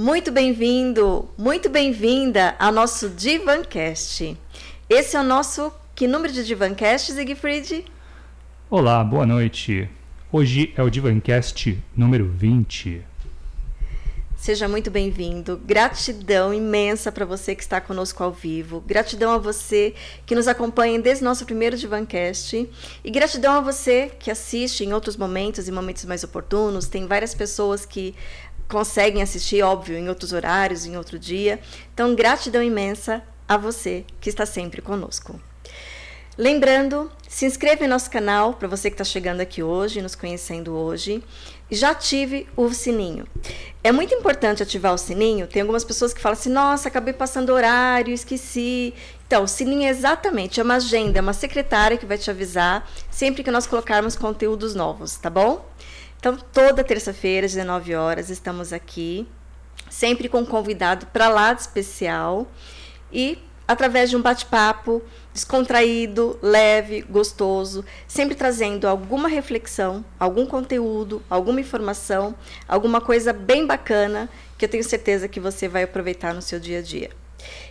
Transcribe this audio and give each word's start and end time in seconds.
Muito 0.00 0.30
bem-vindo, 0.30 1.28
muito 1.36 1.68
bem-vinda 1.68 2.54
ao 2.56 2.70
nosso 2.70 3.08
Divancast. 3.08 4.38
Esse 4.88 5.16
é 5.16 5.20
o 5.20 5.24
nosso 5.24 5.72
que 5.92 6.06
número 6.06 6.32
de 6.32 6.46
Divancast, 6.46 7.10
Siegfried? 7.10 7.84
Olá, 8.70 9.02
boa 9.02 9.26
noite. 9.26 9.90
Hoje 10.30 10.72
é 10.76 10.82
o 10.84 10.88
Divancast 10.88 11.82
número 11.96 12.28
20. 12.28 13.02
Seja 14.38 14.68
muito 14.68 14.88
bem-vindo. 14.88 15.60
Gratidão 15.66 16.54
imensa 16.54 17.10
para 17.10 17.24
você 17.24 17.56
que 17.56 17.62
está 17.62 17.80
conosco 17.80 18.22
ao 18.22 18.30
vivo. 18.30 18.80
Gratidão 18.86 19.32
a 19.32 19.38
você 19.38 19.96
que 20.24 20.34
nos 20.34 20.46
acompanha 20.46 21.00
desde 21.00 21.24
o 21.24 21.28
nosso 21.28 21.44
primeiro 21.44 21.76
Divancast. 21.76 22.70
E 23.02 23.10
gratidão 23.10 23.54
a 23.54 23.60
você 23.60 24.12
que 24.16 24.30
assiste 24.30 24.84
em 24.84 24.92
outros 24.92 25.16
momentos, 25.16 25.68
em 25.68 25.72
momentos 25.72 26.04
mais 26.04 26.22
oportunos. 26.22 26.86
Tem 26.86 27.04
várias 27.04 27.34
pessoas 27.34 27.84
que 27.84 28.14
conseguem 28.68 29.22
assistir, 29.22 29.62
óbvio, 29.62 29.96
em 29.96 30.08
outros 30.08 30.32
horários, 30.32 30.84
em 30.84 30.96
outro 30.96 31.18
dia. 31.18 31.58
Então, 31.94 32.14
gratidão 32.14 32.62
imensa 32.62 33.22
a 33.48 33.56
você 33.56 34.04
que 34.20 34.28
está 34.28 34.44
sempre 34.44 34.82
conosco. 34.82 35.40
Lembrando, 36.36 37.10
se 37.28 37.46
inscreva 37.46 37.84
em 37.84 37.88
nosso 37.88 38.08
canal 38.08 38.54
para 38.54 38.68
você 38.68 38.88
que 38.88 38.94
está 38.94 39.02
chegando 39.02 39.40
aqui 39.40 39.60
hoje, 39.60 40.00
nos 40.00 40.14
conhecendo 40.14 40.72
hoje. 40.72 41.20
Já 41.68 41.90
ative 41.90 42.46
o 42.56 42.72
sininho. 42.72 43.26
É 43.82 43.90
muito 43.90 44.14
importante 44.14 44.62
ativar 44.62 44.94
o 44.94 44.98
sininho. 44.98 45.48
Tem 45.48 45.62
algumas 45.62 45.82
pessoas 45.82 46.14
que 46.14 46.20
falam 46.20 46.38
assim: 46.38 46.48
nossa, 46.48 46.86
acabei 46.86 47.12
passando 47.12 47.50
horário, 47.50 48.14
esqueci. 48.14 48.94
Então, 49.26 49.42
o 49.42 49.48
sininho 49.48 49.88
é 49.88 49.90
exatamente 49.90 50.60
é 50.60 50.62
uma 50.62 50.76
agenda, 50.76 51.18
é 51.18 51.20
uma 51.20 51.32
secretária 51.32 51.98
que 51.98 52.06
vai 52.06 52.16
te 52.16 52.30
avisar 52.30 52.88
sempre 53.10 53.42
que 53.42 53.50
nós 53.50 53.66
colocarmos 53.66 54.14
conteúdos 54.14 54.76
novos, 54.76 55.16
tá 55.16 55.28
bom? 55.28 55.67
Então, 56.18 56.36
toda 56.36 56.82
terça-feira, 56.82 57.46
às 57.46 57.52
19 57.52 57.94
horas, 57.94 58.28
estamos 58.28 58.72
aqui, 58.72 59.26
sempre 59.88 60.28
com 60.28 60.40
um 60.40 60.44
convidado 60.44 61.06
para 61.06 61.28
lá 61.28 61.52
de 61.52 61.60
especial 61.60 62.48
e 63.12 63.38
através 63.68 64.10
de 64.10 64.16
um 64.16 64.22
bate-papo 64.22 65.00
descontraído, 65.32 66.36
leve, 66.42 67.02
gostoso, 67.02 67.84
sempre 68.08 68.34
trazendo 68.34 68.88
alguma 68.88 69.28
reflexão, 69.28 70.04
algum 70.18 70.44
conteúdo, 70.44 71.22
alguma 71.30 71.60
informação, 71.60 72.34
alguma 72.66 73.00
coisa 73.00 73.32
bem 73.32 73.64
bacana 73.64 74.28
que 74.56 74.64
eu 74.64 74.68
tenho 74.68 74.82
certeza 74.82 75.28
que 75.28 75.38
você 75.38 75.68
vai 75.68 75.84
aproveitar 75.84 76.34
no 76.34 76.42
seu 76.42 76.58
dia 76.58 76.80
a 76.80 76.82
dia. 76.82 77.10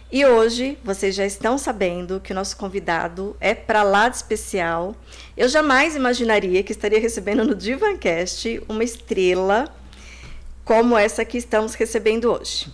E 0.10 0.26
hoje 0.26 0.78
vocês 0.84 1.14
já 1.14 1.26
estão 1.26 1.58
sabendo 1.58 2.22
que 2.22 2.32
o 2.32 2.36
nosso 2.36 2.56
convidado 2.56 3.36
é 3.42 3.54
para 3.54 3.84
lá 3.84 4.08
de 4.08 4.16
especial. 4.16 4.96
Eu 5.36 5.50
jamais 5.50 5.98
imaginaria 5.98 6.64
que 6.64 6.72
estaria 6.72 7.00
recebendo 7.00 7.44
no 7.44 7.54
Divancast 7.54 8.64
uma 8.70 8.86
estrela 8.86 9.68
como 10.64 10.98
essa 10.98 11.26
que 11.26 11.38
estamos 11.38 11.74
recebendo 11.74 12.32
hoje. 12.32 12.72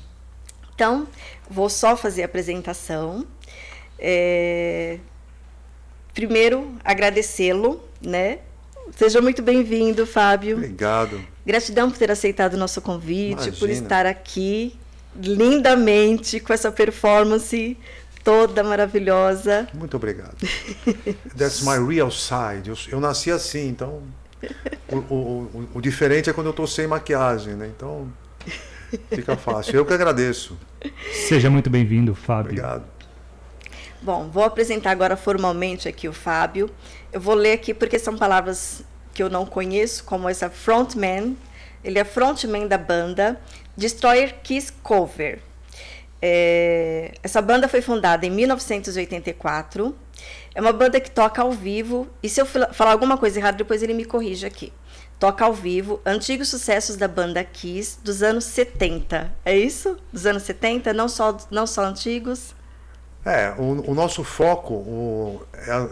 Então, 0.76 1.08
vou 1.50 1.70
só 1.70 1.98
fazer 1.98 2.22
a 2.22 2.26
apresentação. 2.26 3.26
É... 3.98 5.00
Primeiro, 6.14 6.76
agradecê-lo, 6.84 7.84
né? 8.00 8.40
Seja 8.96 9.22
muito 9.22 9.42
bem-vindo, 9.42 10.06
Fábio. 10.06 10.58
Obrigado. 10.58 11.20
Gratidão 11.44 11.90
por 11.90 11.98
ter 11.98 12.12
aceitado 12.12 12.54
o 12.54 12.58
nosso 12.58 12.80
convite, 12.80 13.34
Imagina. 13.34 13.58
por 13.58 13.70
estar 13.72 14.06
aqui 14.06 14.78
lindamente 15.16 16.40
com 16.40 16.54
essa 16.54 16.72
performance 16.72 17.78
toda 18.24 18.64
maravilhosa. 18.64 19.68
Muito 19.74 19.98
obrigado. 19.98 20.38
That's 21.38 21.62
my 21.62 21.78
real 21.86 22.10
side. 22.10 22.70
Eu, 22.70 22.78
eu 22.90 23.00
nasci 23.00 23.30
assim, 23.32 23.68
então 23.68 24.02
o, 24.90 24.96
o, 24.96 25.16
o, 25.16 25.70
o, 25.76 25.82
diferente 25.82 26.30
é 26.30 26.34
quando 26.34 26.48
eu 26.48 26.52
estou 26.52 26.68
sem 26.68 26.88
maquiagem, 26.88 27.56
né? 27.56 27.70
Então 27.76 28.12
fica 29.10 29.36
fácil. 29.36 29.76
Eu 29.76 29.86
que 29.86 29.94
agradeço. 29.94 30.58
Seja 31.28 31.50
muito 31.50 31.70
bem-vindo, 31.70 32.16
Fábio. 32.16 32.52
Obrigado. 32.52 32.84
Bom, 34.02 34.30
vou 34.30 34.44
apresentar 34.44 34.92
agora 34.92 35.16
formalmente 35.16 35.88
aqui 35.88 36.08
o 36.08 36.14
Fábio. 36.14 36.70
Eu 37.12 37.22
vou 37.22 37.36
ler 37.36 37.54
aqui 37.54 37.74
porque 37.74 37.98
são 37.98 38.18
palavras 38.18 38.84
que 39.14 39.24
eu 39.24 39.30
não 39.30 39.46
conheço, 39.46 40.04
como 40.04 40.28
essa 40.28 40.50
frontman. 40.50 41.38
Ele 41.84 42.00
é 42.00 42.04
frontman 42.04 42.68
da 42.68 42.78
banda 42.78 43.40
Destroyer 43.76 44.36
Kiss 44.44 44.72
Cover. 44.84 45.40
É, 46.22 47.12
essa 47.22 47.42
banda 47.42 47.68
foi 47.68 47.82
fundada 47.82 48.26
em 48.26 48.30
1984. 48.30 49.96
É 50.56 50.62
uma 50.62 50.72
banda 50.72 51.00
que 51.02 51.12
toca 51.12 51.42
ao 51.42 51.52
vivo. 51.52 52.08
E 52.22 52.30
se 52.30 52.40
eu 52.40 52.46
falar 52.46 52.92
alguma 52.92 53.18
coisa 53.18 53.40
errada, 53.40 53.58
depois 53.58 53.84
ele 53.84 53.94
me 53.94 54.06
corrige 54.06 54.46
aqui. 54.46 54.72
Toca 55.20 55.44
ao 55.44 55.54
vivo 55.54 56.02
antigos 56.06 56.50
sucessos 56.50 56.96
da 56.96 57.08
banda 57.08 57.44
Kiss 57.44 57.98
dos 58.04 58.24
anos 58.24 58.46
70. 58.46 59.34
É 59.44 59.58
isso? 59.58 59.98
Dos 60.12 60.26
anos 60.26 60.44
70? 60.44 60.94
Não 60.94 61.10
só, 61.10 61.38
não 61.52 61.68
só 61.68 61.84
antigos? 61.84 62.56
É, 63.26 63.54
o, 63.58 63.92
o 63.92 63.94
nosso 63.94 64.24
foco, 64.24 64.74
o, 64.74 65.42
é 65.54 65.72
a, 65.72 65.90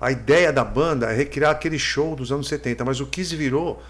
a 0.00 0.10
ideia 0.10 0.52
da 0.52 0.64
banda 0.64 1.12
é 1.12 1.14
recriar 1.14 1.52
aquele 1.52 1.78
show 1.78 2.14
dos 2.14 2.30
anos 2.30 2.48
70. 2.48 2.84
Mas 2.84 3.00
o 3.00 3.06
Kiss 3.06 3.34
virou 3.34 3.82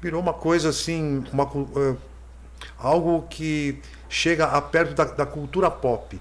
virou 0.00 0.20
uma 0.20 0.32
coisa 0.32 0.68
assim, 0.68 1.24
uma, 1.32 1.44
uh, 1.44 1.96
algo 2.78 3.22
que 3.28 3.80
chega 4.08 4.46
a 4.46 4.60
perto 4.60 4.94
da, 4.94 5.04
da 5.04 5.26
cultura 5.26 5.70
pop. 5.70 6.20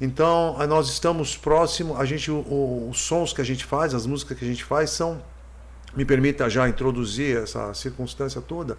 Então, 0.00 0.56
nós 0.68 0.88
estamos 0.88 1.36
próximo, 1.36 1.96
a 1.96 2.04
gente, 2.04 2.30
o, 2.30 2.88
os 2.88 3.00
sons 3.00 3.32
que 3.32 3.40
a 3.40 3.44
gente 3.44 3.64
faz, 3.64 3.94
as 3.94 4.06
músicas 4.06 4.38
que 4.38 4.44
a 4.44 4.48
gente 4.48 4.64
faz 4.64 4.90
são, 4.90 5.20
me 5.96 6.04
permita 6.04 6.48
já 6.48 6.68
introduzir 6.68 7.36
essa 7.36 7.74
circunstância 7.74 8.40
toda, 8.40 8.76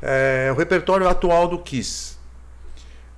é 0.00 0.50
o 0.50 0.56
repertório 0.56 1.06
atual 1.08 1.48
do 1.48 1.58
Kiss. 1.58 2.16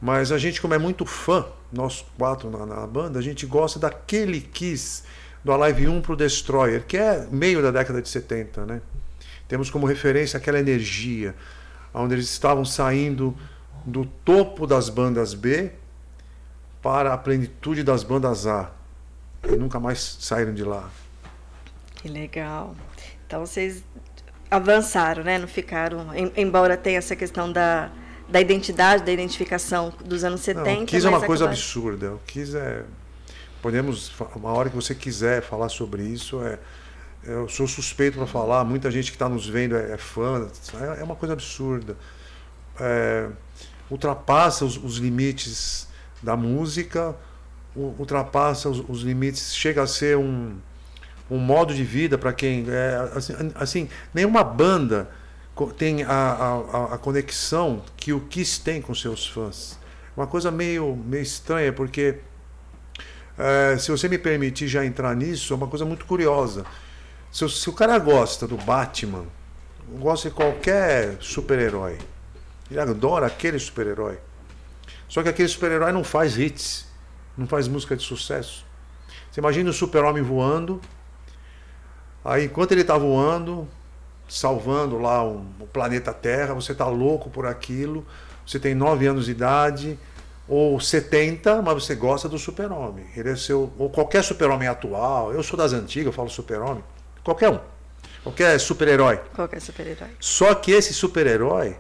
Mas 0.01 0.33
a 0.33 0.39
gente, 0.39 0.61
como 0.61 0.75
é 0.75 0.79
muito 0.79 1.07
fã, 1.07 1.47
nós 1.73 2.05
quatro 2.17 2.51
na, 2.51 2.67
na 2.67 2.87
banda, 2.87 3.19
a 3.19 3.23
gente 3.23 3.47
gosta 3.47 3.79
daquele 3.79 4.41
Kiss 4.41 5.05
do 5.45 5.53
Alive 5.53 5.89
1 5.89 6.01
para 6.01 6.13
o 6.13 6.17
Destroyer, 6.17 6.85
que 6.87 6.97
é 6.97 7.27
meio 7.31 7.63
da 7.63 7.71
década 7.71 8.03
de 8.03 8.09
70, 8.09 8.67
né? 8.67 8.81
Temos 9.49 9.71
como 9.71 9.87
referência 9.87 10.37
aquela 10.37 10.61
energia, 10.61 11.35
onde 11.93 12.15
eles 12.15 12.31
estavam 12.31 12.65
saindo 12.67 13.35
do 13.85 14.05
topo 14.05 14.67
das 14.67 14.91
bandas 14.91 15.33
B 15.33 15.73
para 16.83 17.15
a 17.15 17.19
plenitude 17.19 17.83
das 17.83 18.05
bandas 18.05 18.47
A. 18.47 18.71
E 19.43 19.57
nunca 19.57 19.81
mais 19.81 20.19
saíram 20.21 20.53
de 20.53 20.63
lá. 20.63 20.91
Que 21.95 22.09
legal. 22.09 22.77
Então 23.27 23.45
vocês 23.45 23.83
avançaram, 24.51 25.25
né? 25.25 25.39
Não 25.39 25.49
ficaram. 25.49 26.09
Embora 26.37 26.77
tenha 26.77 26.99
essa 26.99 27.17
questão 27.17 27.51
da, 27.51 27.91
da 28.29 28.41
identidade, 28.41 29.03
da 29.05 29.13
identificação 29.13 29.93
dos 30.05 30.25
anos 30.25 30.43
70. 30.43 30.71
Não, 30.71 30.83
o 30.83 30.87
Kiss 30.87 31.07
é 31.07 31.09
uma 31.09 31.25
coisa 31.25 31.47
absurda. 31.47 32.13
O 32.15 32.19
Kiss 32.27 32.57
é. 32.57 32.85
Podemos, 33.63 34.13
uma 34.37 34.53
hora 34.53 34.71
que 34.71 34.77
você 34.77 34.95
quiser 34.95 35.43
falar 35.43 35.69
sobre 35.69 36.03
isso, 36.03 36.41
é 36.43 36.59
eu 37.29 37.47
sou 37.47 37.69
suspeito 37.69 38.17
para 38.17 38.27
falar, 38.27 38.65
muita 38.65 38.91
gente 38.91 39.11
que 39.11 39.17
está 39.17 39.29
nos 39.29 39.47
vendo 39.47 39.77
é, 39.77 39.93
é 39.93 39.97
fã, 39.99 40.49
é, 40.99 41.05
uma 41.05 41.15
coisa 41.15 41.35
absurda. 41.35 41.95
É, 42.81 43.29
ultrapassa 43.91 44.65
os, 44.65 44.83
os, 44.83 44.97
limites 44.97 45.87
da 46.23 46.37
música, 46.37 47.15
ultrapassa 47.77 48.71
os, 48.71 48.83
os, 48.89 49.03
limites, 49.03 49.55
chega 49.55 49.83
a 49.83 49.87
ser 49.87 50.17
um, 50.17 50.57
um 51.31 51.37
modo 51.37 51.75
de 51.75 51.85
vida 51.85 52.17
para 52.17 52.33
quem. 52.33 52.65
É, 52.67 53.11
assim, 53.15 53.35
assim, 53.55 53.89
nenhuma 54.15 54.43
banda 54.43 55.11
tem 55.77 56.05
a, 56.05 56.13
a, 56.13 56.95
a, 56.95 56.99
conexão 56.99 57.83
que 57.97 58.13
o 58.13 58.21
Kiss 58.21 58.61
tem 58.61 58.81
com 58.81 58.95
seus 58.95 59.27
fãs. 59.27 59.79
Uma 60.17 60.27
coisa 60.27 60.51
meio, 60.51 60.97
meio 60.97 61.23
estranha, 61.23 61.73
porque. 61.73 62.17
É, 63.37 63.77
se 63.79 63.91
você 63.91 64.09
me 64.09 64.19
permitir 64.19 64.67
já 64.67 64.85
entrar 64.85 65.15
nisso, 65.15 65.53
é 65.53 65.57
uma 65.57 65.69
coisa 65.69 65.85
muito 65.85 66.05
curiosa. 66.07 66.65
Se, 67.31 67.49
se 67.49 67.69
o 67.69 67.73
cara 67.73 67.99
gosta 67.99 68.47
do 68.47 68.57
Batman, 68.57 69.25
gosta 69.99 70.29
de 70.29 70.35
qualquer 70.35 71.17
super-herói, 71.21 71.99
ele 72.71 72.81
adora 72.81 73.27
aquele 73.27 73.59
super-herói. 73.59 74.19
Só 75.09 75.23
que 75.23 75.29
aquele 75.29 75.49
super-herói 75.49 75.93
não 75.93 76.05
faz 76.05 76.39
hits, 76.39 76.87
não 77.37 77.47
faz 77.47 77.69
música 77.69 77.97
de 77.97 78.03
sucesso. 78.03 78.65
Você 79.31 79.41
imagina 79.41 79.71
o 79.71 79.73
super-homem 79.73 80.23
voando, 80.23 80.81
aí 82.25 82.45
enquanto 82.45 82.73
ele 82.73 82.83
está 82.83 82.97
voando, 82.99 83.69
salvando 84.29 84.99
lá 84.99 85.25
o, 85.25 85.47
o 85.61 85.67
planeta 85.67 86.13
Terra, 86.13 86.55
você 86.55 86.73
está 86.73 86.87
louco 86.87 87.31
por 87.31 87.47
aquilo, 87.47 88.07
você 88.47 88.59
tem 88.59 88.75
9 88.75 89.07
anos 89.07 89.27
de 89.27 89.31
idade, 89.31 89.99
ou 90.49 90.81
70, 90.81 91.61
mas 91.61 91.75
você 91.75 91.95
gosta 91.95 92.29
do 92.29 92.39
super-homem. 92.39 93.07
Ele 93.15 93.31
é 93.31 93.37
seu, 93.37 93.73
ou 93.79 93.91
qualquer 93.91 94.25
super-homem 94.25 94.67
atual, 94.67 95.33
eu 95.33 95.43
sou 95.43 95.57
das 95.57 95.73
antigas, 95.73 96.07
eu 96.07 96.13
falo 96.13 96.31
super-homem. 96.31 96.83
Qualquer 97.29 97.51
um. 97.51 97.61
Qualquer 98.23 98.59
super-herói. 98.59 99.19
Qualquer 99.35 99.61
super-herói. 99.61 100.09
Só 100.19 100.55
que 100.55 100.71
esse 100.73 100.95
super-herói 100.95 101.77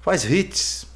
faz 0.00 0.24
hits. 0.24 0.88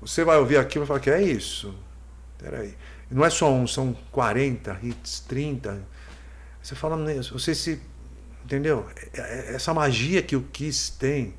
Você 0.00 0.22
vai 0.22 0.36
ouvir 0.38 0.56
aquilo 0.56 0.84
e 0.84 0.86
vai 0.86 0.86
falar 0.86 1.00
que 1.00 1.10
é 1.10 1.20
isso. 1.20 1.74
Peraí. 2.38 2.76
Não 3.10 3.24
é 3.24 3.30
só 3.30 3.52
um, 3.52 3.66
são 3.66 3.92
40 4.12 4.78
hits, 4.84 5.18
30. 5.26 5.82
Você 6.62 6.76
fala, 6.76 6.96
você 7.32 7.56
se 7.56 7.82
Entendeu? 8.44 8.86
É- 9.12 9.20
é- 9.20 9.54
Essa 9.56 9.74
magia 9.74 10.22
que 10.22 10.36
o 10.36 10.42
Kiss 10.42 10.92
tem 10.92 11.34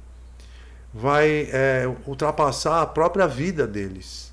vai 0.94 1.48
é, 1.50 1.86
ultrapassar 2.06 2.82
a 2.82 2.86
própria 2.86 3.26
vida 3.26 3.66
deles. 3.66 4.27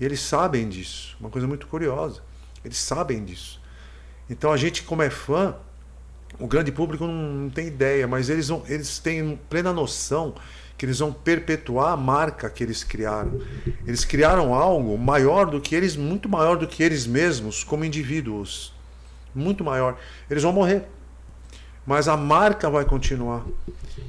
E 0.00 0.04
eles 0.04 0.20
sabem 0.20 0.68
disso. 0.68 1.16
Uma 1.20 1.28
coisa 1.28 1.46
muito 1.46 1.66
curiosa. 1.66 2.22
Eles 2.64 2.78
sabem 2.78 3.24
disso. 3.24 3.60
Então 4.28 4.50
a 4.52 4.56
gente, 4.56 4.82
como 4.82 5.02
é 5.02 5.10
fã, 5.10 5.54
o 6.38 6.46
grande 6.46 6.72
público 6.72 7.06
não, 7.06 7.50
tem 7.50 7.66
ideia, 7.66 8.06
mas 8.08 8.30
eles, 8.30 8.48
vão, 8.48 8.62
eles 8.66 8.98
têm 8.98 9.38
plena 9.48 9.72
noção 9.72 10.34
que 10.78 10.86
eles 10.86 10.98
vão 10.98 11.12
perpetuar 11.12 11.92
a 11.92 11.96
marca 11.96 12.48
que 12.48 12.62
eles 12.64 12.82
criaram. 12.82 13.38
Eles 13.86 14.02
criaram 14.02 14.54
algo 14.54 14.96
maior 14.96 15.44
do 15.44 15.60
que 15.60 15.74
eles, 15.74 15.94
muito 15.94 16.26
maior 16.26 16.56
do 16.56 16.66
que 16.66 16.82
eles 16.82 17.06
mesmos 17.06 17.62
como 17.62 17.84
indivíduos. 17.84 18.72
Muito 19.34 19.62
maior. 19.62 19.98
Eles 20.30 20.42
vão 20.42 20.52
morrer. 20.52 20.88
Mas 21.84 22.08
a 22.08 22.16
marca 22.16 22.70
vai 22.70 22.86
continuar. 22.86 23.44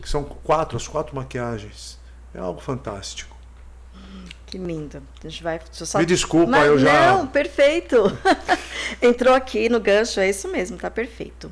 Que 0.01 0.07
são 0.07 0.23
quatro, 0.23 0.77
as 0.77 0.87
quatro 0.87 1.13
maquiagens. 1.13 1.99
É 2.33 2.39
algo 2.39 2.61
fantástico. 2.61 3.30
Que 4.51 4.57
lindo. 4.57 5.01
A 5.23 5.27
gente 5.29 5.41
vai. 5.41 5.59
só- 5.71 5.97
Me 5.97 6.05
desculpa, 6.05 6.51
Mas 6.51 6.67
eu 6.67 6.77
já. 6.77 7.13
Não, 7.13 7.25
perfeito. 7.25 7.97
Entrou 9.01 9.33
aqui 9.33 9.69
no 9.69 9.79
gancho, 9.79 10.19
é 10.19 10.29
isso 10.29 10.47
mesmo, 10.49 10.77
tá 10.77 10.91
perfeito. 10.91 11.51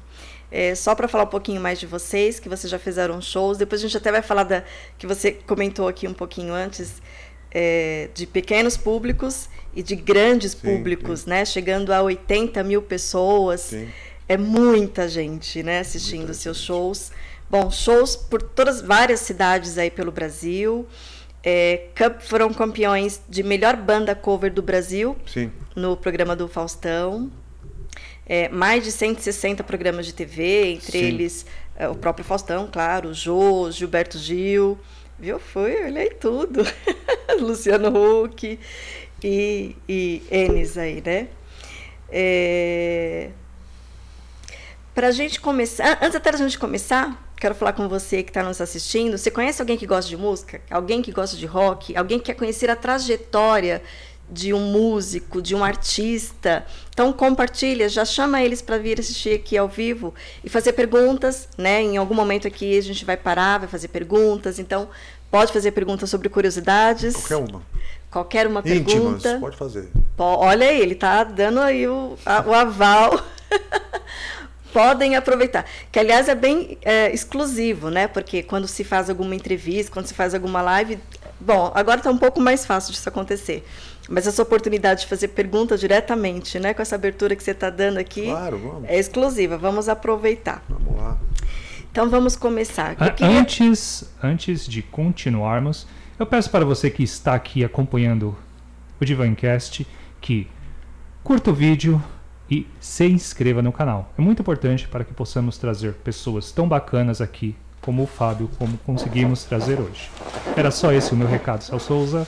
É, 0.51 0.75
só 0.75 0.93
para 0.93 1.07
falar 1.07 1.23
um 1.23 1.27
pouquinho 1.27 1.61
mais 1.61 1.79
de 1.79 1.85
vocês, 1.87 2.39
que 2.39 2.49
vocês 2.49 2.69
já 2.69 2.77
fizeram 2.77 3.21
shows, 3.21 3.57
depois 3.57 3.79
a 3.79 3.83
gente 3.83 3.95
até 3.95 4.11
vai 4.11 4.21
falar 4.21 4.43
da 4.43 4.63
que 4.97 5.07
você 5.07 5.31
comentou 5.31 5.87
aqui 5.87 6.07
um 6.07 6.13
pouquinho 6.13 6.53
antes, 6.53 7.01
é, 7.51 8.09
de 8.13 8.27
pequenos 8.27 8.75
públicos 8.75 9.47
e 9.73 9.81
de 9.81 9.95
grandes 9.95 10.51
Sim, 10.51 10.57
públicos, 10.59 11.25
né? 11.25 11.45
Chegando 11.45 11.93
a 11.93 12.01
80 12.01 12.61
mil 12.63 12.81
pessoas. 12.81 13.61
Sim. 13.61 13.87
É 14.27 14.37
muita 14.37 15.07
gente, 15.07 15.63
né, 15.63 15.79
assistindo 15.79 16.19
Muita 16.19 16.33
seus 16.33 16.57
gente. 16.57 16.67
shows. 16.67 17.11
Bom, 17.49 17.71
shows 17.71 18.15
por 18.15 18.41
todas 18.43 18.81
várias 18.81 19.21
cidades 19.21 19.77
aí 19.77 19.89
pelo 19.89 20.11
Brasil. 20.11 20.85
É, 21.43 21.87
cam- 21.95 22.19
foram 22.19 22.53
campeões 22.53 23.21
de 23.29 23.43
melhor 23.43 23.75
banda 23.77 24.13
cover 24.13 24.51
do 24.51 24.61
Brasil 24.61 25.15
Sim. 25.25 25.51
no 25.75 25.95
programa 25.95 26.35
do 26.35 26.47
Faustão. 26.47 27.31
É, 28.25 28.47
mais 28.49 28.83
de 28.83 28.91
160 28.91 29.63
programas 29.63 30.05
de 30.05 30.13
TV, 30.13 30.73
entre 30.73 30.99
Sim. 30.99 31.05
eles 31.05 31.45
é, 31.75 31.87
o 31.87 31.95
próprio 31.95 32.23
Faustão, 32.25 32.69
claro, 32.71 33.09
o 33.09 33.13
Jô, 33.13 33.71
Gilberto 33.71 34.17
Gil, 34.19 34.77
viu? 35.17 35.39
Foi, 35.39 35.85
olhei 35.85 36.09
tudo. 36.09 36.61
Luciano 37.39 37.89
Huck 38.23 38.59
e, 39.23 39.75
e 39.87 40.21
Enes 40.29 40.77
aí, 40.77 41.01
né? 41.03 41.27
É... 42.11 43.29
Para 44.93 45.07
a 45.07 45.11
gente 45.11 45.39
começar, 45.39 45.97
antes 46.01 46.15
até 46.15 46.31
da 46.31 46.37
gente 46.37 46.59
começar, 46.59 47.28
quero 47.39 47.55
falar 47.55 47.73
com 47.73 47.87
você 47.87 48.21
que 48.23 48.29
está 48.29 48.43
nos 48.43 48.59
assistindo. 48.61 49.17
Você 49.17 49.31
conhece 49.31 49.61
alguém 49.61 49.77
que 49.77 49.85
gosta 49.87 50.09
de 50.09 50.17
música? 50.17 50.61
Alguém 50.69 51.01
que 51.01 51.11
gosta 51.11 51.35
de 51.37 51.45
rock? 51.45 51.95
Alguém 51.95 52.19
que 52.19 52.25
quer 52.25 52.33
conhecer 52.35 52.69
a 52.69 52.75
trajetória 52.75 53.81
de 54.31 54.53
um 54.53 54.59
músico, 54.59 55.41
de 55.41 55.55
um 55.55 55.63
artista? 55.63 56.65
Então 56.91 57.11
compartilha, 57.13 57.87
já 57.89 58.03
chama 58.05 58.41
eles 58.43 58.61
para 58.61 58.77
vir 58.77 58.99
assistir 58.99 59.33
aqui 59.35 59.57
ao 59.57 59.67
vivo 59.67 60.13
e 60.43 60.49
fazer 60.49 60.73
perguntas, 60.73 61.47
né? 61.57 61.81
Em 61.81 61.97
algum 61.97 62.13
momento 62.13 62.47
aqui 62.47 62.77
a 62.77 62.81
gente 62.81 63.05
vai 63.05 63.17
parar, 63.17 63.59
vai 63.59 63.67
fazer 63.67 63.87
perguntas. 63.87 64.59
Então 64.59 64.89
pode 65.31 65.51
fazer 65.53 65.71
perguntas 65.71 66.09
sobre 66.09 66.29
curiosidades. 66.29 67.15
Qualquer 67.15 67.37
uma. 67.37 67.61
Qualquer 68.11 68.47
uma 68.47 68.59
Íntimas, 68.61 68.83
pergunta. 69.23 69.37
pode 69.39 69.55
fazer. 69.55 69.87
Olha 70.17 70.67
aí, 70.67 70.81
ele 70.81 70.95
tá 70.95 71.23
dando 71.23 71.59
aí 71.59 71.87
o, 71.87 72.17
a- 72.25 72.43
o 72.45 72.53
aval. 72.53 73.19
Podem 74.73 75.15
aproveitar. 75.15 75.65
Que, 75.91 75.99
aliás, 75.99 76.29
é 76.29 76.35
bem 76.35 76.77
é, 76.83 77.11
exclusivo, 77.13 77.89
né? 77.89 78.07
Porque 78.07 78.43
quando 78.43 78.67
se 78.67 78.83
faz 78.83 79.09
alguma 79.09 79.33
entrevista, 79.35 79.91
quando 79.91 80.05
se 80.05 80.13
faz 80.13 80.33
alguma 80.33 80.61
live. 80.61 80.99
Bom, 81.39 81.71
agora 81.73 81.99
está 81.99 82.11
um 82.11 82.17
pouco 82.17 82.39
mais 82.39 82.65
fácil 82.65 82.91
disso 82.93 83.07
acontecer. 83.09 83.65
Mas 84.07 84.27
essa 84.27 84.41
oportunidade 84.41 85.01
de 85.01 85.07
fazer 85.07 85.29
perguntas 85.29 85.79
diretamente, 85.79 86.59
né? 86.59 86.73
Com 86.73 86.81
essa 86.81 86.95
abertura 86.95 87.35
que 87.35 87.43
você 87.43 87.51
está 87.51 87.69
dando 87.69 87.97
aqui. 87.97 88.25
Claro, 88.25 88.57
vamos. 88.57 88.89
É 88.89 88.97
exclusiva. 88.99 89.57
Vamos 89.57 89.87
aproveitar. 89.89 90.63
Vamos 90.69 90.97
lá. 90.97 91.17
Então 91.91 92.09
vamos 92.09 92.35
começar. 92.35 92.95
Eu 92.99 93.07
A- 93.07 93.09
queria- 93.11 93.39
Antes, 93.39 94.03
antes 94.21 94.67
de 94.67 94.81
continuarmos, 94.83 95.87
eu 96.19 96.25
peço 96.25 96.49
para 96.51 96.63
você 96.65 96.89
que 96.89 97.01
está 97.03 97.33
aqui 97.33 97.63
acompanhando 97.63 98.35
o 99.01 99.05
Divancast 99.05 99.87
que 100.21 100.47
curta 101.23 101.49
o 101.51 101.53
vídeo 101.53 102.03
e 102.49 102.67
se 102.79 103.05
inscreva 103.05 103.61
no 103.61 103.71
canal. 103.71 104.11
É 104.17 104.21
muito 104.21 104.41
importante 104.41 104.87
para 104.87 105.03
que 105.03 105.13
possamos 105.13 105.57
trazer 105.57 105.93
pessoas 105.93 106.51
tão 106.51 106.67
bacanas 106.67 107.21
aqui 107.21 107.55
como 107.81 108.03
o 108.03 108.07
Fábio, 108.07 108.49
como 108.57 108.77
conseguimos 108.79 109.43
trazer 109.43 109.79
hoje. 109.79 110.09
Era 110.55 110.71
só 110.71 110.91
esse 110.91 111.13
o 111.13 111.15
meu 111.15 111.27
recado, 111.27 111.63
Cel 111.63 111.79
Souza. 111.79 112.27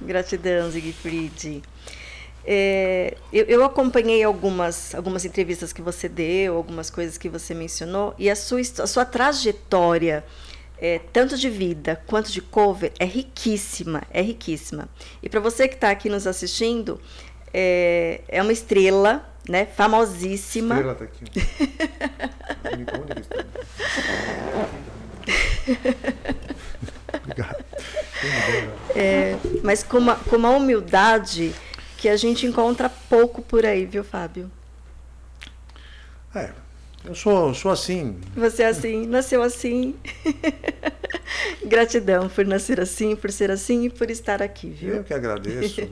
Gratidão, 0.00 0.70
Siegfried. 0.70 1.62
É, 2.48 3.16
eu, 3.32 3.44
eu 3.46 3.64
acompanhei 3.64 4.22
algumas, 4.22 4.94
algumas 4.94 5.24
entrevistas 5.24 5.72
que 5.72 5.82
você 5.82 6.08
deu, 6.08 6.56
algumas 6.56 6.88
coisas 6.88 7.18
que 7.18 7.28
você 7.28 7.52
mencionou, 7.54 8.14
e 8.16 8.30
a 8.30 8.36
sua, 8.36 8.60
a 8.60 8.86
sua 8.86 9.04
trajetória, 9.04 10.24
é, 10.78 11.00
tanto 11.12 11.36
de 11.36 11.50
vida 11.50 12.00
quanto 12.06 12.30
de 12.30 12.40
cover, 12.40 12.92
é 13.00 13.04
riquíssima, 13.04 14.02
é 14.10 14.22
riquíssima. 14.22 14.88
E 15.20 15.28
para 15.28 15.40
você 15.40 15.66
que 15.66 15.74
está 15.74 15.90
aqui 15.90 16.08
nos 16.08 16.26
assistindo, 16.26 17.00
é, 17.58 18.20
é 18.28 18.42
uma 18.42 18.52
estrela, 18.52 19.26
né, 19.48 19.64
famosíssima. 19.64 20.74
Estrela 20.74 20.94
tá 20.94 21.04
aqui. 21.04 21.24
Obrigado. 27.22 27.64
É, 28.94 29.36
mas 29.62 29.82
com 29.82 29.96
uma, 29.96 30.16
com 30.16 30.36
uma 30.36 30.50
humildade 30.50 31.54
que 31.96 32.10
a 32.10 32.16
gente 32.16 32.44
encontra 32.46 32.90
pouco 32.90 33.40
por 33.40 33.64
aí, 33.64 33.86
viu, 33.86 34.04
Fábio? 34.04 34.50
É, 36.34 36.50
eu 37.06 37.14
sou, 37.14 37.54
sou 37.54 37.70
assim. 37.70 38.18
Você 38.34 38.64
é 38.64 38.66
assim, 38.66 39.06
nasceu 39.06 39.42
assim. 39.42 39.94
Gratidão 41.64 42.28
por 42.28 42.44
nascer 42.44 42.80
assim, 42.80 43.16
por 43.16 43.32
ser 43.32 43.50
assim 43.50 43.84
e 43.86 43.90
por 43.90 44.10
estar 44.10 44.42
aqui, 44.42 44.68
viu? 44.68 44.96
Eu 44.96 45.04
que 45.04 45.14
agradeço. 45.14 45.80
né? 45.80 45.88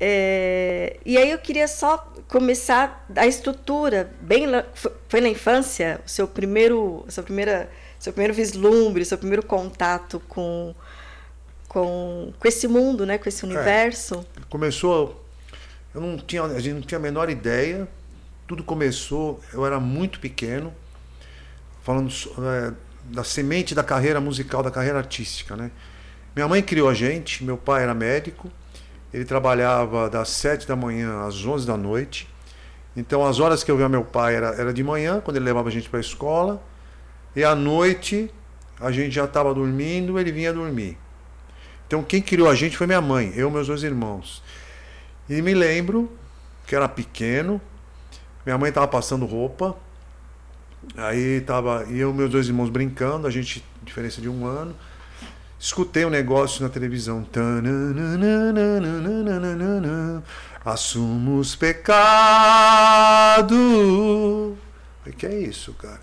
É, 0.00 0.98
e 1.04 1.18
aí 1.18 1.30
eu 1.30 1.38
queria 1.38 1.66
só 1.66 1.98
começar 2.28 3.04
a 3.16 3.26
estrutura, 3.26 4.12
bem 4.20 4.46
foi 5.08 5.20
na 5.20 5.28
infância 5.28 6.00
o 6.06 6.08
seu 6.08 6.28
primeiro, 6.28 7.04
sua 7.08 7.24
primeira, 7.24 7.68
seu 7.98 8.12
primeiro 8.12 8.32
vislumbre, 8.32 9.04
seu 9.04 9.18
primeiro 9.18 9.44
contato 9.44 10.22
com 10.28 10.74
com, 11.68 12.32
com 12.38 12.48
esse 12.48 12.66
mundo, 12.66 13.04
né, 13.04 13.18
com 13.18 13.28
esse 13.28 13.44
universo. 13.44 14.26
Começou, 14.48 15.24
eu 15.94 16.00
não 16.00 16.16
tinha, 16.16 16.42
a 16.42 16.60
gente 16.60 16.74
não 16.74 16.80
tinha 16.80 16.98
a 16.98 17.02
menor 17.02 17.28
ideia. 17.28 17.86
Tudo 18.46 18.64
começou, 18.64 19.40
eu 19.52 19.64
era 19.64 19.78
muito 19.78 20.18
pequeno, 20.18 20.72
falando 21.82 22.10
é, 22.10 22.72
da 23.04 23.22
semente 23.22 23.74
da 23.74 23.84
carreira 23.84 24.20
musical, 24.20 24.62
da 24.62 24.70
carreira 24.70 24.98
artística, 24.98 25.54
né? 25.54 25.70
Minha 26.34 26.48
mãe 26.48 26.62
criou 26.62 26.88
a 26.88 26.94
gente, 26.94 27.44
meu 27.44 27.58
pai 27.58 27.82
era 27.82 27.92
médico, 27.92 28.50
ele 29.12 29.24
trabalhava 29.24 30.10
das 30.10 30.28
7 30.30 30.66
da 30.66 30.76
manhã 30.76 31.26
às 31.26 31.44
11 31.44 31.66
da 31.66 31.76
noite. 31.76 32.28
Então, 32.96 33.24
as 33.24 33.40
horas 33.40 33.62
que 33.62 33.70
eu 33.70 33.76
via 33.76 33.88
meu 33.88 34.04
pai 34.04 34.34
era, 34.34 34.48
era 34.48 34.72
de 34.72 34.82
manhã, 34.82 35.20
quando 35.20 35.36
ele 35.36 35.44
levava 35.44 35.68
a 35.68 35.72
gente 35.72 35.88
para 35.88 35.98
a 35.98 36.00
escola, 36.00 36.62
e 37.34 37.44
à 37.44 37.54
noite 37.54 38.30
a 38.80 38.90
gente 38.90 39.12
já 39.12 39.24
estava 39.24 39.52
dormindo, 39.54 40.18
ele 40.18 40.32
vinha 40.32 40.52
dormir. 40.52 40.98
Então, 41.86 42.02
quem 42.02 42.20
criou 42.20 42.48
a 42.48 42.54
gente 42.54 42.76
foi 42.76 42.86
minha 42.86 43.00
mãe, 43.00 43.32
eu 43.34 43.48
e 43.48 43.52
meus 43.52 43.66
dois 43.66 43.82
irmãos. 43.82 44.42
E 45.28 45.40
me 45.40 45.54
lembro 45.54 46.10
que 46.66 46.74
era 46.74 46.88
pequeno, 46.88 47.60
minha 48.44 48.58
mãe 48.58 48.68
estava 48.68 48.86
passando 48.86 49.24
roupa, 49.24 49.76
aí 50.96 51.40
tava 51.40 51.84
eu 51.90 52.10
e 52.10 52.14
meus 52.14 52.30
dois 52.30 52.46
irmãos 52.46 52.68
brincando, 52.68 53.26
a 53.26 53.30
gente, 53.30 53.64
diferença 53.82 54.20
de 54.20 54.28
um 54.28 54.46
ano. 54.46 54.74
Escutei 55.58 56.04
um 56.04 56.10
negócio 56.10 56.62
na 56.62 56.68
televisão. 56.68 57.24
Tananana, 57.24 58.62
Assumo 60.64 61.38
os 61.38 61.56
pecados. 61.56 61.96
Falei, 65.00 65.14
que 65.16 65.26
é 65.26 65.38
isso, 65.40 65.72
cara? 65.74 66.00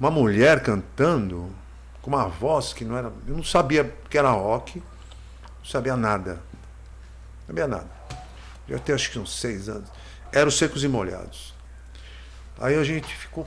Uma 0.00 0.10
mulher 0.10 0.62
cantando 0.62 1.54
com 2.00 2.10
uma 2.10 2.26
voz 2.26 2.72
que 2.72 2.84
não 2.84 2.96
era. 2.96 3.12
Eu 3.26 3.36
não 3.36 3.44
sabia 3.44 3.84
que 4.08 4.18
era 4.18 4.30
rock, 4.30 4.78
não 4.78 5.64
sabia 5.64 5.96
nada. 5.96 6.40
Não 7.40 7.48
sabia 7.48 7.68
nada. 7.68 7.90
Eu 8.68 8.76
até 8.76 8.92
acho 8.92 9.10
que 9.10 9.18
uns 9.18 9.38
seis 9.38 9.68
anos. 9.68 9.88
Era 10.32 10.48
os 10.48 10.58
Secos 10.58 10.82
e 10.82 10.88
Molhados. 10.88 11.54
Aí 12.58 12.76
a 12.76 12.84
gente 12.84 13.14
ficou. 13.14 13.46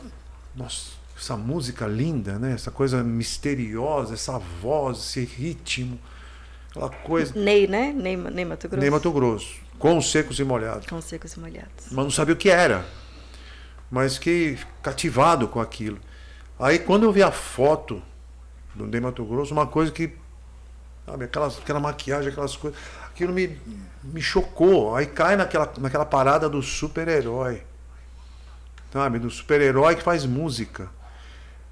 Nossa, 0.56 0.92
essa 1.22 1.38
música 1.38 1.86
linda, 1.86 2.40
né? 2.40 2.54
Essa 2.54 2.72
coisa 2.72 3.04
misteriosa, 3.04 4.16
essa 4.16 4.40
voz, 4.40 4.98
esse 4.98 5.24
ritmo, 5.24 6.00
aquela 6.72 6.90
coisa. 6.90 7.40
Ney, 7.40 7.68
né? 7.68 7.94
Ney, 7.94 8.18
Ney 8.18 8.44
Mato 8.44 8.68
Grosso. 8.68 8.82
Nem 8.82 8.90
Mato 8.90 9.12
Grosso, 9.12 9.56
com 9.78 10.00
os 10.00 10.10
secos 10.10 10.40
e 10.40 10.44
molhados. 10.44 10.88
Com 10.88 11.00
secos 11.00 11.34
e 11.34 11.40
molhados. 11.40 11.86
Mas 11.92 12.04
não 12.04 12.10
sabia 12.10 12.34
o 12.34 12.38
que 12.38 12.50
era. 12.50 12.84
Mas 13.92 14.16
fiquei 14.16 14.58
cativado 14.82 15.48
com 15.48 15.60
aquilo. 15.62 16.00
Aí 16.60 16.80
quando 16.80 17.04
eu 17.04 17.12
vi 17.12 17.22
a 17.22 17.32
foto 17.32 18.02
do 18.74 18.88
Ney 18.88 19.00
Mato 19.00 19.24
Grosso, 19.24 19.54
uma 19.54 19.68
coisa 19.68 19.92
que. 19.92 20.12
Sabe, 21.06 21.26
aquelas, 21.26 21.60
aquela 21.60 21.80
maquiagem, 21.80 22.32
aquelas 22.32 22.56
coisas. 22.56 22.80
Aquilo 23.06 23.32
me, 23.32 23.60
me 24.04 24.22
chocou. 24.22 24.96
Aí 24.96 25.06
cai 25.06 25.36
naquela, 25.36 25.72
naquela 25.78 26.06
parada 26.06 26.50
do 26.50 26.64
super-herói. 26.64 27.62
Sabe? 28.92 29.20
Do 29.20 29.30
super-herói 29.30 29.96
que 29.96 30.02
faz 30.02 30.26
música. 30.26 30.90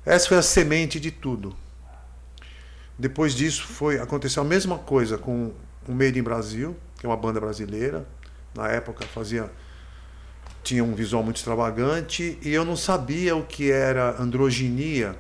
Essa 0.10 0.30
foi 0.30 0.38
a 0.38 0.42
semente 0.42 1.00
de 1.00 1.12
tudo. 1.12 1.56
Depois 2.98 3.36
disso 3.36 3.68
foi 3.68 4.00
aconteceu 4.00 4.42
a 4.42 4.46
mesma 4.46 4.80
coisa 4.80 5.20
com 5.20 5.52
o 5.88 5.92
Made 5.92 6.18
in 6.18 6.24
Brasil, 6.24 6.76
que 6.98 7.06
é 7.06 7.10
uma 7.10 7.16
banda 7.16 7.40
brasileira. 7.40 8.08
Na 8.56 8.68
época 8.70 9.06
fazia 9.06 9.52
tinha 10.64 10.84
um 10.84 10.96
visual 10.96 11.22
muito 11.22 11.36
extravagante 11.36 12.40
e 12.42 12.52
eu 12.52 12.66
não 12.66 12.76
sabia 12.76 13.36
o 13.36 13.44
que 13.44 13.70
era 13.70 14.20
androginia. 14.20 15.16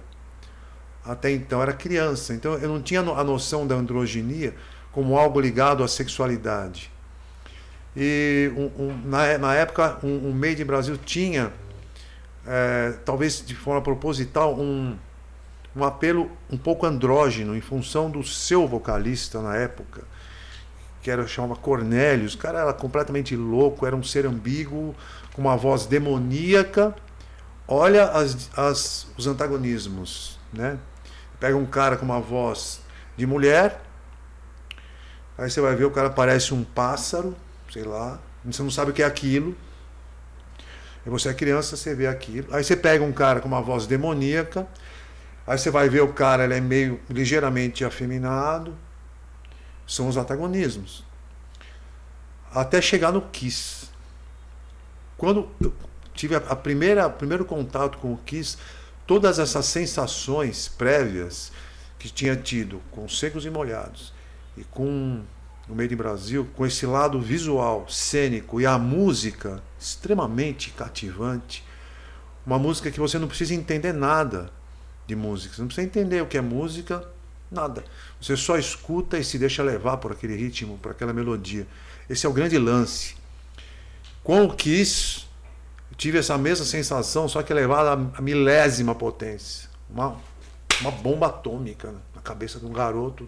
Até 1.05 1.29
então 1.29 1.61
era 1.61 1.71
criança, 1.71 2.33
então 2.33 2.55
eu 2.55 2.67
não 2.67 2.81
tinha 2.81 3.01
a 3.01 3.23
noção 3.23 3.67
da 3.67 3.75
androginia 3.75 4.55
como 4.91 5.19
algo 5.19 5.39
ligado 5.39 5.83
à 5.83 5.87
sexualidade. 5.87 6.91
E 7.95 8.51
um, 8.57 8.85
um, 8.85 9.01
na, 9.05 9.37
na, 9.37 9.53
época, 9.53 9.99
um, 10.01 10.29
um 10.29 10.33
Made 10.33 10.59
in 10.59 10.65
Brasil 10.65 10.97
tinha, 10.97 11.53
é, 12.45 12.93
talvez 13.05 13.43
de 13.45 13.55
forma 13.55 13.81
proposital, 13.81 14.55
um, 14.59 14.97
um 15.75 15.83
apelo 15.83 16.31
um 16.49 16.57
pouco 16.57 16.85
andrógeno 16.85 17.55
em 17.55 17.61
função 17.61 18.09
do 18.09 18.23
seu 18.23 18.67
vocalista 18.67 19.41
na 19.41 19.55
época, 19.55 20.03
que 21.01 21.09
era 21.09 21.25
chamava 21.27 21.55
Cornélios. 21.55 22.33
O 22.33 22.37
cara 22.37 22.59
era 22.59 22.73
completamente 22.73 23.35
louco, 23.35 23.85
era 23.85 23.95
um 23.95 24.03
ser 24.03 24.25
ambíguo, 24.25 24.95
com 25.33 25.41
uma 25.41 25.55
voz 25.55 25.85
demoníaca. 25.85 26.95
Olha 27.67 28.05
as, 28.05 28.49
as, 28.57 29.07
os 29.17 29.27
antagonismos, 29.27 30.39
né? 30.51 30.77
Pega 31.39 31.55
um 31.55 31.65
cara 31.65 31.95
com 31.95 32.03
uma 32.03 32.19
voz 32.19 32.81
de 33.15 33.25
mulher, 33.25 33.81
aí 35.37 35.49
você 35.49 35.61
vai 35.61 35.75
ver 35.75 35.85
o 35.85 35.91
cara 35.91 36.09
parece 36.09 36.53
um 36.53 36.63
pássaro, 36.63 37.35
sei 37.71 37.83
lá, 37.83 38.19
você 38.43 38.63
não 38.63 38.71
sabe 38.71 38.91
o 38.91 38.93
que 38.93 39.03
é 39.03 39.05
aquilo. 39.05 39.55
E 41.09 41.11
você 41.11 41.29
é 41.29 41.33
criança, 41.33 41.75
você 41.75 41.95
vê 41.95 42.05
aquilo. 42.05 42.53
Aí 42.53 42.63
você 42.63 42.75
pega 42.75 43.03
um 43.03 43.11
cara 43.11 43.39
com 43.39 43.47
uma 43.47 43.63
voz 43.63 43.87
demoníaca, 43.87 44.67
aí 45.47 45.57
você 45.57 45.71
vai 45.71 45.89
ver 45.89 46.01
o 46.01 46.13
cara, 46.13 46.43
ele 46.43 46.53
é 46.53 46.61
meio 46.61 46.99
ligeiramente 47.09 47.83
afeminado. 47.83 48.77
São 49.87 50.07
os 50.07 50.17
antagonismos. 50.17 51.03
Até 52.53 52.79
chegar 52.79 53.11
no 53.11 53.23
Kiss. 53.23 53.89
Quando 55.17 55.49
eu 55.59 55.73
tive 56.13 56.35
a 56.35 56.55
primeira 56.55 57.09
primeiro 57.09 57.43
contato 57.43 57.97
com 57.97 58.13
o 58.13 58.17
Kiss, 58.17 58.57
todas 59.07 59.39
essas 59.39 59.65
sensações 59.65 60.67
prévias 60.67 61.51
que 61.97 62.07
tinha 62.07 62.35
tido 62.35 62.79
com 62.91 63.09
Secos 63.09 63.45
e 63.45 63.49
Molhados 63.49 64.13
e 64.55 64.63
com 64.63 65.23
no 65.67 65.73
meio 65.75 65.89
de 65.89 65.95
Brasil, 65.95 66.47
com 66.55 66.67
esse 66.67 66.85
lado 66.85 67.19
visual, 67.19 67.87
cênico 67.89 68.61
e 68.61 68.65
a 68.67 68.77
música 68.77 69.63
extremamente 69.79 70.71
cativante, 70.71 71.63
uma 72.45 72.59
música 72.59 72.91
que 72.91 72.99
você 72.99 73.17
não 73.17 73.27
precisa 73.27 73.53
entender 73.53 73.93
nada 73.93 74.51
de 75.07 75.15
música, 75.15 75.55
você 75.55 75.61
não 75.61 75.67
precisa 75.67 75.87
entender 75.87 76.21
o 76.21 76.25
que 76.25 76.37
é 76.37 76.41
música, 76.41 77.07
nada. 77.51 77.83
Você 78.21 78.35
só 78.35 78.57
escuta 78.57 79.17
e 79.17 79.23
se 79.23 79.37
deixa 79.37 79.63
levar 79.63 79.97
por 79.97 80.11
aquele 80.11 80.35
ritmo, 80.35 80.77
por 80.77 80.91
aquela 80.91 81.13
melodia. 81.13 81.67
Esse 82.09 82.25
é 82.25 82.29
o 82.29 82.33
grande 82.33 82.57
lance. 82.57 83.15
Com 84.23 84.45
o 84.45 84.53
Kiss, 84.53 85.25
tive 85.97 86.19
essa 86.19 86.37
mesma 86.37 86.65
sensação, 86.65 87.27
só 87.27 87.41
que 87.41 87.51
elevada 87.51 88.11
a 88.15 88.21
milésima 88.21 88.93
potência. 88.93 89.69
Uma, 89.89 90.15
uma 90.81 90.91
bomba 90.91 91.27
atômica 91.27 91.93
na 92.13 92.21
cabeça 92.21 92.59
de 92.59 92.65
um 92.65 92.71
garoto. 92.71 93.27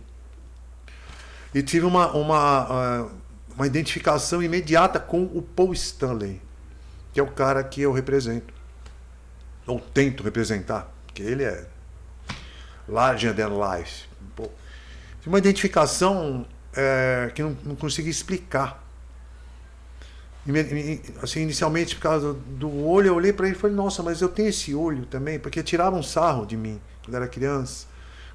E 1.53 1.61
tive 1.61 1.85
uma, 1.85 2.11
uma, 2.11 2.37
ah, 2.37 3.07
uma 3.61 3.67
identificação 3.67 4.41
imediata 4.41 4.99
com 4.99 5.21
o 5.21 5.39
Paul 5.39 5.71
Stanley, 5.73 6.41
que 7.13 7.19
é 7.19 7.23
o 7.23 7.27
cara 7.27 7.63
que 7.63 7.79
eu 7.79 7.91
represento. 7.91 8.51
Ou 9.67 9.79
tento 9.79 10.23
representar, 10.23 10.91
porque 11.05 11.21
ele 11.21 11.43
é 11.43 11.67
larger 12.89 13.35
than 13.35 13.49
life. 13.49 14.09
Uma 15.27 15.37
identificação 15.37 16.43
é, 16.73 17.31
que 17.35 17.43
não, 17.43 17.55
não 17.63 17.75
consegui 17.75 18.09
explicar. 18.09 18.83
Assim, 21.21 21.41
inicialmente, 21.41 21.95
por 21.95 22.01
causa 22.01 22.33
do 22.33 22.83
olho, 22.83 23.09
eu 23.09 23.15
olhei 23.15 23.31
para 23.31 23.45
ele 23.45 23.55
e 23.55 23.59
falei, 23.59 23.75
nossa, 23.75 24.01
mas 24.01 24.21
eu 24.21 24.29
tenho 24.29 24.49
esse 24.49 24.73
olho 24.73 25.05
também, 25.05 25.37
porque 25.37 25.61
tiravam 25.61 26.01
sarro 26.01 26.47
de 26.47 26.57
mim 26.57 26.81
quando 27.05 27.13
era 27.13 27.27
criança. 27.27 27.85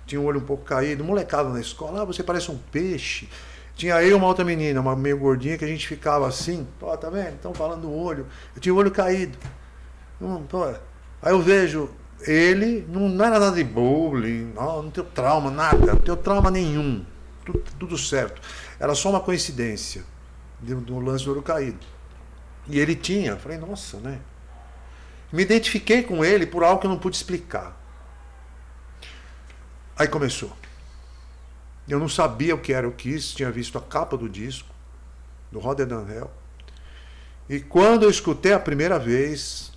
Tinha 0.07 0.21
um 0.21 0.25
olho 0.25 0.39
um 0.39 0.45
pouco 0.45 0.63
caído, 0.63 1.03
molecada 1.03 1.49
na 1.49 1.61
escola, 1.61 2.03
ah, 2.03 2.05
você 2.05 2.23
parece 2.23 2.49
um 2.49 2.57
peixe. 2.57 3.29
Tinha 3.77 4.03
eu 4.03 4.09
e 4.09 4.15
uma 4.15 4.27
outra 4.27 4.43
menina, 4.43 4.81
uma 4.81 4.97
meio 4.97 5.19
gordinha, 5.19 5.59
que 5.59 5.65
a 5.65 5.69
gente 5.69 5.87
ficava 5.87 6.27
assim, 6.27 6.67
ó, 6.81 6.97
tá 6.97 7.11
vendo? 7.11 7.35
Estão 7.35 7.53
falando 7.53 7.83
do 7.83 7.93
olho. 7.93 8.27
Eu 8.55 8.61
tinha 8.61 8.75
o 8.75 8.79
olho 8.79 8.91
caído. 8.91 9.37
Hum, 10.21 10.45
Aí 11.21 11.33
eu 11.33 11.41
vejo 11.43 11.91
ele, 12.23 12.87
não, 12.89 13.07
não 13.07 13.25
era 13.25 13.39
nada 13.39 13.55
de 13.55 13.63
bullying, 13.63 14.53
não, 14.55 14.85
não 14.85 14.91
tenho 14.91 15.07
trauma, 15.07 15.51
nada, 15.51 15.77
não 15.93 15.97
tenho 15.97 16.17
trauma 16.17 16.51
nenhum. 16.51 17.05
Tudo, 17.45 17.63
tudo 17.79 17.99
certo. 17.99 18.41
Era 18.81 18.95
só 18.95 19.11
uma 19.11 19.21
coincidência 19.21 20.05
do, 20.59 20.77
do 20.81 20.99
lance 20.99 21.25
do 21.27 21.33
olho 21.33 21.43
caído. 21.43 21.87
E 22.67 22.81
ele 22.81 22.97
tinha. 22.97 23.37
Falei, 23.37 23.59
nossa, 23.59 23.99
né? 23.99 24.21
Me 25.31 25.43
identifiquei 25.43 26.03
com 26.03 26.25
ele 26.25 26.47
por 26.47 26.65
algo 26.65 26.81
que 26.81 26.87
eu 26.87 26.91
não 26.91 26.99
pude 26.99 27.17
explicar. 27.17 27.79
Aí 29.99 30.09
começou. 30.09 30.51
Eu 31.89 31.99
não 31.99 32.09
sabia 32.09 32.55
o 32.55 32.59
que 32.59 32.73
era 32.73 32.89
o 32.89 32.93
Kiss, 32.93 33.35
tinha 33.35 33.51
visto 33.51 33.79
a 33.79 33.81
capa 33.81 34.17
do 34.17 34.29
disco, 34.29 34.69
do 35.53 35.59
Rotterdam 35.59 36.07
Hell. 36.09 36.31
E 37.49 37.61
quando 37.61 38.03
eu 38.03 38.11
escutei 38.11 38.53
a 38.53 38.59
primeira 38.59 38.99
vez 38.99 39.73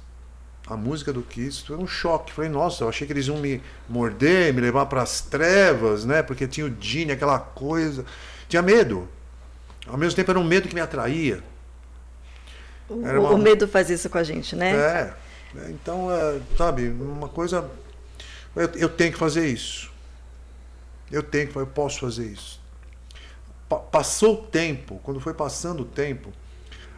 a 0.68 0.78
música 0.78 1.12
do 1.12 1.22
Kiss, 1.22 1.64
foi 1.64 1.78
um 1.78 1.88
choque. 1.88 2.32
Falei, 2.32 2.50
nossa, 2.50 2.84
eu 2.84 2.90
achei 2.90 3.06
que 3.08 3.14
eles 3.14 3.28
iam 3.28 3.38
me 3.38 3.62
morder, 3.88 4.54
me 4.54 4.62
levar 4.62 4.86
para 4.86 5.02
as 5.02 5.22
trevas, 5.22 6.06
né? 6.06 6.22
Porque 6.22 6.48
tinha 6.48 6.66
o 6.66 6.76
Gene, 6.80 7.12
aquela 7.12 7.40
coisa. 7.40 8.06
Tinha 8.48 8.62
medo. 8.62 9.08
Ao 9.88 9.98
mesmo 9.98 10.16
tempo 10.16 10.30
era 10.30 10.40
um 10.40 10.44
medo 10.44 10.68
que 10.68 10.76
me 10.76 10.82
atraía. 10.82 11.44
Uma... 12.88 13.32
O 13.32 13.38
medo 13.38 13.68
faz 13.68 13.90
isso 13.90 14.10
com 14.10 14.18
a 14.18 14.24
gente, 14.24 14.56
né? 14.56 14.72
É. 14.76 15.14
então, 15.70 16.12
é, 16.12 16.40
sabe, 16.58 16.90
uma 16.90 17.28
coisa. 17.28 17.70
Eu, 18.56 18.70
eu, 18.76 18.90
tenho 18.90 19.12
que 19.12 19.18
fazer 19.18 19.48
isso. 19.48 19.92
Eu 21.12 21.24
tenho 21.24 21.48
que 21.48 21.56
eu 21.56 21.68
posso 21.68 22.00
fazer 22.00 22.26
isso. 22.28 22.60
Pa 23.68 23.78
passou 23.78 24.36
o 24.36 24.38
tempo, 24.48 25.00
quando 25.04 25.20
foi 25.20 25.34
passando 25.34 25.82
o 25.82 25.86
tempo, 25.86 26.32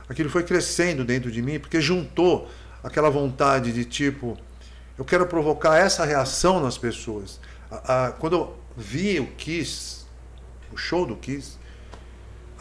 aquilo 0.07 0.29
foi 0.29 0.43
crescendo 0.43 1.03
dentro 1.03 1.31
de 1.31 1.41
mim, 1.41 1.59
porque 1.59 1.81
juntou 1.81 2.49
aquela 2.83 3.09
vontade 3.09 3.71
de 3.71 3.85
tipo, 3.85 4.37
eu 4.97 5.05
quero 5.05 5.25
provocar 5.25 5.77
essa 5.77 6.05
reação 6.05 6.59
nas 6.59 6.77
pessoas. 6.77 7.39
A, 7.69 8.07
a, 8.07 8.11
quando 8.11 8.33
eu 8.33 8.59
vi 8.75 9.19
o 9.19 9.27
Kiss, 9.27 10.05
o 10.71 10.77
show 10.77 11.05
do 11.05 11.15
Kiss, 11.15 11.57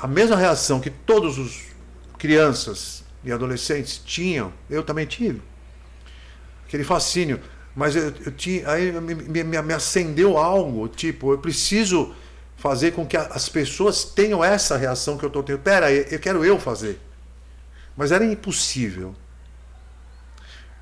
a 0.00 0.06
mesma 0.06 0.36
reação 0.36 0.80
que 0.80 0.90
todos 0.90 1.38
os 1.38 1.64
crianças 2.18 3.04
e 3.22 3.32
adolescentes 3.32 3.98
tinham, 3.98 4.52
eu 4.68 4.82
também 4.82 5.06
tive. 5.06 5.42
Aquele 6.66 6.84
fascínio. 6.84 7.40
Mas 7.74 7.94
eu, 7.94 8.12
eu 8.24 8.32
tinha, 8.32 8.68
aí 8.68 8.92
me, 8.92 9.14
me, 9.14 9.44
me, 9.44 9.74
acendeu 9.74 10.36
algo, 10.36 10.88
tipo, 10.88 11.32
eu 11.32 11.38
preciso 11.38 12.14
fazer 12.56 12.92
com 12.92 13.06
que 13.06 13.16
as 13.16 13.48
pessoas 13.48 14.04
tenham 14.04 14.44
essa 14.44 14.76
reação 14.76 15.16
que 15.16 15.24
eu 15.24 15.28
estou 15.28 15.42
tendo. 15.42 15.60
Pera, 15.60 15.90
eu 15.92 16.18
quero 16.18 16.44
eu 16.44 16.58
fazer. 16.58 17.00
Mas 17.96 18.12
era 18.12 18.24
impossível. 18.24 19.14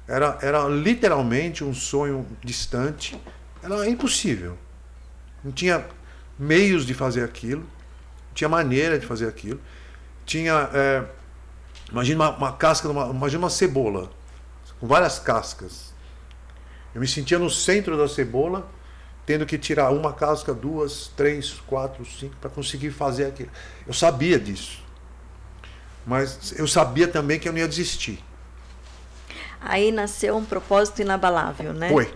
Era, 0.07 0.39
era 0.41 0.67
literalmente 0.67 1.63
um 1.63 1.75
sonho 1.75 2.27
distante. 2.43 3.21
Era 3.63 3.89
impossível. 3.89 4.57
Não 5.45 5.53
tinha 5.53 5.85
meios 6.39 6.87
de 6.87 6.95
fazer 6.95 7.23
aquilo, 7.23 7.61
não 7.61 8.35
tinha 8.35 8.49
maneira 8.49 8.99
de 8.99 9.07
fazer 9.07 9.29
aquilo. 9.29 9.61
Tinha. 10.25 10.71
É, 10.73 11.05
Imagina 11.91 12.25
uma, 12.25 12.37
uma 12.37 12.53
casca, 12.53 12.89
uma, 12.89 13.07
imagina 13.07 13.45
uma 13.45 13.51
cebola, 13.51 14.11
com 14.79 14.87
várias 14.87 15.19
cascas. 15.19 15.88
Eu 16.95 17.01
me 17.01 17.07
sentia 17.07 17.39
no 17.39 17.51
centro 17.51 17.97
da 17.97 18.09
cebola, 18.09 18.69
tendo 19.27 19.45
que 19.45 19.59
tirar 19.59 19.91
uma 19.91 20.13
casca, 20.13 20.55
duas, 20.55 21.11
três, 21.17 21.55
quatro, 21.67 22.05
cinco, 22.05 22.37
para 22.41 22.51
conseguir 22.51 22.91
fazer 22.91 23.27
aquilo. 23.27 23.51
Eu 23.87 23.93
sabia 23.93 24.39
disso. 24.39 24.83
Mas 26.07 26.59
eu 26.59 26.67
sabia 26.67 27.07
também 27.07 27.39
que 27.39 27.49
eu 27.49 27.53
não 27.53 27.59
ia 27.59 27.69
desistir. 27.69 28.23
Aí 29.61 29.93
nasceu 29.93 30.37
um 30.37 30.45
propósito 30.45 31.03
inabalável, 31.03 31.73
né? 31.73 31.91
Foi. 31.91 32.13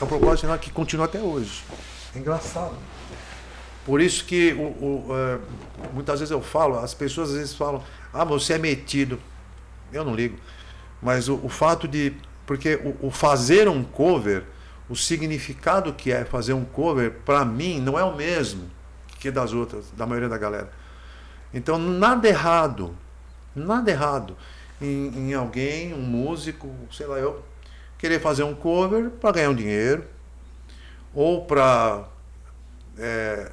É 0.00 0.04
um 0.04 0.06
propósito 0.06 0.58
que 0.58 0.70
continua 0.70 1.06
até 1.06 1.20
hoje. 1.20 1.62
É 2.14 2.18
engraçado. 2.18 2.76
Por 3.84 4.00
isso 4.00 4.24
que 4.24 4.52
o, 4.54 4.62
o, 4.62 5.06
é, 5.10 5.38
muitas 5.92 6.20
vezes 6.20 6.30
eu 6.30 6.40
falo, 6.40 6.78
as 6.78 6.94
pessoas 6.94 7.30
às 7.30 7.36
vezes 7.36 7.54
falam, 7.54 7.82
ah, 8.12 8.24
você 8.24 8.54
é 8.54 8.58
metido. 8.58 9.20
Eu 9.92 10.04
não 10.04 10.14
ligo. 10.14 10.38
Mas 11.02 11.28
o, 11.28 11.38
o 11.42 11.48
fato 11.48 11.86
de. 11.86 12.14
Porque 12.46 12.76
o, 12.76 13.08
o, 13.08 13.10
fazer 13.10 13.68
um 13.68 13.82
cover, 13.82 14.44
o 14.88 14.94
significado 14.94 15.92
que 15.92 16.12
é 16.12 16.24
fazer 16.24 16.52
um 16.52 16.64
cover, 16.64 17.10
para 17.24 17.44
mim, 17.44 17.80
não 17.80 17.98
é 17.98 18.04
o 18.04 18.14
mesmo 18.14 18.70
que 19.18 19.30
das 19.30 19.52
outras, 19.52 19.90
da 19.96 20.06
maioria 20.06 20.28
da 20.28 20.36
galera. 20.36 20.70
Então, 21.52 21.78
nada 21.78 22.28
errado, 22.28 22.94
nada 23.54 23.90
errado 23.90 24.36
em, 24.80 25.30
em 25.30 25.34
alguém, 25.34 25.94
um 25.94 26.02
músico, 26.02 26.70
sei 26.92 27.06
lá, 27.06 27.18
eu, 27.18 27.42
querer 27.96 28.20
fazer 28.20 28.42
um 28.42 28.54
cover 28.54 29.08
para 29.10 29.32
ganhar 29.32 29.50
um 29.50 29.54
dinheiro, 29.54 30.04
ou 31.14 31.46
para 31.46 32.04
é, 32.98 33.50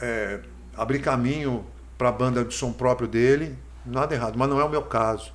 é, 0.00 0.40
abrir 0.76 1.00
caminho 1.00 1.66
para 1.98 2.08
a 2.08 2.12
banda 2.12 2.44
de 2.44 2.54
som 2.54 2.72
próprio 2.72 3.06
dele, 3.06 3.58
nada 3.84 4.14
errado, 4.14 4.38
mas 4.38 4.48
não 4.48 4.60
é 4.60 4.64
o 4.64 4.68
meu 4.68 4.82
caso. 4.82 5.32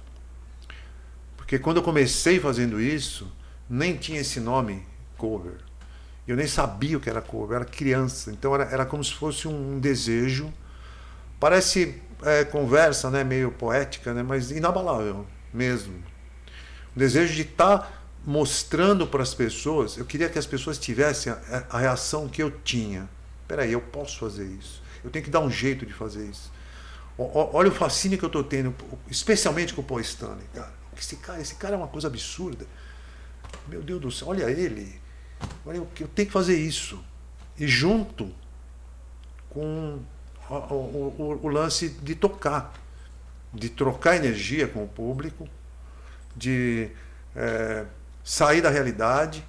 Porque 1.46 1.60
quando 1.60 1.78
eu 1.78 1.84
comecei 1.84 2.40
fazendo 2.40 2.82
isso, 2.82 3.32
nem 3.70 3.96
tinha 3.96 4.20
esse 4.20 4.40
nome 4.40 4.84
cover. 5.16 5.58
Eu 6.28 6.36
nem 6.36 6.48
sabia 6.48 6.98
o 6.98 7.00
que 7.00 7.08
era 7.08 7.22
cover, 7.22 7.52
eu 7.52 7.56
era 7.58 7.66
criança. 7.66 8.32
Então 8.32 8.56
era, 8.56 8.64
era 8.64 8.84
como 8.84 9.04
se 9.04 9.14
fosse 9.14 9.48
um 9.48 9.80
desejo. 9.80 10.52
Parece 11.40 12.02
é, 12.24 12.44
conversa, 12.44 13.12
né, 13.12 13.24
meio 13.24 13.52
poética, 13.52 14.12
né, 14.12 14.24
mas 14.24 14.50
inabalável 14.50 15.28
mesmo. 15.54 15.94
Um 16.96 17.00
desejo 17.00 17.36
de 17.36 17.44
estar 17.44 17.78
tá 17.78 17.92
mostrando 18.25 19.06
para 19.06 19.22
as 19.22 19.36
pessoas. 19.36 19.98
Eu 19.98 20.06
queria 20.06 20.28
que 20.28 20.40
as 20.40 20.48
pessoas 20.48 20.80
tivessem 20.80 21.32
a, 21.32 21.64
a 21.70 21.78
reação 21.78 22.28
que 22.28 22.42
eu 22.42 22.50
tinha. 22.50 23.08
Peraí, 23.48 23.72
eu 23.72 23.82
posso 23.82 24.18
fazer 24.18 24.46
isso. 24.46 24.82
Eu 25.04 25.12
tenho 25.12 25.24
que 25.24 25.30
dar 25.30 25.42
um 25.42 25.52
jeito 25.52 25.86
de 25.86 25.94
fazer 25.94 26.25
isso. 26.25 26.52
O, 27.16 27.30
olha 27.54 27.70
o 27.70 27.72
fascínio 27.72 28.18
que 28.18 28.25
eu 28.25 28.30
estou 28.30 28.44
tendo, 28.44 28.74
especialmente 29.12 29.75
com 29.75 29.82
o 29.82 29.84
Paul 29.84 30.02
Stanley, 30.02 30.48
cara. 30.56 30.74
Esse 30.98 31.18
cara, 31.18 31.42
esse 31.42 31.56
cara 31.56 31.75
é 31.75 31.78
uma 31.78 31.88
coisa 31.88 32.08
absurda. 32.08 32.66
Meu 33.68 33.82
Deus 33.82 34.02
do 34.02 34.12
céu, 34.12 34.30
olha 34.30 34.50
ele. 34.50 35.00
Olha, 35.66 35.78
eu, 35.78 35.88
eu 36.00 36.08
tenho 36.08 36.28
que 36.28 36.34
fazer 36.34 36.58
isso. 36.58 37.04
E 37.58 37.68
junto 37.68 38.34
com 39.50 40.00
o, 40.50 40.54
o, 40.54 41.40
o, 41.44 41.48
lance 41.48 41.90
de 41.90 42.16
tocar, 42.16 42.74
de 43.54 43.70
trocar 43.70 44.16
energia 44.16 44.68
com 44.68 44.84
o 44.84 44.88
público, 44.88 45.48
de 46.36 46.90
é, 47.36 47.86
sair 48.24 48.62
da 48.62 48.70
realidade, 48.70 49.44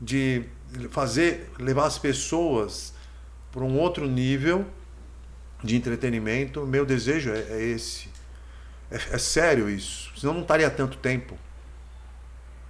de 0.00 0.44
fazer, 0.90 1.50
levar 1.58 1.86
as 1.86 1.98
pessoas 1.98 2.94
para 3.50 3.62
um 3.62 3.78
outro 3.78 4.06
nível 4.06 4.64
de 5.62 5.76
entretenimento. 5.76 6.66
Meu 6.66 6.86
desejo 6.86 7.30
é, 7.30 7.40
é 7.50 7.62
esse. 7.62 8.09
É, 8.90 9.14
é, 9.14 9.18
sério 9.18 9.68
isso. 9.68 10.12
Senão 10.16 10.34
não 10.34 10.42
estaria 10.42 10.70
tanto 10.70 10.96
tempo. 10.98 11.38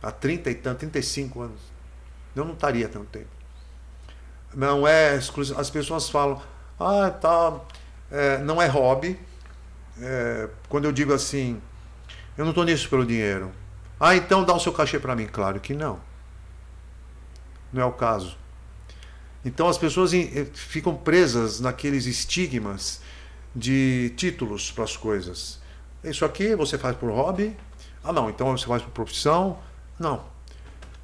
Há 0.02 0.10
30 0.10 0.50
e 0.50 0.54
tanto, 0.54 0.78
35 0.80 1.40
anos. 1.40 1.60
Eu 2.34 2.44
não 2.44 2.54
estaria 2.54 2.88
tanto 2.88 3.06
tempo. 3.06 3.28
Não 4.54 4.86
é 4.86 5.16
exclusivo. 5.16 5.60
As 5.60 5.70
pessoas 5.70 6.08
falam, 6.08 6.42
ah, 6.78 7.10
tá. 7.10 7.60
É, 8.10 8.38
não 8.38 8.60
é 8.60 8.66
hobby. 8.66 9.18
É, 10.00 10.48
quando 10.68 10.86
eu 10.86 10.92
digo 10.92 11.12
assim, 11.12 11.60
eu 12.36 12.44
não 12.44 12.50
estou 12.50 12.64
nisso 12.64 12.88
pelo 12.88 13.04
dinheiro. 13.04 13.52
Ah, 13.98 14.16
então 14.16 14.44
dá 14.44 14.54
o 14.54 14.60
seu 14.60 14.72
cachê 14.72 14.98
para 14.98 15.14
mim. 15.14 15.26
Claro 15.26 15.60
que 15.60 15.74
não. 15.74 16.00
Não 17.72 17.82
é 17.82 17.84
o 17.84 17.92
caso. 17.92 18.36
Então 19.44 19.68
as 19.68 19.78
pessoas 19.78 20.12
eh, 20.12 20.46
ficam 20.52 20.96
presas 20.96 21.60
naqueles 21.60 22.06
estigmas 22.06 23.00
de 23.54 24.12
títulos 24.16 24.70
para 24.70 24.84
as 24.84 24.96
coisas. 24.96 25.59
Isso 26.02 26.24
aqui 26.24 26.54
você 26.54 26.78
faz 26.78 26.96
por 26.96 27.10
hobby? 27.10 27.56
Ah, 28.02 28.12
não, 28.12 28.30
então 28.30 28.56
você 28.56 28.66
faz 28.66 28.82
por 28.82 28.90
profissão? 28.90 29.58
Não. 29.98 30.24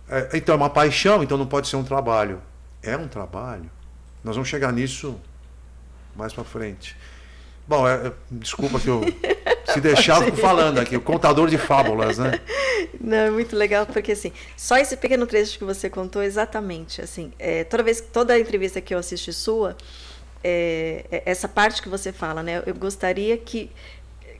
É, 0.08 0.30
então 0.34 0.54
é 0.54 0.56
uma 0.56 0.70
paixão, 0.70 1.22
então 1.22 1.36
não 1.36 1.46
pode 1.46 1.68
ser 1.68 1.76
um 1.76 1.84
trabalho. 1.84 2.40
É 2.82 2.96
um 2.96 3.08
trabalho. 3.08 3.70
Nós 4.24 4.36
vamos 4.36 4.48
chegar 4.48 4.72
nisso 4.72 5.20
mais 6.14 6.32
para 6.32 6.44
frente. 6.44 6.96
Bom, 7.68 7.86
é, 7.86 8.06
é, 8.06 8.12
desculpa 8.30 8.78
que 8.78 8.88
eu 8.88 9.02
se 9.72 9.80
deixar 9.80 10.26
eu 10.26 10.34
falando 10.36 10.78
aqui, 10.78 10.96
o 10.96 11.00
contador 11.00 11.48
de 11.48 11.58
fábulas, 11.58 12.16
né? 12.18 12.40
Não, 13.00 13.16
é 13.16 13.30
muito 13.30 13.56
legal 13.56 13.84
porque 13.84 14.12
assim, 14.12 14.32
só 14.56 14.78
esse 14.78 14.96
pequeno 14.96 15.26
trecho 15.26 15.58
que 15.58 15.64
você 15.64 15.90
contou 15.90 16.22
exatamente, 16.22 17.02
assim, 17.02 17.32
é, 17.38 17.64
toda 17.64 17.82
vez, 17.82 18.00
toda 18.00 18.38
entrevista 18.38 18.80
que 18.80 18.94
eu 18.94 18.98
assisti 18.98 19.32
sua, 19.32 19.76
é, 20.42 21.04
é, 21.10 21.22
essa 21.26 21.48
parte 21.48 21.82
que 21.82 21.88
você 21.88 22.12
fala, 22.12 22.42
né? 22.42 22.62
Eu 22.64 22.74
gostaria 22.74 23.36
que 23.36 23.70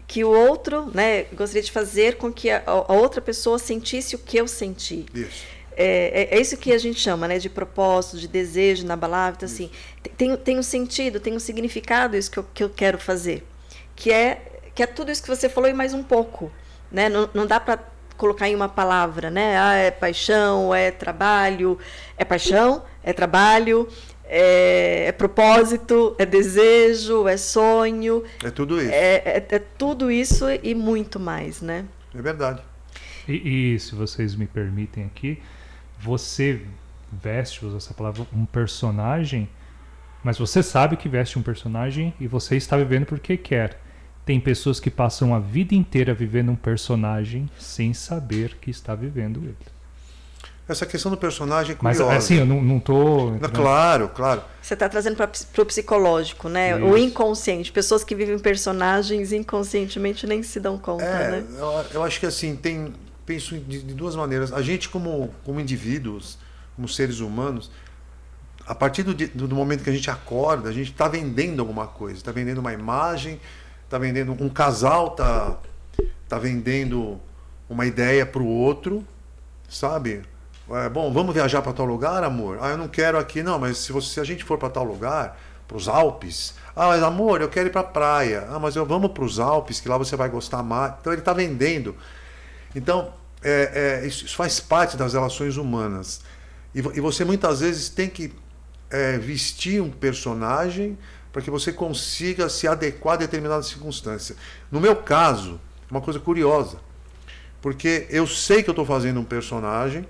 que 0.06 0.24
o 0.24 0.30
outro, 0.30 0.90
né, 0.94 1.24
gostaria 1.34 1.62
de 1.62 1.72
fazer 1.72 2.16
com 2.16 2.32
que 2.32 2.48
a, 2.50 2.62
a 2.66 2.92
outra 2.92 3.20
pessoa 3.20 3.58
sentisse 3.58 4.14
o 4.14 4.18
que 4.18 4.36
eu 4.36 4.46
senti. 4.46 5.06
Isso. 5.12 5.56
É, 5.76 6.28
é, 6.32 6.36
é, 6.36 6.40
isso 6.40 6.56
que 6.56 6.72
a 6.72 6.78
gente 6.78 6.98
chama 6.98 7.28
né, 7.28 7.38
de 7.38 7.50
propósito, 7.50 8.16
de 8.16 8.26
desejo 8.26 8.84
inabalável. 8.84 9.36
Então, 9.36 9.46
assim, 9.46 9.70
tem, 10.16 10.34
tem 10.36 10.58
um 10.58 10.62
sentido, 10.62 11.20
tem 11.20 11.34
um 11.34 11.38
significado 11.38 12.16
isso 12.16 12.30
que 12.30 12.38
eu, 12.38 12.46
que 12.54 12.64
eu 12.64 12.70
quero 12.70 12.98
fazer. 12.98 13.46
Que 13.94 14.10
é, 14.10 14.40
que 14.74 14.82
é 14.82 14.86
tudo 14.86 15.10
isso 15.10 15.22
que 15.22 15.28
você 15.28 15.48
falou 15.48 15.68
e 15.68 15.74
mais 15.74 15.92
um 15.92 16.02
pouco. 16.02 16.50
Né? 16.90 17.08
Não, 17.08 17.28
não 17.34 17.46
dá 17.46 17.60
para 17.60 17.78
colocar 18.16 18.48
em 18.48 18.54
uma 18.54 18.68
palavra, 18.68 19.30
né? 19.30 19.58
Ah, 19.58 19.74
é 19.74 19.90
paixão, 19.90 20.74
é 20.74 20.90
trabalho. 20.90 21.78
É 22.16 22.24
paixão, 22.24 22.82
é 23.02 23.12
trabalho, 23.12 23.86
é, 24.28 25.06
é, 25.06 25.12
propósito, 25.12 26.14
é 26.18 26.26
desejo, 26.26 27.28
é 27.28 27.36
sonho. 27.36 28.24
É 28.42 28.50
tudo 28.50 28.80
isso. 28.80 28.90
É, 28.90 29.14
é, 29.16 29.46
é, 29.48 29.58
tudo 29.58 30.10
isso 30.10 30.46
e 30.62 30.74
muito 30.74 31.18
mais, 31.20 31.60
né? 31.60 31.84
É 32.14 32.20
verdade. 32.20 32.62
E, 33.28 33.74
e 33.74 33.80
se 33.80 33.94
vocês 33.94 34.34
me 34.34 34.46
permitem 34.46 35.04
aqui, 35.04 35.40
você 35.98 36.60
veste, 37.10 37.64
usa 37.64 37.76
essa 37.76 37.94
palavra, 37.94 38.26
um 38.32 38.44
personagem, 38.44 39.48
mas 40.22 40.38
você 40.38 40.62
sabe 40.62 40.96
que 40.96 41.08
veste 41.08 41.38
um 41.38 41.42
personagem 41.42 42.12
e 42.20 42.26
você 42.26 42.56
está 42.56 42.76
vivendo 42.76 43.06
porque 43.06 43.36
quer. 43.36 43.80
Tem 44.24 44.40
pessoas 44.40 44.80
que 44.80 44.90
passam 44.90 45.32
a 45.32 45.38
vida 45.38 45.72
inteira 45.72 46.12
vivendo 46.12 46.50
um 46.50 46.56
personagem 46.56 47.48
sem 47.58 47.94
saber 47.94 48.56
que 48.60 48.70
está 48.70 48.92
vivendo 48.92 49.40
ele. 49.44 49.75
Essa 50.68 50.84
questão 50.84 51.12
do 51.12 51.16
personagem 51.16 51.72
é 51.72 51.74
curiosa. 51.76 52.04
Mas 52.06 52.24
assim, 52.24 52.38
eu 52.38 52.46
não, 52.46 52.60
não 52.60 52.80
tô. 52.80 53.30
Não, 53.30 53.48
claro, 53.48 54.08
claro. 54.08 54.42
Você 54.60 54.74
está 54.74 54.88
trazendo 54.88 55.14
para 55.14 55.30
o 55.62 55.66
psicológico, 55.66 56.48
né? 56.48 56.76
Isso. 56.76 56.84
O 56.84 56.98
inconsciente. 56.98 57.70
Pessoas 57.70 58.02
que 58.02 58.16
vivem 58.16 58.36
personagens 58.36 59.30
inconscientemente 59.32 60.26
nem 60.26 60.42
se 60.42 60.58
dão 60.58 60.76
conta, 60.76 61.04
é, 61.04 61.30
né? 61.30 61.44
Eu, 61.56 61.84
eu 61.94 62.02
acho 62.02 62.18
que 62.18 62.26
assim, 62.26 62.56
tem, 62.56 62.92
penso 63.24 63.56
de, 63.56 63.80
de 63.80 63.94
duas 63.94 64.16
maneiras. 64.16 64.52
A 64.52 64.60
gente, 64.60 64.88
como, 64.88 65.32
como 65.44 65.60
indivíduos, 65.60 66.36
como 66.74 66.88
seres 66.88 67.20
humanos, 67.20 67.70
a 68.66 68.74
partir 68.74 69.04
do, 69.04 69.14
do, 69.14 69.54
momento 69.54 69.84
que 69.84 69.90
a 69.90 69.92
gente 69.92 70.10
acorda, 70.10 70.68
a 70.68 70.72
gente 70.72 70.90
está 70.90 71.06
vendendo 71.06 71.60
alguma 71.60 71.86
coisa. 71.86 72.16
Está 72.16 72.32
vendendo 72.32 72.58
uma 72.58 72.72
imagem, 72.72 73.40
está 73.84 73.98
vendendo. 73.98 74.32
Um 74.32 74.48
casal 74.48 75.12
está 75.12 75.58
tá 76.28 76.38
vendendo 76.40 77.20
uma 77.68 77.86
ideia 77.86 78.26
para 78.26 78.42
o 78.42 78.48
outro, 78.48 79.04
sabe? 79.68 80.22
É, 80.68 80.88
bom, 80.88 81.12
vamos 81.12 81.32
viajar 81.32 81.62
para 81.62 81.72
tal 81.72 81.86
lugar, 81.86 82.24
amor? 82.24 82.58
Ah, 82.60 82.70
eu 82.70 82.76
não 82.76 82.88
quero 82.88 83.18
aqui, 83.18 83.42
não, 83.42 83.58
mas 83.58 83.78
se, 83.78 83.92
você, 83.92 84.14
se 84.14 84.20
a 84.20 84.24
gente 84.24 84.42
for 84.42 84.58
para 84.58 84.68
tal 84.68 84.84
lugar, 84.84 85.38
para 85.66 85.76
os 85.76 85.88
Alpes. 85.88 86.54
Ah, 86.74 86.88
mas 86.88 87.02
amor, 87.02 87.40
eu 87.40 87.48
quero 87.48 87.68
ir 87.68 87.72
para 87.72 87.82
a 87.82 87.84
praia. 87.84 88.46
Ah, 88.50 88.58
mas 88.58 88.74
eu 88.76 88.84
vamos 88.84 89.12
para 89.12 89.24
os 89.24 89.38
Alpes, 89.38 89.80
que 89.80 89.88
lá 89.88 89.96
você 89.96 90.16
vai 90.16 90.28
gostar 90.28 90.62
mais. 90.62 90.94
Então 91.00 91.12
ele 91.12 91.20
está 91.20 91.32
vendendo. 91.32 91.94
Então, 92.74 93.12
é, 93.42 94.00
é, 94.02 94.06
isso, 94.06 94.34
faz 94.36 94.58
parte 94.58 94.96
das 94.96 95.12
relações 95.12 95.56
humanas. 95.56 96.20
E, 96.74 96.78
e 96.78 97.00
você 97.00 97.24
muitas 97.24 97.60
vezes 97.60 97.88
tem 97.88 98.08
que 98.08 98.32
é, 98.90 99.18
vestir 99.18 99.80
um 99.80 99.90
personagem 99.90 100.98
para 101.32 101.42
que 101.42 101.50
você 101.50 101.72
consiga 101.72 102.48
se 102.48 102.66
adequar 102.66 103.14
a 103.14 103.18
determinada 103.18 103.62
circunstância. 103.62 104.34
No 104.70 104.80
meu 104.80 104.96
caso, 104.96 105.60
uma 105.90 106.00
coisa 106.00 106.18
curiosa, 106.18 106.78
porque 107.60 108.06
eu 108.10 108.26
sei 108.26 108.62
que 108.62 108.70
eu 108.70 108.72
estou 108.72 108.86
fazendo 108.86 109.20
um 109.20 109.24
personagem, 109.24 110.06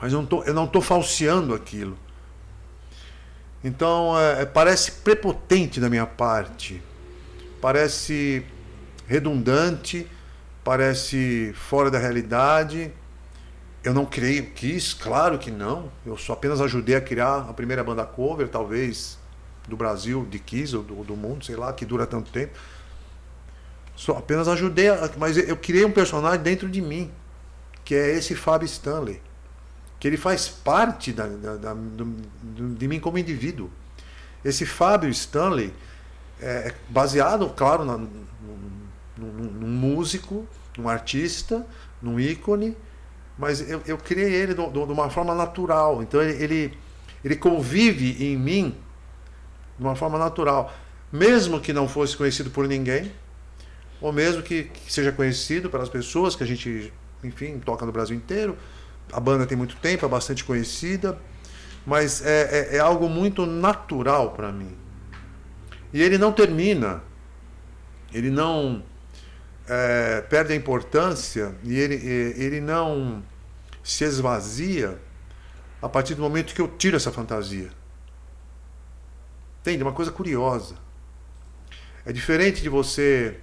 mas 0.00 0.12
eu 0.12 0.20
não 0.20 0.26
tô, 0.26 0.42
eu 0.44 0.54
não 0.54 0.64
estou 0.64 0.80
falseando 0.80 1.54
aquilo. 1.54 1.96
Então, 3.62 4.18
é, 4.18 4.42
é, 4.42 4.46
parece 4.46 4.92
prepotente 4.92 5.80
da 5.80 5.90
minha 5.90 6.06
parte, 6.06 6.82
parece 7.60 8.44
redundante 9.06 10.06
parece 10.64 11.52
fora 11.54 11.90
da 11.90 11.98
realidade. 11.98 12.92
Eu 13.82 13.94
não 13.94 14.04
criei, 14.04 14.42
quis, 14.42 14.92
claro 14.92 15.38
que 15.38 15.50
não. 15.50 15.90
Eu 16.04 16.16
só 16.16 16.34
apenas 16.34 16.60
ajudei 16.60 16.94
a 16.96 17.00
criar 17.00 17.48
a 17.48 17.52
primeira 17.52 17.82
banda 17.82 18.04
cover, 18.04 18.48
talvez, 18.48 19.18
do 19.66 19.76
Brasil, 19.76 20.26
de 20.28 20.38
Kiss, 20.38 20.76
ou 20.76 20.82
do, 20.82 21.02
do 21.02 21.16
mundo, 21.16 21.44
sei 21.44 21.56
lá, 21.56 21.72
que 21.72 21.86
dura 21.86 22.06
tanto 22.06 22.30
tempo. 22.30 22.52
Só 23.96 24.18
apenas 24.18 24.48
ajudei, 24.48 24.88
a, 24.88 25.10
mas 25.18 25.36
eu 25.36 25.56
criei 25.56 25.84
um 25.84 25.92
personagem 25.92 26.40
dentro 26.40 26.68
de 26.68 26.80
mim, 26.80 27.10
que 27.84 27.94
é 27.94 28.10
esse 28.12 28.34
Fábio 28.34 28.66
Stanley. 28.66 29.20
Que 30.00 30.08
ele 30.08 30.16
faz 30.16 30.48
parte 30.48 31.12
da, 31.12 31.26
da, 31.26 31.56
da 31.56 31.74
do, 31.74 32.74
de 32.74 32.88
mim 32.88 32.98
como 32.98 33.18
indivíduo. 33.18 33.70
Esse 34.44 34.66
Fábio 34.66 35.10
Stanley 35.10 35.72
é 36.40 36.74
baseado, 36.88 37.48
claro, 37.50 37.84
na, 37.84 37.98
num, 37.98 38.08
num 39.18 39.68
músico, 39.68 40.48
num 40.76 40.88
artista, 40.88 41.66
num 42.00 42.18
ícone, 42.18 42.76
mas 43.38 43.68
eu, 43.68 43.82
eu 43.86 43.98
criei 43.98 44.32
ele 44.32 44.54
de, 44.54 44.70
de 44.70 44.78
uma 44.78 45.10
forma 45.10 45.34
natural. 45.34 46.02
Então 46.02 46.20
ele, 46.20 46.42
ele, 46.42 46.78
ele 47.24 47.36
convive 47.36 48.24
em 48.24 48.36
mim 48.36 48.74
de 49.78 49.84
uma 49.84 49.94
forma 49.94 50.18
natural. 50.18 50.72
Mesmo 51.12 51.60
que 51.60 51.72
não 51.72 51.88
fosse 51.88 52.16
conhecido 52.16 52.50
por 52.50 52.68
ninguém, 52.68 53.10
ou 54.00 54.12
mesmo 54.12 54.42
que, 54.42 54.64
que 54.64 54.92
seja 54.92 55.12
conhecido 55.12 55.68
pelas 55.68 55.88
pessoas 55.88 56.36
que 56.36 56.42
a 56.42 56.46
gente, 56.46 56.92
enfim, 57.22 57.58
toca 57.58 57.84
no 57.84 57.92
Brasil 57.92 58.16
inteiro. 58.16 58.56
A 59.12 59.20
banda 59.20 59.46
tem 59.46 59.56
muito 59.56 59.76
tempo, 59.76 60.04
é 60.04 60.08
bastante 60.08 60.44
conhecida, 60.44 61.18
mas 61.86 62.24
é, 62.24 62.70
é, 62.72 62.76
é 62.76 62.78
algo 62.78 63.08
muito 63.08 63.46
natural 63.46 64.32
para 64.32 64.52
mim. 64.52 64.76
E 65.92 66.00
ele 66.00 66.18
não 66.18 66.32
termina, 66.32 67.02
ele 68.12 68.30
não 68.30 68.82
é, 69.66 70.20
perde 70.22 70.52
a 70.52 70.56
importância 70.56 71.54
e 71.64 71.78
ele, 71.78 71.94
ele 72.36 72.60
não 72.60 73.22
se 73.82 74.04
esvazia 74.04 74.98
a 75.82 75.88
partir 75.88 76.14
do 76.14 76.22
momento 76.22 76.54
que 76.54 76.60
eu 76.60 76.68
tiro 76.68 76.96
essa 76.96 77.10
fantasia. 77.10 77.70
Entende? 79.60 79.82
Uma 79.82 79.92
coisa 79.92 80.10
curiosa. 80.10 80.76
É 82.04 82.12
diferente 82.12 82.62
de 82.62 82.68
você. 82.68 83.38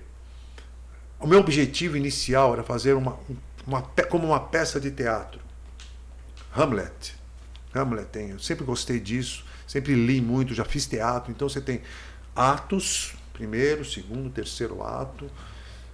O 1.20 1.28
meu 1.28 1.40
objetivo 1.40 1.98
inicial 1.98 2.54
era 2.54 2.64
fazer 2.64 2.94
uma, 2.94 3.18
uma 3.66 3.82
como 4.10 4.28
uma 4.28 4.40
peça 4.40 4.80
de 4.80 4.92
teatro. 4.92 5.47
Hamlet. 6.58 7.16
Hamlet 7.74 8.08
tem. 8.08 8.30
Eu 8.32 8.40
sempre 8.40 8.66
gostei 8.66 9.00
disso, 9.00 9.46
sempre 9.68 9.94
li 9.94 10.20
muito, 10.20 10.54
já 10.54 10.66
fiz 10.66 10.86
teatro. 10.88 11.32
Então 11.32 11.48
você 11.48 11.62
tem 11.62 11.82
atos, 12.36 13.16
primeiro, 13.34 13.86
segundo, 13.86 14.30
terceiro 14.30 14.82
ato. 14.84 15.30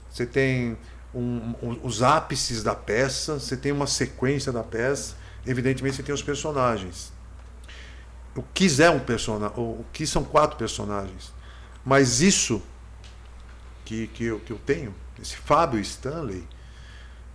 Você 0.10 0.26
tem 0.26 0.78
um, 1.14 1.54
um, 1.62 1.80
os 1.84 2.02
ápices 2.02 2.64
da 2.64 2.76
peça, 2.76 3.40
você 3.40 3.58
tem 3.58 3.72
uma 3.72 3.88
sequência 3.88 4.52
da 4.52 4.64
peça, 4.64 5.16
evidentemente 5.46 5.98
você 5.98 6.04
tem 6.04 6.16
os 6.16 6.24
personagens. 6.24 7.12
O 8.36 8.42
que 8.42 8.68
é 8.82 8.90
um 8.90 9.00
personagem, 9.00 9.58
o 9.58 9.86
que 9.92 10.08
são 10.08 10.24
quatro 10.24 10.58
personagens. 10.58 11.32
Mas 11.86 12.22
isso 12.22 12.62
que, 13.86 14.08
que, 14.08 14.24
eu, 14.26 14.40
que 14.40 14.52
eu 14.52 14.60
tenho, 14.66 14.96
esse 15.22 15.36
Fábio 15.36 15.80
Stanley, 15.80 16.48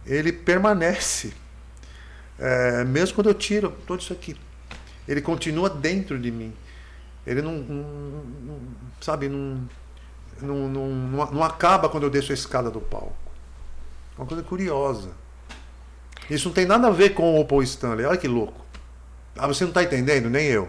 ele 0.04 0.32
permanece. 0.32 1.32
É, 2.38 2.84
mesmo 2.84 3.14
quando 3.14 3.28
eu 3.28 3.34
tiro 3.34 3.72
tudo 3.86 4.00
isso 4.00 4.12
aqui. 4.12 4.36
Ele 5.06 5.20
continua 5.20 5.68
dentro 5.70 6.18
de 6.18 6.30
mim. 6.30 6.52
Ele 7.26 7.42
não, 7.42 7.58
não, 7.58 8.24
não 8.42 8.60
sabe, 9.00 9.28
não, 9.28 9.68
não, 10.40 10.68
não, 10.68 11.30
não, 11.32 11.42
acaba 11.42 11.88
quando 11.88 12.04
eu 12.04 12.10
desço 12.10 12.32
a 12.32 12.34
escada 12.34 12.70
do 12.70 12.80
palco. 12.80 13.16
Uma 14.16 14.26
coisa 14.26 14.42
curiosa. 14.42 15.10
Isso 16.30 16.48
não 16.48 16.54
tem 16.54 16.66
nada 16.66 16.88
a 16.88 16.90
ver 16.90 17.10
com 17.10 17.40
o 17.40 17.44
Paul 17.44 17.62
Stanley. 17.62 18.06
Olha 18.06 18.18
que 18.18 18.28
louco. 18.28 18.64
Ah, 19.36 19.46
você 19.46 19.64
não 19.64 19.70
está 19.70 19.82
entendendo? 19.82 20.28
Nem 20.28 20.46
eu. 20.46 20.68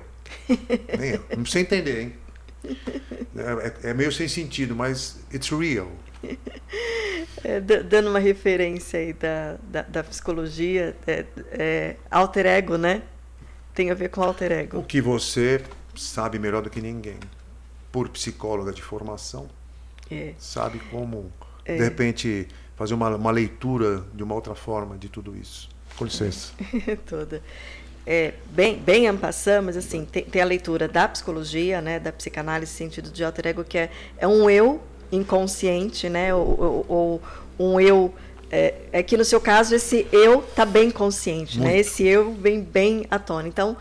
Nem 0.97 1.11
eu. 1.11 1.25
Não 1.35 1.43
precisa 1.43 1.61
entender, 1.61 2.01
hein? 2.01 2.13
É, 3.35 3.87
é, 3.87 3.89
é, 3.89 3.93
meio 3.93 4.11
sem 4.11 4.27
sentido, 4.27 4.75
mas 4.75 5.19
it's 5.33 5.49
real. 5.49 5.89
É, 7.43 7.59
dando 7.61 8.09
uma 8.09 8.19
referência 8.19 8.99
aí 8.99 9.13
da, 9.13 9.55
da, 9.63 9.81
da 9.83 10.03
psicologia, 10.03 10.95
é, 11.07 11.25
é, 11.51 11.95
alter 12.11 12.45
ego, 12.45 12.77
né? 12.77 13.01
Tem 13.73 13.91
a 13.91 13.93
ver 13.93 14.09
com 14.09 14.21
alter 14.21 14.51
ego. 14.51 14.79
O 14.79 14.83
que 14.83 14.99
você 14.99 15.61
sabe 15.95 16.37
melhor 16.37 16.61
do 16.61 16.69
que 16.69 16.81
ninguém, 16.81 17.17
por 17.91 18.09
psicóloga 18.09 18.73
de 18.73 18.81
formação, 18.81 19.49
é. 20.11 20.33
sabe 20.37 20.79
como, 20.91 21.31
é. 21.63 21.77
de 21.77 21.83
repente, 21.83 22.47
fazer 22.75 22.93
uma, 22.93 23.15
uma 23.15 23.31
leitura 23.31 24.03
de 24.13 24.21
uma 24.21 24.35
outra 24.35 24.53
forma 24.53 24.97
de 24.97 25.07
tudo 25.07 25.35
isso. 25.35 25.69
Com 25.97 26.05
licença. 26.05 26.53
Toda. 27.07 27.41
É, 28.05 28.33
bem, 28.49 28.77
bem 28.77 29.07
ampassando, 29.07 29.67
mas 29.67 29.77
assim, 29.77 30.03
tem, 30.03 30.23
tem, 30.23 30.41
a 30.41 30.45
leitura 30.45 30.87
da 30.87 31.07
psicologia, 31.07 31.81
né, 31.81 31.99
da 31.99 32.11
psicanálise, 32.11 32.71
sentido 32.71 33.11
de 33.11 33.23
alter 33.23 33.47
ego, 33.47 33.63
que 33.63 33.77
é, 33.77 33.91
é 34.17 34.27
um 34.27 34.49
eu 34.49 34.81
inconsciente, 35.11 36.09
né, 36.09 36.33
ou, 36.33 36.85
ou, 36.87 37.21
ou 37.57 37.71
um 37.73 37.79
eu 37.79 38.13
é, 38.51 38.73
é, 38.91 39.03
que 39.03 39.15
no 39.15 39.23
seu 39.23 39.39
caso 39.39 39.75
esse 39.75 40.07
eu 40.11 40.39
está 40.39 40.65
bem 40.65 40.89
consciente, 40.89 41.59
né? 41.59 41.65
Muito. 41.65 41.75
né? 41.75 41.79
Esse 41.79 42.07
eu 42.07 42.33
vem 42.33 42.61
bem 42.61 43.05
à 43.11 43.19
tona. 43.19 43.47
Então 43.47 43.77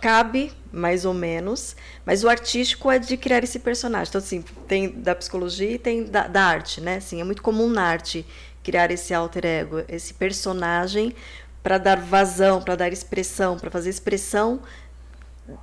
cabe 0.00 0.52
mais 0.72 1.04
ou 1.04 1.12
menos, 1.12 1.76
mas 2.04 2.24
o 2.24 2.28
artístico 2.28 2.90
é 2.90 2.98
de 2.98 3.16
criar 3.16 3.44
esse 3.44 3.58
personagem. 3.58 4.08
Então, 4.08 4.20
assim, 4.20 4.42
tem 4.66 4.90
da 4.90 5.14
psicologia 5.14 5.72
e 5.72 5.78
tem 5.78 6.04
da, 6.04 6.26
da 6.26 6.42
arte, 6.42 6.80
né? 6.80 6.96
Assim, 6.96 7.20
é 7.20 7.24
muito 7.24 7.42
comum 7.42 7.68
na 7.68 7.82
arte 7.82 8.24
criar 8.62 8.90
esse 8.90 9.12
alter 9.12 9.44
ego, 9.44 9.82
esse 9.88 10.14
personagem 10.14 11.14
para 11.62 11.76
dar 11.76 12.00
vazão, 12.00 12.62
para 12.62 12.76
dar 12.76 12.92
expressão, 12.92 13.58
para 13.58 13.70
fazer 13.70 13.90
expressão 13.90 14.60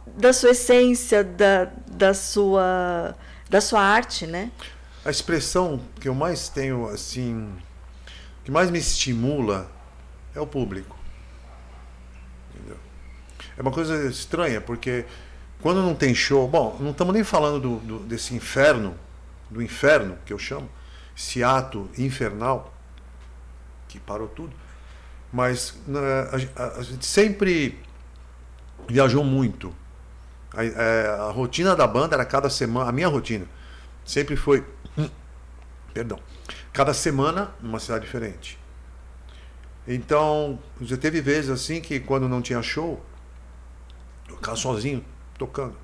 da 0.06 0.34
sua 0.34 0.52
essência, 0.52 1.24
da, 1.24 1.70
da, 1.90 2.14
sua, 2.14 3.16
da 3.50 3.62
sua 3.62 3.82
arte, 3.82 4.28
né? 4.28 4.52
A 5.08 5.10
expressão 5.10 5.80
que 6.02 6.10
eu 6.10 6.14
mais 6.14 6.50
tenho, 6.50 6.86
assim, 6.90 7.50
que 8.44 8.52
mais 8.52 8.70
me 8.70 8.78
estimula 8.78 9.72
é 10.36 10.42
o 10.42 10.46
público. 10.46 10.98
É 13.58 13.62
uma 13.62 13.72
coisa 13.72 14.06
estranha, 14.10 14.60
porque 14.60 15.06
quando 15.62 15.82
não 15.82 15.96
tem 15.96 16.14
show, 16.14 16.46
bom, 16.46 16.76
não 16.82 16.92
estamos 16.92 17.14
nem 17.14 17.24
falando 17.24 17.62
do, 17.62 17.78
do, 17.78 18.00
desse 18.00 18.36
inferno, 18.36 18.96
do 19.50 19.62
inferno 19.62 20.18
que 20.26 20.34
eu 20.34 20.38
chamo, 20.38 20.70
esse 21.16 21.42
ato 21.42 21.90
infernal 21.98 22.74
que 23.88 24.02
parou 24.02 24.28
tudo, 24.28 24.54
mas 25.32 25.74
né, 25.88 26.00
a, 26.58 26.64
a, 26.64 26.80
a 26.80 26.84
gente 26.84 27.06
sempre 27.06 27.80
viajou 28.90 29.24
muito. 29.24 29.74
A, 30.54 30.66
é, 30.66 31.08
a, 31.18 31.32
rotina 31.32 31.78
da 31.78 31.88
banda 31.88 32.14
era 32.14 32.26
cada 32.26 32.50
semana, 32.50 32.90
a 32.90 32.92
minha 32.92 33.08
rotina 33.08 33.46
sempre 34.08 34.38
foi, 34.38 34.64
perdão, 35.98 36.20
cada 36.72 36.94
semana 36.94 37.52
numa 37.60 37.80
cidade 37.80 38.06
diferente. 38.06 38.60
Então, 39.88 40.60
já 40.82 40.98
teve 40.98 41.22
vezes 41.22 41.50
assim 41.50 41.82
que 41.82 42.00
quando 42.00 42.28
não 42.30 42.42
tinha 42.42 42.62
show, 42.62 43.04
Ficar 44.28 44.56
sozinho, 44.56 45.04
tocando. 45.38 45.76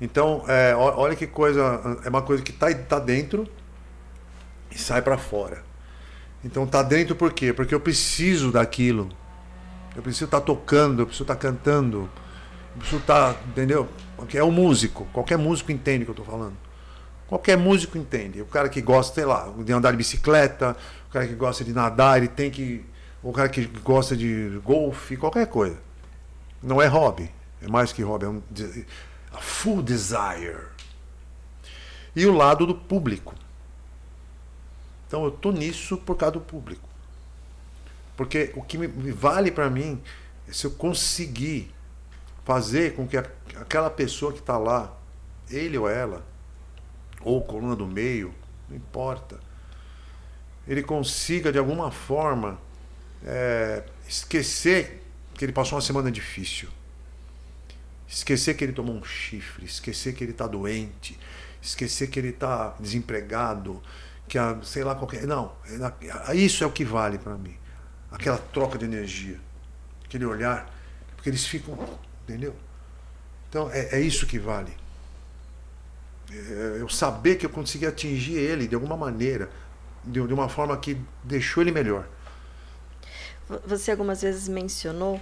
Então, 0.00 0.44
é, 0.48 0.74
olha 0.74 1.14
que 1.14 1.26
coisa. 1.26 2.00
É 2.04 2.08
uma 2.08 2.22
coisa 2.22 2.42
que 2.42 2.50
está 2.50 2.72
tá 2.74 2.98
dentro 2.98 3.46
e 4.70 4.78
sai 4.78 5.02
para 5.02 5.18
fora. 5.18 5.62
Então, 6.44 6.66
tá 6.66 6.82
dentro 6.82 7.14
por 7.14 7.32
quê? 7.32 7.52
Porque 7.52 7.74
eu 7.74 7.80
preciso 7.80 8.50
daquilo. 8.50 9.08
Eu 9.94 10.02
preciso 10.02 10.26
estar 10.26 10.40
tá 10.40 10.46
tocando, 10.46 11.02
eu 11.02 11.06
preciso 11.06 11.24
estar 11.24 11.34
tá 11.34 11.40
cantando. 11.40 12.08
Eu 12.72 12.78
preciso 12.78 13.00
estar. 13.00 13.34
Tá, 13.34 13.40
entendeu? 13.48 13.88
Porque 14.16 14.38
é 14.38 14.44
um 14.44 14.50
músico. 14.50 15.06
Qualquer 15.12 15.36
músico 15.36 15.70
entende 15.70 16.02
o 16.02 16.06
que 16.06 16.10
eu 16.10 16.22
estou 16.22 16.26
falando. 16.26 16.63
Qualquer 17.26 17.56
músico 17.56 17.96
entende. 17.96 18.42
O 18.42 18.46
cara 18.46 18.68
que 18.68 18.80
gosta, 18.80 19.14
sei 19.14 19.24
lá, 19.24 19.52
de 19.58 19.72
andar 19.72 19.90
de 19.90 19.96
bicicleta, 19.96 20.76
o 21.08 21.12
cara 21.12 21.26
que 21.26 21.34
gosta 21.34 21.64
de 21.64 21.72
nadar, 21.72 22.18
ele 22.18 22.28
tem 22.28 22.50
que. 22.50 22.84
O 23.22 23.32
cara 23.32 23.48
que 23.48 23.64
gosta 23.66 24.16
de 24.16 24.60
golfe, 24.62 25.16
qualquer 25.16 25.46
coisa. 25.46 25.78
Não 26.62 26.80
é 26.80 26.86
hobby, 26.86 27.30
é 27.62 27.68
mais 27.68 27.92
que 27.92 28.02
hobby, 28.02 28.26
é 28.26 28.28
um 28.28 28.42
a 29.32 29.40
full 29.40 29.82
desire. 29.82 30.68
E 32.14 32.26
o 32.26 32.32
lado 32.32 32.66
do 32.66 32.74
público. 32.74 33.34
Então 35.06 35.24
eu 35.24 35.30
tô 35.30 35.50
nisso 35.50 35.96
por 35.96 36.16
causa 36.16 36.34
do 36.34 36.40
público. 36.40 36.88
Porque 38.16 38.52
o 38.54 38.62
que 38.62 38.78
me 38.78 39.10
vale 39.10 39.50
para 39.50 39.68
mim 39.68 40.00
é 40.48 40.52
se 40.52 40.66
eu 40.66 40.70
conseguir 40.70 41.74
fazer 42.44 42.94
com 42.94 43.06
que 43.08 43.16
aquela 43.16 43.90
pessoa 43.90 44.32
que 44.32 44.38
está 44.38 44.56
lá, 44.56 44.92
ele 45.50 45.76
ou 45.76 45.88
ela, 45.88 46.24
ou 47.24 47.42
coluna 47.42 47.74
do 47.74 47.86
meio, 47.86 48.34
não 48.68 48.76
importa, 48.76 49.40
ele 50.66 50.82
consiga 50.82 51.50
de 51.50 51.58
alguma 51.58 51.90
forma 51.90 52.58
é, 53.24 53.82
esquecer 54.08 55.02
que 55.34 55.44
ele 55.44 55.52
passou 55.52 55.76
uma 55.76 55.82
semana 55.82 56.10
difícil. 56.10 56.68
Esquecer 58.06 58.54
que 58.54 58.62
ele 58.62 58.72
tomou 58.72 58.94
um 58.94 59.02
chifre, 59.02 59.64
esquecer 59.64 60.14
que 60.14 60.22
ele 60.22 60.30
está 60.30 60.46
doente, 60.46 61.18
esquecer 61.60 62.08
que 62.08 62.18
ele 62.18 62.28
está 62.28 62.76
desempregado, 62.78 63.82
que 64.28 64.38
a, 64.38 64.58
sei 64.62 64.84
lá 64.84 64.94
qualquer. 64.94 65.26
Não, 65.26 65.52
é 66.28 66.36
isso 66.36 66.62
é 66.62 66.66
o 66.66 66.70
que 66.70 66.84
vale 66.84 67.18
para 67.18 67.34
mim. 67.34 67.56
Aquela 68.10 68.38
troca 68.38 68.78
de 68.78 68.84
energia, 68.84 69.40
aquele 70.04 70.24
olhar, 70.24 70.72
porque 71.16 71.28
eles 71.28 71.44
ficam. 71.44 71.76
Entendeu? 72.22 72.54
Então 73.48 73.70
é, 73.70 73.96
é 73.96 74.00
isso 74.00 74.26
que 74.26 74.38
vale. 74.38 74.72
É, 76.30 76.78
eu 76.80 76.88
saber 76.88 77.36
que 77.36 77.46
eu 77.46 77.50
consegui 77.50 77.86
atingir 77.86 78.34
ele 78.34 78.66
de 78.66 78.74
alguma 78.74 78.96
maneira, 78.96 79.50
de, 80.04 80.26
de 80.26 80.34
uma 80.34 80.48
forma 80.48 80.76
que 80.76 80.96
deixou 81.22 81.62
ele 81.62 81.70
melhor. 81.72 82.06
Você 83.66 83.90
algumas 83.90 84.22
vezes 84.22 84.48
mencionou 84.48 85.20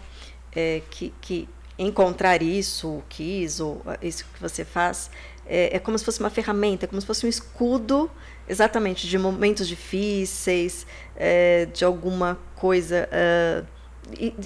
é, 0.54 0.82
que, 0.90 1.12
que 1.20 1.48
encontrar 1.78 2.40
isso, 2.42 2.88
o 2.88 3.04
Kiss, 3.08 3.60
ou 3.62 3.82
isso 4.00 4.24
que 4.32 4.40
você 4.40 4.64
faz, 4.64 5.10
é, 5.46 5.76
é, 5.76 5.78
como 5.78 5.98
se 5.98 6.04
fosse 6.04 6.20
uma 6.20 6.30
ferramenta, 6.30 6.84
é 6.84 6.88
como 6.88 7.00
se 7.00 7.06
fosse 7.06 7.26
um 7.26 7.28
escudo, 7.28 8.10
exatamente, 8.48 9.08
de 9.08 9.18
momentos 9.18 9.66
difíceis, 9.66 10.86
é, 11.16 11.66
de 11.66 11.84
alguma 11.84 12.38
coisa. 12.56 13.08
Uh, 13.12 13.82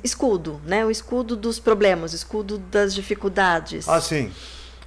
escudo, 0.04 0.60
né? 0.64 0.84
O 0.84 0.90
escudo 0.90 1.34
dos 1.34 1.58
problemas, 1.58 2.12
o 2.12 2.16
escudo 2.16 2.58
das 2.58 2.94
dificuldades. 2.94 3.88
Ah, 3.88 4.00
sim. 4.00 4.30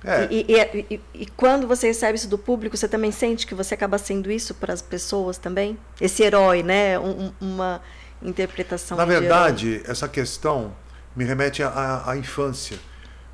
É. 0.04 0.28
E, 0.32 0.46
e, 0.48 0.86
e, 0.90 1.02
e, 1.14 1.26
quando 1.26 1.68
você 1.68 1.88
recebe 1.88 2.18
isso 2.18 2.30
do 2.30 2.38
público, 2.38 2.78
você 2.78 2.88
também 2.88 3.12
sente 3.12 3.46
que 3.46 3.54
você 3.54 3.74
acaba 3.74 3.98
sendo 3.98 4.32
isso 4.32 4.54
para 4.54 4.74
as 4.74 4.82
pessoas 4.82 5.38
também? 5.38 5.78
Esse 6.00 6.24
herói, 6.24 6.64
né? 6.64 6.98
Um, 6.98 7.32
uma 7.42 7.82
interpretação. 8.22 8.98
Na 8.98 9.06
verdade, 9.06 9.82
essa 9.86 10.08
questão 10.08 10.74
me 11.16 11.26
remete 11.26 11.62
à, 11.62 12.04
à 12.06 12.18
infância. 12.18 12.80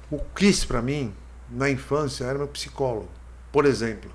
O 0.10 0.20
Kiss, 0.36 0.66
para 0.66 0.82
mim, 0.82 1.14
na 1.50 1.70
infância, 1.70 2.26
era 2.26 2.38
meu 2.38 2.48
psicólogo. 2.48 3.10
Por 3.52 3.66
exemplo, 3.66 4.12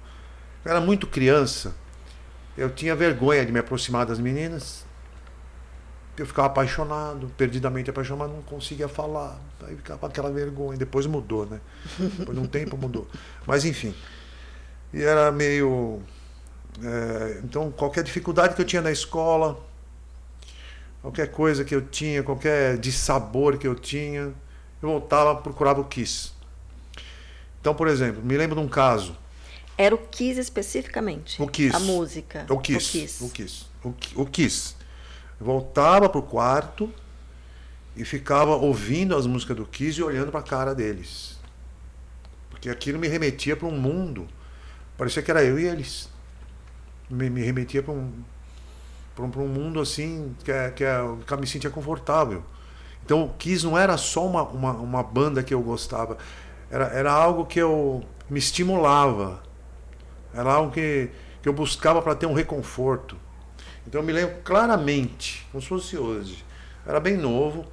eu 0.64 0.70
era 0.70 0.80
muito 0.80 1.06
criança, 1.06 1.74
eu 2.56 2.68
tinha 2.68 2.94
vergonha 2.94 3.44
de 3.46 3.52
me 3.52 3.58
aproximar 3.58 4.06
das 4.06 4.18
meninas, 4.18 4.84
eu 6.20 6.26
ficava 6.26 6.48
apaixonado, 6.48 7.32
perdidamente 7.36 7.88
apaixonado, 7.88 8.28
mas 8.28 8.36
não 8.36 8.42
conseguia 8.42 8.88
falar. 8.88 9.38
Aí 9.62 9.76
ficava 9.76 10.06
aquela 10.06 10.30
vergonha. 10.30 10.76
Depois 10.76 11.06
mudou, 11.06 11.46
né? 11.46 11.60
Depois 11.98 12.36
de 12.36 12.44
um 12.44 12.46
tempo 12.46 12.76
mudou. 12.76 13.08
Mas 13.46 13.64
enfim. 13.64 13.94
E 14.92 15.02
era 15.02 15.32
meio. 15.32 16.00
É, 16.82 17.40
então, 17.44 17.70
qualquer 17.70 18.04
dificuldade 18.04 18.54
que 18.54 18.60
eu 18.60 18.66
tinha 18.66 18.82
na 18.82 18.90
escola, 18.90 19.58
qualquer 21.00 21.30
coisa 21.30 21.64
que 21.64 21.74
eu 21.74 21.82
tinha, 21.82 22.22
qualquer 22.22 22.76
dissabor 22.78 23.56
que 23.56 23.66
eu 23.66 23.74
tinha, 23.74 24.32
eu 24.82 24.88
voltava, 24.88 25.34
procurava 25.36 25.80
o 25.80 25.84
Kiss. 25.84 26.32
Então, 27.60 27.74
por 27.74 27.88
exemplo, 27.88 28.22
me 28.22 28.36
lembro 28.36 28.56
de 28.56 28.62
um 28.62 28.68
caso. 28.68 29.16
Era 29.76 29.94
o 29.94 29.98
Kiss 29.98 30.38
especificamente? 30.38 31.40
O 31.40 31.46
Kiss. 31.46 31.74
A 31.74 31.80
música. 31.80 32.46
O 32.48 32.58
Kiss. 32.58 32.88
O 32.88 32.90
Kiss. 32.90 33.24
O 33.24 33.30
Kiss. 33.30 33.66
O, 33.82 34.22
o 34.22 34.26
Kiss 34.26 34.79
voltava 35.40 36.08
para 36.08 36.18
o 36.18 36.22
quarto 36.22 36.92
e 37.96 38.04
ficava 38.04 38.54
ouvindo 38.54 39.16
as 39.16 39.26
músicas 39.26 39.56
do 39.56 39.66
Kiss 39.66 39.98
e 39.98 40.02
olhando 40.02 40.30
para 40.30 40.40
a 40.40 40.42
cara 40.42 40.74
deles. 40.74 41.38
Porque 42.50 42.68
aquilo 42.68 42.98
me 42.98 43.08
remetia 43.08 43.56
para 43.56 43.66
um 43.66 43.78
mundo. 43.78 44.28
Parecia 44.98 45.22
que 45.22 45.30
era 45.30 45.42
eu 45.42 45.58
e 45.58 45.64
eles. 45.64 46.08
Me, 47.08 47.30
me 47.30 47.42
remetia 47.42 47.82
para 47.82 47.92
um, 47.92 48.12
para 49.16 49.24
um, 49.24 49.44
um, 49.44 49.48
mundo 49.48 49.80
assim 49.80 50.36
que, 50.44 50.52
é, 50.52 50.70
que, 50.70 50.84
é, 50.84 50.98
que 51.26 51.32
eu 51.32 51.38
me 51.38 51.46
sentia 51.46 51.70
confortável. 51.70 52.44
Então 53.04 53.24
o 53.24 53.30
Kiss 53.30 53.64
não 53.64 53.76
era 53.76 53.96
só 53.96 54.26
uma, 54.26 54.42
uma, 54.42 54.72
uma 54.72 55.02
banda 55.02 55.42
que 55.42 55.54
eu 55.54 55.62
gostava. 55.62 56.18
Era, 56.70 56.84
era 56.88 57.12
algo 57.12 57.46
que 57.46 57.58
eu 57.58 58.04
me 58.28 58.38
estimulava. 58.38 59.42
Era 60.32 60.52
algo 60.52 60.70
que, 60.70 61.10
que 61.42 61.48
eu 61.48 61.52
buscava 61.52 62.00
para 62.02 62.14
ter 62.14 62.26
um 62.26 62.34
reconforto. 62.34 63.16
Então 63.86 64.00
eu 64.00 64.06
me 64.06 64.12
lembro 64.12 64.36
claramente, 64.44 65.46
como 65.50 65.60
se 65.62 65.68
fosse 65.68 65.96
hoje. 65.96 66.44
Eu 66.84 66.90
era 66.90 67.00
bem 67.00 67.16
novo 67.16 67.66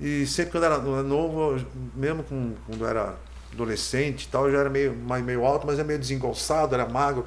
e 0.00 0.26
sempre 0.26 0.52
quando 0.52 0.64
era 0.64 0.78
novo, 0.78 1.64
mesmo 1.94 2.22
quando 2.22 2.80
eu 2.80 2.88
era 2.88 3.16
adolescente 3.52 4.24
e 4.24 4.28
tal, 4.28 4.46
eu 4.46 4.52
já 4.52 4.58
era 4.58 4.70
meio, 4.70 4.94
meio 4.94 5.44
alto, 5.44 5.66
mas 5.66 5.78
era 5.78 5.86
meio 5.86 5.98
desengolçado, 5.98 6.74
era 6.74 6.86
magro. 6.88 7.24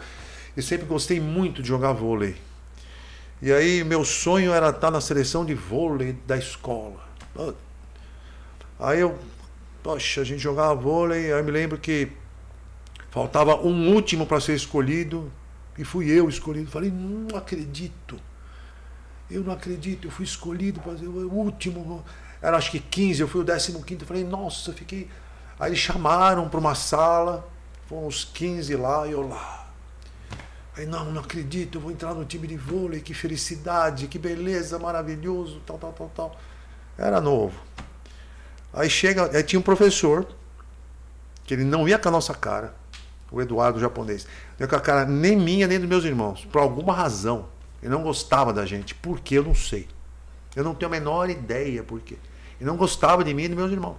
E 0.55 0.62
sempre 0.62 0.86
gostei 0.86 1.19
muito 1.19 1.62
de 1.62 1.67
jogar 1.67 1.93
vôlei. 1.93 2.36
E 3.41 3.51
aí 3.51 3.84
meu 3.84 4.03
sonho 4.03 4.53
era 4.53 4.69
estar 4.69 4.91
na 4.91 5.01
seleção 5.01 5.45
de 5.45 5.53
vôlei 5.53 6.13
da 6.27 6.38
escola. 6.38 6.99
Aí 8.79 8.99
eu, 8.99 9.17
poxa, 9.82 10.21
a 10.21 10.23
gente 10.23 10.39
jogava 10.39 10.75
vôlei, 10.75 11.32
aí 11.32 11.39
eu 11.39 11.43
me 11.43 11.51
lembro 11.51 11.77
que 11.77 12.12
faltava 13.10 13.55
um 13.55 13.93
último 13.93 14.25
para 14.25 14.39
ser 14.39 14.55
escolhido. 14.55 15.32
E 15.80 15.86
fui 15.86 16.12
eu 16.12 16.28
escolhido. 16.28 16.70
Falei, 16.70 16.92
não 16.92 17.38
acredito. 17.38 18.20
Eu 19.32 19.46
não 19.46 19.54
acredito, 19.54 20.08
eu 20.08 20.12
fui 20.12 20.26
escolhido 20.26 20.82
para 20.82 20.92
o 20.92 21.34
último. 21.34 22.04
Era 22.42 22.58
acho 22.58 22.70
que 22.70 22.82
15, 22.82 23.22
eu 23.22 23.30
fui 23.30 23.42
o 23.42 23.46
15 23.46 23.82
quinto. 23.84 24.06
Falei, 24.06 24.26
nossa, 24.26 24.74
fiquei. 24.74 25.10
Aí 25.58 25.78
chamaram 25.78 26.50
para 26.50 26.60
uma 26.60 26.76
sala, 26.76 27.48
foram 27.88 28.08
os 28.08 28.26
15 28.26 28.76
lá 28.76 29.08
e 29.08 29.12
eu 29.12 29.26
lá. 29.26 29.70
Aí, 30.76 30.86
não, 30.86 31.06
não 31.13 31.22
acredito, 31.22 31.78
eu 31.78 31.82
vou 31.82 31.92
entrar 31.92 32.13
no 32.13 32.26
time 32.26 32.46
de 32.46 32.58
vôlei, 32.58 33.00
que 33.00 33.13
felicidade, 33.13 34.08
que 34.08 34.20
beleza, 34.20 34.78
maravilhoso, 34.78 35.62
tal, 35.65 35.78
tal, 35.78 35.94
tal, 35.94 36.12
tal. 36.13 36.39
Era 36.98 37.22
novo. 37.22 37.58
Aí 38.74 38.89
chega, 38.89 39.30
aí 39.34 39.44
tinha 39.44 39.60
um 39.60 39.63
professor, 39.63 40.28
que 41.46 41.54
ele 41.54 41.63
não 41.63 41.88
ia 41.88 41.98
com 41.98 42.10
a 42.10 42.12
nossa 42.12 42.34
cara 42.34 42.79
o 43.32 43.42
Eduardo 43.42 43.80
japonês. 43.80 44.28
É 44.60 44.68
com 44.68 44.76
a 44.76 44.80
cara 44.80 45.06
nem 45.06 45.36
minha, 45.36 45.68
nem 45.68 45.80
dos 45.80 45.88
meus 45.88 46.04
irmãos. 46.04 46.46
Por 46.46 46.62
alguma 46.62 46.94
razão. 46.94 47.48
Ele 47.82 47.92
não 47.92 48.04
gostava 48.04 48.52
da 48.52 48.65
gente. 48.65 48.94
Por 48.96 49.20
quê? 49.20 49.38
Eu 49.38 49.44
não 49.44 49.56
sei. 49.56 49.88
Eu 50.56 50.63
não 50.63 50.74
tenho 50.74 50.89
a 50.89 50.92
menor 50.92 51.30
ideia 51.30 51.84
por 51.84 52.00
quê. 52.02 52.18
Ele 52.60 52.70
não 52.70 52.76
gostava 52.76 53.24
de 53.24 53.34
mim 53.34 53.44
e 53.44 53.48
dos 53.50 53.58
meus 53.58 53.72
irmãos. 53.72 53.98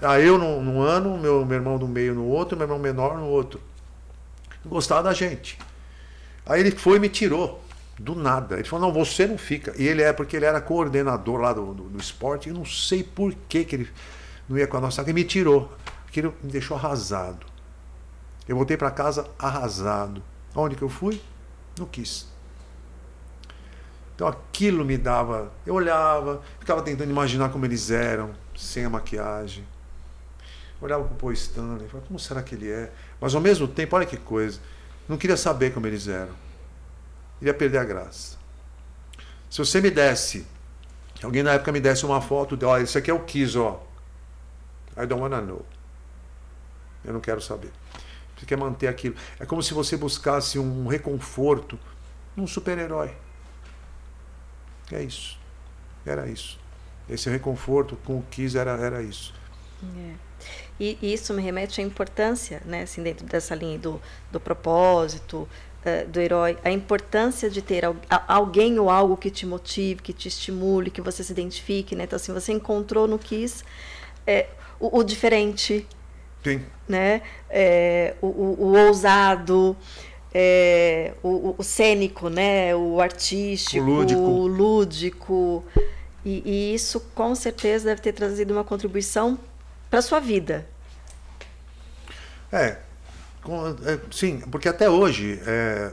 Ah, 0.00 0.18
eu 0.18 0.36
num, 0.36 0.60
num 0.60 0.80
ano, 0.80 1.16
meu, 1.16 1.46
meu 1.46 1.56
irmão 1.56 1.78
do 1.78 1.86
meio 1.86 2.14
no 2.14 2.26
outro, 2.26 2.56
meu 2.56 2.64
irmão 2.64 2.78
menor 2.78 3.16
no 3.16 3.26
outro. 3.26 3.60
Não 4.64 4.72
gostava 4.72 5.02
da 5.04 5.12
gente. 5.12 5.58
Aí 6.44 6.60
ele 6.60 6.72
foi 6.72 6.96
e 6.96 7.00
me 7.00 7.08
tirou. 7.08 7.62
Do 7.98 8.16
nada. 8.16 8.56
Ele 8.56 8.64
falou, 8.64 8.88
não, 8.88 8.92
você 8.92 9.26
não 9.26 9.38
fica. 9.38 9.72
E 9.76 9.86
ele 9.86 10.02
é 10.02 10.12
porque 10.12 10.34
ele 10.34 10.46
era 10.46 10.60
coordenador 10.60 11.40
lá 11.40 11.52
do, 11.52 11.72
do, 11.72 11.84
do 11.84 11.98
esporte. 12.00 12.48
Eu 12.48 12.54
não 12.54 12.64
sei 12.64 13.04
por 13.04 13.32
que, 13.48 13.64
que 13.64 13.76
ele 13.76 13.88
não 14.48 14.58
ia 14.58 14.66
com 14.66 14.76
a 14.78 14.80
nossa. 14.80 15.02
Ele 15.02 15.12
me 15.12 15.24
tirou. 15.24 15.72
Aquilo 16.08 16.34
me 16.42 16.50
deixou 16.50 16.76
arrasado. 16.76 17.51
Eu 18.48 18.56
voltei 18.56 18.76
para 18.76 18.90
casa 18.90 19.28
arrasado. 19.38 20.22
Onde 20.54 20.76
que 20.76 20.82
eu 20.82 20.88
fui? 20.88 21.22
Não 21.78 21.86
quis. 21.86 22.26
Então 24.14 24.26
aquilo 24.28 24.84
me 24.84 24.98
dava. 24.98 25.52
Eu 25.66 25.74
olhava, 25.74 26.42
ficava 26.58 26.82
tentando 26.82 27.10
imaginar 27.10 27.50
como 27.50 27.64
eles 27.64 27.90
eram, 27.90 28.32
sem 28.56 28.84
a 28.84 28.90
maquiagem. 28.90 29.66
Olhava 30.80 31.04
o 31.04 31.08
Paul 31.08 31.32
Stanley, 31.32 31.88
falava, 31.88 32.06
como 32.08 32.18
será 32.18 32.42
que 32.42 32.54
ele 32.54 32.70
é? 32.70 32.92
Mas 33.20 33.34
ao 33.34 33.40
mesmo 33.40 33.68
tempo, 33.68 33.94
olha 33.94 34.04
que 34.04 34.16
coisa, 34.16 34.60
não 35.08 35.16
queria 35.16 35.36
saber 35.36 35.72
como 35.72 35.86
eles 35.86 36.08
eram. 36.08 36.34
Iria 37.40 37.54
perder 37.54 37.78
a 37.78 37.84
graça. 37.84 38.36
Se 39.48 39.58
você 39.58 39.80
me 39.80 39.90
desse, 39.90 40.46
alguém 41.22 41.42
na 41.42 41.52
época 41.52 41.72
me 41.72 41.80
desse 41.80 42.04
uma 42.04 42.20
foto, 42.20 42.58
olha, 42.66 42.82
esse 42.82 42.98
aqui 42.98 43.10
é 43.10 43.14
o 43.14 43.20
Kiss, 43.20 43.56
ó. 43.56 43.80
I 44.96 45.06
don't 45.06 45.22
wanna 45.22 45.40
know. 45.40 45.64
Eu 47.04 47.12
não 47.12 47.20
quero 47.20 47.40
saber. 47.40 47.70
Você 48.42 48.46
quer 48.46 48.58
manter 48.58 48.88
aquilo. 48.88 49.14
É 49.38 49.46
como 49.46 49.62
se 49.62 49.72
você 49.72 49.96
buscasse 49.96 50.58
um 50.58 50.88
reconforto 50.88 51.78
num 52.34 52.44
super-herói. 52.44 53.14
É 54.90 55.00
isso. 55.00 55.38
Era 56.04 56.26
isso. 56.26 56.58
Esse 57.08 57.30
reconforto 57.30 57.96
com 58.04 58.18
o 58.18 58.22
Kiss 58.22 58.58
era, 58.58 58.72
era 58.72 59.00
isso. 59.00 59.32
É. 59.96 60.14
E 60.80 60.98
isso 61.00 61.32
me 61.32 61.40
remete 61.40 61.80
à 61.80 61.84
importância, 61.84 62.60
né, 62.64 62.82
assim, 62.82 63.00
dentro 63.00 63.24
dessa 63.24 63.54
linha 63.54 63.78
do, 63.78 64.02
do 64.32 64.40
propósito, 64.40 65.48
uh, 65.86 66.08
do 66.08 66.18
herói, 66.18 66.58
a 66.64 66.70
importância 66.72 67.48
de 67.48 67.62
ter 67.62 67.84
alguém 68.26 68.76
ou 68.80 68.90
algo 68.90 69.16
que 69.16 69.30
te 69.30 69.46
motive, 69.46 70.02
que 70.02 70.12
te 70.12 70.26
estimule, 70.26 70.90
que 70.90 71.00
você 71.00 71.22
se 71.22 71.30
identifique. 71.30 71.94
Né? 71.94 72.04
Então, 72.04 72.16
assim, 72.16 72.32
você 72.32 72.52
encontrou 72.52 73.06
no 73.06 73.20
Kiss 73.20 73.62
é, 74.26 74.48
o, 74.80 74.98
o 74.98 75.04
diferente, 75.04 75.86
Sim. 76.42 76.62
Né? 76.88 77.22
É, 77.48 78.14
o, 78.20 78.26
o, 78.26 78.56
o, 78.64 78.86
ousado, 78.86 79.76
é, 80.34 81.14
o, 81.22 81.54
o, 81.56 81.62
cênico, 81.62 82.28
né? 82.28 82.74
o 82.74 83.00
artístico, 83.00 83.84
o 83.84 83.86
lúdico. 83.86 84.20
O 84.20 84.46
lúdico. 84.46 85.64
E, 86.24 86.42
e, 86.44 86.74
isso 86.74 87.00
com 87.14 87.34
certeza 87.34 87.86
deve 87.86 88.00
ter 88.00 88.12
trazido 88.12 88.52
uma 88.52 88.64
contribuição 88.64 89.38
para 89.88 89.98
a 89.98 90.02
sua 90.02 90.20
vida. 90.20 90.66
É, 92.50 92.78
com, 93.42 93.68
é, 93.68 93.98
sim, 94.10 94.40
porque 94.50 94.68
até 94.68 94.88
hoje 94.88 95.40
é, 95.46 95.92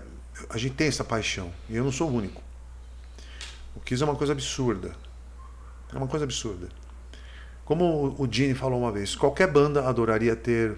a 0.49 0.57
gente 0.57 0.75
tem 0.75 0.87
essa 0.87 1.03
paixão 1.03 1.51
e 1.69 1.75
eu 1.75 1.83
não 1.83 1.91
sou 1.91 2.09
o 2.09 2.13
único. 2.13 2.41
O 3.75 3.79
Kiss 3.79 4.01
é 4.01 4.05
uma 4.05 4.15
coisa 4.15 4.33
absurda. 4.33 4.95
É 5.93 5.97
uma 5.97 6.07
coisa 6.07 6.25
absurda. 6.25 6.67
Como 7.69 8.15
o 8.17 8.27
Gene 8.27 8.55
falou 8.55 8.79
uma 8.79 8.91
vez, 8.91 9.15
qualquer 9.15 9.45
banda 9.45 9.87
adoraria 9.87 10.35
ter 10.35 10.75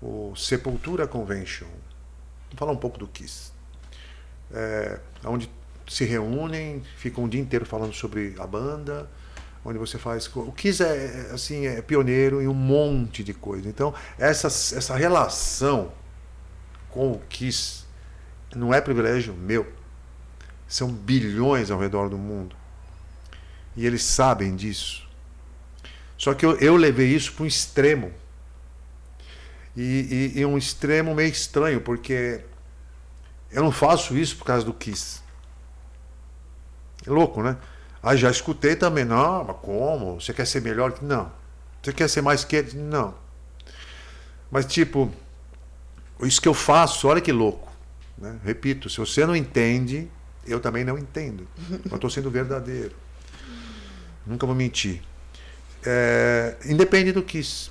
o 0.00 0.32
Sepultura 0.36 1.08
Convention. 1.08 1.66
Vou 1.66 2.56
falar 2.56 2.70
um 2.70 2.76
pouco 2.76 3.00
do 3.00 3.08
Kiss. 3.08 3.50
É, 4.52 5.00
onde 5.24 5.50
se 5.88 6.04
reúnem, 6.04 6.84
ficam 6.98 7.24
um 7.24 7.28
dia 7.28 7.40
inteiro 7.40 7.66
falando 7.66 7.92
sobre 7.92 8.36
a 8.38 8.46
banda, 8.46 9.10
onde 9.64 9.76
você 9.76 9.98
faz. 9.98 10.30
O 10.36 10.52
Kiss 10.52 10.80
é, 10.84 11.30
assim, 11.32 11.66
é 11.66 11.82
pioneiro 11.82 12.40
em 12.40 12.46
um 12.46 12.54
monte 12.54 13.24
de 13.24 13.34
coisa. 13.34 13.68
Então, 13.68 13.92
essa, 14.16 14.46
essa 14.46 14.94
relação 14.94 15.90
com 16.90 17.10
o 17.10 17.18
Kiss 17.28 17.82
não 18.54 18.72
é 18.72 18.80
privilégio 18.80 19.34
meu. 19.34 19.66
São 20.68 20.92
bilhões 20.92 21.72
ao 21.72 21.80
redor 21.80 22.08
do 22.08 22.16
mundo. 22.16 22.54
E 23.74 23.84
eles 23.84 24.04
sabem 24.04 24.54
disso. 24.54 25.07
Só 26.18 26.34
que 26.34 26.44
eu, 26.44 26.56
eu 26.58 26.76
levei 26.76 27.14
isso 27.14 27.32
para 27.32 27.44
um 27.44 27.46
extremo. 27.46 28.12
E, 29.76 30.32
e, 30.34 30.40
e, 30.40 30.44
um 30.44 30.58
extremo 30.58 31.14
meio 31.14 31.30
estranho, 31.30 31.80
porque 31.80 32.40
eu 33.52 33.62
não 33.62 33.70
faço 33.70 34.18
isso 34.18 34.36
por 34.36 34.44
causa 34.44 34.66
do 34.66 34.74
Kiss. 34.74 35.22
É 37.06 37.10
louco, 37.10 37.40
né? 37.40 37.56
Aí 38.02 38.16
já 38.16 38.28
escutei 38.28 38.74
também, 38.74 39.04
não, 39.04 39.44
mas 39.44 39.56
como? 39.58 40.20
Você 40.20 40.34
quer 40.34 40.46
ser 40.46 40.60
melhor 40.60 40.90
que. 40.90 41.04
Não. 41.04 41.30
Você 41.80 41.92
quer 41.92 42.08
ser 42.08 42.22
mais 42.22 42.44
que? 42.44 42.60
Não. 42.74 43.14
Mas 44.50 44.66
tipo, 44.66 45.12
isso 46.22 46.42
que 46.42 46.48
eu 46.48 46.54
faço, 46.54 47.06
olha 47.06 47.20
que 47.20 47.30
louco. 47.30 47.70
Né? 48.16 48.36
Repito, 48.44 48.90
se 48.90 48.98
você 48.98 49.24
não 49.24 49.36
entende, 49.36 50.10
eu 50.44 50.58
também 50.58 50.84
não 50.84 50.98
entendo. 50.98 51.46
Eu 51.88 51.94
estou 51.94 52.10
sendo 52.10 52.30
verdadeiro. 52.30 52.94
Nunca 54.26 54.44
vou 54.44 54.56
mentir. 54.56 55.02
É, 55.84 56.56
independe 56.64 57.12
do 57.12 57.22
Kiss. 57.22 57.70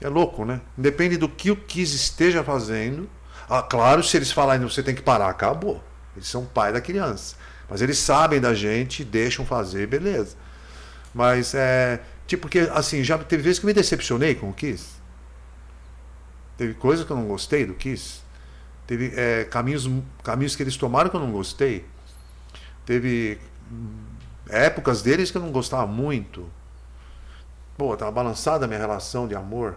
É 0.00 0.08
louco, 0.08 0.44
né? 0.44 0.60
Independe 0.76 1.16
do 1.16 1.28
que 1.28 1.50
o 1.50 1.56
Kiss 1.56 1.94
esteja 1.94 2.44
fazendo. 2.44 3.08
Ah, 3.48 3.62
claro, 3.62 4.02
se 4.02 4.16
eles 4.16 4.30
falarem 4.30 4.66
você 4.66 4.82
tem 4.82 4.94
que 4.94 5.02
parar, 5.02 5.28
acabou. 5.28 5.82
Eles 6.14 6.28
são 6.28 6.44
pai 6.44 6.72
da 6.72 6.80
criança. 6.80 7.36
Mas 7.68 7.82
eles 7.82 7.98
sabem 7.98 8.40
da 8.40 8.54
gente, 8.54 9.04
deixam 9.04 9.44
fazer, 9.44 9.86
beleza. 9.86 10.36
Mas 11.14 11.54
é. 11.54 12.00
Tipo, 12.26 12.42
porque 12.42 12.60
assim, 12.72 13.02
já 13.04 13.16
teve 13.18 13.42
vezes 13.42 13.58
que 13.58 13.66
me 13.66 13.72
decepcionei 13.72 14.34
com 14.34 14.50
o 14.50 14.52
Kiss. 14.52 14.96
Teve 16.56 16.74
coisas 16.74 17.04
que 17.04 17.12
eu 17.12 17.16
não 17.16 17.26
gostei 17.26 17.64
do 17.64 17.74
Kiss. 17.74 18.20
Teve 18.86 19.12
é, 19.16 19.44
caminhos, 19.44 19.88
caminhos 20.22 20.54
que 20.54 20.62
eles 20.62 20.76
tomaram 20.76 21.10
que 21.10 21.16
eu 21.16 21.20
não 21.20 21.32
gostei. 21.32 21.84
Teve 22.84 23.38
épocas 24.48 25.02
deles 25.02 25.30
que 25.30 25.36
eu 25.36 25.42
não 25.42 25.50
gostava 25.50 25.86
muito. 25.86 26.48
Pô, 27.76 27.96
tava 27.96 28.10
balançada 28.10 28.64
a 28.64 28.68
minha 28.68 28.80
relação 28.80 29.28
de 29.28 29.34
amor. 29.34 29.76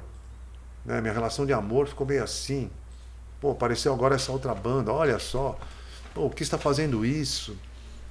Né? 0.86 1.02
Minha 1.02 1.14
relação 1.14 1.46
de 1.46 1.54
amor 1.54 1.88
ficou 1.88 2.08
meio 2.08 2.24
assim. 2.24 2.70
Pô, 3.42 3.52
apareceu 3.52 3.94
agora 3.94 4.16
essa 4.16 4.32
outra 4.32 4.54
banda, 4.54 4.92
olha 4.92 5.20
só. 5.20 5.58
Pô, 6.14 6.26
o 6.26 6.30
que 6.30 6.44
está 6.44 6.58
fazendo 6.58 7.06
isso? 7.06 7.58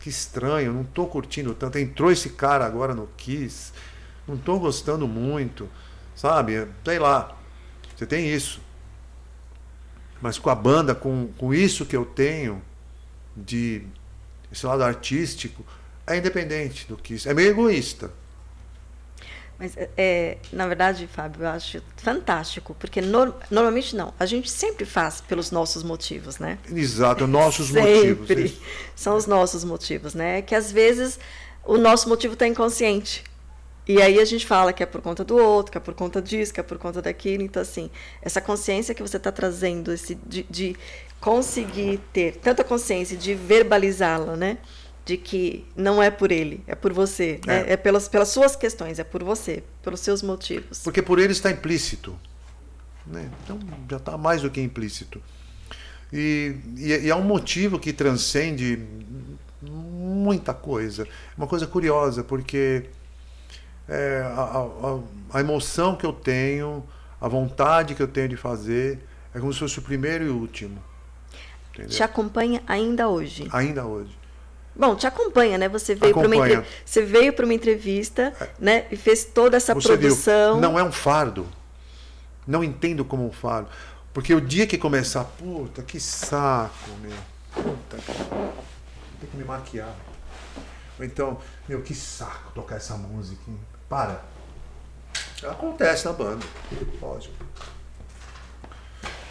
Que 0.00 0.08
estranho, 0.08 0.72
não 0.72 0.82
estou 0.82 1.06
curtindo 1.06 1.54
tanto. 1.54 1.78
Entrou 1.78 2.10
esse 2.10 2.30
cara 2.30 2.64
agora 2.64 2.94
no 2.94 3.08
Kiss, 3.16 3.72
não 4.26 4.36
estou 4.36 4.58
gostando 4.58 5.08
muito, 5.08 5.68
sabe? 6.14 6.68
Sei 6.84 6.98
lá. 6.98 7.36
Você 7.96 8.06
tem 8.06 8.32
isso. 8.32 8.60
Mas 10.20 10.38
com 10.38 10.50
a 10.50 10.54
banda, 10.54 10.94
com, 10.94 11.28
com 11.36 11.52
isso 11.52 11.84
que 11.84 11.96
eu 11.96 12.04
tenho, 12.04 12.62
de 13.36 13.86
esse 14.50 14.66
lado 14.66 14.82
artístico, 14.82 15.64
é 16.08 16.16
independente 16.16 16.86
do 16.86 16.96
que 16.96 17.14
isso. 17.14 17.28
É 17.28 17.34
meio 17.34 17.50
egoísta. 17.50 18.10
Mas, 19.58 19.74
é, 19.96 20.38
na 20.52 20.68
verdade, 20.68 21.08
Fábio, 21.08 21.42
eu 21.42 21.48
acho 21.48 21.82
fantástico, 21.96 22.76
porque 22.78 23.00
no, 23.00 23.34
normalmente 23.50 23.96
não. 23.96 24.14
A 24.18 24.24
gente 24.24 24.48
sempre 24.48 24.84
faz 24.84 25.20
pelos 25.20 25.50
nossos 25.50 25.82
motivos, 25.82 26.38
né? 26.38 26.58
Exato, 26.72 27.26
nossos 27.26 27.68
sempre. 27.74 28.14
motivos. 28.14 28.52
Isso. 28.52 28.62
São 28.94 29.16
os 29.16 29.26
nossos 29.26 29.64
motivos, 29.64 30.14
né? 30.14 30.42
Que 30.42 30.54
às 30.54 30.70
vezes 30.70 31.18
o 31.64 31.76
nosso 31.76 32.08
motivo 32.08 32.34
está 32.34 32.46
inconsciente. 32.46 33.24
E 33.86 34.00
aí 34.00 34.20
a 34.20 34.24
gente 34.24 34.46
fala 34.46 34.72
que 34.72 34.82
é 34.82 34.86
por 34.86 35.00
conta 35.00 35.24
do 35.24 35.36
outro, 35.36 35.72
que 35.72 35.78
é 35.78 35.80
por 35.80 35.94
conta 35.94 36.22
disso, 36.22 36.52
que 36.52 36.60
é 36.60 36.62
por 36.62 36.78
conta 36.78 37.02
daquilo. 37.02 37.42
Então, 37.42 37.60
assim, 37.60 37.90
essa 38.22 38.40
consciência 38.40 38.94
que 38.94 39.02
você 39.02 39.16
está 39.16 39.32
trazendo, 39.32 39.92
esse, 39.92 40.14
de, 40.14 40.46
de 40.48 40.76
conseguir 41.20 41.98
ter 42.12 42.36
tanta 42.36 42.62
consciência, 42.62 43.16
de 43.16 43.34
verbalizá-la, 43.34 44.36
né? 44.36 44.58
De 45.08 45.16
que 45.16 45.64
não 45.74 46.02
é 46.02 46.10
por 46.10 46.30
ele, 46.30 46.62
é 46.66 46.74
por 46.74 46.92
você, 46.92 47.40
né? 47.46 47.64
é. 47.66 47.72
é, 47.72 47.76
pelas, 47.78 48.08
pelas 48.08 48.28
suas 48.28 48.54
questões, 48.54 48.98
é 48.98 49.04
por 49.04 49.24
você, 49.24 49.64
pelos 49.82 50.00
seus 50.00 50.22
motivos. 50.22 50.80
Porque 50.80 51.00
por 51.00 51.18
ele 51.18 51.32
está 51.32 51.50
implícito. 51.50 52.14
Né? 53.06 53.30
Então 53.42 53.58
já 53.90 53.96
está 53.96 54.18
mais 54.18 54.42
do 54.42 54.50
que 54.50 54.60
implícito. 54.60 55.22
E, 56.12 56.56
e, 56.76 56.88
e 57.06 57.10
há 57.10 57.16
um 57.16 57.22
motivo 57.22 57.78
que 57.78 57.90
transcende 57.90 58.84
muita 59.62 60.52
coisa. 60.52 61.08
Uma 61.38 61.46
coisa 61.46 61.66
curiosa, 61.66 62.22
porque 62.22 62.84
é, 63.88 64.20
a, 64.26 64.42
a, 64.42 65.38
a 65.38 65.40
emoção 65.40 65.96
que 65.96 66.04
eu 66.04 66.12
tenho, 66.12 66.84
a 67.18 67.28
vontade 67.28 67.94
que 67.94 68.02
eu 68.02 68.08
tenho 68.08 68.28
de 68.28 68.36
fazer, 68.36 68.98
é 69.34 69.40
como 69.40 69.50
se 69.54 69.58
fosse 69.58 69.78
o 69.78 69.82
primeiro 69.82 70.26
e 70.26 70.28
o 70.28 70.36
último. 70.36 70.84
Entendeu? 71.70 71.96
Te 71.96 72.02
acompanha 72.02 72.62
ainda 72.66 73.08
hoje? 73.08 73.48
Ainda 73.50 73.86
hoje. 73.86 74.17
Bom, 74.78 74.94
te 74.94 75.08
acompanha, 75.08 75.58
né? 75.58 75.68
Você 75.68 75.96
veio 75.96 76.14
para 76.14 76.26
uma 76.28 76.36
entre... 76.36 76.64
você 76.84 77.02
veio 77.02 77.34
uma 77.36 77.52
entrevista, 77.52 78.32
é. 78.40 78.48
né? 78.60 78.86
E 78.92 78.96
fez 78.96 79.24
toda 79.24 79.56
essa 79.56 79.74
você 79.74 79.88
produção. 79.88 80.52
Viu? 80.52 80.62
Não 80.62 80.78
é 80.78 80.84
um 80.84 80.92
fardo. 80.92 81.48
Não 82.46 82.62
entendo 82.62 83.04
como 83.04 83.26
um 83.26 83.32
fardo, 83.32 83.68
porque 84.14 84.32
o 84.32 84.40
dia 84.40 84.66
que 84.66 84.78
começar, 84.78 85.24
puta, 85.24 85.82
que 85.82 85.98
saco, 85.98 86.90
meu. 87.02 87.12
Puta, 87.52 87.98
tem 89.20 89.28
que 89.28 89.36
me 89.36 89.44
maquiar. 89.44 89.94
Ou 90.98 91.04
então, 91.04 91.38
meu, 91.68 91.82
que 91.82 91.94
saco 91.94 92.52
tocar 92.54 92.76
essa 92.76 92.96
música. 92.96 93.42
Hein? 93.48 93.58
Para. 93.88 94.22
Acontece 95.42 96.06
na 96.06 96.12
banda. 96.12 96.46
Lógico. 97.02 97.34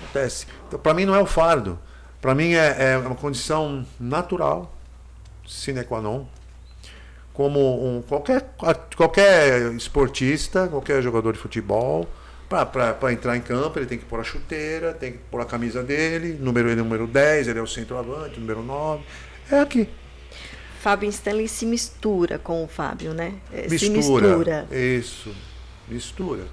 Acontece. 0.02 0.46
Então, 0.68 0.78
para 0.78 0.94
mim 0.94 1.06
não 1.06 1.16
é 1.16 1.20
o 1.20 1.26
fardo. 1.26 1.80
Para 2.22 2.36
mim 2.36 2.54
é, 2.54 2.92
é 2.92 2.98
uma 2.98 3.16
condição 3.16 3.86
natural 4.00 4.77
sine 5.48 5.84
qua 5.84 6.02
non, 6.02 6.28
como 7.34 7.60
um, 7.86 8.02
qualquer, 8.02 8.50
qualquer 8.96 9.72
esportista, 9.74 10.68
qualquer 10.68 11.02
jogador 11.02 11.34
de 11.34 11.40
futebol, 11.40 12.08
para 12.50 13.12
entrar 13.12 13.36
em 13.36 13.42
campo, 13.42 13.78
ele 13.78 13.86
tem 13.86 13.98
que 13.98 14.06
pôr 14.06 14.20
a 14.20 14.24
chuteira, 14.24 14.94
tem 14.94 15.14
que 15.14 15.18
pôr 15.30 15.42
a 15.42 15.46
camisa 15.46 15.84
dele, 15.84 16.38
número 16.40 16.70
ele 16.70 16.80
é 16.80 16.84
número 16.84 17.06
10, 17.06 17.48
ele 17.48 17.60
é 17.60 17.62
o 17.62 17.68
centroavante, 17.68 18.40
número 18.40 18.64
9. 18.64 19.04
É 19.52 19.60
aqui. 19.60 19.88
Fábio 20.80 21.10
Stanley 21.10 21.48
se 21.48 21.66
mistura 21.66 22.40
com 22.40 22.64
o 22.64 22.68
Fábio, 22.68 23.14
né? 23.14 23.34
Mistura. 23.52 23.78
Se 23.80 23.90
mistura. 23.90 24.68
Isso. 24.72 25.36
Mistura. 25.88 26.44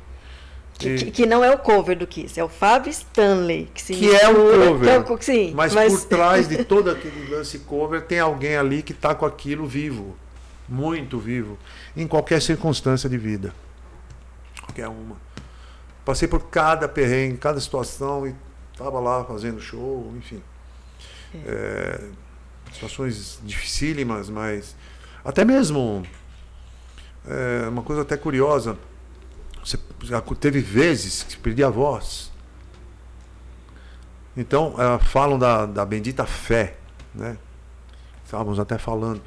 Que, 0.79 0.97
que, 0.97 1.11
que, 1.11 1.27
não 1.27 1.45
é 1.45 1.51
o 1.51 1.59
cover 1.59 1.97
do 1.97 2.07
Kiss, 2.07 2.39
é 2.39 2.43
o 2.43 2.49
Fábio 2.49 2.91
Stanley 2.91 3.71
que 3.73 3.83
Que 3.85 3.93
mistura, 3.93 4.19
é 4.19 4.29
o 4.29 4.35
cover. 4.35 4.89
É 4.89 4.99
o, 4.99 5.23
sim, 5.23 5.53
mas, 5.55 5.73
mas, 5.73 5.93
por 5.93 6.09
trás 6.09 6.49
de 6.49 6.63
todo 6.67 6.91
aquele 6.91 7.31
lance 7.33 7.61
cover 7.61 8.03
tem 8.03 8.19
alguém 8.19 8.57
ali 8.57 8.83
que 8.83 8.93
está 8.93 9.15
com 9.15 9.25
aquilo 9.25 9.67
vivo. 9.67 10.17
Muito 10.69 11.19
vivo. 11.19 11.59
Em 11.97 12.07
qualquer 12.07 12.43
circunstância 12.43 13.09
de 13.09 13.17
vida. 13.17 13.55
Qualquer 14.63 14.89
uma. 14.89 15.17
Passei 16.05 16.27
por 16.27 16.41
cada 16.49 16.89
perrengue, 16.89 17.39
cada 17.39 17.61
situação 17.61 18.27
e 18.27 18.35
estava 18.73 18.99
lá 18.99 19.25
fazendo 19.25 19.61
show, 19.61 20.13
enfim. 20.17 20.43
É. 21.35 21.39
É, 21.47 22.01
situações 22.73 23.39
dificílimas, 23.45 24.29
mas 24.29 24.75
até 25.25 25.45
mesmo 25.45 26.03
é, 27.27 27.69
uma 27.69 27.83
coisa 27.83 28.03
até 28.03 28.17
curiosa 28.17 28.77
você 29.65 29.79
teve 30.39 30.61
vezes 30.61 31.23
que 31.23 31.37
perdi 31.39 31.65
a 31.65 31.71
voz. 31.71 32.31
Então, 34.37 34.75
uh, 34.75 35.03
falam 35.03 35.39
da, 35.39 35.65
da 35.65 35.87
bendita 35.87 36.27
fé, 36.27 36.77
né? 37.15 37.39
Estávamos 38.25 38.59
até 38.59 38.77
falando. 38.77 39.23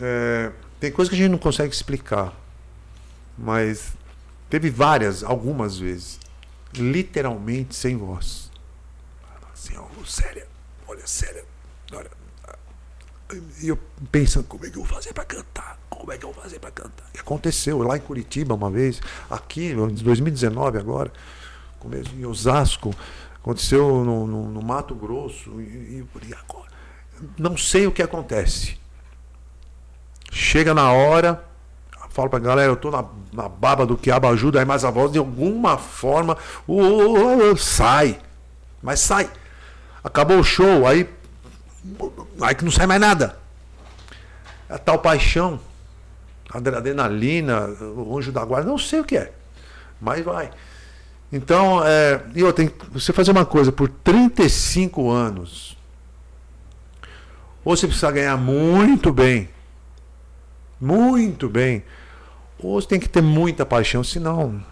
É, 0.00 0.52
tem 0.80 0.90
coisas 0.90 1.10
que 1.10 1.16
a 1.16 1.18
gente 1.18 1.30
não 1.30 1.38
consegue 1.38 1.74
explicar, 1.74 2.32
mas 3.36 3.92
teve 4.48 4.70
várias, 4.70 5.22
algumas 5.22 5.78
vezes, 5.78 6.18
literalmente 6.74 7.74
sem 7.74 7.96
voz. 7.96 8.50
Assim, 9.52 9.76
ó, 9.76 9.86
séria, 10.04 10.46
olha, 10.86 11.06
séria, 11.06 11.44
olha. 11.92 12.10
E 13.60 13.68
eu 13.68 13.78
pensando, 14.10 14.46
como 14.46 14.64
é 14.64 14.70
que 14.70 14.78
eu 14.78 14.84
vou 14.84 14.94
fazer 14.94 15.12
para 15.12 15.24
cantar? 15.24 15.78
Como 16.02 16.12
é 16.12 16.18
que 16.18 16.24
eu 16.24 16.32
vou 16.32 16.42
fazer 16.42 16.58
para 16.58 16.72
cantar? 16.72 17.06
Aconteceu 17.16 17.80
lá 17.80 17.96
em 17.96 18.00
Curitiba 18.00 18.56
uma 18.56 18.68
vez, 18.68 19.00
aqui 19.30 19.66
em 19.66 19.86
2019 19.86 20.76
agora, 20.76 21.12
começo 21.78 22.12
em 22.16 22.26
Osasco, 22.26 22.92
aconteceu 23.40 24.04
no, 24.04 24.26
no, 24.26 24.48
no 24.48 24.62
Mato 24.62 24.96
Grosso, 24.96 25.60
e, 25.60 26.04
e 26.24 26.34
agora? 26.34 26.68
Não 27.38 27.56
sei 27.56 27.86
o 27.86 27.92
que 27.92 28.02
acontece. 28.02 28.76
Chega 30.32 30.74
na 30.74 30.90
hora, 30.90 31.44
falo 32.10 32.28
pra 32.28 32.40
galera, 32.40 32.72
eu 32.72 32.76
tô 32.76 32.90
na, 32.90 33.04
na 33.32 33.48
baba 33.48 33.86
do 33.86 33.96
quiabo, 33.96 34.26
ajuda 34.26 34.58
aí, 34.58 34.64
mas 34.64 34.84
a 34.84 34.90
voz 34.90 35.12
de 35.12 35.20
alguma 35.20 35.78
forma 35.78 36.36
uh, 36.66 36.82
uh, 36.82 37.52
uh, 37.52 37.56
sai. 37.56 38.18
Mas 38.82 38.98
sai. 38.98 39.30
Acabou 40.02 40.40
o 40.40 40.42
show, 40.42 40.84
aí. 40.84 41.08
Aí 42.40 42.56
que 42.56 42.64
não 42.64 42.72
sai 42.72 42.88
mais 42.88 43.00
nada. 43.00 43.38
A 44.68 44.78
tal 44.78 44.98
paixão 44.98 45.60
adrenalina, 46.52 47.66
o 47.68 48.18
anjo 48.18 48.32
da 48.32 48.44
guarda, 48.44 48.68
não 48.68 48.78
sei 48.78 49.00
o 49.00 49.04
que 49.04 49.16
é, 49.16 49.32
mas 50.00 50.24
vai. 50.24 50.50
Então, 51.32 51.82
é, 51.84 52.22
eu 52.34 52.52
tenho 52.52 52.72
você 52.90 53.12
fazer 53.12 53.30
uma 53.30 53.46
coisa 53.46 53.72
por 53.72 53.88
35 53.88 55.10
anos, 55.10 55.76
ou 57.64 57.76
você 57.76 57.86
precisa 57.86 58.10
ganhar 58.10 58.36
muito 58.36 59.12
bem, 59.12 59.48
muito 60.80 61.48
bem, 61.48 61.84
Ou 62.58 62.80
você 62.80 62.88
tem 62.88 63.00
que 63.00 63.08
ter 63.08 63.22
muita 63.22 63.64
paixão, 63.66 64.04
senão 64.04 64.64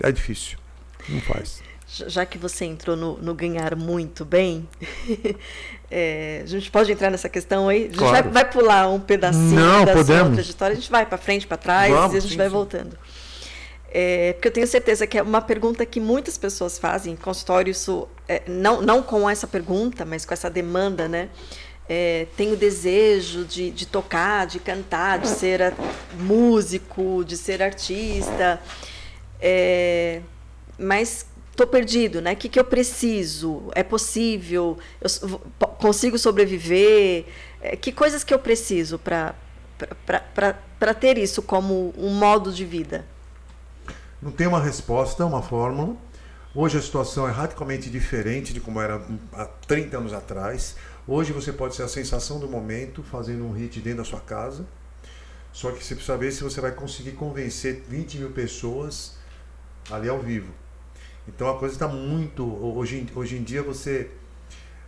é 0.00 0.10
difícil. 0.12 0.58
Não 1.08 1.20
faz. 1.20 1.62
Já 1.94 2.24
que 2.24 2.38
você 2.38 2.64
entrou 2.64 2.96
no, 2.96 3.18
no 3.18 3.34
ganhar 3.34 3.76
muito 3.76 4.24
bem, 4.24 4.66
é, 5.90 6.40
a 6.42 6.46
gente 6.46 6.70
pode 6.70 6.90
entrar 6.90 7.10
nessa 7.10 7.28
questão 7.28 7.68
aí? 7.68 7.82
A 7.82 7.86
gente 7.86 7.98
Claro. 7.98 8.12
vai, 8.24 8.44
vai 8.44 8.50
pular 8.50 8.88
um 8.88 8.98
pedacinho 8.98 9.56
Não, 9.56 9.84
da 9.84 9.92
sua 9.92 10.04
podemos. 10.04 10.32
trajetória, 10.34 10.72
a 10.72 10.76
gente 10.80 10.90
vai 10.90 11.04
para 11.04 11.18
frente, 11.18 11.46
para 11.46 11.56
trás 11.58 11.92
Vamos, 11.92 12.14
e 12.14 12.16
a 12.16 12.20
gente 12.20 12.30
sim, 12.30 12.36
vai 12.38 12.46
sim. 12.46 12.52
voltando. 12.52 12.96
É, 13.94 14.32
porque 14.32 14.48
eu 14.48 14.52
tenho 14.52 14.66
certeza 14.66 15.06
que 15.06 15.18
é 15.18 15.22
uma 15.22 15.42
pergunta 15.42 15.84
que 15.84 16.00
muitas 16.00 16.38
pessoas 16.38 16.78
fazem, 16.78 17.12
em 17.12 17.16
consultório, 17.16 17.70
isso, 17.70 18.08
é, 18.26 18.40
não, 18.48 18.80
não 18.80 19.02
com 19.02 19.28
essa 19.28 19.46
pergunta, 19.46 20.06
mas 20.06 20.24
com 20.24 20.32
essa 20.32 20.48
demanda, 20.48 21.06
né? 21.08 21.28
É, 21.86 22.26
tem 22.38 22.52
o 22.52 22.56
desejo 22.56 23.44
de, 23.44 23.70
de 23.70 23.84
tocar, 23.84 24.46
de 24.46 24.60
cantar, 24.60 25.18
de 25.18 25.28
ser 25.28 25.60
a- 25.60 25.72
músico, 26.18 27.22
de 27.22 27.36
ser 27.36 27.62
artista, 27.62 28.58
é, 29.38 30.20
mas 30.78 31.26
estou 31.52 31.66
perdido, 31.66 32.20
né? 32.20 32.32
O 32.32 32.36
que, 32.36 32.48
que 32.48 32.58
eu 32.58 32.64
preciso? 32.64 33.70
É 33.74 33.82
possível? 33.82 34.78
Eu 35.00 35.38
consigo 35.78 36.18
sobreviver? 36.18 37.26
É, 37.60 37.76
que 37.76 37.92
coisas 37.92 38.24
que 38.24 38.34
eu 38.34 38.38
preciso 38.38 38.98
para 38.98 39.34
para 40.78 40.94
ter 40.94 41.18
isso 41.18 41.42
como 41.42 41.94
um 41.96 42.10
modo 42.10 42.52
de 42.52 42.64
vida? 42.64 43.04
Não 44.20 44.30
tem 44.30 44.46
uma 44.46 44.60
resposta, 44.60 45.24
uma 45.24 45.42
fórmula. 45.42 45.96
Hoje 46.54 46.78
a 46.78 46.82
situação 46.82 47.26
é 47.26 47.30
radicalmente 47.30 47.88
diferente 47.88 48.52
de 48.52 48.60
como 48.60 48.80
era 48.80 49.02
há 49.32 49.46
30 49.46 49.96
anos 49.96 50.12
atrás. 50.12 50.76
Hoje 51.06 51.32
você 51.32 51.52
pode 51.52 51.74
ser 51.74 51.82
a 51.82 51.88
sensação 51.88 52.38
do 52.38 52.48
momento 52.48 53.02
fazendo 53.02 53.44
um 53.44 53.52
hit 53.52 53.80
dentro 53.80 53.98
da 53.98 54.04
sua 54.04 54.20
casa. 54.20 54.66
Só 55.52 55.70
que 55.70 55.84
você 55.84 55.94
precisa 55.94 56.16
ver 56.16 56.32
se 56.32 56.42
você 56.42 56.60
vai 56.60 56.72
conseguir 56.72 57.12
convencer 57.12 57.82
20 57.88 58.18
mil 58.18 58.30
pessoas 58.30 59.16
ali 59.90 60.08
ao 60.08 60.18
vivo. 60.18 60.52
Então 61.28 61.48
a 61.48 61.58
coisa 61.58 61.74
está 61.74 61.88
muito. 61.88 62.44
Hoje, 62.44 63.06
hoje 63.14 63.36
em 63.36 63.42
dia 63.42 63.62
você. 63.62 64.10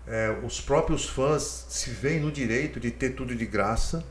é, 0.06 0.36
os 0.44 0.60
próprios 0.60 1.08
fãs 1.08 1.66
se 1.68 1.90
veem 1.90 2.20
no 2.20 2.30
direito 2.30 2.80
de 2.80 2.90
ter 2.90 3.10
tudo 3.10 3.34
de 3.34 3.46
graça. 3.46 4.04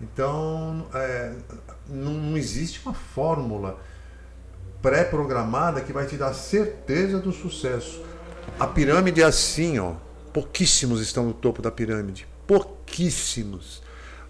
Então 0.00 0.86
é, 0.94 1.32
não, 1.88 2.12
não 2.12 2.36
existe 2.36 2.80
uma 2.84 2.94
fórmula 2.94 3.80
pré-programada 4.82 5.80
que 5.80 5.92
vai 5.92 6.06
te 6.06 6.16
dar 6.16 6.34
certeza 6.34 7.18
do 7.18 7.32
sucesso. 7.32 8.04
A 8.60 8.66
pirâmide 8.66 9.22
é 9.22 9.24
assim, 9.24 9.78
ó. 9.78 9.94
Pouquíssimos 10.32 11.00
estão 11.00 11.24
no 11.24 11.32
topo 11.32 11.62
da 11.62 11.70
pirâmide. 11.70 12.28
Pouquíssimos. 12.46 13.82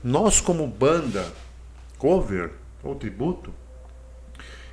Nós, 0.02 0.40
como 0.40 0.66
banda, 0.66 1.26
cover 1.98 2.52
ou 2.82 2.94
tributo, 2.94 3.52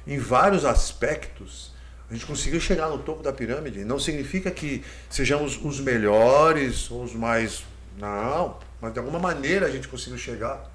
em 0.05 0.19
vários 0.19 0.63
aspectos, 0.63 1.72
a 2.09 2.13
gente 2.13 2.25
conseguiu 2.25 2.59
chegar 2.59 2.89
no 2.89 2.99
topo 2.99 3.23
da 3.23 3.31
pirâmide. 3.33 3.83
Não 3.83 3.97
significa 3.99 4.51
que 4.51 4.83
sejamos 5.09 5.59
os 5.63 5.79
melhores 5.79 6.89
ou 6.91 7.03
os 7.03 7.13
mais. 7.13 7.63
Não, 7.97 8.57
mas 8.81 8.93
de 8.93 8.99
alguma 8.99 9.19
maneira 9.19 9.65
a 9.67 9.69
gente 9.71 9.87
conseguiu 9.87 10.17
chegar 10.17 10.69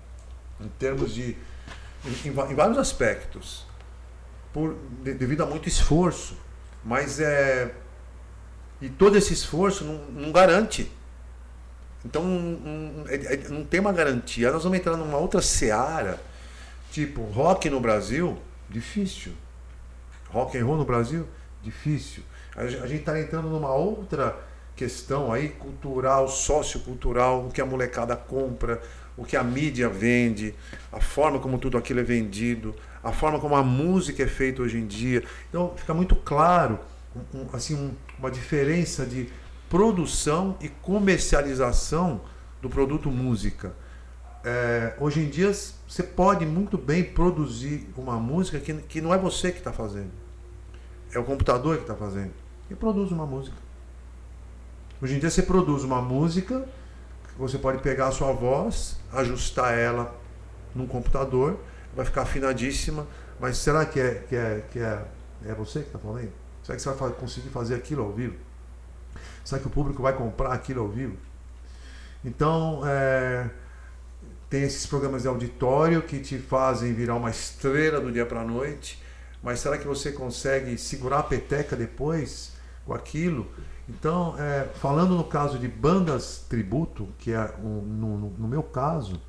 em 0.60 0.68
termos 0.78 1.14
de. 1.14 1.36
em, 2.04 2.28
em 2.28 2.54
vários 2.54 2.78
aspectos 2.78 3.66
por, 4.52 4.76
de- 5.02 5.14
devido 5.14 5.42
a 5.42 5.46
muito 5.46 5.68
esforço. 5.68 6.36
Mas 6.84 7.20
é. 7.20 7.72
E 8.80 8.88
todo 8.88 9.16
esse 9.18 9.32
esforço 9.32 9.84
não, 9.84 9.98
não 10.22 10.32
garante. 10.32 10.90
Então 12.04 12.22
não- 12.24 13.04
é- 13.08 13.34
é- 13.34 13.48
não 13.48 13.64
tem 13.64 13.80
uma 13.80 13.92
garantia. 13.92 14.50
Nós 14.52 14.62
vamos 14.62 14.78
entrar 14.78 14.96
numa 14.96 15.18
outra 15.18 15.42
seara. 15.42 16.18
Tipo, 16.92 17.22
rock 17.24 17.68
no 17.68 17.80
Brasil, 17.80 18.38
difícil. 18.70 19.32
Rock 20.30 20.56
and 20.58 20.64
roll 20.64 20.76
no 20.76 20.84
Brasil, 20.84 21.26
difícil. 21.62 22.22
A 22.56 22.66
gen- 22.66 22.80
a 22.82 22.86
gente 22.86 23.00
está 23.00 23.18
entrando 23.20 23.48
numa 23.48 23.72
outra 23.74 24.36
questão 24.76 25.32
aí, 25.32 25.48
cultural, 25.48 26.28
sociocultural, 26.28 27.46
o 27.46 27.50
que 27.50 27.60
a 27.60 27.66
molecada 27.66 28.14
compra, 28.16 28.80
o 29.16 29.24
que 29.24 29.36
a 29.36 29.42
mídia 29.42 29.88
vende, 29.88 30.54
a 30.92 31.00
forma 31.00 31.38
como 31.40 31.58
tudo 31.58 31.76
aquilo 31.76 32.00
é 32.00 32.04
vendido, 32.04 32.74
a 33.02 33.12
forma 33.12 33.40
como 33.40 33.56
a 33.56 33.62
música 33.62 34.22
é 34.22 34.26
feita 34.26 34.62
hoje 34.62 34.78
em 34.78 34.86
dia. 34.86 35.24
Então 35.48 35.72
fica 35.76 35.92
muito 35.94 36.14
claro 36.14 36.78
um- 37.34 37.46
assim, 37.52 37.74
um- 37.74 37.94
uma 38.18 38.30
diferença 38.30 39.04
de 39.04 39.28
produção 39.68 40.56
e 40.60 40.68
comercialização 40.68 42.20
do 42.62 42.68
produto 42.68 43.10
música. 43.10 43.72
É, 44.44 44.94
hoje 45.00 45.20
em 45.20 45.28
dia 45.28 45.52
você 45.52 46.02
pode 46.02 46.46
muito 46.46 46.78
bem 46.78 47.02
produzir 47.02 47.88
uma 47.96 48.18
música 48.18 48.60
que, 48.60 48.72
que 48.74 49.00
não 49.00 49.12
é 49.12 49.18
você 49.18 49.50
que 49.50 49.58
está 49.58 49.72
fazendo. 49.72 50.10
É 51.12 51.18
o 51.18 51.24
computador 51.24 51.76
que 51.76 51.82
está 51.82 51.94
fazendo. 51.94 52.32
E 52.70 52.74
produz 52.74 53.10
uma 53.10 53.26
música. 53.26 53.56
Hoje 55.00 55.16
em 55.16 55.18
dia 55.18 55.30
você 55.30 55.42
produz 55.42 55.84
uma 55.84 56.02
música, 56.02 56.66
você 57.38 57.58
pode 57.58 57.78
pegar 57.82 58.08
a 58.08 58.12
sua 58.12 58.32
voz, 58.32 58.98
ajustar 59.12 59.76
ela 59.76 60.14
num 60.74 60.86
computador, 60.86 61.58
vai 61.94 62.04
ficar 62.04 62.22
afinadíssima, 62.22 63.06
mas 63.40 63.58
será 63.58 63.86
que 63.86 64.00
é, 64.00 64.14
que 64.28 64.36
é, 64.36 64.64
que 64.70 64.78
é, 64.78 65.04
é 65.46 65.54
você 65.54 65.80
que 65.80 65.86
está 65.86 65.98
falando? 65.98 66.30
Será 66.62 66.76
que 66.76 66.82
você 66.82 66.90
vai 66.90 67.12
conseguir 67.12 67.48
fazer 67.48 67.74
aquilo 67.74 68.02
ao 68.02 68.12
vivo? 68.12 68.36
Será 69.44 69.60
que 69.60 69.66
o 69.66 69.70
público 69.70 70.02
vai 70.02 70.12
comprar 70.12 70.52
aquilo 70.52 70.82
ao 70.82 70.88
vivo? 70.88 71.16
Então, 72.24 72.82
é, 72.84 73.48
tem 74.50 74.62
esses 74.62 74.86
programas 74.86 75.22
de 75.22 75.28
auditório 75.28 76.02
que 76.02 76.20
te 76.20 76.38
fazem 76.38 76.92
virar 76.94 77.14
uma 77.16 77.30
estrela 77.30 78.00
do 78.00 78.10
dia 78.10 78.24
para 78.26 78.40
a 78.40 78.44
noite, 78.44 79.02
mas 79.42 79.60
será 79.60 79.78
que 79.78 79.86
você 79.86 80.12
consegue 80.12 80.76
segurar 80.78 81.20
a 81.20 81.22
peteca 81.22 81.76
depois 81.76 82.52
com 82.86 82.94
aquilo? 82.94 83.46
Então, 83.88 84.34
é, 84.38 84.64
falando 84.80 85.14
no 85.16 85.24
caso 85.24 85.58
de 85.58 85.68
bandas 85.68 86.44
tributo, 86.48 87.08
que 87.18 87.32
é 87.32 87.54
um, 87.62 87.80
no, 87.82 88.18
no- 88.30 88.48
meu 88.48 88.62
caso, 88.62 89.20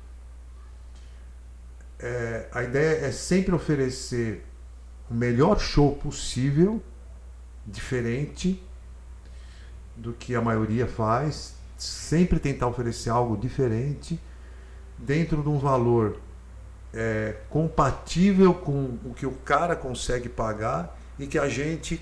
é, 1.98 2.48
a 2.52 2.62
ideia 2.62 3.06
é 3.06 3.12
sempre 3.12 3.54
oferecer 3.54 4.44
o 5.10 5.14
melhor 5.14 5.58
show 5.60 5.94
possível, 5.96 6.82
diferente 7.66 8.62
do 9.96 10.12
que 10.12 10.34
a 10.34 10.40
maioria 10.40 10.86
faz, 10.86 11.54
sempre 11.76 12.38
tentar 12.38 12.66
oferecer 12.68 13.10
algo 13.10 13.36
diferente 13.36 14.18
dentro 15.00 15.42
de 15.42 15.48
um 15.48 15.58
valor 15.58 16.18
é, 16.92 17.36
compatível 17.48 18.52
com 18.54 18.98
o 19.04 19.14
que 19.14 19.26
o 19.26 19.32
cara 19.32 19.74
consegue 19.76 20.28
pagar 20.28 20.98
e 21.18 21.26
que 21.26 21.38
a 21.38 21.48
gente 21.48 22.00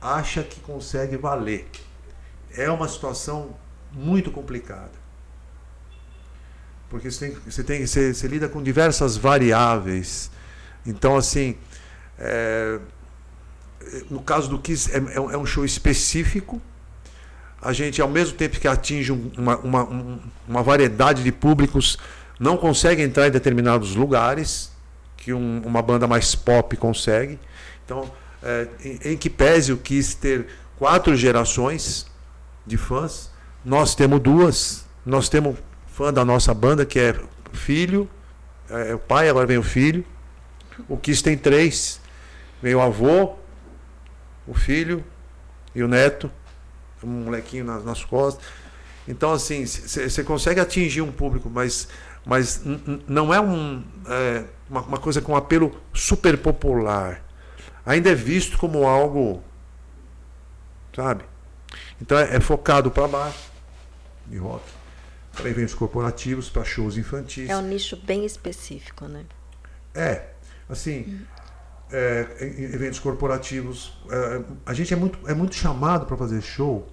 acha 0.00 0.42
que 0.42 0.60
consegue 0.60 1.16
valer. 1.16 1.68
É 2.56 2.70
uma 2.70 2.88
situação 2.88 3.56
muito 3.92 4.30
complicada. 4.30 4.98
Porque 6.88 7.10
você, 7.10 7.28
tem, 7.28 7.38
você, 7.44 7.62
tem, 7.64 7.86
você, 7.86 8.14
você 8.14 8.26
lida 8.26 8.48
com 8.48 8.62
diversas 8.62 9.16
variáveis. 9.16 10.30
Então, 10.86 11.16
assim, 11.16 11.56
é, 12.18 12.80
no 14.08 14.22
caso 14.22 14.48
do 14.48 14.58
Kiss, 14.58 14.90
é, 14.90 14.96
é 15.16 15.20
um- 15.20 15.30
é 15.30 15.36
um 15.36 15.44
show 15.44 15.64
específico. 15.64 16.62
A 17.60 17.72
gente, 17.72 18.00
ao 18.00 18.08
mesmo 18.08 18.36
tempo 18.36 18.58
que 18.60 18.68
atinge 18.68 19.10
um- 19.12 19.30
uma, 19.36 19.56
uma, 19.58 19.84
um- 19.84 20.20
uma 20.46 20.62
variedade 20.62 21.22
de 21.22 21.32
públicos, 21.32 21.98
não 22.38 22.56
consegue 22.56 23.02
entrar 23.02 23.26
em 23.26 23.30
determinados 23.30 23.94
lugares 23.96 24.70
que 25.16 25.32
um- 25.32 25.62
uma 25.64 25.82
banda 25.82 26.06
mais 26.06 26.34
pop 26.34 26.76
consegue. 26.76 27.38
Então, 27.84 28.10
é, 28.42 28.68
em, 28.84 29.12
em 29.12 29.16
que 29.16 29.28
pese 29.28 29.72
o 29.72 29.76
Kiss 29.76 30.16
ter 30.16 30.46
quatro 30.76 31.16
gerações 31.16 32.06
de 32.66 32.76
fãs, 32.76 33.30
nós 33.64 33.94
temos 33.94 34.20
duas. 34.20 34.84
Nós 35.04 35.28
temos 35.28 35.56
fã 35.86 36.12
da 36.12 36.24
nossa 36.24 36.54
banda 36.54 36.86
que 36.86 36.98
é 37.00 37.14
filho, 37.52 38.08
é, 38.70 38.94
o 38.94 38.98
pai, 38.98 39.28
agora 39.28 39.46
vem 39.46 39.58
o 39.58 39.62
filho. 39.62 40.04
O 40.88 40.96
Kiss 40.96 41.22
tem 41.24 41.36
três. 41.36 42.00
Vem 42.62 42.74
o 42.74 42.80
avô, 42.80 43.34
o 44.46 44.54
filho 44.54 45.04
e 45.74 45.82
o 45.82 45.88
neto, 45.88 46.30
um 47.02 47.24
molequinho 47.24 47.64
nas, 47.64 47.84
nas 47.84 48.04
costas. 48.04 48.44
Então, 49.06 49.32
assim, 49.32 49.64
você 49.64 50.22
consegue 50.22 50.60
atingir 50.60 51.00
um 51.00 51.10
público, 51.10 51.48
mas, 51.48 51.88
mas 52.26 52.62
não 53.06 53.32
é, 53.32 53.40
um, 53.40 53.82
é, 54.06 54.44
uma, 54.68 54.82
uma 54.82 54.98
coisa 54.98 55.22
com 55.22 55.34
apelo 55.34 55.74
super 55.94 56.36
popular. 56.36 57.24
Ainda 57.86 58.10
é 58.10 58.14
visto 58.14 58.58
como 58.58 58.86
algo, 58.86 59.42
sabe? 60.94 61.24
Então 62.00 62.18
é, 62.18 62.36
é 62.36 62.40
focado 62.40 62.90
para 62.90 63.08
baixo 63.08 63.50
de 64.26 64.36
rock. 64.36 64.64
Para 65.32 65.48
eventos 65.48 65.72
corporativos, 65.72 66.50
para 66.50 66.64
shows 66.64 66.96
infantis. 66.96 67.48
É 67.48 67.56
um 67.56 67.62
nicho 67.62 67.96
bem 67.96 68.26
específico, 68.26 69.06
né? 69.06 69.24
É, 69.94 70.26
assim, 70.68 71.20
é, 71.90 72.26
em- 72.40 72.64
eventos 72.64 72.98
corporativos, 72.98 73.92
é, 74.10 74.42
a 74.66 74.74
gente 74.74 74.92
é 74.92 74.96
muito, 74.96 75.18
é 75.28 75.34
muito 75.34 75.54
chamado 75.54 76.06
para 76.06 76.16
fazer 76.16 76.40
show 76.42 76.86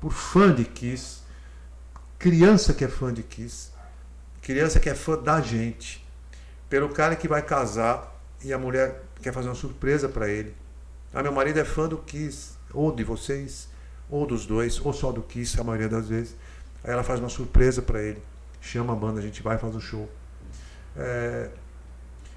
por 0.00 0.12
fã 0.12 0.52
de 0.54 0.64
Kiss, 0.64 1.22
criança 2.18 2.72
que 2.74 2.84
é 2.84 2.88
fã 2.88 3.12
de 3.12 3.22
Kiss, 3.22 3.70
criança 4.40 4.78
que 4.80 4.88
é 4.90 4.94
fã 4.94 5.16
da 5.20 5.40
gente. 5.40 6.00
pelo 6.68 6.88
cara 6.88 7.14
que 7.14 7.28
vai 7.28 7.42
casar 7.42 8.18
e 8.42 8.50
a 8.50 8.56
mulher 8.58 9.02
quer 9.20 9.30
fazer 9.30 9.46
uma 9.48 9.54
surpresa 9.54 10.08
para 10.08 10.26
ele. 10.30 10.54
Ah, 11.12 11.22
meu 11.22 11.30
marido 11.30 11.58
é 11.60 11.64
fã 11.66 11.86
do 11.86 11.98
Kiss, 11.98 12.52
ou 12.72 12.90
de 12.90 13.04
vocês, 13.04 13.68
ou 14.08 14.26
dos 14.26 14.46
dois, 14.46 14.80
ou 14.80 14.90
só 14.90 15.12
do 15.12 15.20
Kiss, 15.20 15.60
a 15.60 15.64
maioria 15.64 15.86
das 15.90 16.08
vezes. 16.08 16.34
Aí 16.82 16.90
ela 16.90 17.02
faz 17.02 17.20
uma 17.20 17.28
surpresa 17.28 17.82
para 17.82 18.00
ele, 18.02 18.22
chama 18.58 18.94
a 18.94 18.96
banda, 18.96 19.20
a 19.20 19.22
gente 19.22 19.42
vai 19.42 19.56
e 19.56 19.58
faz 19.58 19.74
o 19.76 19.80
show. 19.80 20.08
É, 20.96 21.50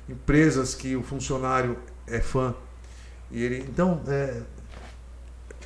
empresas 0.08 0.76
que 0.76 0.95
o 0.95 1.03
funcionário 1.03 1.78
é 2.08 2.20
fã 2.20 2.53
e 3.32 3.43
ele, 3.43 3.66
então 3.68 4.01
é, 4.08 4.41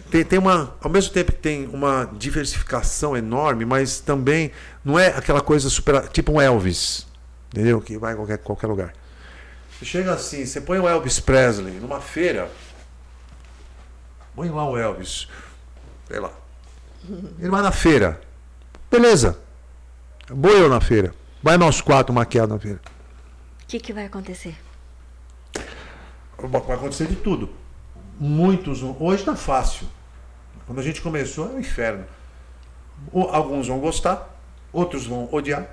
tem, 0.10 0.24
tem 0.24 0.40
uma, 0.40 0.76
ao 0.82 0.90
mesmo 0.90 1.14
tempo 1.14 1.32
tem 1.32 1.68
uma 1.68 2.10
diversificação 2.18 3.16
enorme, 3.16 3.66
mas 3.66 4.00
também 4.00 4.52
não 4.84 4.98
é 4.98 5.08
aquela 5.08 5.42
coisa 5.42 5.70
super, 5.70 6.08
tipo 6.10 6.32
um 6.32 6.42
Elvis, 6.42 7.06
entendeu? 7.52 7.82
Que 7.82 7.98
vai 7.98 8.14
em 8.14 8.16
qualquer, 8.16 8.38
qualquer 8.40 8.68
lugar. 8.68 8.94
Você 9.78 9.86
chega 9.86 10.14
assim, 10.14 10.46
você 10.46 10.60
põe 10.60 10.80
o 10.80 10.88
Elvis 10.88 11.20
Presley 11.20 11.80
numa 11.80 12.02
feira, 12.02 12.50
põe 14.36 14.50
lá 14.50 14.68
o 14.70 14.78
Elvis, 14.78 15.28
sei 16.08 16.20
lá. 16.20 16.32
Ele 17.40 17.50
vai 17.50 17.62
na 17.62 17.72
feira, 17.72 18.20
beleza. 18.90 19.38
Vou 20.30 20.52
eu 20.52 20.70
na 20.70 20.80
feira. 20.80 21.14
Vai 21.42 21.58
nós 21.58 21.82
quatro 21.82 22.14
maquiados 22.14 22.54
na 22.54 22.60
feira. 22.60 22.80
Que, 23.70 23.80
que 23.80 23.94
vai 23.94 24.06
acontecer? 24.06 24.58
Vai 26.40 26.76
acontecer 26.76 27.06
de 27.06 27.16
tudo. 27.16 27.52
Muitos. 28.20 28.82
Hoje 29.00 29.24
tá 29.24 29.36
fácil. 29.36 29.88
Quando 30.66 30.80
a 30.80 30.82
gente 30.82 31.04
começou 31.04 31.46
é 31.46 31.50
um 31.50 31.60
inferno. 31.60 32.04
Alguns 33.14 33.68
vão 33.68 33.80
gostar, 33.80 34.28
outros 34.74 35.06
vão 35.06 35.30
odiar. 35.32 35.68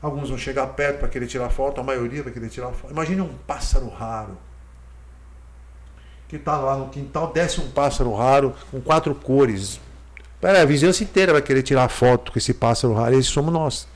Alguns 0.00 0.28
vão 0.28 0.38
chegar 0.38 0.68
perto 0.68 1.00
para 1.00 1.08
querer 1.08 1.26
tirar 1.26 1.50
foto, 1.50 1.80
a 1.80 1.84
maioria 1.84 2.22
vai 2.22 2.32
querer 2.32 2.48
tirar 2.48 2.70
foto. 2.70 2.92
Imagine 2.92 3.22
um 3.22 3.34
pássaro 3.44 3.88
raro. 3.88 4.38
Que 6.28 6.36
está 6.36 6.56
lá 6.58 6.76
no 6.76 6.90
quintal, 6.90 7.32
desce 7.32 7.60
um 7.60 7.72
pássaro 7.72 8.14
raro 8.14 8.54
com 8.70 8.80
quatro 8.80 9.12
cores. 9.16 9.80
Pera, 10.40 10.62
a 10.62 10.64
vizinhança 10.64 11.02
inteira 11.02 11.32
vai 11.32 11.42
querer 11.42 11.64
tirar 11.64 11.88
foto 11.88 12.30
com 12.30 12.38
esse 12.38 12.54
pássaro 12.54 12.94
raro, 12.94 13.16
e 13.16 13.18
esses 13.18 13.32
somos 13.32 13.52
nós. 13.52 13.88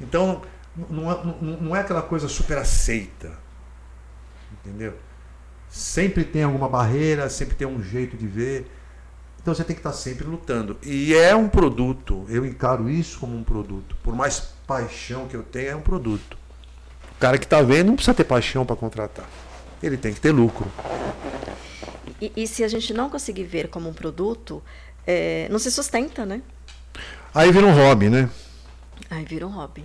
Então, 0.00 0.40
não 0.90 1.10
é, 1.10 1.20
não 1.60 1.76
é 1.76 1.80
aquela 1.80 2.02
coisa 2.02 2.28
super 2.28 2.58
aceita. 2.58 3.32
Entendeu? 4.52 4.94
Sempre 5.68 6.24
tem 6.24 6.42
alguma 6.42 6.68
barreira, 6.68 7.28
sempre 7.28 7.56
tem 7.56 7.66
um 7.66 7.82
jeito 7.82 8.16
de 8.16 8.26
ver. 8.26 8.70
Então 9.40 9.54
você 9.54 9.64
tem 9.64 9.74
que 9.74 9.80
estar 9.80 9.92
sempre 9.92 10.26
lutando. 10.26 10.76
E 10.82 11.14
é 11.14 11.34
um 11.34 11.48
produto, 11.48 12.26
eu 12.28 12.44
encaro 12.44 12.88
isso 12.88 13.18
como 13.18 13.36
um 13.36 13.44
produto. 13.44 13.96
Por 14.02 14.14
mais 14.14 14.40
paixão 14.66 15.26
que 15.26 15.36
eu 15.36 15.42
tenha, 15.42 15.70
é 15.70 15.76
um 15.76 15.80
produto. 15.80 16.36
O 17.16 17.20
cara 17.20 17.38
que 17.38 17.44
está 17.44 17.62
vendo 17.62 17.88
não 17.88 17.94
precisa 17.96 18.14
ter 18.14 18.24
paixão 18.24 18.64
para 18.64 18.76
contratar. 18.76 19.28
Ele 19.82 19.96
tem 19.96 20.12
que 20.12 20.20
ter 20.20 20.32
lucro. 20.32 20.70
E, 22.20 22.32
e, 22.36 22.46
se 22.48 22.64
a 22.64 22.68
gente 22.68 22.92
não 22.92 23.08
conseguir 23.08 23.44
ver 23.44 23.68
como 23.68 23.88
um 23.88 23.92
produto, 23.92 24.62
é, 25.06 25.48
não 25.50 25.58
se 25.58 25.70
sustenta, 25.70 26.26
né? 26.26 26.42
Aí 27.32 27.52
vira 27.52 27.66
um 27.66 27.72
hobby, 27.72 28.08
né? 28.08 28.28
Aí 29.08 29.24
vira 29.24 29.46
um 29.46 29.50
hobby. 29.50 29.84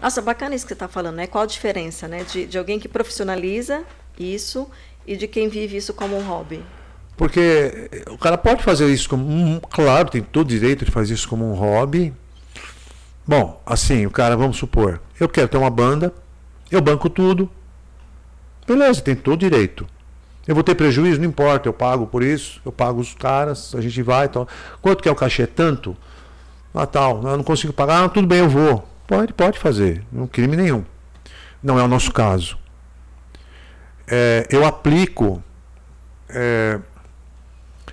Nossa, 0.00 0.22
bacana 0.22 0.54
isso 0.54 0.64
que 0.64 0.68
você 0.68 0.74
está 0.74 0.88
falando, 0.88 1.16
né? 1.16 1.26
Qual 1.26 1.44
a 1.44 1.46
diferença, 1.46 2.08
né? 2.08 2.24
De, 2.24 2.46
de 2.46 2.58
alguém 2.58 2.78
que 2.78 2.88
profissionaliza 2.88 3.84
isso 4.18 4.68
e 5.06 5.16
de 5.16 5.26
quem 5.26 5.48
vive 5.48 5.76
isso 5.76 5.92
como 5.92 6.16
um 6.16 6.22
hobby. 6.22 6.64
Porque 7.16 7.90
o 8.10 8.18
cara 8.18 8.36
pode 8.36 8.62
fazer 8.62 8.88
isso 8.88 9.08
como. 9.08 9.24
Um, 9.26 9.60
claro, 9.60 10.10
tem 10.10 10.22
todo 10.22 10.48
direito 10.48 10.84
de 10.84 10.90
fazer 10.90 11.14
isso 11.14 11.28
como 11.28 11.44
um 11.44 11.54
hobby. 11.54 12.12
Bom, 13.26 13.62
assim, 13.64 14.04
o 14.04 14.10
cara, 14.10 14.36
vamos 14.36 14.56
supor, 14.58 15.00
eu 15.18 15.28
quero 15.28 15.48
ter 15.48 15.56
uma 15.56 15.70
banda, 15.70 16.12
eu 16.70 16.80
banco 16.80 17.08
tudo. 17.08 17.50
Beleza, 18.66 19.00
tem 19.00 19.14
todo 19.14 19.38
direito. 19.38 19.86
Eu 20.46 20.54
vou 20.54 20.62
ter 20.62 20.74
prejuízo? 20.74 21.20
Não 21.20 21.28
importa, 21.28 21.68
eu 21.68 21.72
pago 21.72 22.06
por 22.06 22.22
isso, 22.22 22.60
eu 22.66 22.72
pago 22.72 23.00
os 23.00 23.14
caras, 23.14 23.74
a 23.74 23.80
gente 23.80 24.02
vai 24.02 24.26
e 24.26 24.28
tal. 24.28 24.46
Quanto 24.82 25.02
que 25.02 25.08
é 25.08 25.12
o 25.12 25.14
cachê? 25.14 25.46
Tanto? 25.46 25.96
Ah, 26.74 26.86
tal, 26.86 27.22
eu 27.22 27.36
não 27.36 27.44
consigo 27.44 27.72
pagar, 27.72 28.04
ah, 28.04 28.08
tudo 28.08 28.26
bem, 28.26 28.40
eu 28.40 28.48
vou. 28.48 28.86
Pode, 29.06 29.32
pode 29.32 29.58
fazer, 29.58 30.02
não 30.10 30.26
crime 30.26 30.56
nenhum. 30.56 30.84
Não 31.62 31.78
é 31.78 31.82
o 31.82 31.88
nosso 31.88 32.12
caso. 32.12 32.58
É, 34.06 34.46
eu 34.50 34.64
aplico 34.66 35.42
é, 36.28 36.78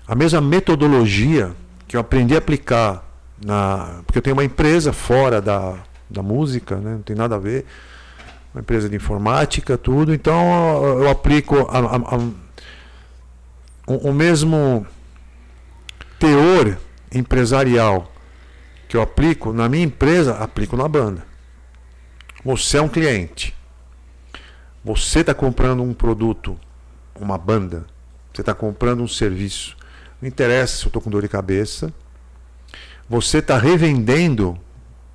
a 0.07 0.15
mesma 0.15 0.41
metodologia 0.41 1.51
que 1.87 1.95
eu 1.95 2.01
aprendi 2.01 2.35
a 2.35 2.37
aplicar 2.37 3.03
na. 3.43 4.01
Porque 4.05 4.17
eu 4.17 4.21
tenho 4.21 4.35
uma 4.35 4.43
empresa 4.43 4.91
fora 4.91 5.41
da, 5.41 5.75
da 6.09 6.21
música, 6.21 6.75
né? 6.75 6.91
não 6.91 7.01
tem 7.01 7.15
nada 7.15 7.35
a 7.35 7.39
ver. 7.39 7.65
Uma 8.53 8.61
empresa 8.61 8.89
de 8.89 8.95
informática, 8.95 9.77
tudo. 9.77 10.13
Então 10.13 10.83
eu 10.99 11.09
aplico 11.09 11.55
a, 11.69 11.79
a, 11.79 11.95
a, 11.95 12.17
o, 13.87 14.09
o 14.09 14.13
mesmo 14.13 14.85
teor 16.19 16.77
empresarial 17.13 18.10
que 18.91 18.97
eu 18.97 19.01
aplico 19.01 19.53
na 19.53 19.69
minha 19.69 19.85
empresa, 19.85 20.35
aplico 20.35 20.75
na 20.75 20.85
banda. 20.85 21.25
Você 22.43 22.77
é 22.77 22.81
um 22.81 22.89
cliente. 22.89 23.55
Você 24.83 25.21
está 25.21 25.33
comprando 25.33 25.81
um 25.81 25.93
produto, 25.93 26.59
uma 27.17 27.37
banda. 27.37 27.85
Você 28.33 28.41
está 28.41 28.53
comprando 28.53 29.01
um 29.01 29.07
serviço. 29.07 29.77
Não 30.21 30.27
interessa 30.27 30.75
se 30.75 30.83
eu 30.83 30.87
estou 30.87 31.01
com 31.01 31.09
dor 31.09 31.21
de 31.21 31.29
cabeça. 31.29 31.93
Você 33.09 33.37
está 33.37 33.57
revendendo 33.57 34.59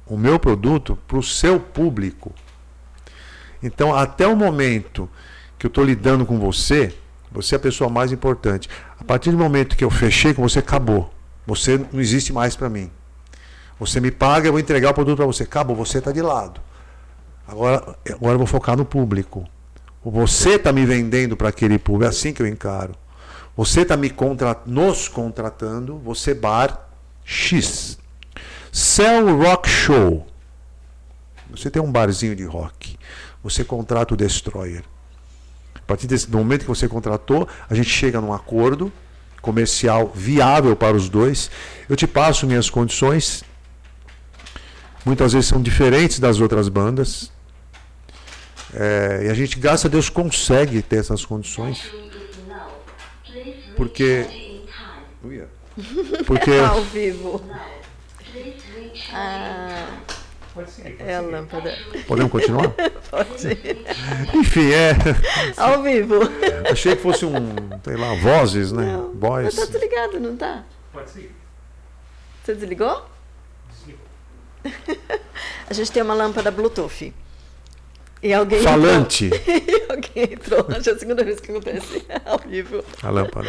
o 0.07 0.17
meu 0.17 0.39
produto 0.39 0.99
para 1.07 1.19
o 1.19 1.23
seu 1.23 1.61
público. 1.61 2.35
Então, 3.63 3.95
até 3.95 4.27
o 4.27 4.35
momento 4.35 5.07
que 5.59 5.67
eu 5.67 5.69
estou 5.69 5.85
lidando 5.85 6.25
com 6.25 6.39
você, 6.39 6.97
você 7.31 7.57
é 7.57 7.59
a 7.59 7.61
pessoa 7.61 7.91
mais 7.91 8.11
importante. 8.11 8.71
A 8.99 9.05
partir 9.05 9.33
do 9.33 9.37
momento 9.37 9.77
que 9.77 9.85
eu 9.85 9.91
fechei 9.91 10.33
com 10.33 10.41
você, 10.41 10.61
acabou. 10.61 11.13
Você 11.47 11.77
não 11.77 12.01
existe 12.01 12.33
mais 12.33 12.57
para 12.57 12.71
mim. 12.71 12.91
Você 13.79 14.01
me 14.01 14.11
paga, 14.11 14.49
eu 14.49 14.53
vou 14.53 14.61
entregar 14.61 14.91
o 14.91 14.95
produto 14.95 15.17
para 15.17 15.27
você. 15.27 15.43
Acabou, 15.43 15.77
você 15.77 15.99
está 15.99 16.13
de 16.13 16.23
lado. 16.23 16.61
Agora, 17.47 17.97
agora 18.11 18.35
eu 18.35 18.39
vou 18.39 18.47
focar 18.47 18.77
no 18.77 18.85
público. 18.85 19.47
Você 20.05 20.51
está 20.51 20.73
me 20.73 20.87
vendendo 20.87 21.37
para 21.37 21.49
aquele 21.49 21.79
público. 21.79 22.05
É 22.05 22.09
assim 22.09 22.33
que 22.33 22.41
eu 22.41 22.47
encaro. 22.47 22.95
Você 23.57 23.83
está 23.83 23.97
me 23.97 24.13
nos 24.67 25.09
contratando, 25.09 25.99
você 25.99 26.35
bar 26.35 26.89
X. 27.25 27.99
Cell 28.71 29.39
Rock 29.39 29.69
Show. 29.69 30.27
Você 31.51 31.71
tem 31.71 31.81
um 31.81 31.91
barzinho 31.91 32.37
de 32.37 32.45
rock. 32.45 32.99
Você 33.43 33.65
contrata 33.65 34.13
o 34.13 34.17
Destroyer. 34.17 34.85
A 35.75 35.81
partir 35.87 36.07
desse 36.07 36.31
momento 36.31 36.63
que 36.63 36.69
você 36.69 36.87
contratou, 36.89 37.49
a 37.71 37.75
gente 37.75 37.89
chega 37.89 38.21
num 38.21 38.33
acordo 38.33 38.93
comercial 39.41 40.11
viável 40.15 40.75
para 40.77 40.97
os 40.97 41.09
dois. 41.09 41.51
Eu 41.89 41.97
te 41.97 42.07
passo 42.07 42.47
minhas 42.47 42.69
condições. 42.69 43.45
Muitas 45.07 45.33
vezes 45.33 45.49
são 45.49 45.63
diferentes 45.63 46.19
das 46.19 46.41
outras 46.41 46.69
bandas. 46.69 47.31
É, 48.75 49.27
e 49.27 49.29
a 49.31 49.35
gente, 49.35 49.57
graças 49.57 49.87
a 49.87 49.89
Deus, 49.89 50.09
consegue 50.11 50.83
ter 50.83 50.97
essas 50.97 51.25
condições. 51.25 51.93
Porque. 53.77 54.27
Porque. 56.27 56.51
Ao 56.51 56.83
vivo. 56.83 57.41
Ah, 59.13 59.87
Pode 60.53 60.71
ser. 60.73 60.97
é 60.99 61.15
a 61.15 61.21
lâmpada. 61.21 61.73
Podemos 62.09 62.33
continuar? 62.33 62.69
Pode. 63.09 63.59
Enfim, 64.35 64.73
é. 64.73 64.93
Ao 65.57 65.85
vivo. 65.85 66.19
Achei 66.69 66.97
que 66.97 67.03
fosse 67.03 67.25
um, 67.25 67.55
sei 67.85 67.97
lá, 67.97 68.13
vozes, 68.15 68.73
né? 68.73 68.93
Não. 68.93 69.15
Voz. 69.15 69.45
Mas 69.45 69.55
tá 69.55 69.67
desligado, 69.67 70.19
não 70.19 70.37
tá? 70.37 70.65
Pode 70.93 71.11
ser. 71.11 71.33
Você 72.43 72.55
desligou? 72.57 73.16
A 75.69 75.75
gente 75.75 75.91
tem 75.93 76.03
uma 76.03 76.15
lâmpada 76.15 76.51
Bluetooth. 76.51 77.13
E 78.23 78.33
alguém 78.33 78.63
Falante. 78.63 79.27
entrou. 79.27 79.41
E 79.67 79.93
alguém 79.93 80.33
entrou. 80.33 80.67
Acho 80.71 80.81
que 80.83 80.91
é 80.91 80.93
a 80.93 80.99
segunda 80.99 81.25
vez 81.25 81.41
que 81.41 81.51
acontece 81.51 82.05
ao 82.25 82.39
vivo. 82.39 82.85
A 83.03 83.11
lâmpada. 83.11 83.49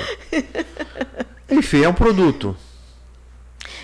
Enfim, 1.49 1.84
é 1.84 1.89
um 1.89 1.93
produto. 1.93 2.55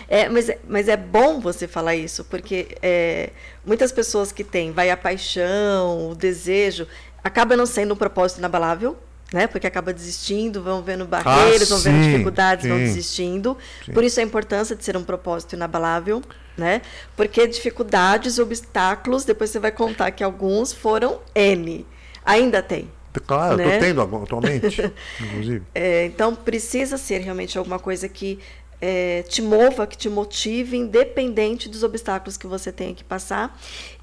É, 0.08 0.28
mas, 0.30 0.50
é- 0.50 0.60
mas 0.68 0.88
é 0.90 0.98
bom 0.98 1.40
você 1.40 1.68
falar 1.68 1.96
isso, 1.96 2.24
porque 2.26 2.78
é, 2.82 3.32
muitas 3.66 3.92
pessoas 3.92 4.32
que 4.32 4.44
têm, 4.44 4.72
vai 4.72 4.90
a 4.92 4.98
paixão, 4.98 6.10
o 6.12 6.16
desejo, 6.16 6.88
acaba 7.24 7.56
não 7.56 7.66
sendo 7.66 7.94
um 7.94 7.98
propósito 7.98 8.38
inabalável, 8.40 8.98
né? 9.32 9.48
Porque 9.48 9.66
acaba 9.66 9.94
desistindo, 9.94 10.62
vão 10.62 10.82
vendo 10.84 11.06
barreiras, 11.06 11.70
vão 11.70 11.80
vendo 11.80 12.04
sim, 12.04 12.12
dificuldades, 12.12 12.68
vão 12.68 12.78
sim. 12.78 12.84
desistindo. 12.84 13.58
Sim. 13.86 13.92
Por 13.94 14.04
isso 14.04 14.20
a 14.20 14.24
importância 14.24 14.76
de 14.76 14.84
ser 14.84 14.96
um 14.98 15.04
propósito 15.04 15.56
inabalável, 15.56 16.22
né? 16.58 16.82
Porque 17.16 17.48
dificuldades, 17.48 18.38
obstáculos, 18.40 19.24
depois 19.26 19.50
você 19.50 19.60
vai 19.60 19.72
contar 19.72 20.12
que 20.12 20.24
alguns 20.24 20.72
foram 20.74 21.20
N. 21.34 21.86
Ainda 22.26 22.62
tem. 22.62 22.90
Claro, 23.28 23.54
eu 23.62 23.68
Né? 23.68 23.78
tô 23.78 23.86
tendo 23.86 24.02
agora- 24.02 24.24
atualmente, 24.24 24.92
inclusive. 25.22 25.64
É, 25.76 26.06
então 26.06 26.34
precisa 26.36 26.98
ser 26.98 27.20
realmente 27.20 27.58
alguma 27.58 27.78
coisa 27.80 28.10
que 28.10 28.40
é, 28.82 29.24
te 29.24 29.42
mova, 29.42 29.88
que 29.88 29.96
te 29.98 30.10
motive, 30.10 30.76
independente 30.78 31.70
dos 31.70 31.84
obstáculos 31.84 32.36
que 32.38 32.46
você 32.48 32.72
tenha 32.72 32.94
que 32.94 33.04
passar. 33.04 33.58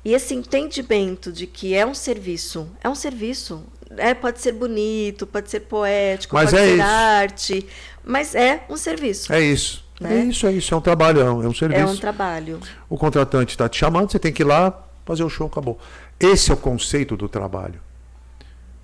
E 0.05 0.15
esse 0.15 0.35
entendimento 0.35 1.31
de 1.31 1.47
que 1.47 1.75
é 1.75 1.85
um 1.85 1.93
serviço, 1.95 2.69
é 2.83 2.89
um 2.89 2.95
serviço. 2.95 3.63
É, 3.97 4.15
pode 4.15 4.41
ser 4.41 4.53
bonito, 4.53 5.27
pode 5.27 5.51
ser 5.51 5.61
poético, 5.61 6.35
Mas 6.35 6.51
pode 6.51 6.63
é 6.63 6.67
ser 6.67 6.75
isso. 6.75 6.83
arte, 6.83 7.67
mas 8.05 8.35
é 8.35 8.63
um 8.69 8.77
serviço. 8.77 9.33
É 9.33 9.41
isso. 9.41 9.85
Né? 10.01 10.21
É 10.21 10.25
isso, 10.25 10.47
é 10.47 10.53
isso. 10.53 10.73
É 10.73 10.77
um 10.77 10.81
trabalho, 10.81 11.21
é 11.21 11.31
um, 11.31 11.43
é 11.43 11.49
um 11.49 11.55
serviço. 11.55 11.81
É 11.83 11.87
um 11.87 11.97
trabalho. 11.97 12.61
O 12.89 12.97
contratante 12.97 13.51
está 13.53 13.69
te 13.69 13.77
chamando, 13.79 14.11
você 14.13 14.19
tem 14.19 14.33
que 14.33 14.43
ir 14.43 14.47
lá 14.47 14.87
fazer 15.05 15.25
o 15.25 15.29
show, 15.29 15.47
acabou. 15.49 15.79
Esse 16.19 16.51
é 16.51 16.55
o 16.55 16.57
conceito 16.57 17.17
do 17.17 17.29
trabalho. 17.29 17.81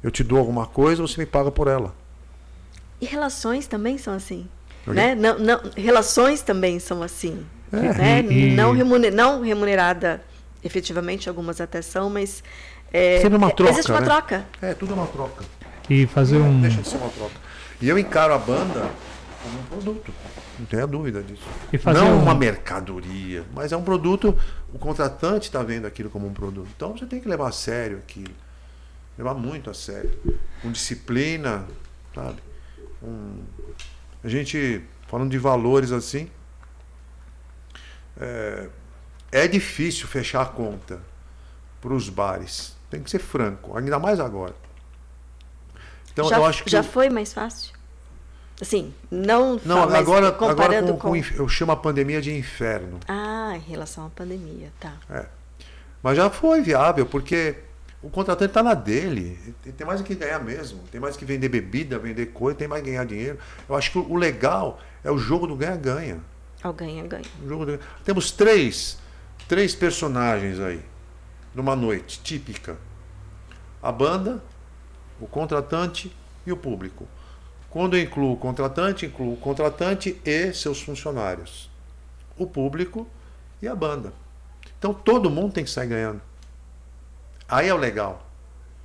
Eu 0.03 0.11
te 0.11 0.23
dou 0.25 0.39
alguma 0.39 0.67
coisa, 0.67 1.03
você 1.03 1.19
me 1.21 1.27
paga 1.27 1.51
por 1.51 1.69
ela. 1.69 1.95
E 3.01 3.07
relações 3.07 3.67
também 3.67 3.99
são 3.99 4.13
assim. 4.15 4.49
Né? 4.87 5.15
Não, 5.15 5.39
não, 5.39 5.61
relações 5.77 6.43
também 6.43 6.79
são 6.79 7.03
assim. 7.03 7.45
É. 7.73 7.77
Né? 7.77 8.23
E- 8.23 8.49
e- 8.53 8.55
Não, 8.57 8.73
remuner, 8.73 9.13
não 9.15 9.41
remunerada, 9.43 10.23
efetivamente, 10.63 11.29
algumas 11.29 11.61
até 11.61 11.81
são, 11.81 12.11
mas. 12.11 12.43
É, 12.97 13.21
Sempre 13.21 13.37
uma 13.37 13.49
é- 13.49 13.53
troca, 13.55 13.73
Existe 13.73 13.91
uma 13.91 14.01
né? 14.01 14.07
troca. 14.07 14.47
É, 14.63 14.73
tudo 14.75 14.93
é 14.93 14.95
uma 14.97 15.07
troca. 15.07 15.45
E 15.91 16.07
fazer 16.07 16.39
Não 16.39 16.49
um. 16.49 16.61
deixa 16.61 16.81
de 16.81 16.89
ser 16.89 16.97
uma 16.97 17.11
troca. 17.11 17.35
E 17.81 17.89
eu 17.89 17.99
encaro 17.99 18.33
a 18.33 18.39
banda 18.39 18.91
como 19.43 19.59
um 19.59 19.63
produto. 19.65 20.13
Não 20.59 20.65
tenha 20.65 20.87
dúvida 20.87 21.23
disso. 21.23 21.43
E 21.73 21.77
fazer 21.77 22.01
não 22.01 22.17
um- 22.19 22.23
uma 22.23 22.35
mercadoria, 22.35 23.45
mas 23.55 23.71
é 23.73 23.77
um 23.77 23.83
produto. 23.83 24.35
O 24.73 24.79
contratante 24.79 25.49
está 25.49 25.63
vendo 25.63 25.87
aquilo 25.87 26.09
como 26.09 26.27
um 26.27 26.33
produto. 26.33 26.69
Então 26.75 26.97
você 26.97 27.05
tem 27.05 27.21
que 27.21 27.29
levar 27.29 27.49
a 27.49 27.53
sério 27.53 27.99
aquilo. 27.99 28.33
Levar 29.19 29.35
muito 29.35 29.69
a 29.69 29.75
sério. 29.75 30.11
Com 30.63 30.71
disciplina, 30.73 31.67
sabe? 32.15 32.39
Com- 33.01 33.41
A 34.25 34.29
gente, 34.29 34.83
falando 35.07 35.31
de 35.31 35.39
valores 35.39 35.93
assim, 35.93 36.29
é, 38.21 38.69
é 39.31 39.47
difícil 39.49 40.07
fechar 40.09 40.43
a 40.43 40.47
conta 40.47 41.01
para 41.81 41.93
os 41.93 42.09
bares. 42.09 42.75
Tem 42.91 43.03
que 43.03 43.11
ser 43.11 43.19
franco, 43.19 43.77
ainda 43.77 43.99
mais 43.99 44.21
agora. 44.21 44.55
Então 46.13 46.29
já 46.29 46.37
eu 46.39 46.45
acho 46.45 46.65
que 46.65 46.71
já 46.71 46.83
foi 46.83 47.11
mais 47.11 47.33
fácil? 47.33 47.75
Assim, 48.61 48.95
não, 49.11 49.61
não, 49.67 49.83
agora, 49.83 50.29
agora 50.29 50.33
comparando 50.33 50.93
com, 50.95 50.99
com. 50.99 51.09
com 51.11 51.17
inf- 51.17 51.37
eu 51.37 51.47
chamo 51.47 51.73
a 51.73 51.77
pandemia 51.77 52.23
de 52.23 52.35
inferno. 52.35 52.99
Ah, 53.07 53.53
em 53.55 53.61
relação 53.71 54.07
à 54.07 54.11
pandemia, 54.11 54.73
tá. 54.81 54.95
Mas 56.03 56.17
já 56.17 56.31
foi 56.31 56.63
viável, 56.63 57.05
porque 57.05 57.57
o 58.03 58.09
contratante 58.09 58.51
está 58.51 58.63
na 58.63 58.73
dele. 58.73 59.39
Ele 59.63 59.73
Tem 59.75 59.87
mais 59.87 60.01
que 60.01 60.15
ganhar 60.15 60.39
mesmo. 60.39 60.81
Tem 60.91 60.99
mais 61.01 61.17
que 61.19 61.25
vender 61.27 61.51
bebida, 61.51 61.99
vender 61.99 62.27
coisa, 62.27 62.57
tem 62.59 62.67
mais 62.69 62.83
que 62.83 62.89
ganhar 62.91 63.05
dinheiro. 63.05 63.39
Eu 63.69 63.75
acho 63.75 63.91
que 63.91 63.99
o 63.99 64.15
legal 64.17 64.81
é 65.05 65.11
o 65.11 65.19
jogo 65.19 65.47
do 65.47 65.55
ganha-ganha. 65.55 66.21
Ganha-ganha. 66.79 67.25
O 67.45 67.65
do- 67.67 67.81
Temos 68.05 68.31
três, 68.31 68.99
três 69.49 69.75
personagens 69.75 70.59
aí, 70.61 70.81
numa 71.57 71.75
noite 71.75 72.21
típica: 72.23 72.77
a 73.83 73.91
banda, 73.91 74.43
o 75.21 75.27
contratante 75.27 76.15
e 76.47 76.53
o 76.53 76.57
público. 76.57 77.09
Quando 77.71 77.97
eu 77.97 78.03
incluo 78.03 78.35
o 78.35 78.37
contratante, 78.37 79.07
incluo 79.07 79.35
o 79.35 79.37
contratante 79.37 80.21
e 80.25 80.53
seus 80.53 80.81
funcionários, 80.81 81.69
o 82.39 82.47
público 82.47 83.09
e 83.61 83.67
a 83.67 83.75
banda. 83.75 84.13
Então 84.79 84.95
todo 84.95 85.31
mundo 85.31 85.55
tem 85.55 85.65
que 85.65 85.71
sair 85.71 85.89
ganhando. 85.89 86.21
Aí 87.49 87.69
é 87.69 87.75
o 87.75 87.77
legal. 87.77 88.25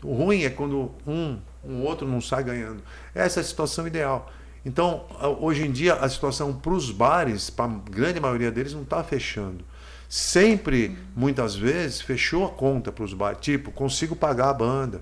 O 0.04 0.14
ruim 0.14 0.44
é 0.44 0.50
quando 0.50 0.92
um, 1.06 1.40
um 1.64 1.84
outro 1.84 2.08
não 2.08 2.22
sai 2.22 2.44
ganhando. 2.44 2.82
Essa 3.14 3.40
é 3.40 3.42
a 3.42 3.44
situação 3.44 3.86
ideal. 3.86 4.32
Então, 4.66 5.06
hoje 5.40 5.66
em 5.66 5.72
dia, 5.72 5.96
a 5.96 6.08
situação 6.08 6.54
para 6.54 6.74
os 6.74 6.92
bares, 6.92 7.50
para 7.50 7.66
a 7.66 7.76
grande 7.90 8.20
maioria 8.20 8.52
deles, 8.52 8.74
não 8.74 8.84
está 8.84 9.04
fechando. 9.04 9.66
Sempre, 10.12 10.98
muitas 11.16 11.56
vezes, 11.56 12.02
fechou 12.02 12.46
a 12.46 12.50
conta 12.50 12.92
para 12.92 13.06
os 13.06 13.14
bares. 13.14 13.40
Tipo, 13.40 13.72
consigo 13.72 14.14
pagar 14.14 14.50
a 14.50 14.54
banda, 14.54 15.02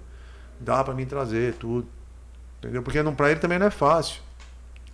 dá 0.59 0.83
para 0.83 0.93
me 0.93 1.03
trazer 1.03 1.55
tudo. 1.55 1.87
Entendeu? 2.59 2.83
Porque 2.83 3.01
para 3.13 3.31
ele 3.31 3.39
também 3.39 3.57
não 3.57 3.65
é 3.65 3.71
fácil. 3.71 4.21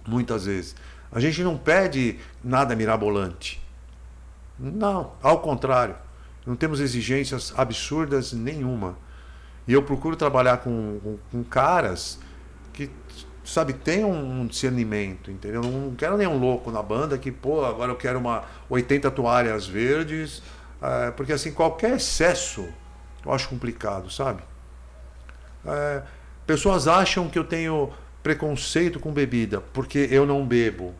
Muitas 0.08 0.46
vezes. 0.46 0.74
A 1.12 1.20
gente 1.20 1.44
não 1.44 1.58
pede 1.58 2.18
nada 2.42 2.78
mirabolante. 2.78 3.62
Não, 4.58 5.12
ao 5.22 5.42
contrário. 5.42 5.98
Não 6.46 6.56
temos 6.56 6.80
exigências 6.80 7.54
absurdas 7.58 8.32
nenhuma. 8.32 8.98
E 9.68 9.74
eu 9.74 9.84
procuro 9.84 10.16
trabalhar 10.16 10.60
com, 10.60 10.98
com, 11.04 11.18
com 11.30 11.44
caras 11.44 12.20
sabe, 13.46 13.74
tenham 13.74 14.12
um 14.12 14.48
discernimento, 14.48 15.32
entendeu? 15.32 15.62
Não 15.62 15.96
quero 15.96 16.18
nenhum 16.18 16.38
louco 16.38 16.72
na 16.72 16.82
banda 16.82 17.18
que, 17.18 17.32
pô, 17.32 17.64
agora 17.64 17.92
eu 17.92 17.96
quero 17.96 18.20
uma 18.20 18.44
80 18.70 19.12
toalhas 19.12 19.68
verdes. 19.68 20.42
eh, 20.82 21.12
porque, 21.12 21.34
assim, 21.34 21.52
qualquer 21.52 21.96
excesso 21.96 22.68
eu 23.26 23.32
acho 23.34 23.50
complicado, 23.50 24.10
sabe? 24.12 24.44
Eh, 25.66 26.02
pessoas 26.46 26.88
acham 26.88 27.30
que 27.30 27.40
eu 27.40 27.44
tenho 27.44 27.92
preconceito 28.22 29.00
com 29.00 29.12
bebida 29.12 29.62
porque 29.74 30.08
eu 30.12 30.26
não 30.26 30.46
bebo. 30.46 30.94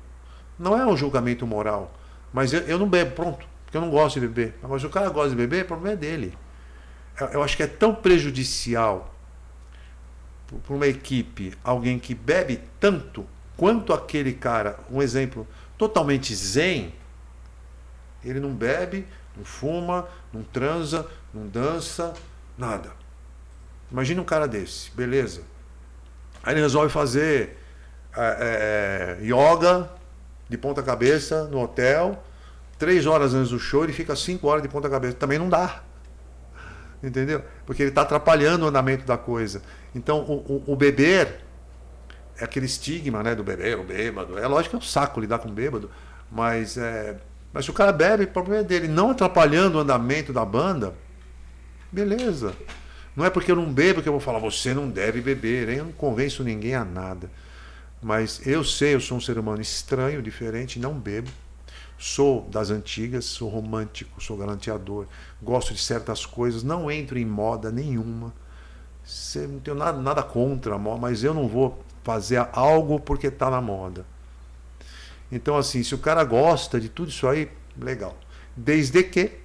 Não 0.58 0.78
é 0.78 0.86
um 0.86 0.96
julgamento 0.96 1.46
moral. 1.46 1.94
Mas 2.32 2.54
eu, 2.54 2.62
eu 2.62 2.80
não 2.80 2.88
bebo, 2.88 3.12
pronto. 3.12 3.46
Porque 3.66 3.78
eu 3.78 3.82
não 3.82 3.90
gosto 3.90 4.20
de 4.20 4.28
beber. 4.28 4.56
Mas 4.62 4.82
se 4.82 4.88
o 4.88 4.90
cara 4.90 5.10
gosta 5.10 5.30
de 5.32 5.36
beber, 5.36 5.66
o 5.66 5.68
problema 5.68 5.94
é 5.94 5.98
dele. 5.98 6.38
Eu, 7.20 7.28
eu 7.28 7.44
acho 7.44 7.58
que 7.58 7.64
é 7.64 7.68
tão 7.68 7.96
prejudicial 7.96 9.15
para 10.48 10.76
uma 10.76 10.88
equipe 10.88 11.54
alguém 11.64 11.98
que 12.00 12.14
bebe 12.14 12.62
tanto 12.80 13.26
quanto 13.58 13.94
aquele 13.94 14.34
cara, 14.34 14.80
um 14.92 15.02
exemplo, 15.02 15.48
totalmente 15.78 16.34
zen. 16.36 16.94
Ele 18.24 18.40
não 18.40 18.54
bebe, 18.54 19.08
não 19.36 19.46
fuma, 19.46 20.08
não 20.34 20.44
transa, 20.44 21.08
não 21.34 21.48
dança, 21.48 22.14
nada. 22.58 22.92
Imagina 23.92 24.22
um 24.22 24.26
cara 24.26 24.48
desse, 24.48 24.92
beleza. 24.92 25.44
Aí 26.44 26.54
ele 26.54 26.62
resolve 26.62 26.92
fazer 26.92 27.58
é, 28.16 29.18
é, 29.20 29.26
yoga 29.26 29.90
de 30.50 30.58
ponta 30.58 30.82
cabeça 30.84 31.46
no 31.46 31.62
hotel. 31.62 32.24
Três 32.78 33.06
horas 33.06 33.34
antes 33.34 33.52
do 33.52 33.60
show, 33.60 33.84
ele 33.84 33.94
fica 33.94 34.16
cinco 34.16 34.48
horas 34.48 34.62
de 34.62 34.70
ponta 34.70 34.90
cabeça. 34.90 35.16
Também 35.16 35.40
não 35.40 35.50
dá. 35.50 35.82
Entendeu? 37.02 37.44
Porque 37.66 37.84
ele 37.84 37.90
está 37.90 38.02
atrapalhando 38.02 38.66
o 38.66 38.68
andamento 38.68 39.06
da 39.06 39.18
coisa. 39.18 39.62
Então, 39.96 40.20
o, 40.20 40.64
o, 40.68 40.74
o 40.74 40.76
beber 40.76 41.40
é 42.38 42.44
aquele 42.44 42.66
estigma 42.66 43.24
né, 43.24 43.34
do 43.34 43.44
beber, 43.44 43.80
o 43.80 43.84
bêbado. 43.84 44.38
É 44.38 44.46
lógico 44.46 44.72
que 44.72 44.76
é 44.76 44.80
um 44.80 44.82
saco 44.82 45.22
lidar 45.22 45.40
com 45.40 45.50
bêbado, 45.50 45.90
mas, 46.30 46.78
é, 46.78 47.16
mas 47.54 47.64
se 47.64 47.72
o 47.72 47.74
cara 47.74 47.94
bebe, 47.94 48.26
o 48.26 48.28
problema 48.28 48.62
é 48.62 48.64
dele. 48.64 48.90
Não 48.90 49.12
atrapalhando 49.12 49.78
o 49.78 49.82
andamento 49.82 50.34
da 50.34 50.44
banda, 50.44 50.94
beleza. 51.92 52.54
Não 53.16 53.24
é 53.24 53.30
porque 53.30 53.50
eu 53.50 53.56
não 53.56 53.72
bebo 53.72 54.02
que 54.02 54.10
eu 54.10 54.14
vou 54.14 54.20
falar, 54.20 54.40
você 54.40 54.74
não 54.74 54.90
deve 54.90 55.22
beber. 55.22 55.70
hein? 55.70 55.78
Eu 55.78 55.86
não 55.86 55.92
convenço 55.94 56.44
ninguém 56.44 56.76
a 56.76 56.84
nada. 56.84 57.32
Mas 58.02 58.46
eu 58.46 58.64
sei, 58.66 58.94
eu 58.94 59.00
sou 59.00 59.18
um 59.18 59.22
ser 59.22 59.40
humano 59.40 59.62
estranho, 59.62 60.22
diferente, 60.22 60.78
não 60.78 60.94
bebo. 60.94 61.30
Sou 61.98 62.42
das 62.52 62.70
antigas, 62.70 63.24
sou 63.24 63.48
romântico, 63.48 64.22
sou 64.22 64.36
galanteador, 64.36 65.08
gosto 65.42 65.74
de 65.74 65.80
certas 65.80 66.26
coisas, 66.26 66.62
não 66.62 66.92
entro 66.92 67.18
em 67.18 67.26
moda 67.26 67.72
nenhuma. 67.72 68.34
Cê- 69.06 69.48
Não 69.48 69.60
tenho 69.60 69.78
nada, 69.78 69.98
nada 70.02 70.24
contra 70.24 70.76
a 70.76 70.78
moda, 70.78 71.00
mas 71.02 71.24
eu 71.24 71.34
não 71.34 71.48
vou 71.48 71.80
fazer 72.04 72.48
algo 72.54 73.00
porque 73.00 73.28
está 73.28 73.50
na 73.50 73.62
moda. 73.62 74.06
Então, 75.32 75.58
assim, 75.58 75.84
se 75.84 75.94
o 75.96 75.98
cara 75.98 76.24
gosta 76.24 76.80
de 76.80 76.90
tudo 76.90 77.10
isso 77.10 77.28
aí, 77.28 77.50
legal. 77.78 78.16
Desde 78.56 79.04
que 79.04 79.40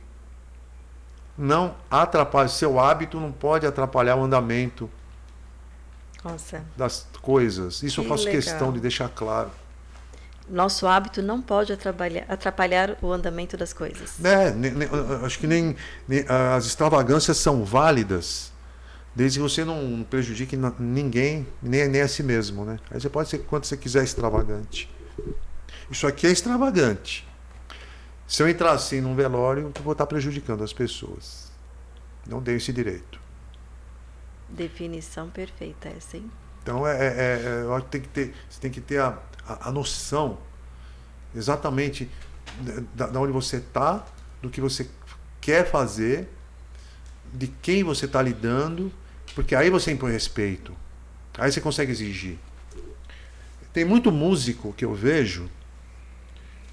não 1.36 1.74
atrapalhe, 1.90 2.48
seu 2.50 2.78
hábito 2.78 3.18
não 3.18 3.32
pode 3.32 3.66
atrapalhar 3.66 4.16
o 4.16 4.22
andamento 4.24 4.90
Nossa, 6.22 6.62
das 6.76 7.06
coisas. 7.22 7.82
Isso 7.82 8.00
eu 8.00 8.04
Que 8.04 8.10
faço 8.10 8.24
legal. 8.26 8.40
questão 8.42 8.72
de 8.72 8.80
deixar 8.80 9.08
claro. 9.08 9.50
nosso 10.48 10.86
hábito 10.86 11.22
não 11.22 11.40
pode 11.40 11.72
atrapalhar, 11.72 12.24
atrapalhar 12.28 12.96
o 13.00 13.10
andamento 13.12 13.56
das 13.56 13.72
coisas. 13.72 14.22
É, 14.22 14.50
ne- 14.50 14.70
ne- 14.70 14.86
eu 14.90 15.24
acho 15.24 15.38
que 15.38 15.46
nem, 15.46 15.74
nem- 16.06 16.24
as 16.28 16.66
extravagâncias 16.66 17.36
são 17.38 17.64
válidas, 17.64 18.49
desde 19.14 19.38
que 19.38 19.42
você 19.42 19.64
não 19.64 20.04
prejudique 20.08 20.56
ninguém, 20.78 21.46
nem, 21.62 21.88
nem 21.88 22.00
a 22.00 22.08
si 22.08 22.22
mesmo. 22.22 22.64
Né? 22.64 22.78
Aí 22.90 23.00
você 23.00 23.08
pode 23.08 23.28
ser 23.28 23.38
quanto 23.38 23.66
você 23.66 23.76
quiser 23.76 24.04
extravagante. 24.04 24.90
Isso 25.90 26.06
aqui 26.06 26.26
é 26.26 26.30
extravagante. 26.30 27.26
Se 28.26 28.42
eu 28.42 28.48
entrar 28.48 28.72
assim 28.72 29.00
num 29.00 29.14
velório, 29.14 29.72
eu 29.74 29.82
vou 29.82 29.92
estar 29.92 30.06
prejudicando 30.06 30.62
as 30.62 30.72
pessoas. 30.72 31.50
Não 32.26 32.40
tenho 32.40 32.58
esse 32.58 32.72
direito. 32.72 33.20
Definição 34.48 35.28
perfeita 35.28 35.88
essa, 35.88 36.16
hein? 36.16 36.30
Então 36.62 36.86
é, 36.86 36.96
é- 36.96 37.42
é- 37.44 37.62
eu 37.62 37.74
acho 37.74 37.86
que 37.86 37.90
tem 37.90 38.00
que 38.00 38.08
ter, 38.08 38.34
você 38.48 38.60
tem 38.60 38.70
que 38.70 38.80
ter 38.80 38.98
a, 39.00 39.18
a, 39.46 39.68
a 39.68 39.72
noção 39.72 40.38
exatamente 41.34 42.08
da, 42.94 43.06
da 43.06 43.20
onde 43.20 43.32
você 43.32 43.56
está, 43.56 44.04
do 44.42 44.50
que 44.50 44.60
você 44.60 44.88
quer 45.40 45.68
fazer, 45.70 46.28
de 47.32 47.46
quem 47.46 47.82
você 47.82 48.06
está 48.06 48.20
lidando, 48.20 48.92
porque 49.34 49.54
aí 49.54 49.70
você 49.70 49.92
impõe 49.92 50.12
respeito. 50.12 50.74
Aí 51.38 51.50
você 51.50 51.60
consegue 51.60 51.92
exigir. 51.92 52.38
Tem 53.72 53.84
muito 53.84 54.10
músico 54.10 54.72
que 54.72 54.84
eu 54.84 54.94
vejo 54.94 55.48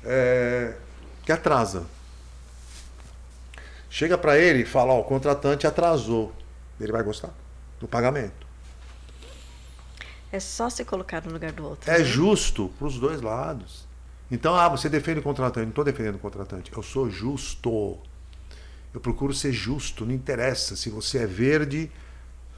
é, 0.04 0.76
que 1.24 1.32
atrasa. 1.32 1.86
Chega 3.90 4.18
para 4.18 4.38
ele 4.38 4.64
e 4.64 4.66
fala, 4.66 4.94
ó, 4.94 5.00
o 5.00 5.04
contratante 5.04 5.66
atrasou. 5.68 6.34
Ele 6.80 6.92
vai 6.92 7.04
gostar 7.04 7.34
do 7.80 7.88
pagamento. 7.88 8.48
É 10.32 10.40
só 10.40 10.70
se 10.70 10.84
colocar 10.84 11.24
no 11.24 11.32
lugar 11.32 11.52
do 11.52 11.66
outro. 11.66 11.90
É 11.90 12.00
né? 12.00 12.04
justo 12.04 12.72
para 12.78 12.88
os 12.88 13.00
dois 13.00 13.22
lados. 13.22 13.88
Então, 14.30 14.56
ah, 14.56 14.68
você 14.68 14.90
defende 14.90 15.20
o 15.20 15.24
contratante. 15.24 15.66
Não 15.66 15.70
estou 15.70 15.86
defendendo 15.86 16.16
o 16.16 16.20
contratante. 16.20 16.72
Eu 16.76 16.84
sou 16.84 17.10
justo. 17.10 17.98
Eu 18.94 19.00
procuro 19.00 19.34
ser 19.34 19.54
justo. 19.54 20.06
Não 20.06 20.14
interessa 20.14 20.76
se 20.76 20.90
você 20.90 21.20
é 21.20 21.26
verde, 21.26 21.90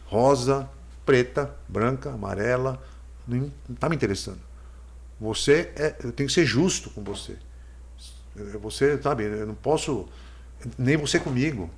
rosa, 0.09 0.67
preta, 1.05 1.55
branca, 1.67 2.11
amarela. 2.11 2.81
Não 3.27 3.51
está 3.69 3.87
me 3.87 3.95
interessando. 3.95 4.39
Você 5.19 5.71
é, 5.75 5.95
eu 6.03 6.11
tenho 6.11 6.27
que 6.27 6.33
ser 6.33 6.45
justo 6.45 6.89
com 6.89 7.03
você. 7.03 7.37
Você, 8.61 8.99
sabe, 9.01 9.23
eu 9.23 9.45
não 9.45 9.55
posso. 9.55 10.07
Nem 10.77 10.97
você 10.97 11.19
comigo. 11.19 11.69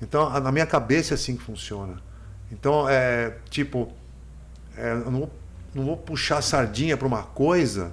Então, 0.00 0.28
na 0.40 0.52
minha 0.52 0.66
cabeça 0.66 1.14
é 1.14 1.16
assim 1.16 1.36
que 1.36 1.42
funciona. 1.42 2.00
Então, 2.50 2.88
é 2.88 3.36
tipo, 3.50 3.92
é, 4.76 4.92
eu 4.92 5.10
não 5.10 5.20
vou, 5.20 5.32
não 5.74 5.84
vou 5.84 5.96
puxar 5.96 6.42
sardinha 6.42 6.96
para 6.96 7.06
uma 7.06 7.22
coisa. 7.22 7.92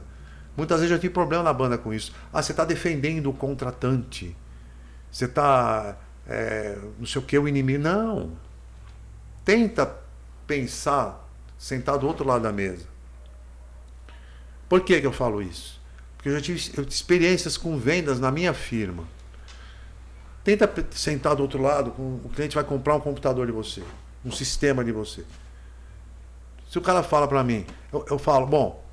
Muitas 0.55 0.79
vezes 0.79 0.91
eu 0.91 0.99
tive 0.99 1.13
problema 1.13 1.43
na 1.43 1.53
banda 1.53 1.77
com 1.77 1.93
isso. 1.93 2.13
Ah, 2.31 2.41
você 2.41 2.51
está 2.51 2.65
defendendo 2.65 3.29
o 3.29 3.33
contratante. 3.33 4.35
Você 5.11 5.25
está, 5.25 5.97
é, 6.27 6.77
não 6.99 7.05
sei 7.05 7.21
o 7.21 7.25
que, 7.25 7.37
o 7.37 7.47
inimigo. 7.47 7.81
Não. 7.81 8.31
Tenta 9.43 9.97
pensar 10.45 11.27
sentado 11.57 11.99
do 11.99 12.07
outro 12.07 12.25
lado 12.25 12.41
da 12.43 12.51
mesa. 12.51 12.85
Por 14.67 14.81
que, 14.81 14.99
que 14.99 15.05
eu 15.05 15.11
falo 15.11 15.41
isso? 15.41 15.79
Porque 16.15 16.29
eu 16.29 16.33
já 16.35 16.41
tive 16.41 16.59
experiências 16.87 17.57
com 17.57 17.77
vendas 17.77 18.19
na 18.19 18.31
minha 18.31 18.53
firma. 18.53 19.03
Tenta 20.43 20.71
sentar 20.91 21.35
do 21.35 21.43
outro 21.43 21.61
lado, 21.61 21.89
o 21.91 22.29
cliente 22.33 22.55
vai 22.55 22.63
comprar 22.63 22.95
um 22.95 22.99
computador 22.99 23.45
de 23.45 23.51
você, 23.51 23.83
um 24.25 24.31
sistema 24.31 24.83
de 24.83 24.91
você. 24.91 25.23
Se 26.69 26.77
o 26.77 26.81
cara 26.81 27.03
fala 27.03 27.27
para 27.27 27.43
mim, 27.43 27.65
eu, 27.91 28.05
eu 28.09 28.17
falo, 28.17 28.47
bom, 28.47 28.83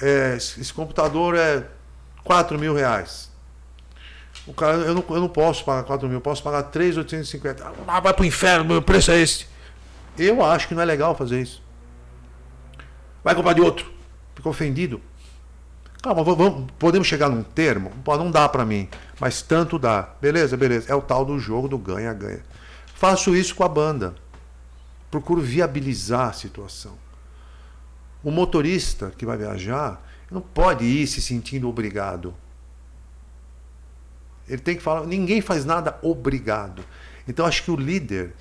é, 0.00 0.36
esse, 0.36 0.72
computador 0.72 1.34
é 1.36 1.66
4 2.24 2.58
mil 2.58 2.74
reais. 2.74 3.30
O 4.46 4.54
cara, 4.54 4.76
eu 4.76 4.94
não, 4.94 5.04
eu 5.10 5.20
não 5.20 5.28
posso 5.28 5.64
pagar 5.64 5.82
4 5.82 6.08
mil, 6.08 6.18
eu 6.18 6.22
posso 6.22 6.42
pagar 6.42 6.62
3,850. 6.62 7.72
Ah, 7.86 8.00
vai 8.00 8.14
pro 8.14 8.24
inferno, 8.24 8.64
meu 8.64 8.80
preço 8.80 9.10
é 9.10 9.20
esse. 9.20 9.46
Eu 10.18 10.44
acho 10.44 10.68
que 10.68 10.74
não 10.74 10.82
é 10.82 10.84
legal 10.84 11.14
fazer 11.14 11.40
isso. 11.40 11.62
Vai 13.22 13.34
comprar 13.34 13.52
de 13.52 13.60
outro. 13.60 13.90
Ficou 14.34 14.50
ofendido. 14.50 15.00
Calma, 16.02 16.22
vamos, 16.22 16.70
podemos 16.78 17.08
chegar 17.08 17.28
num 17.28 17.42
termo? 17.42 17.90
Pô, 18.04 18.16
não 18.16 18.30
dá 18.30 18.48
para 18.48 18.64
mim, 18.64 18.88
mas 19.18 19.42
tanto 19.42 19.78
dá. 19.78 20.14
Beleza, 20.20 20.56
beleza. 20.56 20.90
É 20.90 20.94
o 20.94 21.02
tal 21.02 21.24
do 21.24 21.38
jogo 21.38 21.68
do 21.68 21.76
ganha-ganha. 21.76 22.42
Faço 22.94 23.34
isso 23.34 23.54
com 23.54 23.64
a 23.64 23.68
banda. 23.68 24.14
Procuro 25.10 25.40
viabilizar 25.40 26.28
a 26.28 26.32
situação. 26.32 26.96
O 28.22 28.30
motorista 28.30 29.12
que 29.16 29.26
vai 29.26 29.36
viajar 29.36 30.02
não 30.30 30.40
pode 30.40 30.84
ir 30.84 31.06
se 31.06 31.20
sentindo 31.20 31.68
obrigado. 31.68 32.34
Ele 34.48 34.60
tem 34.60 34.76
que 34.76 34.82
falar, 34.82 35.06
ninguém 35.06 35.40
faz 35.40 35.64
nada 35.64 35.98
obrigado. 36.02 36.84
Então 37.26 37.44
acho 37.44 37.62
que 37.62 37.70
o 37.70 37.76
líder, 37.76 38.34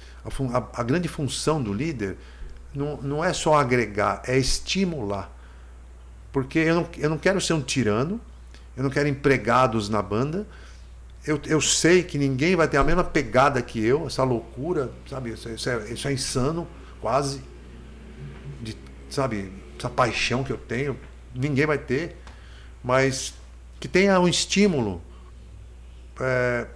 a, 0.53 0.81
a- 0.81 0.83
grande 0.83 1.07
função 1.07 1.61
do 1.61 1.73
líder, 1.73 2.17
não, 2.73 2.97
não 2.97 3.23
é 3.23 3.33
só 3.33 3.55
agregar, 3.55 4.21
é 4.25 4.37
estimular. 4.37 5.31
Porque 6.31 6.59
eu 6.59 6.75
não, 6.75 6.87
eu 6.97 7.09
não 7.09 7.17
quero 7.17 7.41
ser 7.41 7.53
um 7.53 7.61
tirano, 7.61 8.19
eu 8.75 8.83
não 8.83 8.89
quero 8.89 9.07
empregados 9.07 9.89
na 9.89 10.01
banda. 10.01 10.47
Eu, 11.25 11.39
eu 11.45 11.59
sei 11.61 12.03
que 12.03 12.17
ninguém 12.17 12.55
vai 12.55 12.67
ter 12.67 12.77
a 12.77 12.83
mesma 12.83 13.03
pegada 13.03 13.61
que 13.61 13.83
eu, 13.83 14.07
essa 14.07 14.23
loucura, 14.23 14.91
sabe? 15.09 15.31
Isso, 15.31 15.49
isso 15.49 15.69
é, 15.69 15.91
isso 15.91 16.07
é 16.07 16.13
insano, 16.13 16.67
quase. 17.01 17.41
De, 18.61 18.75
sabe? 19.09 19.51
Essa 19.77 19.89
paixão 19.89 20.43
que 20.43 20.51
eu 20.51 20.57
tenho, 20.57 20.97
ninguém 21.33 21.65
vai 21.65 21.77
ter. 21.77 22.17
Mas 22.83 23.33
que 23.79 23.87
tenha 23.87 24.19
um 24.19 24.27
estímulo. 24.27 25.01
É, 26.19 26.67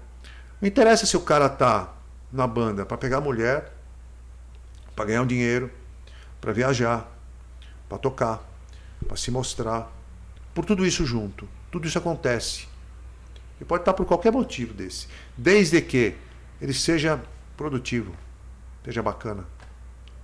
não 0.61 0.67
interessa 0.67 1.05
se 1.05 1.17
o 1.17 1.21
cara 1.21 1.49
tá 1.49 1.93
na 2.31 2.47
banda 2.47 2.85
para 2.85 2.97
pegar 2.97 3.19
mulher, 3.19 3.73
para 4.95 5.05
ganhar 5.05 5.21
um 5.21 5.27
dinheiro, 5.27 5.71
para 6.39 6.53
viajar, 6.53 7.09
para 7.89 7.97
tocar, 7.97 8.41
para 9.07 9.17
se 9.17 9.31
mostrar. 9.31 9.91
Por 10.53 10.65
tudo 10.65 10.85
isso 10.85 11.05
junto. 11.05 11.47
Tudo 11.69 11.87
isso 11.87 11.97
acontece. 11.97 12.67
E 13.59 13.65
pode 13.65 13.81
estar 13.81 13.93
por 13.93 14.05
qualquer 14.05 14.31
motivo 14.31 14.73
desse. 14.73 15.07
Desde 15.37 15.81
que 15.81 16.15
ele 16.61 16.73
seja 16.73 17.21
produtivo, 17.55 18.13
seja 18.83 19.01
bacana, 19.01 19.45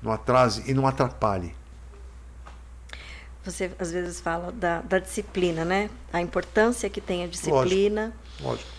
não 0.02 0.12
atrase 0.12 0.64
e 0.70 0.74
não 0.74 0.88
atrapalhe. 0.88 1.56
Você 3.44 3.72
às 3.80 3.92
vezes 3.92 4.20
fala 4.20 4.52
da, 4.52 4.82
da 4.82 5.00
disciplina, 5.00 5.64
né? 5.64 5.90
A 6.12 6.22
importância 6.22 6.90
que 6.90 7.00
tem 7.00 7.24
a 7.24 7.28
disciplina 7.28 8.14
Lógico. 8.42 8.70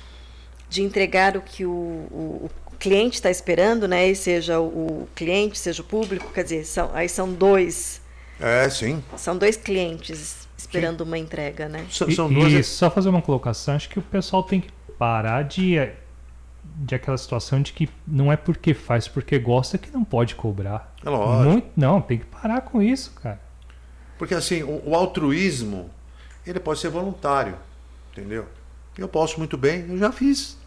de 0.69 0.83
entregar 0.83 1.37
o 1.37 1.41
que 1.41 1.65
o, 1.65 1.71
o 1.71 2.51
cliente 2.79 3.17
está 3.17 3.31
esperando, 3.31 3.87
né? 3.89 4.09
E 4.09 4.15
seja 4.17 4.61
o, 4.61 5.09
cliente, 5.15 5.59
seja 5.59 5.83
o 5.83 5.85
público, 5.85 6.33
quer 6.33 6.45
dizer, 6.45 6.65
são, 6.65 6.91
aí 6.95 7.09
são 7.09 7.33
dois, 7.33 8.01
É, 8.41 8.69
sim. 8.71 9.03
são 9.17 9.37
dois 9.37 9.57
clientes 9.57 10.47
esperando 10.57 11.03
uma 11.03 11.19
entrega, 11.19 11.69
né? 11.69 11.87
São, 11.91 12.09
E, 12.09 12.15
são 12.15 12.31
e 12.31 12.35
duas. 12.35 12.67
só 12.67 12.91
fazer 12.91 13.09
uma 13.09 13.23
colocação, 13.23 13.75
acho 13.75 13.89
que 13.89 13.99
o 13.99 14.03
pessoal 14.03 14.43
tem 14.43 14.61
que 14.61 14.71
parar 14.99 15.43
de, 15.45 15.77
de 16.65 16.95
aquela 16.95 17.17
situação 17.17 17.63
de 17.63 17.73
que 17.73 17.89
não 18.07 18.33
é 18.33 18.37
porque 18.37 18.75
faz 18.75 19.09
porque 19.09 19.39
gosta 19.39 19.79
que 19.79 19.91
não 19.91 20.05
pode 20.05 20.35
cobrar. 20.35 20.95
É 21.05 21.09
lógico. 21.11 21.51
Muito, 21.51 21.69
não, 21.77 22.01
tem 22.01 22.19
que 22.19 22.27
parar 22.27 22.61
com 22.63 22.83
isso, 22.83 23.13
cara. 23.23 23.41
Porque 24.19 24.35
assim, 24.35 24.63
o, 24.65 24.83
o 24.91 24.95
altruísmo, 24.95 25.91
ele 26.47 26.59
pode 26.61 26.81
ser 26.81 26.89
voluntário, 26.91 27.57
entendeu? 28.13 28.47
Eu 28.97 29.07
posso 29.09 29.39
muito 29.39 29.57
bem, 29.57 29.87
eu 29.89 29.97
já 29.97 30.11
fiz. 30.11 30.58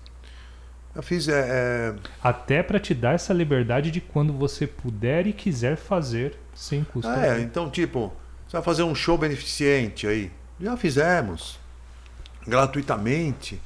Já 0.95 1.01
fiz, 1.01 1.27
é, 1.27 1.47
é, 1.49 1.95
Até 2.21 2.61
para 2.61 2.79
te 2.79 2.93
dar 2.93 3.13
essa 3.13 3.33
liberdade 3.33 3.91
de 3.91 4.01
quando 4.01 4.33
você 4.33 4.67
puder 4.67 5.25
e 5.25 5.33
quiser 5.33 5.77
fazer 5.77 6.37
sem 6.53 6.83
custo. 6.83 7.09
é, 7.09 7.31
algum. 7.31 7.43
então 7.43 7.69
tipo, 7.69 8.11
você 8.45 8.57
vai 8.57 8.61
fazer 8.61 8.83
um 8.83 8.93
show 8.93 9.17
beneficente 9.17 10.05
aí. 10.05 10.31
Já 10.59 10.75
fizemos. 10.75 11.57
Gratuitamente. 12.45 13.61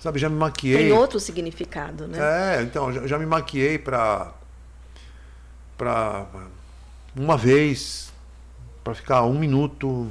Sabe, 0.00 0.18
já 0.18 0.28
me 0.28 0.36
maquiei. 0.36 0.76
Tem 0.76 0.92
outro 0.92 1.18
significado, 1.18 2.06
né? 2.06 2.18
É, 2.58 2.62
então, 2.62 2.92
já, 2.92 3.06
já 3.06 3.18
me 3.18 3.26
maquiei 3.26 3.78
pra. 3.78 4.32
pra. 5.76 6.26
uma 7.14 7.36
vez. 7.36 8.12
pra 8.84 8.94
ficar 8.94 9.22
um 9.22 9.38
minuto. 9.38 10.08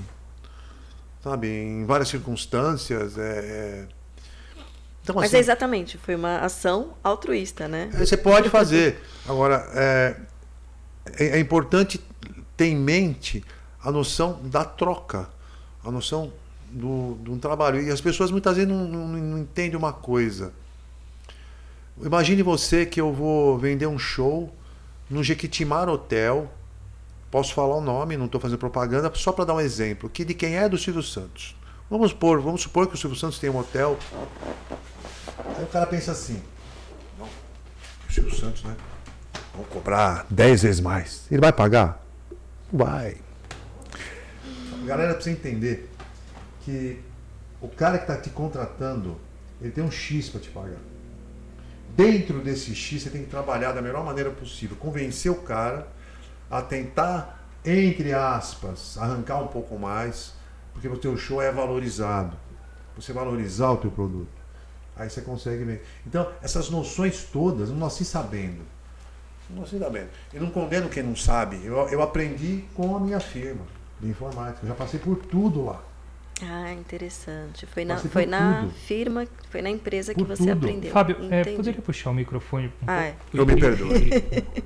Sabe, 1.23 1.47
em 1.47 1.85
várias 1.85 2.09
circunstâncias. 2.09 3.17
É, 3.17 3.21
é. 3.21 3.87
Então, 5.05 5.13
Mas 5.17 5.25
assim, 5.25 5.37
é 5.37 5.39
exatamente, 5.39 5.99
foi 5.99 6.15
uma 6.15 6.39
ação 6.39 6.95
altruísta, 7.03 7.67
né? 7.67 7.91
é, 7.93 7.97
Você 8.03 8.17
pode 8.17 8.49
fazer. 8.49 8.99
Agora, 9.29 9.63
é, 9.75 10.15
é, 11.19 11.25
é 11.37 11.39
importante 11.39 12.01
ter 12.57 12.65
em 12.65 12.75
mente 12.75 13.45
a 13.83 13.91
noção 13.91 14.39
da 14.45 14.65
troca, 14.65 15.29
a 15.83 15.91
noção 15.91 16.33
do, 16.71 17.13
do 17.19 17.37
trabalho. 17.37 17.79
E 17.79 17.91
as 17.91 18.01
pessoas 18.01 18.31
muitas 18.31 18.55
vezes 18.55 18.67
não, 18.67 18.87
não, 18.87 19.07
não 19.07 19.37
entendem 19.37 19.77
uma 19.77 19.93
coisa. 19.93 20.51
Imagine 22.01 22.41
você 22.41 22.83
que 22.83 22.99
eu 22.99 23.13
vou 23.13 23.59
vender 23.59 23.85
um 23.85 23.99
show 23.99 24.51
no 25.07 25.23
Jequitimar 25.23 25.87
Hotel. 25.87 26.51
Posso 27.29 27.53
falar 27.53 27.75
o 27.75 27.81
nome, 27.81 28.17
não 28.17 28.25
estou 28.25 28.41
fazendo 28.41 28.57
propaganda, 28.57 29.11
só 29.13 29.31
para 29.31 29.45
dar 29.45 29.53
um 29.53 29.61
exemplo. 29.61 30.09
Que 30.09 30.25
de 30.25 30.33
quem 30.33 30.57
é 30.57 30.67
do 30.67 30.79
Silvio 30.79 31.03
Santos. 31.03 31.55
Vamos 31.91 32.09
supor, 32.09 32.41
vamos 32.41 32.61
supor 32.61 32.87
que 32.87 32.95
o 32.95 32.97
Silvio 32.97 33.17
Santos 33.19 33.37
tem 33.37 33.51
um 33.51 33.59
hotel. 33.59 33.99
Aí 35.57 35.63
o 35.63 35.67
cara 35.67 35.85
pensa 35.85 36.11
assim. 36.11 36.41
Não, 37.17 37.25
o 37.25 38.11
Silvio 38.11 38.35
Santos, 38.35 38.63
né? 38.63 38.75
Vamos 39.53 39.69
cobrar 39.69 40.25
10 40.29 40.63
vezes 40.63 40.81
mais. 40.81 41.25
Ele 41.31 41.41
vai 41.41 41.53
pagar? 41.53 42.03
Vai. 42.71 43.17
A 44.81 44.85
galera 44.85 45.13
precisa 45.13 45.35
entender 45.35 45.89
que 46.63 47.01
o 47.61 47.67
cara 47.67 47.97
que 47.97 48.03
está 48.03 48.17
te 48.17 48.29
contratando, 48.29 49.17
ele 49.61 49.71
tem 49.71 49.83
um 49.83 49.91
X 49.91 50.29
para 50.29 50.41
te 50.41 50.49
pagar. 50.49 50.79
Dentro 51.95 52.41
desse 52.41 52.75
X, 52.75 53.03
você 53.03 53.09
tem 53.09 53.23
que 53.23 53.29
trabalhar 53.29 53.71
da 53.71 53.81
melhor 53.81 54.03
maneira 54.03 54.29
possível. 54.29 54.75
Convencer 54.75 55.31
o 55.31 55.35
cara 55.35 55.87
a 56.51 56.61
tentar, 56.61 57.47
entre 57.63 58.13
aspas, 58.13 58.97
arrancar 58.97 59.41
um 59.41 59.47
pouco 59.47 59.79
mais, 59.79 60.33
porque 60.73 60.87
o 60.87 60.97
teu 60.97 61.17
show 61.17 61.41
é 61.41 61.51
valorizado. 61.51 62.35
Você 62.97 63.13
valorizar 63.13 63.71
o 63.71 63.77
teu 63.77 63.91
produto. 63.91 64.34
Aí 64.97 65.09
você 65.09 65.21
consegue 65.21 65.63
ver. 65.63 65.85
Então, 66.07 66.27
essas 66.41 66.69
noções 66.69 67.23
todas, 67.31 67.69
eu 67.69 67.75
não 67.75 67.85
nasci 67.85 68.05
sabendo. 68.05 68.61
Não 69.49 69.61
nasci 69.61 69.77
sabendo. 69.77 70.07
Eu 70.33 70.41
não 70.41 70.49
condeno 70.49 70.89
quem 70.89 71.03
não 71.03 71.15
sabe. 71.15 71.59
Eu, 71.63 71.75
eu 71.89 72.01
aprendi 72.01 72.63
com 72.73 72.95
a 72.95 72.99
minha 72.99 73.19
firma 73.19 73.61
de 73.99 74.07
informática. 74.09 74.59
Eu 74.63 74.69
já 74.69 74.75
passei 74.75 74.99
por 74.99 75.17
tudo 75.17 75.65
lá. 75.65 75.81
Ah, 76.41 76.73
interessante. 76.73 77.65
Foi 77.65 77.85
na, 77.85 77.95
foi 77.97 78.25
na 78.25 78.61
tudo. 78.61 78.73
firma, 78.73 79.25
foi 79.49 79.61
na 79.61 79.69
empresa 79.69 80.13
que 80.13 80.19
Por 80.23 80.35
você 80.35 80.43
tudo. 80.53 80.65
aprendeu. 80.65 80.91
Fábio, 80.91 81.15
é, 81.31 81.43
poderia 81.55 81.81
puxar 81.81 82.09
o 82.09 82.13
microfone 82.13 82.67
um 82.67 82.71
Ah, 82.87 83.03
é. 83.03 83.15
Eu 83.33 83.45
me 83.45 83.55
perdoe. 83.57 84.09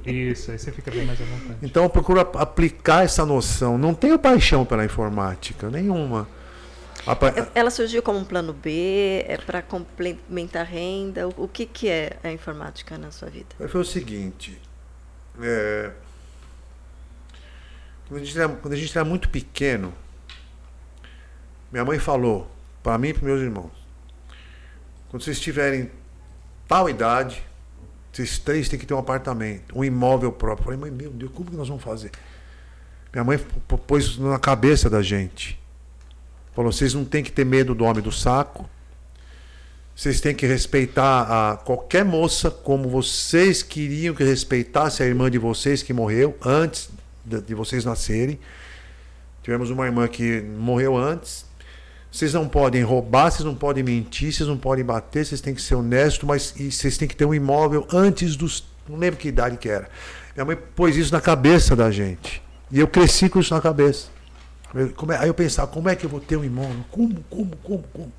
Isso, 0.03 0.49
aí 0.51 0.57
você 0.57 0.71
fica 0.71 0.89
bem 0.89 1.05
mais 1.05 1.21
à 1.21 1.25
vontade. 1.25 1.59
Então 1.61 1.83
eu 1.83 1.89
procuro 1.89 2.21
ap- 2.21 2.35
aplicar 2.37 3.03
essa 3.03 3.23
noção. 3.23 3.77
Não 3.77 3.93
tenho 3.93 4.17
paixão 4.17 4.65
pela 4.65 4.83
informática, 4.83 5.69
nenhuma. 5.69 6.27
É- 7.39 7.51
Ela 7.55 7.69
surgiu 7.71 8.01
como 8.03 8.19
um 8.19 8.25
plano 8.25 8.53
B, 8.53 9.25
é 9.27 9.37
para 9.37 9.61
complementar 9.61 10.65
renda. 10.65 11.27
O, 11.27 11.43
o 11.45 11.47
que, 11.47 11.65
que 11.65 11.87
é 11.89 12.17
a 12.23 12.31
informática 12.31 12.97
na 12.97 13.11
sua 13.11 13.29
vida? 13.29 13.47
Foi 13.67 13.81
o 13.81 13.85
seguinte. 13.85 14.59
é, 15.41 15.91
quando, 18.07 18.21
a 18.21 18.25
gente 18.25 18.37
era, 18.39 18.49
quando 18.49 18.73
a 18.73 18.77
gente 18.77 18.97
era 18.97 19.05
muito 19.05 19.29
pequeno, 19.29 19.93
minha 21.71 21.85
mãe 21.85 21.99
falou 21.99 22.49
para 22.81 22.97
mim 22.97 23.09
e 23.09 23.13
para 23.13 23.23
meus 23.25 23.41
irmãos: 23.41 23.71
quando 25.09 25.23
vocês 25.23 25.39
tiverem 25.39 25.91
tal 26.67 26.89
idade, 26.89 27.43
vocês 28.11 28.39
três 28.39 28.67
têm 28.67 28.79
que 28.79 28.85
ter 28.85 28.93
um 28.93 28.99
apartamento, 28.99 29.77
um 29.77 29.83
imóvel 29.83 30.31
próprio. 30.31 30.61
Eu 30.61 30.65
falei, 30.65 30.79
mãe, 30.79 30.91
meu 30.91 31.11
Deus, 31.11 31.31
como 31.33 31.49
que 31.51 31.55
nós 31.55 31.67
vamos 31.67 31.83
fazer? 31.83 32.11
Minha 33.13 33.23
mãe 33.23 33.37
pôs 33.87 34.17
na 34.17 34.37
cabeça 34.39 34.89
da 34.89 35.01
gente. 35.01 35.58
Falou: 36.53 36.71
vocês 36.71 36.93
não 36.93 37.05
têm 37.05 37.23
que 37.23 37.31
ter 37.31 37.45
medo 37.45 37.73
do 37.73 37.83
homem 37.83 38.03
do 38.03 38.11
saco. 38.11 38.69
Vocês 39.95 40.21
têm 40.21 40.33
que 40.33 40.47
respeitar 40.47 41.23
a 41.23 41.57
qualquer 41.57 42.05
moça 42.05 42.49
como 42.49 42.87
vocês 42.87 43.61
queriam 43.61 44.15
que 44.15 44.23
respeitasse 44.23 45.03
a 45.03 45.05
irmã 45.05 45.29
de 45.29 45.37
vocês 45.37 45.83
que 45.83 45.91
morreu 45.91 46.37
antes 46.41 46.89
de, 47.25 47.53
vocês 47.53 47.83
nascerem. 47.83 48.39
Tivemos 49.43 49.69
uma 49.69 49.85
irmã 49.85 50.07
que 50.07 50.41
morreu 50.41 50.95
antes. 50.95 51.45
Vocês 52.09 52.33
não 52.33 52.47
podem 52.47 52.81
roubar, 52.81 53.29
vocês 53.29 53.43
não 53.43 53.53
podem 53.53 53.83
mentir, 53.83 54.31
vocês 54.31 54.47
não 54.47 54.57
podem 54.57 54.85
bater, 54.85 55.25
vocês 55.25 55.41
têm 55.41 55.53
que 55.53 55.61
ser 55.61 55.75
honestos, 55.75 56.23
mas 56.23 56.55
vocês 56.57 56.97
têm 56.97 57.07
que 57.07 57.15
ter 57.15 57.25
um 57.25 57.33
imóvel 57.33 57.85
antes 57.91 58.37
dos. 58.37 58.63
Não 58.87 58.97
lembro 58.97 59.19
que 59.19 59.27
idade 59.27 59.57
que 59.57 59.67
era. 59.67 59.89
Minha 60.33 60.45
mãe 60.45 60.57
pôs 60.75 60.95
isso 60.95 61.11
na 61.11 61.19
cabeça 61.19 61.75
da 61.75 61.91
gente. 61.91 62.41
E 62.71 62.79
eu 62.79 62.87
cresci 62.87 63.27
com 63.27 63.39
isso 63.39 63.53
na 63.53 63.59
cabeça. 63.59 64.07
Como 64.95 65.11
é- 65.11 65.17
aí 65.17 65.27
eu 65.27 65.33
pensava, 65.33 65.67
como 65.67 65.89
é 65.89 65.95
que 65.95 66.05
eu 66.05 66.09
vou 66.09 66.19
ter 66.19 66.37
um 66.37 66.43
imóvel? 66.43 66.85
Como, 66.91 67.23
como, 67.29 67.55
como, 67.57 67.83
como? 67.93 68.13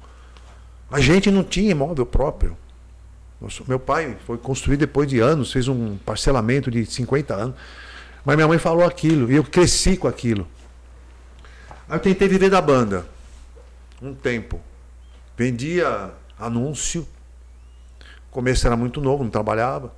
A 0.90 1.00
gente 1.00 1.30
não 1.30 1.44
tinha 1.44 1.70
imóvel 1.70 2.04
próprio. 2.04 2.56
Nosso- 3.40 3.64
Meu 3.68 3.78
pai 3.78 4.16
foi 4.26 4.36
construído 4.36 4.80
depois 4.80 5.08
de 5.08 5.20
anos, 5.20 5.52
fez 5.52 5.68
um 5.68 5.96
parcelamento 5.98 6.70
de 6.70 6.84
50 6.84 7.34
anos. 7.34 7.54
Mas 8.24 8.36
minha 8.36 8.48
mãe 8.48 8.58
falou 8.58 8.84
aquilo 8.84 9.30
e 9.30 9.36
eu 9.36 9.44
cresci 9.44 9.96
com 9.96 10.08
aquilo. 10.08 10.46
Aí 11.88 11.96
eu 11.96 12.00
tentei 12.00 12.28
viver 12.28 12.50
da 12.50 12.60
banda. 12.60 13.06
Um 14.02 14.12
tempo. 14.14 14.60
Vendia 15.36 16.10
anúncio. 16.38 17.06
No 18.00 18.30
começo 18.32 18.66
era 18.66 18.76
muito 18.76 19.00
novo, 19.00 19.22
não 19.24 19.30
trabalhava. 19.30 19.92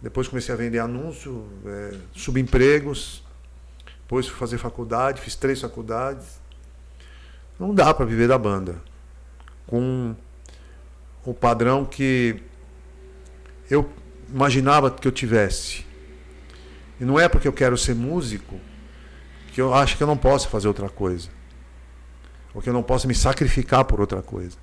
Depois 0.00 0.26
comecei 0.28 0.54
a 0.54 0.56
vender 0.58 0.78
anúncio, 0.78 1.46
eh, 1.66 1.94
subempregos. 2.14 3.22
Depois 4.12 4.28
fui 4.28 4.36
fazer 4.36 4.58
faculdade, 4.58 5.22
fiz 5.22 5.34
três 5.34 5.58
faculdades. 5.58 6.38
Não 7.58 7.74
dá 7.74 7.94
para 7.94 8.04
viver 8.04 8.28
da 8.28 8.36
banda 8.36 8.76
com 9.66 10.14
o 11.24 11.32
padrão 11.32 11.86
que 11.86 12.42
eu 13.70 13.90
imaginava 14.28 14.90
que 14.90 15.08
eu 15.08 15.12
tivesse. 15.12 15.86
E 17.00 17.06
não 17.06 17.18
é 17.18 17.26
porque 17.26 17.48
eu 17.48 17.54
quero 17.54 17.78
ser 17.78 17.94
músico 17.94 18.60
que 19.50 19.62
eu 19.62 19.72
acho 19.72 19.96
que 19.96 20.02
eu 20.02 20.06
não 20.06 20.18
posso 20.18 20.46
fazer 20.50 20.68
outra 20.68 20.90
coisa. 20.90 21.30
Ou 22.52 22.60
que 22.60 22.68
eu 22.68 22.74
não 22.74 22.82
posso 22.82 23.08
me 23.08 23.14
sacrificar 23.14 23.86
por 23.86 23.98
outra 23.98 24.20
coisa. 24.20 24.58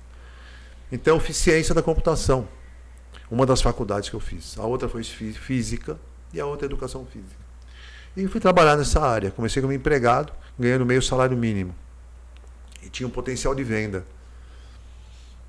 Então 0.92 1.16
eu 1.16 1.20
fiz 1.20 1.36
ciência 1.36 1.74
da 1.74 1.82
computação. 1.82 2.46
Uma 3.28 3.44
das 3.44 3.60
faculdades 3.60 4.08
que 4.10 4.14
eu 4.14 4.20
fiz. 4.20 4.56
A 4.56 4.62
outra 4.62 4.88
foi 4.88 5.02
fí- 5.02 5.32
física 5.32 5.98
e 6.32 6.38
a 6.38 6.46
outra 6.46 6.66
educação 6.66 7.04
física. 7.04 7.49
E 8.16 8.26
fui 8.26 8.40
trabalhar 8.40 8.76
nessa 8.76 9.00
área. 9.00 9.30
Comecei 9.30 9.62
como 9.62 9.72
empregado, 9.72 10.32
ganhando 10.58 10.84
meio 10.84 11.02
salário 11.02 11.36
mínimo. 11.36 11.74
E 12.82 12.88
tinha 12.88 13.06
um 13.06 13.10
potencial 13.10 13.54
de 13.54 13.62
venda. 13.62 14.04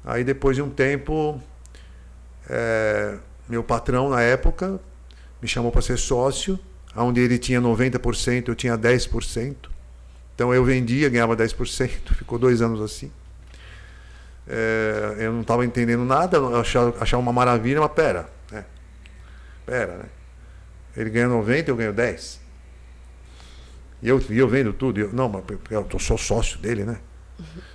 Aí 0.03 0.24
depois 0.24 0.55
de 0.55 0.62
um 0.62 0.70
tempo, 0.70 1.41
eh, 2.49 3.18
meu 3.47 3.64
patrão 3.64 4.09
na 4.09 4.22
época 4.22 4.80
me 5.41 5.47
chamou 5.47 5.72
para 5.72 5.82
ser 5.82 5.97
sócio, 5.97 6.59
onde 6.95 7.22
ele 7.22 7.38
tinha 7.38 7.62
90%, 7.62 8.49
eu 8.49 8.55
tinha 8.55 8.78
10%. 8.78 9.70
Então 10.36 10.53
eu 10.53 10.64
vendia, 10.64 11.09
ganhava 11.09 11.36
10%, 11.36 12.14
ficou 12.18 12.39
dois 12.39 12.62
anos 12.62 12.82
assim. 12.82 13.12
Eh, 14.47 15.16
eu 15.20 15.34
não 15.34 15.41
estava 15.41 15.66
entendendo 15.66 16.03
nada, 16.03 16.38
eu 16.38 16.59
achava, 16.59 16.95
achava 16.99 17.22
uma 17.22 17.34
maravilha, 17.34 17.80
mas 17.80 17.91
pera, 17.91 18.28
né? 18.51 18.66
Pera, 19.66 19.97
né? 19.97 20.05
Ele 20.97 21.09
ganha 21.09 21.28
90, 21.28 21.72
eu 21.72 21.76
ganho 21.76 21.93
10. 21.93 22.41
E 24.02 24.10
eu, 24.10 24.20
eu 24.30 24.47
vendo 24.47 24.74
tudo. 24.74 24.99
Eu, 24.99 25.14
não, 25.14 25.30
mas 25.30 25.43
eu 25.70 25.99
sou 25.99 26.18
sócio 26.18 26.58
dele, 26.60 26.84
né? 26.84 26.99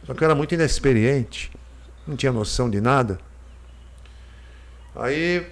Só 0.05 0.15
que 0.15 0.23
eu 0.23 0.27
era 0.27 0.35
muito 0.35 0.55
inexperiente, 0.55 1.51
não 2.07 2.17
tinha 2.17 2.33
noção 2.33 2.71
de 2.71 2.81
nada. 2.81 3.19
Aí 4.95 5.47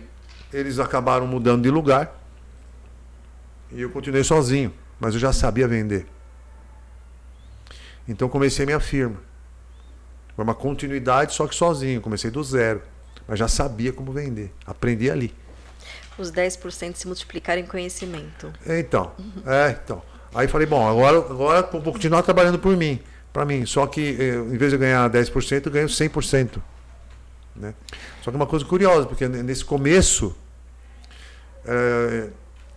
eles 0.52 0.78
acabaram 0.78 1.26
mudando 1.26 1.62
de 1.62 1.70
lugar 1.70 2.20
e 3.72 3.80
eu 3.80 3.90
continuei 3.90 4.22
sozinho, 4.22 4.72
mas 5.00 5.14
eu 5.14 5.20
já 5.20 5.32
sabia 5.32 5.66
vender. 5.66 6.06
Então 8.06 8.28
comecei 8.28 8.64
minha 8.64 8.80
firma. 8.80 9.16
Foi 10.36 10.44
uma 10.44 10.54
continuidade, 10.54 11.34
só 11.34 11.46
que 11.46 11.54
sozinho. 11.54 12.00
Comecei 12.00 12.30
do 12.30 12.42
zero, 12.42 12.82
mas 13.26 13.38
já 13.38 13.48
sabia 13.48 13.92
como 13.92 14.12
vender. 14.12 14.52
Aprendi 14.66 15.10
ali. 15.10 15.34
Os 16.16 16.30
10% 16.30 16.94
se 16.94 17.06
multiplicarem 17.06 17.64
em 17.64 17.66
conhecimento. 17.66 18.52
Então, 18.64 19.12
é, 19.44 19.70
então. 19.82 20.02
Aí 20.34 20.48
falei, 20.48 20.66
bom, 20.66 20.86
agora, 20.88 21.18
agora 21.18 21.62
vou 21.72 21.92
continuar 21.92 22.22
trabalhando 22.22 22.58
por 22.58 22.76
mim, 22.76 22.98
para 23.32 23.44
mim. 23.44 23.64
Só 23.66 23.86
que 23.86 24.16
eh, 24.18 24.34
em 24.34 24.56
vez 24.56 24.70
de 24.70 24.76
eu 24.76 24.80
ganhar 24.80 25.08
10%, 25.08 25.66
eu 25.66 25.72
ganho 25.72 25.86
100%. 25.86 26.60
Né? 27.54 27.72
Só 28.22 28.30
que 28.30 28.36
uma 28.36 28.46
coisa 28.46 28.64
curiosa, 28.64 29.06
porque 29.06 29.28
nesse 29.28 29.64
começo, 29.64 30.34
eh, 31.64 32.28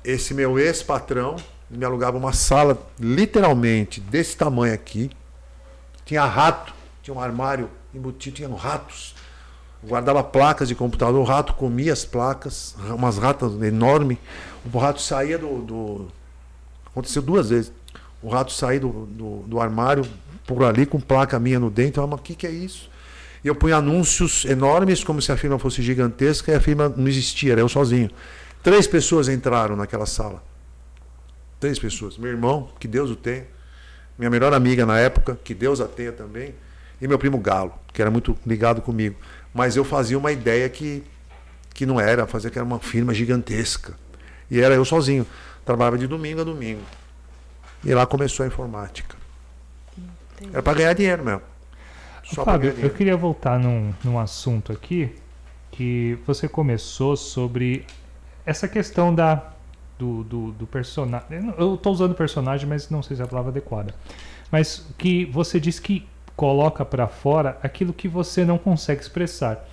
esse 0.03 0.33
meu 0.33 0.59
ex-patrão 0.59 1.35
me 1.69 1.83
alugava 1.83 2.17
uma 2.17 2.31
sala 2.31 2.77
literalmente 2.99 3.99
desse 3.99 4.37
tamanho 4.37 4.73
aqui. 4.73 5.09
Tinha 6.05 6.23
rato, 6.25 6.73
tinha 7.01 7.13
um 7.15 7.19
armário 7.19 7.69
embutido, 7.93 8.37
tinha 8.37 8.55
ratos. 8.55 9.15
Eu 9.83 9.89
guardava 9.89 10.23
placas 10.23 10.67
de 10.67 10.75
computador, 10.75 11.19
o 11.19 11.23
rato 11.23 11.53
comia 11.53 11.91
as 11.91 12.05
placas, 12.05 12.75
umas 12.89 13.17
ratas 13.17 13.51
enormes. 13.61 14.17
O 14.71 14.77
rato 14.77 15.01
saía 15.01 15.37
do, 15.37 15.61
do- 15.61 16.07
Aconteceu 16.97 17.21
duas 17.21 17.51
vezes. 17.51 17.71
O 18.23 18.27
rato 18.27 18.51
saía 18.51 18.79
do, 18.79 19.05
do, 19.05 19.43
do 19.45 19.59
armário 19.59 20.03
por 20.47 20.63
ali 20.63 20.83
com 20.83 20.99
placa 20.99 21.37
minha 21.37 21.59
no 21.59 21.69
dentro. 21.69 22.01
Eu 22.01 22.07
falei, 22.07 22.09
mas 22.09 22.19
o 22.19 22.23
que, 22.23 22.33
que 22.33 22.47
é 22.47 22.49
isso? 22.49 22.89
E 23.43 23.47
eu 23.47 23.53
punha 23.53 23.75
anúncios 23.75 24.45
enormes, 24.45 25.03
como 25.03 25.21
se 25.21 25.31
a 25.31 25.37
firma 25.37 25.59
fosse 25.59 25.83
gigantesca, 25.83 26.51
e 26.51 26.55
a 26.55 26.59
firma 26.59 26.89
não 26.89 27.07
existia, 27.07 27.51
era 27.51 27.61
eu 27.61 27.69
sozinho. 27.69 28.09
Três 28.63 28.87
pessoas 28.87 29.29
entraram 29.29 29.75
naquela 29.75 30.07
sala. 30.07 30.43
Três 31.59 31.77
pessoas. 31.77 32.17
Meu 32.17 32.31
irmão, 32.31 32.67
que 32.79 32.87
Deus 32.87 33.11
o 33.11 33.15
tenha. 33.15 33.45
Minha 34.17 34.31
melhor 34.31 34.51
amiga 34.51 34.83
na 34.83 34.97
época, 34.97 35.37
que 35.43 35.53
Deus 35.53 35.79
a 35.79 35.87
tenha 35.87 36.11
também. 36.11 36.55
E 36.99 37.07
meu 37.07 37.19
primo 37.19 37.37
Galo, 37.37 37.75
que 37.93 38.01
era 38.01 38.09
muito 38.09 38.35
ligado 38.43 38.81
comigo. 38.81 39.15
Mas 39.53 39.75
eu 39.75 39.83
fazia 39.83 40.17
uma 40.17 40.31
ideia 40.31 40.67
que, 40.67 41.03
que 41.75 41.85
não 41.85 41.99
era, 41.99 42.25
fazia 42.25 42.49
que 42.49 42.57
era 42.57 42.65
uma 42.65 42.79
firma 42.79 43.13
gigantesca. 43.13 43.93
E 44.49 44.59
era 44.59 44.73
eu 44.73 44.83
sozinho. 44.83 45.27
Trabalhava 45.67 45.97
de 45.97 46.07
domingo 46.07 46.39
a 46.39 46.43
domingo. 46.45 46.81
E 47.83 47.93
lá 47.93 48.05
começou 48.05 48.45
a 48.45 48.47
informática. 48.47 49.17
Entendi. 49.97 50.51
Era 50.53 50.63
para 50.63 50.77
ganhar 50.77 50.93
dinheiro 50.93 51.25
mesmo. 51.25 51.41
Só 52.23 52.45
Fábio, 52.45 52.73
eu 52.79 52.89
queria 52.89 53.17
voltar 53.17 53.59
num, 53.59 53.93
num 54.03 54.17
assunto 54.17 54.71
aqui 54.71 55.13
que 55.71 56.17
você 56.25 56.47
começou 56.47 57.17
sobre 57.17 57.85
essa 58.45 58.65
questão 58.67 59.13
da 59.13 59.51
do, 59.99 60.23
do, 60.23 60.51
do 60.53 60.67
personagem. 60.67 61.53
Eu 61.57 61.75
estou 61.75 61.91
usando 61.91 62.15
personagem, 62.15 62.67
mas 62.67 62.89
não 62.89 63.03
sei 63.03 63.17
se 63.17 63.21
é 63.21 63.25
a 63.25 63.27
palavra 63.27 63.51
adequada. 63.51 63.93
Mas 64.49 64.85
que 64.97 65.25
você 65.25 65.59
diz 65.59 65.79
que 65.79 66.07
coloca 66.35 66.85
para 66.85 67.07
fora 67.07 67.57
aquilo 67.61 67.91
que 67.91 68.07
você 68.07 68.45
não 68.45 68.57
consegue 68.57 69.01
expressar. 69.01 69.67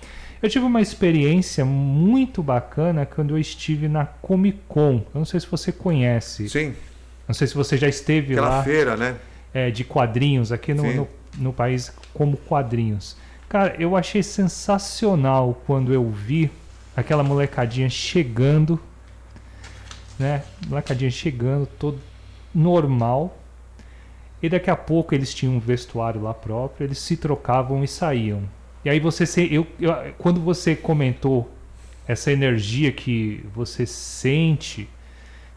Eu 0.45 0.49
tive 0.49 0.63
uma 0.63 0.79
experiência 0.79 1.65
muito 1.65 2.43
bacana 2.43 3.03
quando 3.03 3.33
eu 3.33 3.39
estive 3.39 3.87
na 3.87 4.05
Comic 4.05 4.59
Con. 4.67 5.03
Eu 5.11 5.17
não 5.17 5.25
sei 5.25 5.39
se 5.39 5.47
você 5.47 5.71
conhece. 5.71 6.47
Sim, 6.47 6.75
Não 7.27 7.33
sei 7.33 7.47
se 7.47 7.55
você 7.55 7.75
já 7.75 7.87
esteve 7.87 8.33
aquela 8.33 8.49
lá 8.57 8.63
feira, 8.63 8.95
né? 8.95 9.15
é, 9.51 9.71
de 9.71 9.83
quadrinhos 9.83 10.51
aqui 10.51 10.71
no, 10.71 10.83
no, 10.93 11.07
no 11.39 11.51
país 11.51 11.91
como 12.13 12.37
quadrinhos. 12.37 13.17
Cara, 13.49 13.75
eu 13.79 13.97
achei 13.97 14.21
sensacional 14.21 15.59
quando 15.65 15.91
eu 15.91 16.07
vi 16.11 16.51
aquela 16.95 17.23
molecadinha 17.23 17.89
chegando, 17.89 18.79
né? 20.19 20.43
Molecadinha 20.67 21.09
chegando, 21.09 21.65
todo 21.65 21.99
normal. 22.53 23.35
E 24.43 24.47
daqui 24.47 24.69
a 24.69 24.75
pouco 24.75 25.15
eles 25.15 25.33
tinham 25.33 25.55
um 25.55 25.59
vestuário 25.59 26.21
lá 26.21 26.35
próprio, 26.35 26.85
eles 26.85 26.99
se 26.99 27.17
trocavam 27.17 27.83
e 27.83 27.87
saíam. 27.87 28.43
E 28.85 28.89
aí 28.89 28.99
você 28.99 29.25
se, 29.25 29.51
eu, 29.51 29.65
eu, 29.81 29.91
quando 30.19 30.39
você 30.39 30.75
comentou 30.75 31.51
essa 32.07 32.31
energia 32.31 32.91
que 32.91 33.43
você 33.53 33.83
sente, 33.83 34.87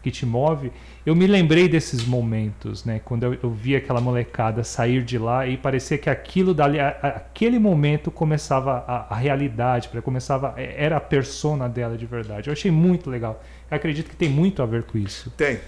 que 0.01 0.09
te 0.09 0.25
move, 0.25 0.71
eu 1.05 1.15
me 1.15 1.27
lembrei 1.27 1.67
desses 1.67 2.05
momentos, 2.05 2.85
né? 2.85 3.01
Quando 3.05 3.23
eu, 3.23 3.37
eu 3.43 3.51
vi 3.51 3.75
aquela 3.75 4.01
molecada 4.01 4.63
sair 4.63 5.03
de 5.03 5.19
lá 5.19 5.45
e 5.45 5.57
parecia 5.57 5.97
que 5.97 6.09
aquilo 6.09 6.55
dali, 6.55 6.79
a, 6.79 6.89
aquele 6.89 7.59
momento 7.59 8.09
começava 8.09 8.83
a, 8.87 9.13
a 9.13 9.15
realidade, 9.15 9.89
para 9.89 10.01
começava 10.01 10.55
era 10.57 10.97
a 10.97 11.01
persona 11.01 11.69
dela 11.69 11.97
de 11.97 12.07
verdade. 12.07 12.49
Eu 12.49 12.53
achei 12.53 12.71
muito 12.71 13.11
legal. 13.11 13.43
Eu 13.69 13.77
acredito 13.77 14.09
que 14.09 14.15
tem 14.15 14.29
muito 14.29 14.63
a 14.63 14.65
ver 14.65 14.83
com 14.83 14.97
isso. 14.97 15.29
Tem. 15.37 15.59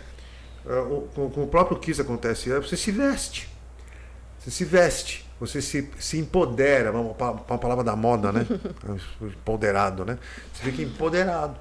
Uh, 0.65 1.07
com, 1.13 1.29
com, 1.29 1.43
o 1.43 1.47
próprio 1.47 1.77
Kiss 1.77 2.01
acontece, 2.01 2.51
é, 2.51 2.59
você 2.59 2.75
se 2.75 2.91
veste. 2.91 3.49
Você 4.39 4.49
se 4.49 4.65
veste, 4.65 5.25
você 5.41 5.59
se, 5.59 5.89
se 5.97 6.19
empodera, 6.19 6.91
uma, 6.91 7.01
uma 7.01 7.57
palavra 7.57 7.83
da 7.83 7.95
moda, 7.95 8.31
né? 8.31 8.45
Empoderado, 9.19 10.05
né? 10.05 10.19
Você 10.53 10.65
fica 10.65 10.83
empoderado. 10.83 11.55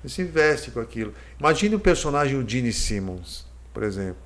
Você 0.00 0.08
se 0.08 0.24
veste 0.24 0.70
com 0.70 0.78
aquilo. 0.78 1.12
Imagine 1.40 1.74
o 1.74 1.80
personagem 1.80 2.38
o 2.38 2.48
Gene 2.48 2.72
Simmons, 2.72 3.44
por 3.74 3.82
exemplo. 3.82 4.22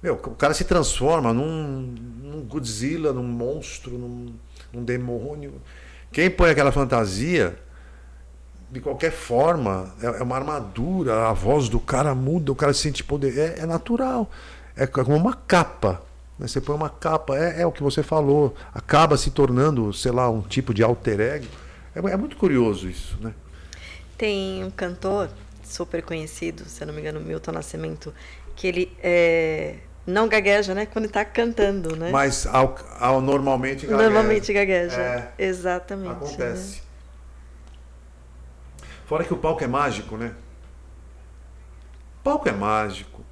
Meu, 0.00 0.14
o 0.14 0.36
cara 0.36 0.54
se 0.54 0.62
transforma 0.62 1.32
num, 1.32 1.96
num 2.22 2.42
Godzilla, 2.42 3.12
num 3.12 3.24
monstro, 3.24 3.98
num, 3.98 4.32
num 4.72 4.84
demônio. 4.84 5.60
Quem 6.12 6.30
põe 6.30 6.50
aquela 6.50 6.70
fantasia 6.70 7.58
de 8.70 8.78
qualquer 8.80 9.10
forma, 9.10 9.92
é, 10.00 10.06
é, 10.06 10.22
uma 10.22 10.36
armadura, 10.36 11.28
a 11.28 11.32
voz 11.32 11.68
do 11.68 11.80
cara 11.80 12.14
muda, 12.14 12.52
o 12.52 12.54
cara 12.54 12.72
se 12.72 12.82
sente 12.82 13.02
poder. 13.02 13.36
É, 13.36 13.62
é 13.62 13.66
natural. 13.66 14.30
É 14.76 14.86
como 14.86 15.16
uma 15.16 15.34
capa. 15.34 16.00
Né? 16.38 16.46
Você 16.48 16.60
põe 16.60 16.74
uma 16.74 16.90
capa, 16.90 17.36
é, 17.36 17.62
é, 17.62 17.66
o 17.66 17.72
que 17.72 17.82
você 17.82 18.02
falou. 18.02 18.54
Acaba 18.72 19.16
se 19.16 19.30
tornando, 19.30 19.92
sei 19.92 20.12
lá, 20.12 20.28
um 20.28 20.42
tipo 20.42 20.74
de 20.74 20.82
alter 20.82 21.20
ego. 21.20 21.46
É, 21.94 21.98
é 21.98 22.16
muito 22.16 22.36
curioso 22.36 22.88
isso, 22.88 23.16
né? 23.20 23.34
Tem 24.18 24.64
um 24.64 24.70
cantor 24.70 25.28
super 25.62 26.02
conhecido, 26.02 26.64
se 26.66 26.82
eu 26.82 26.86
não 26.86 26.94
me 26.94 27.00
engano, 27.00 27.20
Milton 27.20 27.52
Nascimento, 27.52 28.12
que 28.54 28.66
ele 28.66 28.96
é, 29.02 29.76
não 30.06 30.28
gagueja, 30.28 30.74
né? 30.74 30.86
Quando 30.86 31.06
está 31.06 31.24
cantando, 31.24 31.96
né? 31.96 32.10
Mas 32.10 32.46
ao, 32.46 32.76
ao 33.00 33.20
normalmente 33.20 33.86
gagueja. 33.86 34.10
Normalmente 34.10 34.52
gagueja. 34.52 35.00
É, 35.00 35.32
Exatamente. 35.38 36.12
Acontece. 36.12 36.76
Né? 36.76 36.80
Fora 39.06 39.24
que 39.24 39.34
o 39.34 39.36
palco 39.36 39.62
é 39.64 39.66
mágico, 39.66 40.16
né? 40.16 40.34
O 42.20 42.24
palco 42.24 42.48
é 42.48 42.52
mágico. 42.52 43.23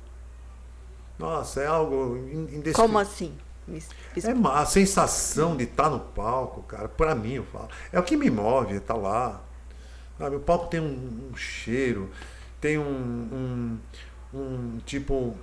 Nossa, 1.19 1.61
é 1.61 1.67
algo 1.67 2.17
indescritível. 2.17 2.75
Como 2.75 2.99
assim? 2.99 3.33
É 3.69 4.49
a 4.49 4.67
sensação 4.67 5.57
de 5.57 5.65
estar 5.65 5.89
no 5.89 6.01
palco, 6.01 6.63
cara, 6.63 6.89
para 6.89 7.15
mim 7.15 7.35
eu 7.35 7.45
falo. 7.45 7.69
É 7.93 7.99
o 7.99 8.03
que 8.03 8.17
me 8.17 8.31
move, 8.31 8.75
estar 8.75 8.95
tá 8.95 9.01
lá. 9.01 9.41
Sabe? 10.19 10.37
O 10.37 10.41
palco 10.41 10.67
tem 10.67 10.81
um, 10.81 11.31
um 11.31 11.37
cheiro, 11.37 12.11
tem 12.61 12.79
um, 12.79 12.83
um, 12.85 13.79
um 14.35 14.79
tipo. 14.85 15.37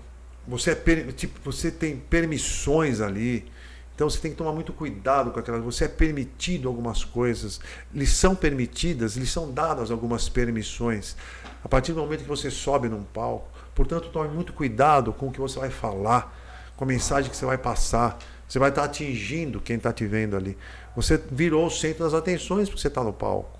Você, 0.47 0.71
é, 0.71 1.11
tipo, 1.11 1.39
você 1.43 1.71
tem 1.71 1.97
permissões 1.97 3.01
ali. 3.01 3.49
Então 3.95 4.09
você 4.09 4.19
tem 4.19 4.31
que 4.31 4.37
tomar 4.37 4.53
muito 4.53 4.71
cuidado 4.71 5.31
com 5.31 5.39
aquelas. 5.39 5.63
Você 5.63 5.85
é 5.85 5.87
permitido 5.87 6.67
algumas 6.67 7.03
coisas, 7.03 7.59
lhes 7.93 8.11
são 8.11 8.35
permitidas, 8.35 9.17
lhes 9.17 9.29
são 9.29 9.51
dadas 9.51 9.91
algumas 9.91 10.29
permissões. 10.29 11.15
A 11.63 11.67
partir 11.67 11.93
do 11.93 11.99
momento 11.99 12.21
que 12.21 12.29
você 12.29 12.49
sobe 12.49 12.87
num 12.87 13.03
palco, 13.03 13.49
portanto, 13.79 14.09
tome 14.09 14.27
muito 14.27 14.51
cuidado 14.51 15.13
com 15.13 15.27
o 15.27 15.31
que 15.31 15.39
você 15.39 15.57
vai 15.57 15.69
falar, 15.69 16.35
com 16.75 16.83
a 16.83 16.87
mensagem 16.87 17.31
que 17.31 17.37
você 17.37 17.45
vai 17.45 17.57
passar. 17.57 18.19
Você 18.45 18.59
vai 18.59 18.69
estar 18.69 18.83
atingindo 18.83 19.61
quem 19.61 19.77
está 19.77 19.93
te 19.93 20.05
vendo 20.05 20.35
ali. 20.35 20.57
Você 20.97 21.17
virou 21.31 21.67
o 21.67 21.69
centro 21.69 22.03
das 22.03 22.13
atenções 22.13 22.67
porque 22.67 22.81
você 22.81 22.89
está 22.89 23.01
no 23.01 23.13
palco. 23.13 23.57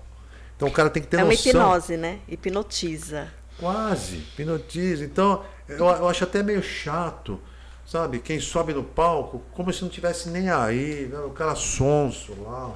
Então 0.56 0.68
o 0.68 0.72
cara 0.72 0.90
tem 0.90 1.02
que 1.02 1.08
ter 1.08 1.16
é 1.16 1.24
noção. 1.24 1.50
É 1.50 1.54
uma 1.54 1.64
hipnose, 1.64 1.96
né? 1.96 2.18
Hipnotiza. 2.28 3.28
Quase, 3.58 4.16
hipnotiza. 4.16 5.04
Então, 5.04 5.42
eu, 5.66 5.86
eu 5.86 6.06
acho 6.06 6.24
até 6.24 6.42
meio 6.42 6.62
chato 6.62 7.40
sabe? 7.86 8.20
Quem 8.20 8.38
sobe 8.38 8.72
no 8.72 8.84
palco, 8.84 9.42
como 9.52 9.72
se 9.72 9.82
não 9.82 9.88
tivesse 9.88 10.28
nem 10.28 10.48
aí, 10.48 11.08
né? 11.10 11.18
o 11.20 11.30
cara 11.30 11.56
sonso 11.56 12.40
lá. 12.40 12.72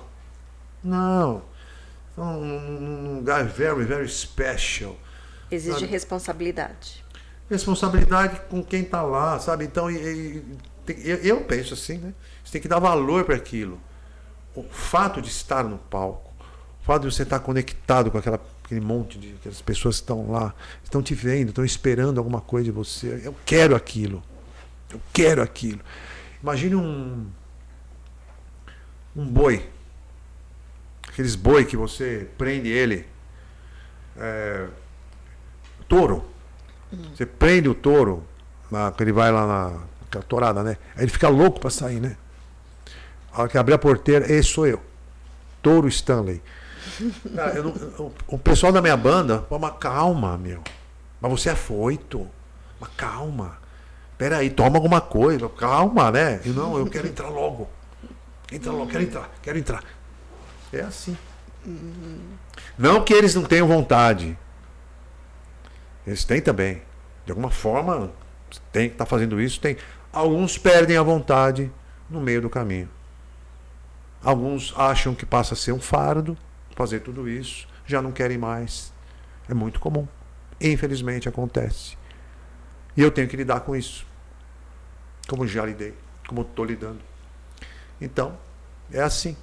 Não. 0.82 1.42
Então, 2.12 2.40
um, 2.40 3.16
lugar 3.18 3.44
very, 3.44 3.84
very 3.84 4.08
special. 4.08 4.96
Exige 5.48 5.80
sabe? 5.80 5.86
responsabilidade. 5.86 7.03
Responsabilidade 7.54 8.40
com 8.50 8.62
quem 8.62 8.82
está 8.82 9.02
lá, 9.02 9.38
sabe? 9.38 9.64
Então, 9.64 9.90
e, 9.90 9.96
e, 9.96 10.44
eu, 11.04 11.16
eu, 11.18 11.40
penso 11.42 11.74
assim, 11.74 11.98
né? 11.98 12.14
Você 12.44 12.52
tem 12.52 12.60
que 12.60 12.68
dar 12.68 12.78
valor 12.78 13.24
para 13.24 13.36
aquilo. 13.36 13.80
O 14.54 14.62
fato 14.62 15.22
de 15.22 15.28
estar 15.28 15.64
no 15.64 15.78
palco, 15.78 16.32
o 16.82 16.84
fato 16.84 17.08
de 17.08 17.14
você 17.14 17.22
estar 17.22 17.40
conectado 17.40 18.10
com 18.10 18.18
aquela, 18.18 18.40
aquele 18.64 18.80
monte 18.80 19.18
de 19.18 19.34
aquelas 19.34 19.62
pessoas 19.62 19.96
que 19.96 20.02
estão 20.02 20.30
lá, 20.30 20.54
estão 20.82 21.02
te 21.02 21.14
vendo, 21.14 21.48
estão 21.48 21.64
esperando 21.64 22.18
alguma 22.18 22.40
coisa 22.40 22.64
de 22.66 22.70
você. 22.70 23.20
Eu 23.24 23.34
quero 23.44 23.74
aquilo. 23.74 24.22
Eu 24.90 25.00
quero 25.12 25.42
aquilo. 25.42 25.80
Imagine 26.42 26.76
um 26.76 27.26
um 29.16 29.24
boi. 29.24 29.68
Aqueles 31.08 31.36
boi 31.36 31.64
que 31.64 31.76
você 31.76 32.28
prende 32.36 32.68
ele. 32.68 33.06
É, 34.16 34.66
touro. 35.88 36.33
Uhum. 36.94 37.16
Você 37.16 37.26
prende 37.26 37.68
o 37.68 37.74
touro, 37.74 38.24
na, 38.70 38.92
ele 39.00 39.12
vai 39.12 39.30
lá 39.30 39.46
na, 39.46 40.20
torada, 40.22 40.62
né? 40.62 40.76
Aí 40.96 41.04
ele 41.04 41.10
fica 41.10 41.28
louco 41.28 41.60
para 41.60 41.70
sair, 41.70 42.00
né? 42.00 42.16
A 43.32 43.40
hora 43.40 43.48
que 43.48 43.58
abrir 43.58 43.74
a 43.74 43.78
porteira, 43.78 44.30
esse 44.30 44.48
sou 44.48 44.66
eu. 44.66 44.80
Touro 45.62 45.88
Stanley. 45.88 46.42
Cara, 47.34 47.62
não, 47.62 47.70
o, 47.70 48.12
o, 48.28 48.38
pessoal 48.38 48.72
da 48.72 48.80
minha 48.80 48.96
banda, 48.96 49.44
uma 49.50 49.70
calma, 49.70 50.38
meu. 50.38 50.62
Mas 51.20 51.30
você 51.30 51.50
é 51.50 51.54
foito. 51.54 52.28
Uma 52.78 52.88
calma. 52.96 53.58
Peraí, 54.16 54.50
toma 54.50 54.76
alguma 54.76 55.00
coisa, 55.00 55.48
calma, 55.48 56.10
né? 56.10 56.40
E 56.44 56.50
não, 56.50 56.78
eu 56.78 56.86
quero 56.86 57.08
entrar 57.08 57.28
logo. 57.28 57.68
Entra 58.52 58.70
logo, 58.70 58.86
quero 58.86 59.02
entrar, 59.02 59.30
quero 59.42 59.58
entrar. 59.58 59.82
É 60.72 60.82
assim. 60.82 61.16
Não 62.78 63.02
que 63.02 63.12
eles 63.12 63.34
não 63.34 63.42
tenham 63.42 63.66
vontade. 63.66 64.38
Eles 66.06 66.24
têm 66.24 66.40
também. 66.40 66.82
De 67.24 67.32
alguma 67.32 67.50
forma, 67.50 68.12
tem 68.72 68.88
que 68.88 68.94
estar 68.94 69.04
tá 69.04 69.10
fazendo 69.10 69.40
isso. 69.40 69.60
Tem. 69.60 69.76
Alguns 70.12 70.58
perdem 70.58 70.96
a 70.96 71.02
vontade 71.02 71.70
no 72.08 72.20
meio 72.20 72.40
do 72.40 72.50
caminho. 72.50 72.88
Alguns 74.22 74.72
acham 74.76 75.14
que 75.14 75.26
passa 75.26 75.54
a 75.54 75.56
ser 75.56 75.72
um 75.72 75.80
fardo 75.80 76.36
fazer 76.74 77.00
tudo 77.00 77.28
isso, 77.28 77.66
já 77.86 78.02
não 78.02 78.12
querem 78.12 78.38
mais. 78.38 78.92
É 79.48 79.54
muito 79.54 79.80
comum. 79.80 80.06
Infelizmente 80.60 81.28
acontece. 81.28 81.96
E 82.96 83.02
eu 83.02 83.10
tenho 83.10 83.28
que 83.28 83.36
lidar 83.36 83.60
com 83.60 83.74
isso. 83.74 84.06
Como 85.28 85.46
já 85.46 85.64
lidei, 85.64 85.94
como 86.28 86.42
estou 86.42 86.64
lidando. 86.64 87.00
Então, 88.00 88.36
é 88.92 89.00
assim. 89.00 89.36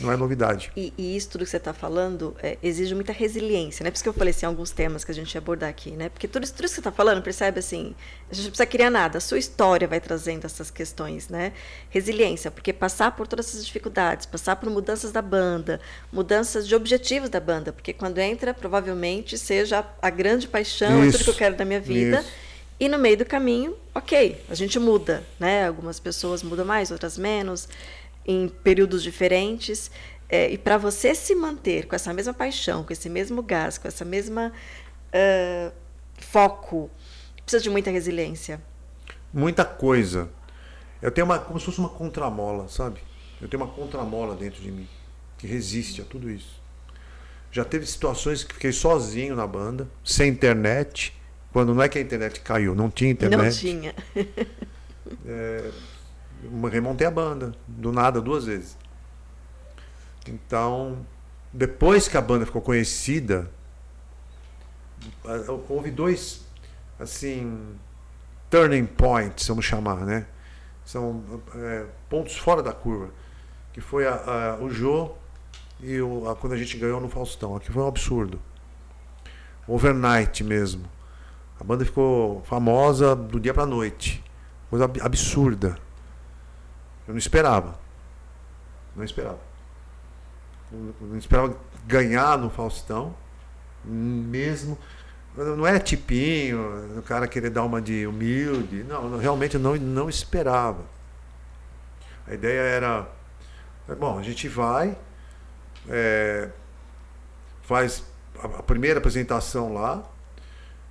Não 0.00 0.10
é 0.10 0.16
novidade. 0.16 0.72
E, 0.74 0.92
e 0.96 1.16
isso 1.16 1.28
tudo 1.28 1.44
que 1.44 1.50
você 1.50 1.58
está 1.58 1.74
falando 1.74 2.34
é, 2.42 2.56
exige 2.62 2.94
muita 2.94 3.12
resiliência, 3.12 3.84
né? 3.84 3.90
Por 3.90 3.96
isso 3.96 4.02
que 4.02 4.08
eu 4.08 4.14
falei 4.14 4.30
assim, 4.30 4.46
alguns 4.46 4.70
temas 4.70 5.04
que 5.04 5.10
a 5.10 5.14
gente 5.14 5.34
ia 5.34 5.38
abordar 5.38 5.68
aqui, 5.68 5.90
né? 5.90 6.08
Porque 6.08 6.26
tudo 6.26 6.44
isso, 6.44 6.54
tudo 6.54 6.64
isso 6.64 6.74
que 6.74 6.82
você 6.82 6.88
está 6.88 6.92
falando, 6.92 7.22
percebe 7.22 7.58
assim, 7.58 7.94
a 8.30 8.34
gente 8.34 8.44
não 8.44 8.50
precisa 8.50 8.66
criar 8.66 8.90
nada, 8.90 9.18
a 9.18 9.20
sua 9.20 9.38
história 9.38 9.86
vai 9.86 10.00
trazendo 10.00 10.46
essas 10.46 10.70
questões, 10.70 11.28
né? 11.28 11.52
Resiliência, 11.90 12.50
porque 12.50 12.72
passar 12.72 13.14
por 13.14 13.26
todas 13.26 13.48
essas 13.48 13.66
dificuldades, 13.66 14.24
passar 14.24 14.56
por 14.56 14.70
mudanças 14.70 15.12
da 15.12 15.20
banda, 15.20 15.78
mudanças 16.10 16.66
de 16.66 16.74
objetivos 16.74 17.28
da 17.28 17.40
banda, 17.40 17.70
porque 17.72 17.92
quando 17.92 18.18
entra, 18.18 18.54
provavelmente 18.54 19.36
seja 19.36 19.84
a 20.00 20.10
grande 20.10 20.48
paixão, 20.48 21.04
isso, 21.04 21.16
é 21.16 21.18
tudo 21.18 21.24
que 21.24 21.30
eu 21.30 21.34
quero 21.34 21.54
da 21.54 21.64
minha 21.66 21.80
vida. 21.80 22.20
Isso 22.20 22.52
e 22.82 22.88
no 22.88 22.98
meio 22.98 23.16
do 23.16 23.24
caminho, 23.24 23.76
ok, 23.94 24.42
a 24.50 24.56
gente 24.56 24.76
muda, 24.76 25.22
né? 25.38 25.68
Algumas 25.68 26.00
pessoas 26.00 26.42
mudam 26.42 26.64
mais, 26.64 26.90
outras 26.90 27.16
menos, 27.16 27.68
em 28.26 28.48
períodos 28.48 29.02
diferentes. 29.02 29.90
É, 30.28 30.50
e 30.50 30.56
para 30.56 30.78
você 30.78 31.14
se 31.14 31.34
manter 31.34 31.86
com 31.86 31.94
essa 31.94 32.12
mesma 32.12 32.32
paixão, 32.32 32.84
com 32.84 32.92
esse 32.92 33.08
mesmo 33.08 33.42
gás, 33.42 33.76
com 33.76 33.86
essa 33.86 34.04
mesma 34.04 34.52
uh, 35.12 35.72
foco, 36.18 36.90
precisa 37.42 37.62
de 37.62 37.68
muita 37.68 37.90
resiliência. 37.90 38.60
Muita 39.32 39.64
coisa. 39.64 40.30
Eu 41.02 41.10
tenho 41.10 41.26
uma, 41.26 41.38
como 41.38 41.58
se 41.58 41.66
fosse 41.66 41.78
uma 41.78 41.88
contramola, 41.88 42.68
sabe? 42.68 43.00
Eu 43.40 43.48
tenho 43.48 43.62
uma 43.62 43.72
contramola 43.72 44.34
dentro 44.34 44.62
de 44.62 44.70
mim 44.70 44.88
que 45.36 45.46
resiste 45.46 46.00
a 46.00 46.04
tudo 46.04 46.30
isso. 46.30 46.62
Já 47.50 47.64
teve 47.64 47.84
situações 47.84 48.44
que 48.44 48.54
fiquei 48.54 48.72
sozinho 48.72 49.36
na 49.36 49.46
banda, 49.46 49.88
sem 50.04 50.30
internet, 50.30 51.12
quando 51.52 51.74
não 51.74 51.82
é 51.82 51.88
que 51.88 51.98
a 51.98 52.00
internet 52.00 52.40
caiu, 52.40 52.74
não 52.74 52.88
tinha 52.88 53.10
internet. 53.10 53.42
Não 53.42 53.50
tinha. 53.50 53.94
é, 55.26 55.70
remontei 56.70 57.06
a 57.06 57.10
banda, 57.10 57.52
do 57.66 57.92
nada, 57.92 58.20
duas 58.20 58.44
vezes. 58.44 58.76
Então, 60.28 61.04
depois 61.52 62.08
que 62.08 62.16
a 62.16 62.20
banda 62.20 62.46
ficou 62.46 62.62
conhecida, 62.62 63.50
houve 65.68 65.90
dois, 65.90 66.46
assim, 66.98 67.76
turning 68.50 68.86
points, 68.86 69.46
vamos 69.48 69.64
chamar, 69.64 70.04
né? 70.04 70.26
São 70.84 71.22
é, 71.54 71.86
pontos 72.08 72.36
fora 72.36 72.62
da 72.62 72.72
curva. 72.72 73.10
Que 73.72 73.80
foi 73.80 74.06
a, 74.06 74.14
a, 74.14 74.56
o 74.62 74.70
Jô 74.70 75.12
e 75.80 76.00
o, 76.00 76.28
a, 76.28 76.36
quando 76.36 76.52
a 76.52 76.56
gente 76.56 76.76
ganhou 76.76 77.00
no 77.00 77.08
Faustão. 77.08 77.56
Aqui 77.56 77.72
foi 77.72 77.82
um 77.82 77.88
absurdo. 77.88 78.40
Overnight 79.66 80.44
mesmo. 80.44 80.84
A 81.58 81.64
banda 81.64 81.84
ficou 81.84 82.42
famosa 82.44 83.14
do 83.14 83.38
dia 83.38 83.54
pra 83.54 83.64
noite. 83.64 84.22
Coisa 84.68 84.90
absurda. 85.00 85.76
Eu 87.06 87.14
não 87.14 87.18
esperava. 87.18 87.78
Não 88.94 89.04
esperava. 89.04 89.40
Não 90.70 91.18
esperava 91.18 91.56
ganhar 91.86 92.38
no 92.38 92.50
Faustão. 92.50 93.14
Mesmo. 93.84 94.78
Não 95.36 95.66
é 95.66 95.78
tipinho, 95.78 96.98
o 96.98 97.02
cara 97.02 97.26
querer 97.26 97.48
dar 97.48 97.64
uma 97.64 97.80
de 97.80 98.06
humilde. 98.06 98.84
Não, 98.84 99.16
realmente 99.16 99.56
não, 99.56 99.76
não 99.76 100.08
esperava. 100.08 100.84
A 102.26 102.34
ideia 102.34 102.60
era. 102.60 103.08
Bom, 103.98 104.18
a 104.18 104.22
gente 104.22 104.46
vai, 104.46 104.96
é, 105.88 106.50
faz 107.62 108.04
a 108.42 108.62
primeira 108.62 108.98
apresentação 108.98 109.72
lá, 109.72 110.02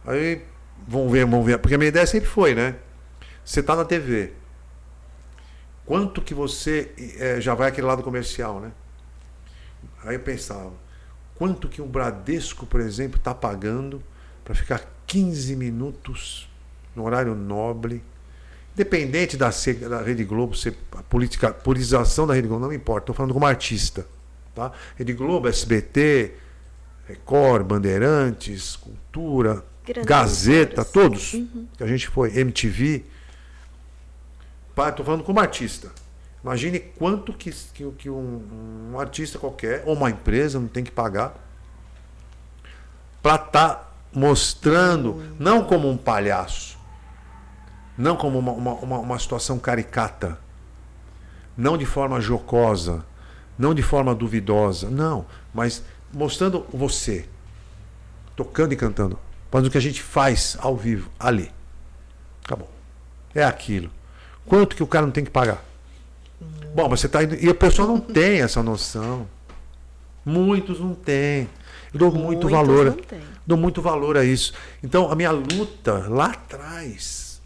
aí 0.06 0.44
vão 0.88 1.10
ver, 1.10 1.26
vão 1.26 1.44
ver. 1.44 1.58
Porque 1.60 1.76
a 1.76 1.78
minha 1.78 1.88
ideia 1.88 2.06
sempre 2.06 2.28
foi, 2.28 2.54
né? 2.54 2.76
Você 3.46 3.60
está 3.62 3.76
na 3.76 3.86
TV. 3.86 4.34
Quanto 5.92 6.22
que 6.22 6.34
você 6.34 6.90
é, 7.20 7.42
já 7.42 7.54
vai 7.54 7.68
aquele 7.68 7.86
lado 7.86 8.02
comercial, 8.02 8.62
né? 8.62 8.72
Aí 10.06 10.16
eu 10.16 10.22
pensava, 10.22 10.72
quanto 11.36 11.68
que 11.68 11.82
um 11.82 11.86
Bradesco, 11.86 12.66
por 12.66 12.80
exemplo, 12.80 13.18
está 13.18 13.36
pagando 13.36 14.02
para 14.46 14.56
ficar 14.56 14.90
15 15.06 15.54
minutos 15.58 16.50
no 16.96 17.04
horário 17.04 17.36
nobre, 17.36 18.02
independente 18.74 19.36
da, 19.36 19.50
da 19.90 20.02
Rede 20.02 20.24
Globo, 20.24 20.56
ser 20.56 20.78
a 20.94 21.04
política, 21.04 21.52
politização 21.52 22.26
da 22.26 22.36
Rede 22.36 22.48
Globo, 22.48 22.62
não 22.62 22.70
me 22.70 22.78
importa, 22.78 23.02
estou 23.02 23.16
falando 23.16 23.34
como 23.34 23.46
artista. 23.46 24.08
Tá? 24.56 24.72
Rede 24.96 25.12
Globo, 25.12 25.50
SBT, 25.50 26.36
Record, 27.06 27.66
Bandeirantes, 27.66 28.78
Cultura, 28.78 29.62
Grandes 29.86 30.06
Gazeta, 30.06 30.86
todos 30.86 31.34
uhum. 31.34 31.68
que 31.78 31.84
a 31.84 31.88
gente 31.88 32.08
foi, 32.08 32.40
MTV. 32.40 33.04
Estou 34.90 35.06
falando 35.06 35.24
como 35.24 35.40
artista. 35.40 35.92
Imagine 36.44 36.80
quanto 36.80 37.34
que, 37.34 37.52
que, 37.52 37.90
que 37.92 38.10
um, 38.10 38.92
um, 38.92 39.00
artista 39.00 39.38
qualquer, 39.38 39.84
ou 39.86 39.94
uma 39.94 40.10
empresa, 40.10 40.60
não 40.60 40.68
tem 40.68 40.84
que 40.84 40.92
pagar, 40.92 41.36
para 43.22 43.36
estar 43.36 43.76
tá 43.76 43.92
mostrando, 44.12 45.24
não 45.38 45.64
como 45.64 45.88
um 45.88 45.96
palhaço, 45.96 46.80
não 47.96 48.16
como 48.16 48.40
uma, 48.40 48.52
uma, 48.52 48.98
uma, 48.98 49.20
situação 49.20 49.60
caricata, 49.60 50.40
não 51.56 51.78
de 51.78 51.86
forma 51.86 52.20
jocosa, 52.20 53.06
não 53.58 53.76
de 53.76 53.84
forma 53.84 54.16
duvidosa, 54.16 54.90
não, 54.90 55.28
mas 55.54 55.84
mostrando 56.12 56.66
você, 56.74 57.30
tocando 58.36 58.74
e 58.74 58.76
cantando, 58.76 59.20
mas 59.52 59.68
o 59.68 59.70
que 59.70 59.78
a 59.78 59.82
gente 59.82 60.02
faz 60.02 60.58
ao 60.60 60.76
vivo, 60.76 61.12
ali. 61.20 61.52
Acabou. 62.44 62.70
É 63.36 63.44
aquilo. 63.44 63.92
Quanto 64.46 64.76
que 64.76 64.84
o 64.84 64.88
cara 64.88 65.06
não 65.06 65.12
tem 65.12 65.24
que 65.24 65.32
pagar? 65.32 65.64
Bom, 66.74 66.88
você 66.90 67.06
está 67.06 67.24
indo. 67.24 67.36
E 67.36 67.50
a 67.50 67.56
pessoa 67.56 67.88
não 67.88 68.00
tem 68.02 68.42
essa 68.42 68.64
noção. 68.64 69.28
Muitos 70.26 70.80
não 70.80 70.94
têm. 70.94 71.50
Eu 71.94 72.00
dou 72.00 72.12
muito 72.12 72.48
Muitos 72.48 72.52
valor. 72.52 72.98
Dou 73.46 73.58
muito 73.58 73.82
valor 73.82 74.18
a 74.18 74.24
isso. 74.24 74.54
Então, 74.84 75.12
a 75.12 75.16
minha 75.16 75.32
luta 75.32 76.08
lá 76.08 76.28
atrás, 76.28 77.42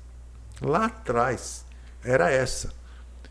lá 0.61 0.85
atrás, 0.85 1.65
era 2.03 2.29
essa. 2.29 2.73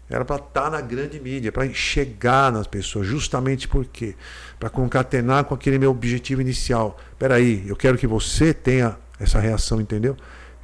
Era 0.08 0.24
para 0.24 0.36
estar 0.36 0.62
tá 0.62 0.70
na 0.70 0.80
grande 0.80 1.18
mídia, 1.18 1.50
para 1.50 1.68
chegar 1.72 2.52
nas 2.52 2.66
pessoas, 2.66 3.06
justamente 3.06 3.66
porque 3.66 4.14
para 4.58 4.68
concatenar 4.68 5.44
com 5.44 5.54
aquele 5.54 5.78
meu 5.78 5.90
objetivo 5.90 6.40
inicial. 6.40 6.98
Peraí, 7.18 7.64
eu 7.66 7.76
quero 7.76 7.96
que 7.96 8.06
você 8.06 8.52
tenha 8.52 8.96
essa 9.18 9.38
reação, 9.38 9.80
entendeu? 9.80 10.16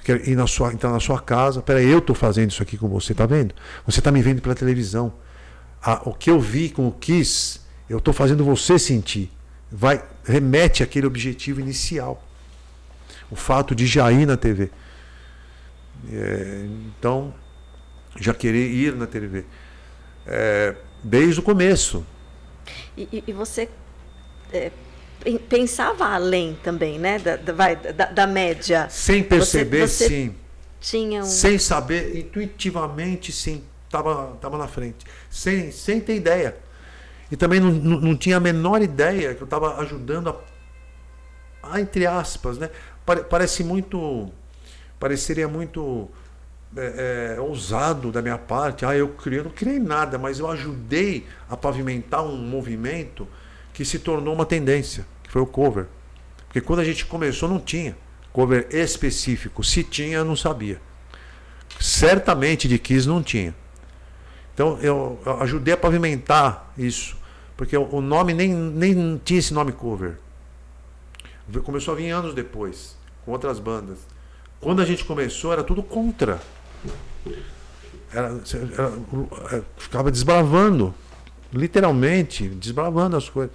Ir 0.09 0.35
na 0.35 0.47
sua, 0.47 0.73
entrar 0.73 0.91
na 0.91 1.01
sua 1.01 1.21
casa. 1.21 1.61
Peraí, 1.61 1.89
eu 1.89 1.99
estou 1.99 2.15
fazendo 2.15 2.51
isso 2.51 2.63
aqui 2.63 2.77
com 2.77 2.89
você, 2.89 3.15
tá 3.15 3.27
vendo? 3.27 3.55
Você 3.87 4.01
está 4.01 4.11
me 4.11 4.23
vendo 4.23 4.41
pela 4.41 4.55
televisão. 4.55 5.13
Ah, 5.83 6.03
o 6.05 6.15
que 6.15 6.31
eu 6.31 6.41
vi 6.41 6.71
com 6.71 6.89
o 6.89 6.93
Kiss, 6.93 7.61
eu 7.89 7.99
estou 7.99 8.13
fazendo 8.13 8.45
você 8.45 8.79
sentir. 8.79 9.31
Vai 9.71 10.03
remete 10.25 10.83
àquele 10.83 11.07
objetivo 11.07 11.61
inicial. 11.61 12.23
O 13.31 13.37
fato 13.37 13.75
de 13.75 13.87
já 13.87 14.11
ir 14.11 14.27
na 14.27 14.37
TV. 14.37 14.71
É, 16.13 16.67
então, 16.97 17.33
já 18.19 18.35
querer 18.35 18.71
ir 18.71 18.95
na 18.95 19.07
TV. 19.07 19.45
É, 20.27 20.75
desde 21.03 21.41
o 21.41 21.43
começo. 21.43 22.05
E, 22.97 23.23
e 23.27 23.33
você 23.33 23.69
é, 24.53 24.71
pensava 25.49 26.07
além 26.07 26.59
também, 26.63 26.99
né? 26.99 27.19
Da, 27.19 27.37
da, 27.37 27.75
da, 27.75 28.05
da 28.07 28.27
média. 28.27 28.89
Sem 28.89 29.23
perceber, 29.23 29.87
você, 29.87 30.05
você 30.05 30.09
sim. 30.09 30.35
Tinha 30.81 31.21
um... 31.21 31.25
Sem 31.25 31.59
saber, 31.59 32.17
intuitivamente, 32.17 33.31
sim. 33.33 33.63
Estava 33.87 34.37
tava 34.41 34.57
na 34.57 34.67
frente. 34.67 35.05
Sem, 35.29 35.71
sem 35.71 36.01
ter 36.01 36.17
ideia. 36.17 36.57
E 37.31 37.37
também 37.37 37.61
não, 37.61 37.71
não, 37.71 38.01
não 38.01 38.17
tinha 38.17 38.39
a 38.39 38.41
menor 38.41 38.81
ideia 38.81 39.35
que 39.35 39.43
eu 39.43 39.45
estava 39.45 39.79
ajudando 39.81 40.31
a, 40.31 41.75
a, 41.75 41.81
entre 41.81 42.07
aspas, 42.07 42.59
né? 42.59 42.71
Parece 43.29 43.63
muito. 43.63 44.31
Pareceria 44.99 45.49
muito 45.49 46.09
é, 46.77 47.35
é, 47.37 47.41
ousado 47.41 48.13
da 48.13 48.23
minha 48.23 48.39
parte. 48.39 48.85
Ah, 48.85 48.97
eu 48.97 49.09
criei, 49.09 49.41
eu 49.41 49.45
não 49.45 49.51
criei 49.51 49.79
nada, 49.79 50.19
mas 50.19 50.39
eu 50.39 50.49
ajudei 50.49 51.27
a 51.49 51.57
pavimentar 51.57 52.25
um 52.25 52.37
movimento 52.37 53.27
que 53.73 53.85
se 53.85 53.99
tornou 53.99 54.35
uma 54.35 54.45
tendência, 54.45 55.07
que 55.31 55.33
foi 55.33 55.43
o 55.43 55.47
cover. 55.47 55.87
Porque 56.49 56.61
quando 56.61 56.81
a 56.81 56.85
gente 56.85 57.07
começou 57.07 57.49
não 57.49 57.61
tinha 57.61 57.97
cover 58.33 58.67
específico. 58.73 59.63
Se 59.63 59.85
tinha, 59.85 60.19
eu 60.19 60.25
não 60.25 60.35
sabia. 60.35 60.81
Certamente 61.79 62.67
de 62.67 62.79
Kiss 62.79 63.07
não 63.07 63.23
tinha. 63.23 63.55
Então 64.53 64.77
eu 64.81 65.21
ajudei 65.41 65.75
a 65.75 65.77
pavimentar 65.77 66.73
isso. 66.77 67.17
Porque 67.57 67.77
o 67.77 68.01
nome 68.01 68.35
nem, 68.35 68.53
nem 68.53 69.21
tinha 69.25 69.39
esse 69.39 69.55
nome 69.55 69.71
cover. 69.71 70.19
Começou 71.63 71.95
a 71.95 71.97
vir 71.97 72.11
anos 72.11 72.35
depois, 72.35 72.97
com 73.25 73.31
outras 73.31 73.61
bandas. 73.61 73.99
Quando 74.61 74.83
a 74.83 74.85
gente 74.85 75.05
começou, 75.05 75.53
era 75.53 75.63
tudo 75.63 75.83
contra. 75.83 76.41
Era, 78.13 78.41
era, 78.73 79.57
é, 79.57 79.63
ficava 79.77 80.11
desbravando, 80.11 80.93
literalmente, 81.53 82.49
desbravando 82.49 83.17
as 83.17 83.29
coisas. 83.29 83.55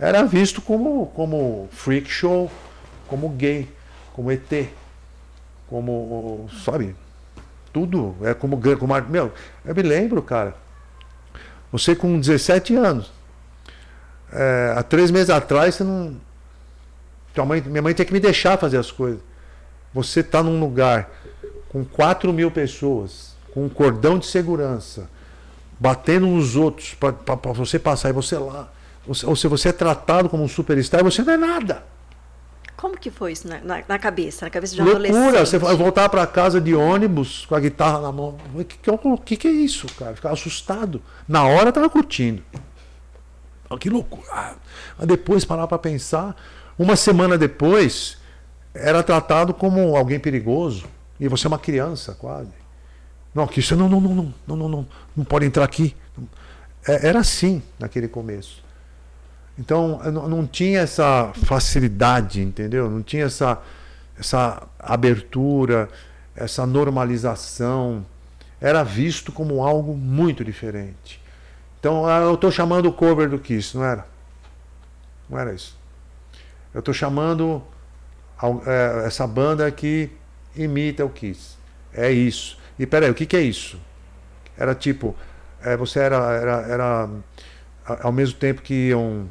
Era 0.00 0.24
visto 0.24 0.62
como, 0.62 1.08
como 1.08 1.68
freak 1.72 2.08
show, 2.08 2.50
como 3.06 3.28
gay, 3.28 3.68
como 4.14 4.32
ET, 4.32 4.70
como, 5.68 6.48
sabe, 6.64 6.96
tudo. 7.70 8.16
É 8.22 8.32
como, 8.32 8.58
como. 8.78 9.00
Meu, 9.10 9.30
eu 9.62 9.74
me 9.74 9.82
lembro, 9.82 10.22
cara, 10.22 10.54
você 11.70 11.94
com 11.94 12.18
17 12.18 12.74
anos, 12.76 13.12
é, 14.32 14.72
há 14.74 14.82
três 14.82 15.10
meses 15.10 15.28
atrás, 15.28 15.74
você 15.74 15.84
não. 15.84 16.16
Tua 17.34 17.44
mãe, 17.44 17.60
minha 17.60 17.82
mãe 17.82 17.92
tinha 17.92 18.06
que 18.06 18.12
me 18.12 18.20
deixar 18.20 18.56
fazer 18.56 18.78
as 18.78 18.90
coisas. 18.90 19.20
Você 19.92 20.20
está 20.20 20.42
num 20.42 20.58
lugar 20.58 21.10
com 21.68 21.84
4 21.84 22.32
mil 22.32 22.50
pessoas, 22.50 23.36
com 23.52 23.66
um 23.66 23.68
cordão 23.68 24.18
de 24.18 24.26
segurança, 24.26 25.10
batendo 25.78 26.26
nos 26.26 26.56
outros 26.56 26.94
para 26.94 27.52
você 27.52 27.78
passar 27.78 28.08
e 28.08 28.12
você 28.12 28.38
lá. 28.38 28.72
Ou 29.06 29.34
se 29.34 29.48
você 29.48 29.70
é 29.70 29.72
tratado 29.72 30.28
como 30.28 30.42
um 30.42 30.48
superstar, 30.48 31.02
você 31.02 31.22
não 31.22 31.32
é 31.32 31.36
nada. 31.36 31.84
Como 32.76 32.96
que 32.96 33.10
foi 33.10 33.32
isso 33.32 33.46
na, 33.46 33.60
na, 33.60 33.82
na 33.86 33.98
cabeça, 33.98 34.46
na 34.46 34.50
cabeça 34.50 34.74
de 34.74 34.80
um 34.80 34.84
Loucura, 34.86 35.10
adolescente? 35.10 35.58
você 35.58 35.58
voltar 35.58 36.08
para 36.08 36.26
casa 36.26 36.58
de 36.58 36.74
ônibus 36.74 37.44
com 37.44 37.54
a 37.54 37.60
guitarra 37.60 38.00
na 38.00 38.10
mão. 38.10 38.38
O 38.54 38.64
que, 38.64 38.78
que, 39.24 39.36
que, 39.36 39.48
é 39.48 39.50
isso, 39.50 39.86
cara? 39.98 40.14
Ficava 40.14 40.32
assustado. 40.32 41.02
Na 41.28 41.44
hora 41.44 41.72
tava 41.72 41.90
curtindo. 41.90 42.42
Que 43.78 43.90
loucura. 43.90 44.56
Mas 44.98 45.06
depois 45.06 45.44
parar 45.44 45.66
para 45.66 45.78
pensar, 45.78 46.34
uma 46.78 46.96
semana 46.96 47.36
depois, 47.36 48.16
era 48.74 49.02
tratado 49.02 49.52
como 49.52 49.94
alguém 49.94 50.18
perigoso. 50.18 50.86
E 51.20 51.28
você 51.28 51.46
é 51.46 51.48
uma 51.48 51.58
criança, 51.58 52.14
quase. 52.14 52.48
Não, 53.34 53.46
que 53.46 53.60
isso 53.60 53.76
não, 53.76 53.90
não, 53.90 54.00
não, 54.00 54.14
não, 54.14 54.34
não, 54.46 54.56
não, 54.56 54.68
não, 54.68 54.88
não 55.14 55.24
pode 55.24 55.44
entrar 55.44 55.64
aqui. 55.64 55.94
É, 56.88 57.08
era 57.08 57.20
assim 57.20 57.62
naquele 57.78 58.08
começo. 58.08 58.64
Então 59.60 60.00
não, 60.10 60.46
tinha 60.46 60.80
essa 60.80 61.32
facilidade, 61.44 62.40
entendeu? 62.40 62.88
Não 62.88 63.02
tinha 63.02 63.26
essa, 63.26 63.60
essa 64.18 64.66
abertura, 64.78 65.86
essa 66.34 66.64
normalização. 66.64 68.06
Era 68.58 68.82
visto 68.82 69.30
como 69.30 69.62
algo 69.62 69.94
muito 69.94 70.42
diferente. 70.42 71.20
Então 71.78 72.06
ah, 72.06 72.20
eu 72.20 72.34
estou 72.34 72.50
chamando 72.50 72.86
o 72.86 72.92
cover 72.92 73.28
do 73.28 73.38
Kiss, 73.38 73.76
não 73.76 73.84
era? 73.84 74.06
Não 75.28 75.38
era 75.38 75.52
isso. 75.52 75.78
Eu 76.72 76.78
estou 76.78 76.94
chamando 76.94 77.62
é, 78.66 79.04
essa 79.06 79.26
banda 79.26 79.70
que 79.70 80.10
imita 80.56 81.04
o 81.04 81.10
Kiss. 81.10 81.58
É 81.92 82.10
isso. 82.10 82.56
E 82.78 82.86
peraí, 82.86 83.10
o 83.10 83.14
que, 83.14 83.26
que 83.26 83.36
é 83.36 83.42
isso? 83.42 83.78
Era 84.56 84.74
tipo, 84.74 85.14
é, 85.62 85.76
você 85.76 85.98
era, 85.98 86.32
era, 86.32 86.52
era 86.62 87.10
ao 88.02 88.12
mesmo 88.12 88.38
tempo 88.38 88.62
que 88.62 88.88
iam 88.88 89.28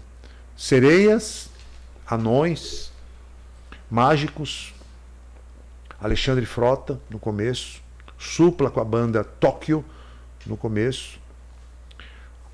sereias, 0.60 1.50
anões, 2.06 2.92
mágicos, 3.90 4.74
Alexandre 6.02 6.46
Frota 6.46 7.00
no 7.10 7.18
começo, 7.18 7.82
Supla 8.18 8.70
com 8.70 8.82
a 8.82 8.84
banda 8.84 9.24
Tóquio 9.24 9.86
no 10.46 10.58
começo, 10.58 11.18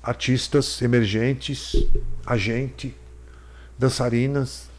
artistas 0.00 0.80
emergentes, 0.80 1.74
agente, 2.24 2.96
dançarinas, 3.76 4.70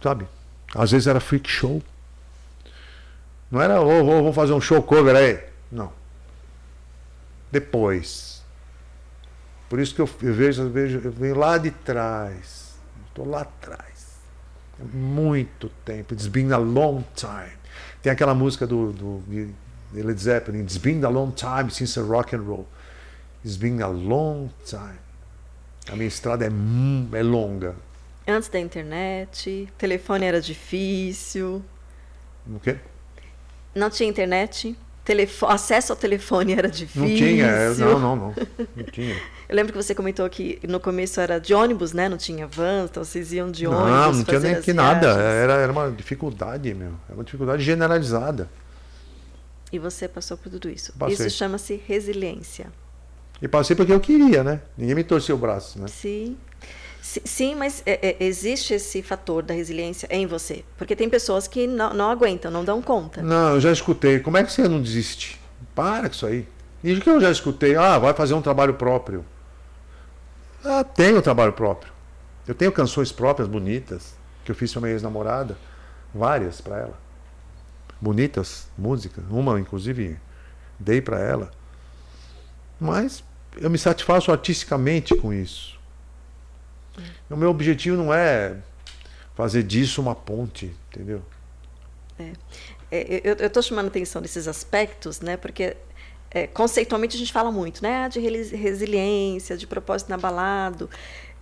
sabe? 0.00 0.28
Às 0.72 0.92
vezes 0.92 1.08
era 1.08 1.18
freak 1.18 1.50
show. 1.50 1.82
Não 3.50 3.60
era, 3.60 3.80
oh, 3.80 4.04
vamos 4.04 4.34
fazer 4.36 4.52
um 4.52 4.60
show 4.60 4.80
cover 4.80 5.16
aí. 5.16 5.44
Não. 5.70 5.92
Depois. 7.50 8.33
Por 9.74 9.80
isso 9.80 9.92
que 9.92 10.00
eu, 10.00 10.08
eu 10.22 10.32
vejo, 10.32 10.62
eu 10.62 10.70
vejo, 10.70 11.00
eu 11.02 11.10
venho 11.10 11.34
lá 11.34 11.58
de 11.58 11.72
trás. 11.72 12.76
Estou 13.08 13.28
lá 13.28 13.40
atrás. 13.40 14.20
Muito 14.92 15.68
tempo. 15.84 16.14
It's 16.14 16.28
been 16.28 16.52
a 16.52 16.58
long 16.58 17.02
time. 17.16 17.58
Tem 18.00 18.12
aquela 18.12 18.36
música 18.36 18.68
do, 18.68 18.92
do 18.92 19.20
Led 19.92 20.22
Zeppelin. 20.22 20.60
It's 20.60 20.78
been 20.78 21.04
a 21.04 21.08
long 21.08 21.32
time 21.32 21.72
since 21.72 21.98
a 21.98 22.04
rock 22.04 22.36
and 22.36 22.42
roll. 22.42 22.68
It's 23.44 23.56
been 23.56 23.82
a 23.82 23.88
long 23.88 24.48
time. 24.64 25.00
A 25.90 25.96
minha 25.96 26.06
estrada 26.06 26.44
é, 26.44 26.48
é 27.18 27.22
longa. 27.24 27.74
Antes 28.28 28.48
da 28.50 28.60
internet, 28.60 29.68
telefone 29.76 30.24
era 30.24 30.40
difícil. 30.40 31.64
O 32.46 32.60
quê? 32.60 32.78
Não 33.74 33.90
tinha 33.90 34.08
internet, 34.08 34.78
telefone, 35.04 35.52
acesso 35.52 35.92
ao 35.92 35.96
telefone 35.96 36.52
era 36.52 36.68
difícil. 36.68 37.08
Não 37.08 37.16
tinha, 37.16 37.46
é, 37.46 37.74
não, 37.74 37.98
não, 37.98 38.14
não. 38.14 38.34
Não 38.76 38.84
tinha. 38.84 39.20
Eu 39.54 39.56
lembro 39.56 39.72
que 39.72 39.80
você 39.80 39.94
comentou 39.94 40.28
que 40.28 40.58
no 40.68 40.80
começo 40.80 41.20
era 41.20 41.38
de 41.38 41.54
ônibus, 41.54 41.92
né? 41.92 42.08
Não 42.08 42.16
tinha 42.16 42.44
van, 42.44 42.86
então 42.90 43.04
vocês 43.04 43.32
iam 43.32 43.52
de 43.52 43.68
ônibus. 43.68 43.88
Não, 43.88 44.12
não 44.12 44.24
tinha 44.24 44.40
nem 44.40 44.60
que 44.60 44.72
nada. 44.72 45.06
Era, 45.06 45.52
era 45.52 45.70
uma 45.70 45.92
dificuldade, 45.92 46.74
meu. 46.74 46.90
Era 47.06 47.14
uma 47.14 47.22
dificuldade 47.22 47.62
generalizada. 47.62 48.50
E 49.70 49.78
você 49.78 50.08
passou 50.08 50.36
por 50.36 50.50
tudo 50.50 50.68
isso. 50.68 50.92
Passei. 50.98 51.28
Isso 51.28 51.38
chama-se 51.38 51.80
resiliência. 51.86 52.66
E 53.40 53.46
passei 53.46 53.76
porque 53.76 53.92
eu 53.92 54.00
queria, 54.00 54.42
né? 54.42 54.60
Ninguém 54.76 54.96
me 54.96 55.04
torceu 55.04 55.36
o 55.36 55.38
braço, 55.38 55.80
né? 55.80 55.86
Sim. 55.86 56.36
Sim, 57.00 57.54
mas 57.54 57.80
é, 57.86 58.08
é, 58.08 58.24
existe 58.24 58.74
esse 58.74 59.02
fator 59.02 59.44
da 59.44 59.54
resiliência 59.54 60.08
em 60.10 60.26
você. 60.26 60.64
Porque 60.76 60.96
tem 60.96 61.08
pessoas 61.08 61.46
que 61.46 61.68
não, 61.68 61.94
não, 61.94 62.10
aguentam, 62.10 62.50
não 62.50 62.64
dão 62.64 62.82
conta. 62.82 63.22
Não, 63.22 63.54
eu 63.54 63.60
já 63.60 63.70
escutei. 63.70 64.18
Como 64.18 64.36
é 64.36 64.42
que 64.42 64.52
você 64.52 64.66
não 64.66 64.82
desiste? 64.82 65.40
Para 65.76 66.08
com 66.08 66.14
isso 66.16 66.26
aí. 66.26 66.44
E 66.82 67.00
que 67.00 67.08
eu 67.08 67.20
já 67.20 67.30
escutei, 67.30 67.76
ah, 67.76 68.00
vai 68.00 68.12
fazer 68.12 68.34
um 68.34 68.42
trabalho 68.42 68.74
próprio. 68.74 69.24
Ah, 70.64 70.82
tenho 70.82 71.20
trabalho 71.20 71.52
próprio. 71.52 71.92
Eu 72.46 72.54
tenho 72.54 72.72
canções 72.72 73.12
próprias, 73.12 73.48
bonitas, 73.48 74.14
que 74.44 74.50
eu 74.50 74.54
fiz 74.54 74.72
para 74.72 74.82
minha 74.82 74.92
ex-namorada. 74.92 75.56
Várias 76.14 76.60
para 76.60 76.78
ela. 76.78 76.98
Bonitas 78.00 78.68
músicas. 78.76 79.24
Uma, 79.30 79.60
inclusive, 79.60 80.18
dei 80.78 81.00
para 81.00 81.20
ela. 81.20 81.50
Mas 82.80 83.22
eu 83.56 83.70
me 83.70 83.78
satisfaço 83.78 84.30
artisticamente 84.30 85.14
com 85.16 85.32
isso. 85.32 85.78
O 87.28 87.36
meu 87.36 87.50
objetivo 87.50 87.96
não 87.96 88.12
é 88.12 88.56
fazer 89.34 89.62
disso 89.62 90.00
uma 90.00 90.14
ponte, 90.14 90.74
entendeu? 90.88 91.22
É. 92.18 92.32
É, 92.90 93.20
eu 93.24 93.46
estou 93.46 93.62
chamando 93.62 93.88
atenção 93.88 94.22
desses 94.22 94.46
aspectos, 94.46 95.20
né? 95.20 95.36
Porque 95.36 95.76
é, 96.34 96.48
conceitualmente 96.48 97.14
a 97.14 97.18
gente 97.18 97.32
fala 97.32 97.52
muito, 97.52 97.80
né? 97.80 98.08
De 98.08 98.18
resiliência, 98.18 99.56
de 99.56 99.68
propósito 99.68 100.08
inabalado, 100.08 100.90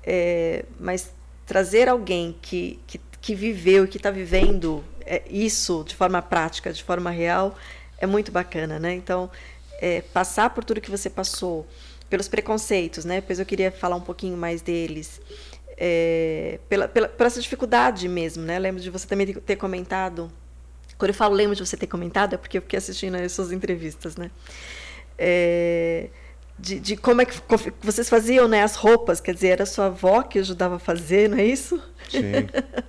é, 0.05 0.67
mas 0.79 1.11
trazer 1.47 1.89
alguém 1.89 2.37
que, 2.43 2.79
que, 2.87 3.01
que 3.21 3.35
viveu 3.35 3.87
e 3.87 3.89
que 3.89 3.97
está 3.97 4.11
vivendo 4.11 4.85
é, 5.07 5.23
isso 5.31 5.83
de 5.87 5.97
forma 5.97 6.21
prática, 6.21 6.71
de 6.71 6.85
forma 6.85 7.11
real, 7.11 7.57
é 7.97 8.07
muito 8.07 8.31
bacana, 8.31 8.79
né? 8.79 8.95
Então, 8.95 9.31
é, 9.81 10.03
passar 10.03 10.51
por 10.51 10.63
tudo 10.63 10.79
que 10.79 10.91
você 10.91 11.09
passou, 11.09 11.67
pelos 12.11 12.29
preconceitos, 12.29 13.07
né? 13.07 13.23
Depois 13.23 13.39
eu 13.39 13.47
queria 13.47 13.73
falar 13.73 13.97
um 13.97 14.01
pouquinho 14.01 14.37
mais 14.37 14.61
deles. 14.61 15.23
É, 15.79 16.61
pela, 16.69 16.87
pela, 16.87 17.09
por 17.09 17.27
essa 17.27 17.41
dificuldade 17.41 18.07
mesmo, 18.09 18.43
né? 18.45 18.59
lembro 18.59 18.81
de 18.81 18.91
você 18.91 19.07
também 19.07 19.33
ter 19.33 19.57
comentado. 19.57 20.31
Quando 20.99 21.09
eu 21.09 21.15
falo 21.15 21.35
lembro 21.35 21.57
de 21.57 21.67
você 21.67 21.79
ter 21.79 21.87
comentado, 21.87 22.35
é 22.35 22.37
porque 22.37 22.59
eu 22.59 22.63
fiquei 22.63 22.77
assistindo 22.77 23.15
as 23.15 23.33
suas 23.33 23.51
entrevistas, 23.51 24.17
né? 24.17 24.31
É, 25.25 26.09
de, 26.59 26.81
de, 26.81 26.97
como 26.97 27.23
é 27.23 27.25
que 27.25 27.41
vocês 27.81 28.09
faziam 28.09 28.49
né, 28.49 28.63
as 28.63 28.75
roupas, 28.75 29.21
quer 29.21 29.35
dizer, 29.35 29.49
era 29.49 29.67
sua 29.67 29.87
avó 29.87 30.23
que 30.23 30.41
ajudava 30.41 30.77
a 30.77 30.79
fazer, 30.81 31.29
não 31.29 31.39
é 31.39 31.45
isso? 31.45 31.81
Sim. 32.11 32.21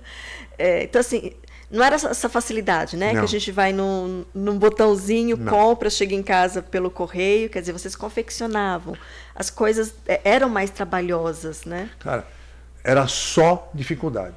é, 0.58 0.82
então, 0.82 1.00
assim, 1.00 1.32
não 1.70 1.84
era 1.84 1.96
essa 1.96 2.28
facilidade, 2.28 2.96
né? 2.96 3.12
Não. 3.12 3.20
Que 3.20 3.24
a 3.24 3.28
gente 3.28 3.50
vai 3.50 3.72
num, 3.72 4.24
num 4.34 4.58
botãozinho, 4.58 5.36
não. 5.36 5.52
compra, 5.52 5.88
chega 5.90 6.14
em 6.14 6.22
casa 6.22 6.62
pelo 6.62 6.90
correio. 6.90 7.48
Quer 7.48 7.60
dizer, 7.60 7.72
vocês 7.72 7.96
confeccionavam. 7.96 8.96
As 9.34 9.50
coisas 9.50 9.94
é, 10.06 10.20
eram 10.24 10.48
mais 10.48 10.70
trabalhosas, 10.70 11.64
né? 11.64 11.90
Cara, 12.00 12.26
era 12.82 13.06
só 13.06 13.70
dificuldade. 13.72 14.36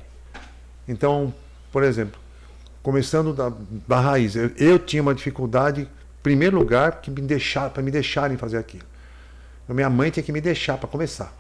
Então, 0.88 1.34
por 1.72 1.84
exemplo, 1.84 2.20
começando 2.82 3.34
da, 3.34 3.52
da 3.88 4.00
raiz, 4.00 4.36
eu, 4.36 4.52
eu 4.58 4.80
tinha 4.80 5.02
uma 5.02 5.14
dificuldade, 5.14 5.88
primeiro 6.28 6.58
lugar, 6.58 7.00
que 7.00 7.10
me 7.10 7.22
deixar, 7.22 7.70
para 7.70 7.82
me 7.82 7.90
deixarem 7.90 8.36
fazer 8.36 8.58
aquilo. 8.58 8.84
A 9.70 9.74
minha 9.74 9.90
mãe 9.90 10.10
tinha 10.10 10.22
que 10.22 10.32
me 10.34 10.42
deixar 10.42 10.78
para 10.78 10.90
começar. 10.90 11.34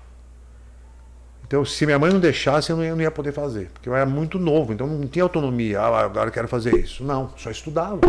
Então, 1.45 1.65
se 1.65 1.85
minha 1.85 1.99
mãe 1.99 2.09
não 2.09 2.21
deixasse, 2.21 2.69
eu 2.69 2.77
não 2.77 2.85
ia, 2.85 2.95
não 2.95 3.01
ia, 3.01 3.11
poder 3.11 3.33
fazer. 3.33 3.69
Porque 3.73 3.89
eu 3.89 3.95
era 3.95 4.05
muito 4.05 4.39
novo, 4.39 4.71
então 4.71 4.87
não 4.87 5.05
tinha 5.05 5.23
autonomia. 5.23 5.81
Ah, 5.81 6.05
agora 6.05 6.29
eu 6.29 6.31
quero 6.31 6.47
fazer 6.47 6.73
isso. 6.75 7.03
Não, 7.03 7.33
só 7.35 7.51
estudava. 7.51 7.99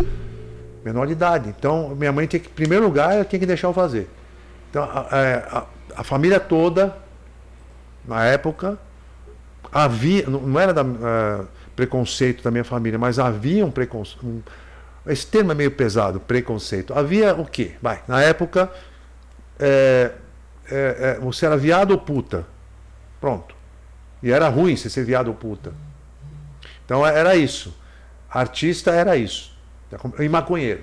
Menor 0.85 1.07
de 1.07 1.13
idade. 1.13 1.49
Então, 1.57 1.97
minha 1.97 2.13
mãe 2.13 2.27
tinha 2.29 2.39
que, 2.39 2.49
em 2.49 2.53
primeiro 2.53 2.85
lugar, 2.85 3.13
ela 3.13 3.25
tinha 3.25 3.41
que 3.41 3.47
deixar 3.47 3.67
eu 3.67 3.73
fazer. 3.73 4.09
Então, 4.71 4.85
a, 4.85 5.59
a, 5.59 5.67
a 5.97 6.05
família 6.05 6.39
toda, 6.39 6.97
na 8.07 8.25
época, 8.25 8.79
havia. 9.73 10.29
Não 10.29 10.61
era 10.61 10.73
da, 10.73 10.83
uh, 10.83 11.49
preconceito 11.75 12.43
da 12.43 12.53
minha 12.53 12.65
família, 12.65 12.99
mas 12.99 13.19
havia 13.19 13.67
um 13.67 13.71
preconceito. 13.71 14.25
Um, 14.25 14.43
esse 15.09 15.27
termo 15.27 15.53
é 15.53 15.55
meio 15.55 15.71
pesado, 15.71 16.21
preconceito. 16.21 16.93
Havia 16.93 17.35
o 17.35 17.45
quê? 17.45 17.77
Vai, 17.81 18.03
na 18.07 18.21
época, 18.23 18.71
é, 19.59 20.13
é, 20.71 20.97
é 21.17 21.19
você 21.21 21.47
era 21.47 21.57
viado 21.57 21.93
ou 21.93 21.99
puta? 21.99 22.47
Pronto. 23.21 23.55
E 24.23 24.31
era 24.31 24.49
ruim 24.49 24.77
você 24.77 24.91
ser 24.91 25.05
viado 25.05 25.29
ou 25.29 25.35
puta. 25.35 25.73
Então 26.85 27.07
era 27.07 27.37
isso. 27.37 27.77
Artista 28.31 28.91
era 28.91 29.17
isso. 29.17 29.57
E 30.19 30.29
maconheiro. 30.29 30.83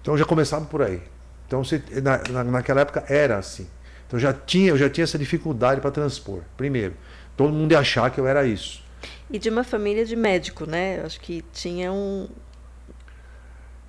Então 0.00 0.16
já 0.16 0.24
começava 0.24 0.64
por 0.64 0.82
aí. 0.82 1.02
Então 1.46 1.62
você, 1.62 1.82
na, 2.02 2.44
naquela 2.44 2.80
época 2.80 3.04
era 3.08 3.38
assim. 3.38 3.68
Então 4.06 4.18
já 4.18 4.32
tinha, 4.32 4.70
eu 4.70 4.78
já 4.78 4.88
tinha 4.88 5.04
essa 5.04 5.18
dificuldade 5.18 5.80
para 5.80 5.90
transpor. 5.90 6.40
Primeiro, 6.56 6.94
todo 7.36 7.52
mundo 7.52 7.72
ia 7.72 7.78
achar 7.78 8.10
que 8.10 8.18
eu 8.18 8.26
era 8.26 8.44
isso. 8.46 8.82
E 9.30 9.38
de 9.38 9.50
uma 9.50 9.64
família 9.64 10.04
de 10.04 10.16
médico, 10.16 10.64
né? 10.64 11.00
Eu 11.00 11.06
acho 11.06 11.20
que 11.20 11.44
tinha 11.52 11.92
um. 11.92 12.28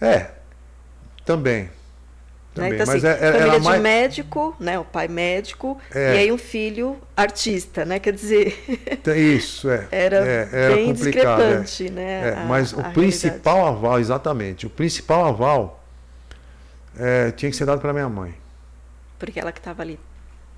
É, 0.02 0.32
também. 1.26 1.70
Também, 2.54 2.72
né? 2.72 2.78
Então, 2.82 2.96
assim, 2.96 3.08
é, 3.08 3.12
é 3.12 3.32
família 3.32 3.60
de 3.60 3.66
mais... 3.66 3.82
médico, 3.82 4.56
né? 4.60 4.80
O 4.80 4.84
pai 4.84 5.08
médico, 5.08 5.80
é. 5.94 6.16
e 6.16 6.18
aí 6.18 6.32
um 6.32 6.38
filho 6.38 6.98
artista, 7.16 7.86
né? 7.86 8.00
Quer 8.00 8.14
dizer. 8.14 8.58
Isso, 9.16 9.70
é. 9.70 9.88
Era, 9.92 10.18
é, 10.18 10.50
era 10.52 10.76
bem 10.76 10.88
complicado, 10.88 11.42
é. 11.42 11.62
discrepante, 11.62 11.90
né? 11.90 12.34
A, 12.34 12.46
mas 12.46 12.74
o 12.74 12.84
principal 12.92 13.56
realidade. 13.56 13.86
aval, 13.86 14.00
exatamente, 14.00 14.66
o 14.66 14.70
principal 14.70 15.26
aval 15.26 15.84
tinha 17.38 17.50
que 17.50 17.56
ser 17.56 17.66
dado 17.66 17.80
pela 17.80 17.94
minha 17.94 18.10
mãe. 18.10 18.34
Porque 19.18 19.40
ela 19.40 19.54
que 19.54 19.60
estava 19.60 19.82
ali. 19.82 19.98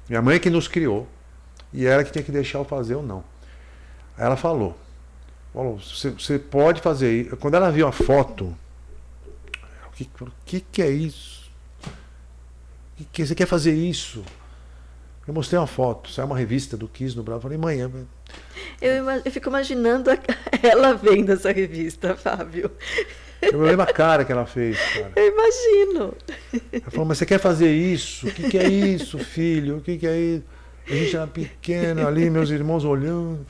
Minha 0.10 0.22
mãe 0.22 0.40
que 0.40 0.50
nos 0.50 0.68
criou. 0.68 1.08
E 1.74 1.86
ela 1.86 2.04
que 2.04 2.12
tinha 2.12 2.24
que 2.24 2.32
deixar 2.32 2.60
eu 2.60 2.66
fazer 2.66 2.96
ou 2.96 3.04
não. 3.04 3.24
Aí 4.18 4.26
ela 4.26 4.36
falou. 4.36 4.78
Falou, 5.54 5.78
você, 5.78 6.40
pode 6.40 6.82
fazer 6.82 7.24
isso. 7.24 7.38
Quando 7.38 7.56
ela 7.56 7.72
viu 7.72 7.88
a 7.88 7.92
foto, 7.92 8.56
o 9.88 9.92
que, 9.94 10.10
que, 10.46 10.60
que 10.62 10.82
é 10.82 10.90
isso? 10.90 11.42
que 13.12 13.26
você 13.26 13.36
quer 13.36 13.46
fazer 13.46 13.74
isso? 13.74 14.24
Eu 15.28 15.34
mostrei 15.34 15.60
uma 15.60 15.68
foto, 15.68 16.10
saiu 16.10 16.26
uma 16.26 16.38
revista 16.38 16.76
do 16.76 16.88
Kiss 16.88 17.16
no 17.16 17.24
Bravo. 17.24 17.42
Falei, 17.42 17.58
mãe. 17.58 17.80
Eu, 18.82 19.10
eu 19.24 19.32
fico 19.32 19.50
imaginando 19.50 20.10
ela 20.64 20.94
vendo 20.94 21.32
essa 21.32 21.52
revista, 21.52 22.16
Fábio. 22.16 22.72
Eu 23.42 23.62
lembro 23.62 23.84
a 23.84 23.88
cara 23.88 24.24
que 24.26 24.32
ela 24.32 24.46
fez, 24.46 24.78
cara. 24.94 25.12
Eu 25.16 25.28
imagino. 25.28 26.14
Ela 26.72 26.92
falou, 26.92 27.06
mas 27.06 27.18
você 27.18 27.26
quer 27.26 27.40
fazer 27.40 27.72
isso? 27.72 28.28
O 28.28 28.32
que, 28.32 28.50
que 28.50 28.58
é 28.58 28.68
isso, 28.68 29.18
filho? 29.20 29.78
O 29.78 29.82
que, 29.82 29.98
que 29.98 30.08
é 30.08 30.18
isso? 30.18 30.46
A 30.88 30.94
gente 30.94 31.16
era 31.16 31.28
pequeno 31.28 32.08
ali, 32.08 32.30
meus 32.30 32.50
irmãos 32.50 32.84
olhando. 32.84 33.46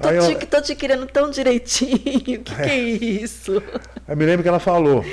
Tô, 0.00 0.08
te, 0.08 0.46
tô 0.46 0.60
te 0.60 0.74
querendo 0.74 1.06
tão 1.06 1.30
direitinho. 1.30 2.40
O 2.40 2.44
que, 2.44 2.54
que 2.54 2.62
é 2.62 2.78
isso? 2.78 3.62
Eu 4.06 4.16
me 4.16 4.24
lembro 4.24 4.42
que 4.42 4.48
ela 4.48 4.58
falou: 4.58 5.04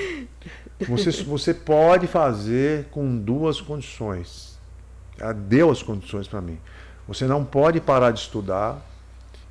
você, 0.87 1.11
você 1.23 1.53
pode 1.53 2.07
fazer 2.07 2.85
com 2.91 3.17
duas 3.17 3.59
condições. 3.59 4.57
Ela 5.19 5.33
deu 5.33 5.69
as 5.69 5.83
condições 5.83 6.27
para 6.27 6.41
mim. 6.41 6.59
Você 7.07 7.25
não 7.25 7.43
pode 7.43 7.81
parar 7.81 8.11
de 8.11 8.19
estudar 8.19 8.85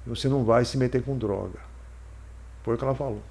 e 0.07 0.09
você 0.09 0.29
não 0.29 0.45
vai 0.45 0.65
se 0.65 0.79
meter 0.79 1.03
com 1.03 1.17
droga. 1.19 1.59
Foi 2.63 2.75
o 2.75 2.79
que 2.79 2.85
ela 2.85 2.95
falou. 2.95 3.23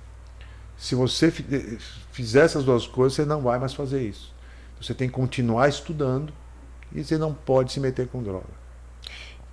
Se 0.77 0.93
você 0.93 1.27
eh, 1.27 1.77
fizer 2.11 2.45
essas 2.45 2.63
duas 2.63 2.85
coisas, 2.85 3.15
você 3.15 3.25
não 3.25 3.41
vai 3.41 3.57
mais 3.57 3.73
fazer 3.73 4.01
isso. 4.03 4.33
Você 4.79 4.93
tem 4.93 5.07
que 5.07 5.15
continuar 5.15 5.67
estudando 5.67 6.31
e 6.93 7.03
você 7.03 7.17
não 7.17 7.33
pode 7.33 7.71
se 7.71 7.79
meter 7.79 8.07
com 8.07 8.21
droga. 8.21 8.56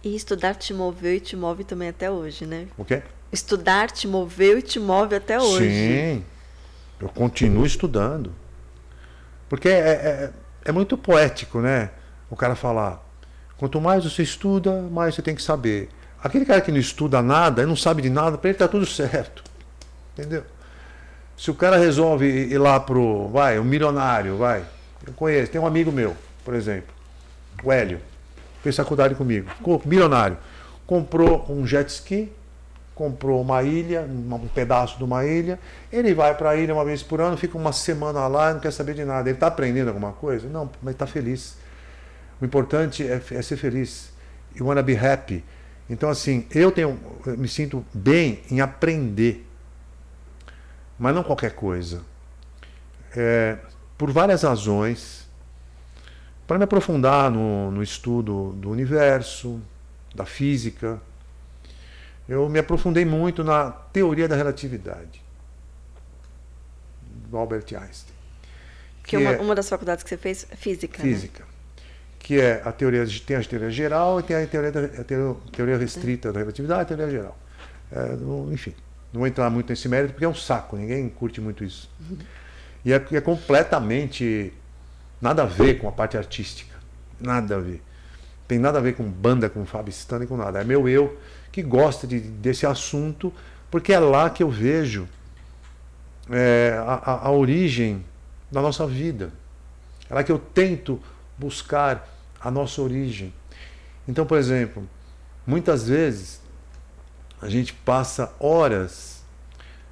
E 0.05 0.15
estudar 0.15 0.55
te 0.55 0.75
moveu 0.75 1.15
e 1.15 1.21
te 1.21 1.35
move 1.35 1.65
também 1.65 1.89
até 1.89 2.11
hoje, 2.11 2.45
né? 2.45 2.67
Ok? 2.77 3.03
Estudar 3.33 3.91
te 3.91 4.07
moveu 4.07 4.59
e 4.59 4.63
te 4.63 4.79
move 4.79 5.17
até 5.17 5.41
hoje. 5.41 5.67
Sim, 5.67 6.25
eu 7.01 7.09
continuo 7.09 7.65
estudando. 7.65 8.31
Porque 9.49 9.69
é, 9.69 9.73
é, 9.73 10.31
é 10.67 10.73
muito 10.73 10.99
poético, 10.99 11.61
né? 11.61 11.91
O 12.29 12.37
cara 12.37 12.55
falar: 12.55 13.03
quanto 13.57 13.81
mais 13.81 14.05
você 14.05 14.23
estuda, 14.23 14.83
mais 14.83 15.15
você 15.15 15.23
tem 15.23 15.35
que 15.35 15.43
saber. 15.43 15.89
Aquele 16.23 16.45
cara 16.45 16.61
que 16.61 16.71
não 16.71 16.79
estuda 16.79 17.23
nada, 17.23 17.63
ele 17.63 17.69
não 17.69 17.77
sabe 17.77 18.03
de 18.03 18.11
nada, 18.11 18.37
para 18.37 18.51
ele 18.51 18.59
tá 18.59 18.69
tudo 18.69 18.85
certo. 18.85 19.43
Entendeu? 20.13 20.45
Se 21.37 21.51
o 21.51 21.55
cara 21.55 21.79
resolve 21.79 22.27
ir 22.27 22.59
lá 22.59 22.79
pro. 22.79 23.29
Vai, 23.29 23.59
um 23.59 23.65
milionário, 23.65 24.37
vai. 24.37 24.65
Eu 25.07 25.13
conheço, 25.15 25.51
tem 25.51 25.61
um 25.61 25.67
amigo 25.67 25.91
meu, 25.91 26.17
por 26.45 26.55
exemplo, 26.55 26.95
o 27.63 27.73
Hélio, 27.73 28.01
fez 28.65 28.77
faculdade 28.77 29.15
comigo, 29.15 29.49
ficou 29.51 29.81
milionário. 29.85 30.37
Comprou 30.87 31.47
um 31.49 31.67
jet 31.67 31.89
ski, 31.89 32.33
comprou 32.95 33.41
uma 33.41 33.63
ilha, 33.63 34.03
um 34.03 34.49
pedaço 34.49 34.97
de 34.99 35.05
uma 35.05 35.25
ilha. 35.25 35.59
Ele 35.93 36.15
vai 36.15 36.35
para 36.35 36.51
a 36.51 36.57
ilha 36.57 36.73
uma 36.75 36.85
vez 36.85 37.03
por 37.03 37.21
ano, 37.21 37.37
fica 37.37 37.57
uma 37.57 37.73
semana 37.73 38.27
lá 38.27 38.53
não 38.53 38.61
quer 38.61 38.73
saber 38.73 38.95
de 38.95 39.05
nada. 39.05 39.29
Ele 39.29 39.37
está 39.37 39.49
aprendendo 39.49 39.89
alguma 39.89 40.13
coisa? 40.13 40.49
Não, 40.49 40.71
mas 40.83 40.95
está 40.95 41.07
feliz. 41.07 41.57
O 42.41 42.45
importante 42.45 43.03
é, 43.07 43.21
é 43.31 43.43
ser 43.43 43.57
feliz. 43.57 44.11
You 44.57 44.67
wanna 44.67 44.83
be 44.83 44.97
happy. 44.97 45.45
Então, 45.89 46.09
assim, 46.09 46.47
eu 46.51 46.73
tenho, 46.73 46.99
eu 47.27 47.37
me 47.37 47.49
sinto 47.49 47.85
bem 47.93 48.41
em 48.51 48.61
aprender, 48.61 49.47
mas 50.99 51.15
não 51.15 51.23
qualquer 51.23 51.53
coisa. 51.53 52.03
É, 53.15 53.59
por 53.99 54.11
várias 54.11 54.43
razões, 54.43 55.24
para 56.47 56.59
me 56.59 56.65
aprofundar 56.65 57.31
no, 57.31 57.71
no 57.71 57.83
estudo 57.83 58.53
do 58.57 58.71
universo, 58.71 59.61
da 60.15 60.25
física, 60.25 61.01
eu 62.29 62.49
me 62.49 62.59
aprofundei 62.59 63.05
muito 63.05 63.43
na 63.43 63.71
teoria 63.71 64.29
da 64.29 64.37
relatividade 64.37 65.23
do 67.03 67.37
Albert 67.37 67.65
Einstein. 67.75 68.15
Que 69.03 69.17
uma, 69.17 69.33
é 69.33 69.41
uma 69.41 69.55
das 69.55 69.69
faculdades 69.69 70.03
que 70.03 70.09
você 70.09 70.17
fez 70.17 70.47
é 70.51 70.57
física. 70.57 71.03
né? 71.03 71.05
física, 71.05 71.45
que 72.19 72.41
é 72.41 72.63
a 72.65 72.73
teoria 72.73 73.05
tem 73.27 73.37
a 73.37 73.45
teoria 73.45 73.71
geral 73.71 74.21
e 74.21 74.23
tem 74.23 74.37
a 74.37 74.47
teoria, 74.47 74.73
da, 74.73 74.81
a 74.85 75.05
teoria, 75.05 75.37
teoria 75.53 75.77
restrita 75.77 76.33
da 76.33 76.39
relatividade 76.41 76.81
e 76.81 76.95
a 76.95 76.97
teoria 76.97 77.11
geral. 77.11 77.39
É, 77.93 78.17
não- 78.17 78.51
enfim, 78.53 78.75
não 79.13 79.21
vou 79.21 79.27
entrar 79.27 79.51
muito 79.51 79.69
nesse 79.69 79.89
mérito 79.89 80.15
porque 80.15 80.25
é 80.25 80.29
um 80.29 80.35
saco, 80.35 80.77
ninguém 80.77 81.09
curte 81.09 81.41
muito 81.41 81.63
isso. 81.63 81.91
E 82.85 82.93
é, 82.93 83.05
é 83.13 83.21
completamente 83.21 84.53
nada 85.25 85.43
a 85.45 85.47
ver 85.47 85.79
com 85.81 85.89
a 85.89 85.93
parte 85.93 86.19
artística, 86.19 86.77
nada 87.19 87.57
a 87.57 87.59
ver. 87.59 87.83
Tem 88.47 88.59
nada 88.59 88.77
a 88.79 88.81
ver 88.83 88.95
com 88.95 89.05
banda, 89.05 89.49
com 89.49 89.65
Fábio 89.65 89.91
Stani, 89.91 90.27
com 90.27 90.37
nada. 90.37 90.61
É 90.61 90.65
meu 90.65 90.87
eu 90.87 91.19
que 91.51 91.63
gosta 91.63 92.07
de, 92.07 92.21
desse 92.21 92.67
assunto, 92.67 93.33
porque 93.71 93.91
é 93.95 93.99
lá 93.99 94.29
que 94.29 94.43
eu 94.43 94.51
vejo 94.51 95.09
é, 96.31 96.75
a, 96.87 96.93
a- 96.95 97.27
a 97.29 97.31
origem 97.31 98.05
da 98.53 98.61
nossa 98.61 98.87
vida. 98.87 99.33
É 100.11 100.15
lá 100.15 100.23
que 100.23 100.31
eu 100.31 100.39
tento 100.39 101.01
buscar 101.39 102.07
a 102.39 102.51
nossa 102.51 102.83
origem. 102.83 103.33
Então, 104.07 104.27
por 104.27 104.37
exemplo, 104.37 104.87
muitas 105.47 105.89
vezes 105.89 106.39
a 107.41 107.49
gente 107.49 107.73
passa 107.73 108.31
horas. 108.39 109.23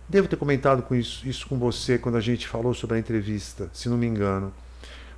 Devo 0.07 0.29
ter 0.29 0.37
comentado 0.37 0.83
com 0.83 0.95
isso, 0.95 1.27
isso 1.27 1.47
com 1.49 1.57
você 1.59 1.97
quando 1.99 2.17
a 2.19 2.21
gente 2.21 2.47
falou 2.47 2.75
sobre 2.75 2.97
a 2.97 3.01
entrevista, 3.01 3.71
se 3.73 3.89
não 3.89 3.97
me 3.97 4.07
engano. 4.07 4.53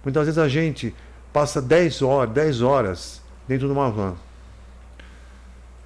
Muitas 0.05 0.26
vezes 0.26 0.39
a 0.39 0.48
gente 0.48 0.94
passa 1.32 1.60
10 1.60 2.02
horas, 2.02 2.35
10 2.35 2.62
horas 2.62 3.22
dentro 3.48 3.66
de 3.66 3.72
uma 3.72 3.90
van. 3.90 4.14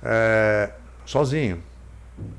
É, 0.02 0.72
sozinho. 1.06 1.62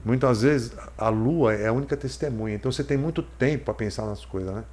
Muitas 0.03 0.41
vezes 0.41 0.73
a 0.97 1.10
lua 1.10 1.53
é 1.53 1.68
a 1.68 1.73
única 1.73 1.95
testemunha, 1.95 2.56
então 2.56 2.69
você 2.72 2.84
tem 2.84 2.97
muito 2.97 3.23
tempo 3.23 3.65
para 3.65 3.73
pensar 3.73 4.06
nas 4.06 4.26
coisas, 4.26 4.53
né? 4.53 4.64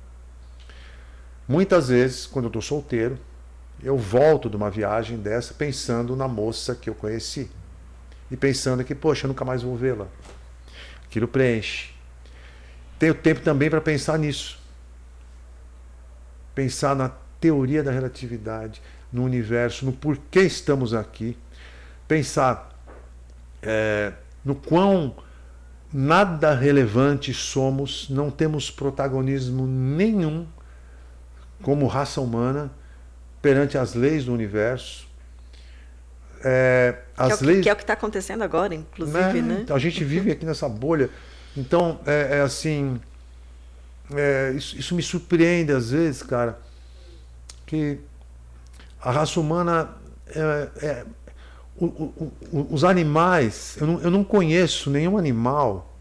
Muitas 1.49 1.89
vezes, 1.89 2.27
quando 2.27 2.47
eu 2.47 2.49
estou 2.49 2.61
solteiro, 2.61 3.17
eu 3.81 3.97
volto 3.97 4.51
de 4.51 4.57
uma 4.57 4.69
viagem 4.69 5.17
dessa 5.17 5.55
pensando 5.55 6.17
na 6.17 6.27
moça 6.27 6.75
que 6.75 6.91
eu 6.91 6.95
conheci. 6.95 7.49
E 8.29 8.37
pensando 8.37 8.83
que, 8.83 8.97
poxa, 8.97 9.27
eu 9.27 9.29
nunca 9.29 9.45
mais 9.45 9.63
vou 9.63 9.77
vê-la. 9.77 10.09
Aquilo 11.05 11.29
preenche. 11.29 11.95
Tenho 12.99 13.15
tempo 13.15 13.41
também 13.43 13.71
para 13.71 13.81
pensar 13.81 14.19
nisso. 14.19 14.59
Pensar 16.57 16.97
na 16.97 17.11
teoria 17.41 17.85
da 17.85 17.93
relatividade, 17.93 18.83
no 19.13 19.23
universo, 19.23 19.87
no 19.87 19.93
porquê 19.93 20.41
estamos 20.41 20.93
aqui. 20.93 21.37
Pensar 22.09 22.77
é, 23.63 24.13
no 24.45 24.55
quão 24.55 25.15
nada 25.93 26.55
relevante 26.55 27.33
somos, 27.35 28.09
não 28.09 28.31
temos 28.31 28.71
protagonismo 28.71 29.67
nenhum 29.67 30.47
como 31.63 31.87
raça 31.87 32.21
humana 32.21 32.71
perante 33.41 33.77
as 33.77 33.95
leis 33.95 34.25
do 34.25 34.33
universo. 34.33 35.07
É, 36.45 36.99
Que 37.15 37.23
é, 37.23 37.25
as 37.27 37.39
que, 37.39 37.45
leis 37.45 37.63
que 37.63 37.69
é 37.69 37.73
o 37.73 37.77
que 37.77 37.83
está 37.83 37.93
acontecendo 37.93 38.43
agora, 38.43 38.75
inclusive, 38.75 39.43
né? 39.43 39.61
então, 39.63 39.77
a 39.77 39.79
gente 39.79 40.03
vive 40.05 40.31
aqui 40.31 40.47
nessa 40.47 40.69
bolha. 40.69 41.11
Então, 41.57 42.01
é, 42.07 42.39
é 42.39 42.41
assim. 42.41 43.01
É, 44.15 44.53
isso, 44.57 44.77
isso 44.77 44.95
me 44.95 45.03
surpreende 45.03 45.73
às 45.73 45.91
vezes, 45.91 46.23
cara, 46.23 46.59
que 47.65 47.99
a 49.01 49.11
raça 49.11 49.41
humana. 49.41 49.91
é- 50.29 50.69
é- 50.87 51.07
o- 51.79 51.85
o- 51.87 52.33
o- 52.51 52.75
os 52.75 52.83
animais. 52.85 53.77
Eu 53.81 53.87
não, 53.87 54.01
eu 54.01 54.11
não 54.11 54.25
conheço 54.25 54.91
nenhum 54.91 55.17
animal 55.19 55.95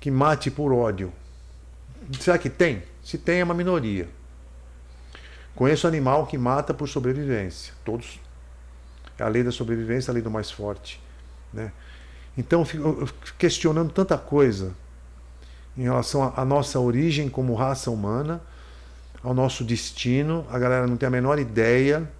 que 0.00 0.10
mate 0.10 0.50
por 0.50 0.72
ódio. 0.72 1.12
Será 2.20 2.38
que 2.38 2.48
tem? 2.48 2.82
Se 3.04 3.18
tem, 3.18 3.40
é 3.40 3.44
uma 3.44 3.54
minoria. 3.54 4.08
Conheço 5.54 5.86
animal 5.86 6.26
que 6.26 6.38
mata 6.38 6.72
por 6.72 6.88
sobrevivência. 6.88 7.74
Todos. 7.84 8.20
É 9.18 9.24
a 9.24 9.28
lei 9.28 9.42
da 9.42 9.50
sobrevivência, 9.50 10.10
a 10.10 10.14
lei 10.14 10.22
do 10.22 10.30
mais 10.30 10.50
forte. 10.50 11.00
Né? 11.52 11.72
Então, 12.36 12.60
eu 12.60 12.64
fico 12.64 12.88
eu 13.00 13.06
fico 13.06 13.20
questionando 13.36 13.92
tanta 13.92 14.16
coisa 14.16 14.72
em 15.78 15.82
relação 15.82 16.32
à 16.36 16.44
nossa 16.44 16.80
origem 16.80 17.28
como 17.28 17.54
raça 17.54 17.88
humana, 17.88 18.42
ao 19.22 19.32
nosso 19.32 19.62
destino. 19.62 20.44
A 20.50 20.58
galera 20.58 20.88
não 20.88 20.96
tem 20.96 21.06
a 21.06 21.10
menor 21.10 21.38
ideia 21.38 22.10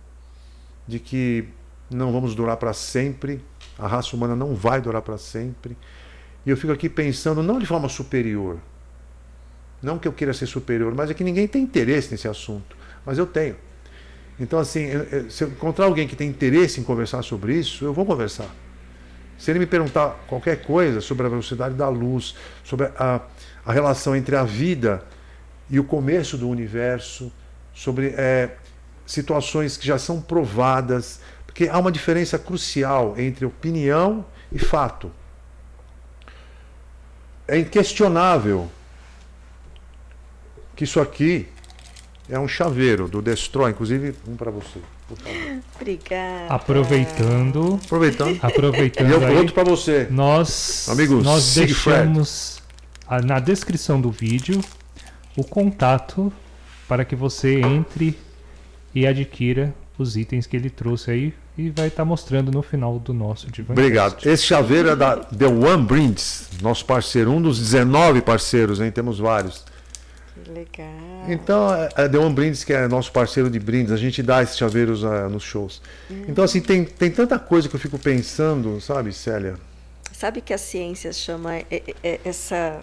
de 0.86 1.01
que 1.01 1.48
não 1.90 2.12
vamos 2.12 2.36
durar 2.36 2.56
para 2.56 2.72
sempre, 2.72 3.44
a 3.76 3.89
raça 3.89 4.14
humana 4.14 4.36
não 4.36 4.55
vai 4.55 4.80
durar 4.80 5.02
para 5.02 5.18
sempre. 5.18 5.76
E 6.47 6.51
eu 6.51 6.56
fico 6.56 6.72
aqui 6.72 6.89
pensando, 6.89 7.43
não 7.43 7.59
de 7.59 7.66
forma 7.66 7.89
superior, 7.89 8.59
não 9.82 9.98
que 9.98 10.06
eu 10.06 10.12
queira 10.12 10.32
ser 10.32 10.47
superior, 10.47 10.94
mas 10.94 11.10
é 11.10 11.14
que 11.14 11.24
ninguém 11.24 11.48
tem 11.48 11.62
interesse 11.62 12.12
nesse 12.12 12.28
assunto, 12.28 12.76
mas 13.05 13.18
eu 13.18 13.26
tenho. 13.26 13.56
Então, 14.39 14.60
assim, 14.60 14.86
se 15.28 15.43
eu 15.43 15.48
encontrar 15.48 15.86
alguém 15.86 16.06
que 16.06 16.14
tem 16.14 16.28
interesse 16.28 16.80
em 16.80 16.85
conversar 16.85 17.22
sobre 17.22 17.56
isso, 17.56 17.85
eu 17.85 17.93
vou 17.93 18.06
conversar. 18.06 18.48
Se 19.36 19.51
ele 19.51 19.59
me 19.59 19.66
perguntar 19.66 20.10
qualquer 20.26 20.62
coisa 20.62 21.01
sobre 21.01 21.26
a 21.26 21.28
velocidade 21.28 21.74
da 21.74 21.89
luz, 21.89 22.35
sobre 22.64 22.86
a, 22.97 23.20
a 23.69 23.73
relação 23.73 24.16
entre 24.16 24.35
a 24.35 24.45
vida 24.45 25.05
e 25.69 25.78
o 25.78 25.85
começo 25.85 26.39
do 26.39 26.49
universo, 26.49 27.31
sobre 27.74 28.15
eh, 28.16 28.49
situações 29.07 29.77
que 29.77 29.86
já 29.86 29.99
são 29.99 30.23
provadas, 30.23 31.20
porque 31.45 31.69
há 31.69 31.78
uma 31.78 31.93
diferença 31.93 32.39
crucial 32.39 33.15
entre 33.19 33.45
opinião 33.45 34.24
e 34.51 34.59
fato. 34.59 35.12
É 37.47 37.59
inquestionável 37.59 38.70
que 40.74 40.85
isso 40.85 40.99
aqui 40.99 41.47
é 42.27 42.39
um 42.39 42.49
chaveiro 42.49 43.07
do 43.07 43.20
Destroy, 43.20 43.70
inclusive 43.70 44.15
um 44.27 44.35
para 44.35 44.51
você, 44.51 44.81
por 45.07 45.19
favor. 45.19 45.59
Obrigada. 45.77 46.55
Aproveitando, 46.55 47.78
Aproveitando. 47.85 48.35
E 48.35 48.40
aproveitando 48.43 49.11
eu 49.11 49.27
aí, 49.27 49.36
outro 49.36 49.53
para 49.53 49.65
você. 49.65 50.07
nós, 50.11 50.89
Amigo 50.89 51.20
nós 51.23 51.43
Siegfried. 51.45 51.97
deixamos 51.97 52.57
na 53.24 53.40
descrição 53.40 54.01
do 54.01 54.10
vídeo 54.10 54.60
o 55.36 55.44
contato 55.44 56.32
para 56.86 57.05
que 57.05 57.14
você 57.14 57.60
entre 57.60 58.18
e 58.94 59.06
adquira 59.06 59.74
os 59.98 60.16
itens 60.16 60.47
que 60.47 60.56
ele 60.56 60.70
trouxe 60.70 61.10
aí 61.10 61.35
e 61.56 61.70
vai 61.70 61.89
estar 61.89 62.05
mostrando 62.05 62.52
no 62.52 62.62
final 62.62 62.98
do 62.98 63.12
nosso 63.12 63.51
Divan. 63.51 63.72
Obrigado. 63.72 64.26
Esse 64.26 64.44
chaveiro 64.44 64.90
é 64.90 64.97
da 64.97 65.16
The 65.16 65.47
One 65.47 65.85
Brindes, 65.85 66.48
nosso 66.62 66.85
parceiro, 66.86 67.32
um 67.32 67.43
dos 67.43 67.59
19 67.59 68.22
parceiros, 68.22 68.80
hein? 68.80 68.93
Temos 68.93 69.18
vários. 69.18 69.64
Que 70.44 70.51
legal. 70.52 70.86
Então, 71.28 71.74
é 71.74 71.89
a 71.97 72.09
The 72.09 72.18
One 72.18 72.32
Brindes, 72.32 72.62
que 72.62 72.72
é 72.72 72.86
nosso 72.86 73.10
parceiro 73.10 73.51
de 73.51 73.59
brindes, 73.59 73.90
a 73.90 73.97
gente 73.97 74.22
dá 74.22 74.40
esses 74.40 74.56
chaveiros 74.56 75.02
uh, 75.02 75.28
nos 75.28 75.43
shows. 75.43 75.82
Então, 76.28 76.44
assim, 76.44 76.60
tem, 76.60 76.85
tem 76.85 77.10
tanta 77.10 77.39
coisa 77.39 77.68
que 77.68 77.74
eu 77.74 77.80
fico 77.80 77.98
pensando, 77.98 78.80
sabe, 78.80 79.12
Célia? 79.12 79.56
Sabe 80.12 80.40
que 80.40 80.52
a 80.52 80.59
ciência 80.59 81.12
chama 81.12 81.52
essa 82.24 82.80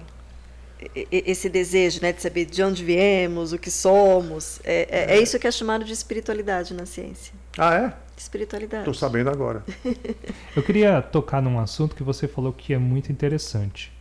esse 1.11 1.49
desejo 1.49 2.01
né, 2.01 2.13
de 2.13 2.21
saber 2.21 2.45
de 2.45 2.61
onde 2.63 2.83
viemos, 2.83 3.53
o 3.53 3.57
que 3.57 3.71
somos. 3.71 4.59
É, 4.63 4.87
é, 4.89 5.17
é, 5.17 5.21
isso 5.21 5.39
que 5.39 5.47
é 5.47 5.51
chamado 5.51 5.85
de 5.85 5.93
espiritualidade 5.93 6.73
na 6.73 6.85
ciência. 6.85 7.33
Ah, 7.57 7.75
é? 7.75 7.93
Espiritualidade. 8.17 8.81
Estou 8.81 8.93
sabendo 8.93 9.29
agora. 9.29 9.63
Eu 10.55 10.63
queria 10.63 11.01
tocar 11.01 11.41
num 11.41 11.59
assunto 11.59 11.95
que 11.95 12.03
você 12.03 12.27
falou 12.27 12.53
que 12.53 12.73
é 12.73 12.77
muito 12.77 13.11
interessante. 13.11 13.91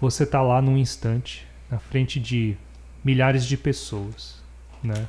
Você 0.00 0.24
está 0.24 0.42
lá 0.42 0.60
num 0.62 0.76
instante, 0.76 1.46
na 1.70 1.78
frente 1.78 2.20
de 2.20 2.56
milhares 3.04 3.44
de 3.44 3.56
pessoas, 3.56 4.42
né? 4.82 5.06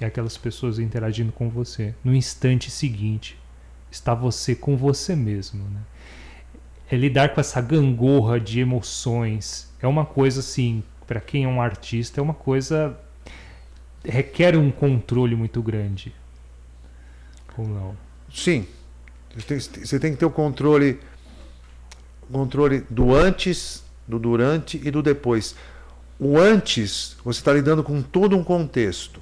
E 0.00 0.04
aquelas 0.04 0.36
pessoas 0.36 0.78
interagindo 0.78 1.32
com 1.32 1.48
você. 1.48 1.94
No 2.04 2.14
instante 2.14 2.70
seguinte, 2.70 3.38
está 3.90 4.14
você 4.14 4.54
com 4.54 4.76
você 4.76 5.14
mesmo, 5.14 5.68
né? 5.68 5.80
É 6.90 6.96
lidar 6.96 7.34
com 7.34 7.40
essa 7.40 7.60
gangorra 7.60 8.40
de 8.40 8.60
emoções. 8.60 9.72
É 9.80 9.86
uma 9.86 10.06
coisa 10.06 10.40
assim, 10.40 10.82
para 11.06 11.20
quem 11.20 11.44
é 11.44 11.48
um 11.48 11.60
artista, 11.60 12.20
é 12.20 12.22
uma 12.22 12.34
coisa 12.34 12.98
requer 14.04 14.56
um 14.56 14.70
controle 14.70 15.34
muito 15.34 15.62
grande. 15.62 16.14
Ou 17.56 17.66
não? 17.66 17.96
Sim. 18.32 18.66
Você 19.36 19.98
tem 19.98 20.12
que 20.12 20.18
ter 20.18 20.24
o 20.24 20.30
controle 20.30 20.98
controle 22.30 22.84
do 22.90 23.14
antes, 23.14 23.82
do 24.06 24.18
durante 24.18 24.80
e 24.84 24.90
do 24.90 25.02
depois. 25.02 25.54
O 26.18 26.38
antes, 26.38 27.16
você 27.24 27.40
está 27.40 27.52
lidando 27.52 27.82
com 27.82 28.02
todo 28.02 28.36
um 28.36 28.44
contexto. 28.44 29.20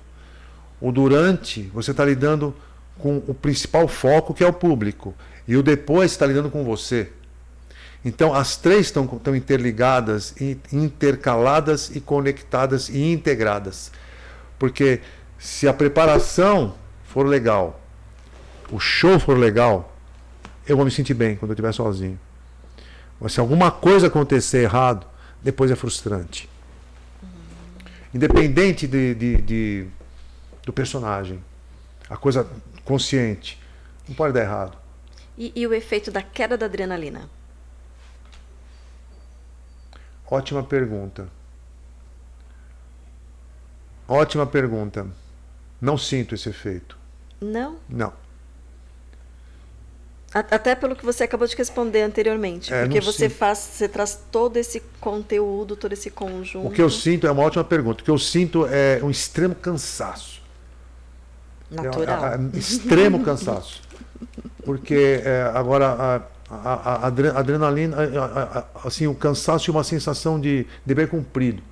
O 0.80 0.90
durante, 0.90 1.62
você 1.74 1.90
está 1.90 2.04
lidando 2.04 2.54
com 2.98 3.18
o 3.26 3.34
principal 3.34 3.86
foco, 3.86 4.34
que 4.34 4.42
é 4.42 4.46
o 4.46 4.52
público. 4.52 5.14
E 5.46 5.56
o 5.56 5.62
depois 5.62 6.12
está 6.12 6.26
lidando 6.26 6.50
com 6.50 6.64
você. 6.64 7.12
Então, 8.06 8.32
as 8.32 8.56
três 8.56 8.86
estão, 8.86 9.20
interligadas, 9.34 10.32
intercaladas 10.72 11.90
e 11.90 12.00
conectadas 12.00 12.88
e 12.88 13.02
integradas. 13.10 13.90
Porque 14.60 15.00
se 15.36 15.66
a 15.66 15.74
preparação 15.74 16.76
for 17.02 17.26
legal, 17.26 17.80
o 18.70 18.78
show 18.78 19.18
for 19.18 19.36
legal, 19.36 19.92
eu 20.68 20.76
vou 20.76 20.84
me 20.84 20.90
sentir 20.92 21.14
bem 21.14 21.34
quando 21.34 21.50
eu 21.50 21.54
estiver 21.54 21.72
sozinho. 21.72 22.16
Mas 23.20 23.32
se 23.32 23.40
alguma 23.40 23.72
coisa 23.72 24.06
acontecer 24.06 24.62
errado, 24.62 25.04
depois 25.42 25.72
é 25.72 25.74
frustrante. 25.74 26.48
Independente 28.14 28.86
de, 28.86 29.16
de, 29.16 29.42
de, 29.42 29.86
do 30.64 30.72
personagem, 30.72 31.42
a 32.08 32.16
coisa 32.16 32.46
consciente, 32.84 33.60
não 34.08 34.14
pode 34.14 34.32
dar 34.32 34.42
errado. 34.42 34.78
E, 35.36 35.52
e 35.56 35.66
o 35.66 35.74
efeito 35.74 36.12
da 36.12 36.22
queda 36.22 36.56
da 36.56 36.66
adrenalina? 36.66 37.28
Ótima 40.30 40.62
pergunta. 40.62 41.28
Ótima 44.08 44.46
pergunta. 44.46 45.06
Não 45.80 45.96
sinto 45.96 46.34
esse 46.34 46.48
efeito. 46.48 46.98
Não? 47.40 47.76
Não. 47.88 48.12
Até 50.32 50.74
pelo 50.74 50.94
que 50.94 51.04
você 51.04 51.24
acabou 51.24 51.46
de 51.46 51.56
responder 51.56 52.02
anteriormente. 52.02 52.72
É, 52.72 52.84
porque 52.84 53.00
você 53.00 53.28
sinto. 53.28 53.38
faz, 53.38 53.58
você 53.58 53.88
traz 53.88 54.20
todo 54.30 54.58
esse 54.58 54.82
conteúdo, 55.00 55.76
todo 55.76 55.92
esse 55.92 56.10
conjunto. 56.10 56.66
O 56.66 56.70
que 56.70 56.82
eu 56.82 56.90
sinto 56.90 57.26
é 57.26 57.30
uma 57.30 57.42
ótima 57.42 57.64
pergunta. 57.64 58.02
O 58.02 58.04
que 58.04 58.10
eu 58.10 58.18
sinto 58.18 58.66
é 58.66 59.00
um 59.02 59.10
extremo 59.10 59.54
cansaço. 59.54 60.42
Natural. 61.70 62.26
É, 62.26 62.34
é, 62.34 62.38
é, 62.54 62.58
extremo 62.58 63.24
cansaço. 63.24 63.80
Porque 64.62 65.22
é, 65.24 65.50
agora 65.54 66.26
a, 66.48 66.56
a, 66.56 66.94
a, 66.94 67.06
adrenalina, 67.06 67.96
assim, 68.84 69.06
o 69.06 69.14
cansaço 69.14 69.68
e 69.68 69.72
uma 69.72 69.84
sensação 69.84 70.40
de 70.40 70.66
dever 70.84 71.08
cumprido. 71.08 71.62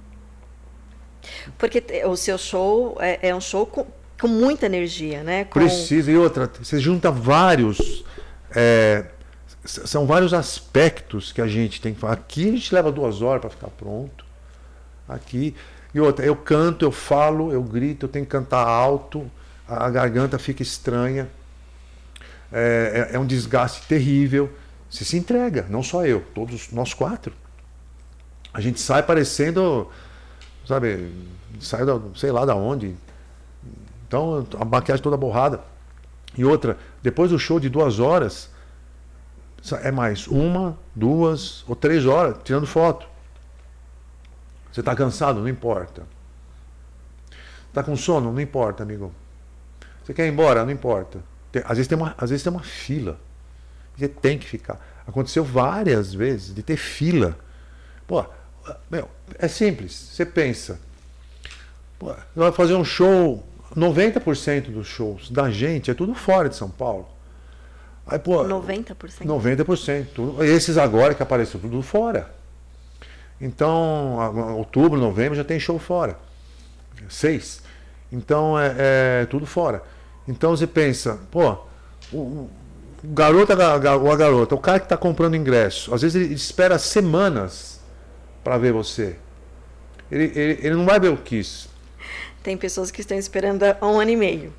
Porque 1.59 1.83
o 2.07 2.17
seu 2.17 2.37
show 2.37 2.97
é, 3.01 3.29
é 3.29 3.35
um 3.35 3.41
show 3.41 3.67
com, 3.67 3.87
com 4.21 4.29
muita 4.29 4.67
energia, 4.67 5.23
né? 5.23 5.45
Com... 5.45 5.61
Precisa. 5.61 6.11
E 6.11 6.17
outra, 6.17 6.51
você 6.61 6.79
junta 6.79 7.11
vários 7.11 8.05
é, 8.55 9.07
são 9.65 10.07
vários 10.07 10.33
aspectos 10.33 11.33
que 11.33 11.41
a 11.41 11.47
gente 11.47 11.81
tem 11.81 11.95
que 11.95 12.01
falar. 12.01 12.15
Aqui 12.15 12.49
a 12.49 12.53
gente 12.53 12.75
leva 12.75 12.93
duas 12.93 13.23
horas 13.23 13.41
para 13.41 13.51
ficar 13.51 13.69
pronto. 13.69 14.25
Aqui. 15.09 15.55
E 15.93 16.01
outra, 16.01 16.25
eu 16.25 16.37
canto, 16.37 16.85
eu 16.85 16.93
falo, 16.93 17.53
eu 17.53 17.63
grito, 17.63 18.07
eu 18.07 18.11
tenho 18.11 18.25
que 18.25 18.31
cantar 18.31 18.67
alto, 18.67 19.31
a, 19.67 19.87
a 19.87 19.91
garganta 19.91 20.39
fica 20.39 20.63
estranha. 20.63 21.29
É, 22.53 23.09
é, 23.11 23.17
é, 23.17 23.19
um 23.19 23.27
desgaste 23.27 23.87
terrível. 23.89 24.53
Você 24.95 25.05
se 25.05 25.17
entrega, 25.17 25.67
não 25.69 25.83
só 25.83 26.07
eu, 26.07 26.21
todos 26.37 26.71
nós 26.71 26.95
quatro. 26.95 27.35
A 28.53 28.61
gente 28.61 28.81
sai 28.81 29.03
parecendo, 29.03 29.91
sabe, 30.65 31.13
sai 31.59 31.85
da, 31.85 32.01
sei 32.15 32.31
lá 32.31 32.45
da 32.45 32.55
onde. 32.55 32.95
Então, 34.07 34.47
a 34.57 34.65
maquiagem 34.65 35.03
toda 35.03 35.17
borrada. 35.17 35.61
E 36.39 36.45
outra, 36.45 36.79
depois 37.03 37.33
do 37.33 37.39
show 37.41 37.59
de 37.59 37.69
duas 37.69 37.99
horas, 37.99 38.49
é 39.83 39.91
mais 39.91 40.29
uma, 40.29 40.79
duas 40.95 41.65
ou 41.67 41.75
três 41.75 42.07
horas 42.07 42.37
tirando 42.45 42.65
foto. 42.65 43.05
Você 44.71 44.79
está 44.79 44.95
cansado? 44.95 45.41
Não 45.41 45.49
importa. 45.49 46.07
Está 47.67 47.83
com 47.83 47.97
sono? 47.97 48.33
Não 48.33 48.41
importa, 48.41 48.85
amigo. 48.85 49.13
Você 50.05 50.15
quer 50.15 50.29
ir 50.29 50.31
embora? 50.31 50.65
Não 50.65 50.71
importa. 50.71 51.19
Tem, 51.51 51.65
às, 51.65 51.79
vezes 51.79 51.89
tem 51.89 51.99
uma, 51.99 52.15
às 52.17 52.31
vezes 52.31 52.45
tem 52.45 52.53
uma 52.53 52.63
fila. 52.63 53.19
Você 53.97 54.09
tem 54.09 54.39
que 54.39 54.47
ficar. 54.47 54.81
Aconteceu 55.07 55.45
várias 55.45 56.13
vezes 56.15 56.55
de 56.55 56.63
ter 56.63 56.77
fila. 56.77 57.37
Pô, 58.07 58.25
meu, 58.91 59.09
é 59.39 59.49
simples. 59.49 59.93
Você 59.93 60.25
pensa. 60.25 60.81
Pô, 61.99 62.15
vai 62.35 62.53
fazer 62.53 62.75
um 62.75 62.85
show 62.85 63.47
90% 63.77 64.71
dos 64.71 64.87
shows 64.87 65.31
da 65.31 65.51
gente 65.51 65.91
é 65.91 65.95
tudo 65.95 66.15
fora 66.15 66.49
de 66.49 66.57
São 66.57 66.71
Paulo. 66.71 67.09
Aí, 68.07 68.19
pô, 68.19 68.45
90%? 68.45 68.95
90%. 69.25 70.07
Tudo, 70.15 70.45
esses 70.45 70.79
agora 70.79 71.15
que 71.15 71.23
apareceu 71.23 71.59
tudo 71.59 71.83
fora. 71.83 72.33
Então, 73.41 74.57
outubro, 74.57 74.99
novembro 74.99 75.35
já 75.35 75.45
tem 75.45 75.59
show 75.59 75.79
fora. 75.79 76.17
Seis. 77.09 77.63
Então 78.13 78.59
é, 78.59 79.23
é 79.23 79.27
tudo 79.27 79.47
fora. 79.47 79.83
Então 80.29 80.57
você 80.57 80.67
pensa, 80.67 81.19
pô, 81.31 81.59
o, 82.13 82.49
o 83.05 83.13
garoto 83.13 83.53
ou 83.53 84.13
a 84.13 84.17
garota, 84.17 84.55
o 84.55 84.59
cara 84.59 84.79
que 84.79 84.87
está 84.87 84.97
comprando 84.97 85.37
ingresso, 85.37 85.95
às 85.95 86.03
vezes 86.03 86.15
ele 86.15 86.35
espera 86.35 86.79
semanas 86.79 87.81
para 88.43 88.57
ver 88.57 88.73
você. 88.73 89.17
Ele, 90.11 90.33
ele, 90.35 90.59
ele 90.63 90.75
não 90.75 90.87
vai 90.87 90.99
ver 90.99 91.09
o 91.09 91.17
Kiss. 91.17 91.69
Tem 92.43 92.57
pessoas 92.57 92.91
que 92.91 93.01
estão 93.01 93.19
esperando 93.19 93.63
há 93.65 93.87
um 93.87 94.01
ano 94.01 94.11
e 94.11 94.17
meio. 94.17 94.53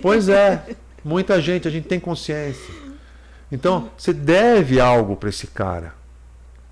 Pois 0.00 0.28
é, 0.28 0.74
muita 1.04 1.40
gente, 1.40 1.68
a 1.68 1.70
gente 1.70 1.86
tem 1.86 2.00
consciência. 2.00 2.74
Então, 3.50 3.90
você 3.96 4.12
deve 4.12 4.80
algo 4.80 5.16
para 5.16 5.28
esse 5.28 5.46
cara. 5.46 5.94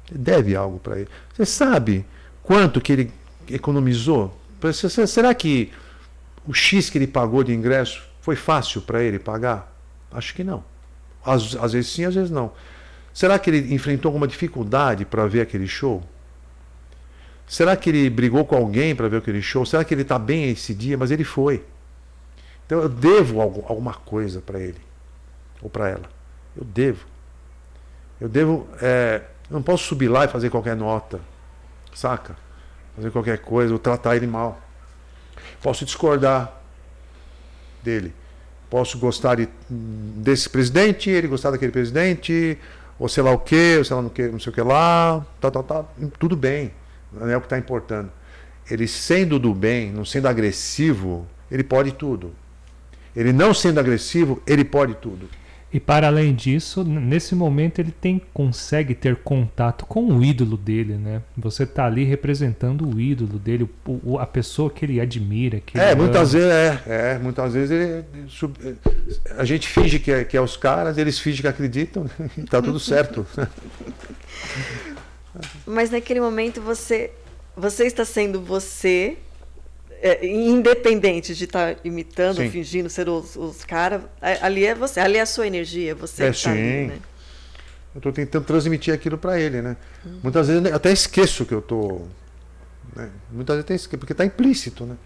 Você 0.06 0.16
deve 0.16 0.56
algo 0.56 0.78
para 0.78 1.00
ele. 1.00 1.08
Você 1.34 1.44
sabe 1.44 2.06
quanto 2.42 2.80
que 2.80 2.92
ele 2.92 3.12
economizou? 3.48 4.34
Será 5.06 5.34
que 5.34 5.72
o 6.46 6.54
X 6.54 6.88
que 6.88 6.98
ele 6.98 7.06
pagou 7.06 7.42
de 7.42 7.52
ingresso 7.52 8.02
foi 8.20 8.36
fácil 8.36 8.80
para 8.82 9.02
ele 9.02 9.18
pagar? 9.18 9.74
Acho 10.10 10.34
que 10.34 10.42
não. 10.42 10.69
Às, 11.24 11.54
às 11.56 11.72
vezes 11.72 11.90
sim, 11.90 12.04
às 12.04 12.14
vezes 12.14 12.30
não. 12.30 12.52
Será 13.12 13.38
que 13.38 13.50
ele 13.50 13.74
enfrentou 13.74 14.08
alguma 14.08 14.26
dificuldade 14.26 15.04
para 15.04 15.26
ver 15.26 15.42
aquele 15.42 15.66
show? 15.66 16.02
Será 17.46 17.76
que 17.76 17.90
ele 17.90 18.08
brigou 18.08 18.44
com 18.44 18.56
alguém 18.56 18.94
para 18.94 19.08
ver 19.08 19.16
aquele 19.16 19.42
show? 19.42 19.66
Será 19.66 19.84
que 19.84 19.92
ele 19.92 20.02
está 20.02 20.18
bem 20.18 20.50
esse 20.50 20.72
dia? 20.72 20.96
Mas 20.96 21.10
ele 21.10 21.24
foi. 21.24 21.64
Então 22.64 22.78
eu 22.78 22.88
devo 22.88 23.40
algo, 23.40 23.64
alguma 23.68 23.94
coisa 23.94 24.40
para 24.40 24.60
ele 24.60 24.80
ou 25.60 25.68
para 25.68 25.88
ela. 25.88 26.08
Eu 26.56 26.64
devo. 26.64 27.04
Eu 28.20 28.28
devo. 28.28 28.68
É, 28.80 29.22
eu 29.50 29.54
não 29.54 29.62
posso 29.62 29.84
subir 29.84 30.08
lá 30.08 30.24
e 30.24 30.28
fazer 30.28 30.50
qualquer 30.50 30.76
nota, 30.76 31.20
saca? 31.92 32.36
Fazer 32.94 33.10
qualquer 33.10 33.38
coisa 33.38 33.72
ou 33.72 33.78
tratar 33.78 34.14
ele 34.14 34.28
mal. 34.28 34.60
Posso 35.60 35.84
discordar 35.84 36.60
dele. 37.82 38.14
Posso 38.70 38.98
gostar 38.98 39.34
de, 39.34 39.48
desse 39.68 40.48
presidente, 40.48 41.10
ele 41.10 41.26
gostar 41.26 41.50
daquele 41.50 41.72
presidente, 41.72 42.56
ou 42.98 43.08
sei 43.08 43.22
lá 43.22 43.32
o 43.32 43.38
quê, 43.38 43.74
ou 43.78 43.84
sei 43.84 43.96
lá 43.96 44.02
no 44.02 44.10
que, 44.10 44.28
não 44.28 44.38
sei 44.38 44.50
o 44.52 44.54
que 44.54 44.62
lá, 44.62 45.26
tá, 45.40 45.50
tá, 45.50 45.62
tá, 45.62 45.84
tudo 46.18 46.36
bem 46.36 46.72
não 47.12 47.28
é 47.28 47.36
o 47.36 47.40
que 47.40 47.46
está 47.46 47.58
importando. 47.58 48.10
Ele 48.70 48.86
sendo 48.86 49.38
do 49.38 49.54
bem, 49.54 49.90
não 49.90 50.04
sendo 50.04 50.28
agressivo, 50.28 51.26
ele 51.50 51.64
pode 51.64 51.92
tudo. 51.92 52.32
Ele 53.14 53.32
não 53.32 53.52
sendo 53.52 53.80
agressivo, 53.80 54.40
ele 54.46 54.64
pode 54.64 54.94
tudo. 54.94 55.28
E 55.72 55.78
para 55.78 56.08
além 56.08 56.34
disso, 56.34 56.82
nesse 56.82 57.32
momento 57.32 57.78
ele 57.78 57.92
tem 57.92 58.20
consegue 58.34 58.92
ter 58.92 59.14
contato 59.16 59.86
com 59.86 60.04
o 60.04 60.24
ídolo 60.24 60.56
dele, 60.56 60.94
né? 60.94 61.22
Você 61.38 61.64
tá 61.64 61.86
ali 61.86 62.02
representando 62.02 62.88
o 62.92 63.00
ídolo 63.00 63.38
dele, 63.38 63.70
o, 63.86 64.00
o- 64.14 64.18
a 64.18 64.26
pessoa 64.26 64.68
que 64.68 64.84
ele 64.84 65.00
admira, 65.00 65.60
que 65.60 65.78
É, 65.78 65.92
ele 65.92 66.00
muitas 66.00 66.34
ama. 66.34 66.44
vezes 66.44 66.52
é, 66.52 66.82
é, 67.14 67.18
muitas 67.20 67.54
vezes 67.54 67.70
ele, 67.70 68.04
ele 68.14 68.28
sub- 68.28 68.56
a 69.38 69.44
gente 69.44 69.68
finge 69.68 70.00
que 70.00 70.10
é, 70.10 70.24
que 70.24 70.36
é 70.36 70.40
os 70.40 70.56
caras, 70.56 70.98
eles 70.98 71.20
fingem 71.20 71.42
que 71.42 71.46
acreditam, 71.48 72.04
e 72.36 72.42
tá 72.42 72.60
tudo 72.60 72.80
certo. 72.80 73.24
Mas 75.66 75.90
naquele 75.90 76.20
momento 76.20 76.60
você, 76.60 77.10
você 77.56 77.84
está 77.84 78.04
sendo 78.04 78.40
você, 78.40 79.16
é, 80.00 80.26
independente 80.26 81.34
de 81.34 81.44
estar 81.44 81.76
imitando, 81.84 82.38
Sim. 82.38 82.50
fingindo 82.50 82.88
ser 82.88 83.08
os, 83.08 83.36
os 83.36 83.64
caras. 83.64 84.02
Ali 84.40 84.64
é 84.64 84.74
você, 84.74 85.00
ali 85.00 85.18
é 85.18 85.20
a 85.20 85.26
sua 85.26 85.46
energia, 85.46 85.94
você 85.94 86.24
É, 86.24 86.32
tá 86.32 86.50
ali, 86.50 86.60
sim. 86.60 86.86
né? 86.86 86.98
Eu 87.94 87.98
estou 87.98 88.12
tentando 88.12 88.44
transmitir 88.44 88.94
aquilo 88.94 89.18
para 89.18 89.38
ele, 89.38 89.60
né? 89.60 89.76
Muitas 90.22 90.46
vezes 90.48 90.64
eu 90.64 90.74
até 90.74 90.92
esqueço 90.92 91.44
que 91.44 91.52
eu 91.52 91.60
tô, 91.60 92.02
né? 92.94 93.10
Muitas 93.30 93.56
vezes 93.56 93.68
eu 93.68 93.74
até 93.74 93.74
esqueço, 93.74 93.98
porque 93.98 94.12
está 94.12 94.24
implícito, 94.24 94.84
né? 94.84 94.96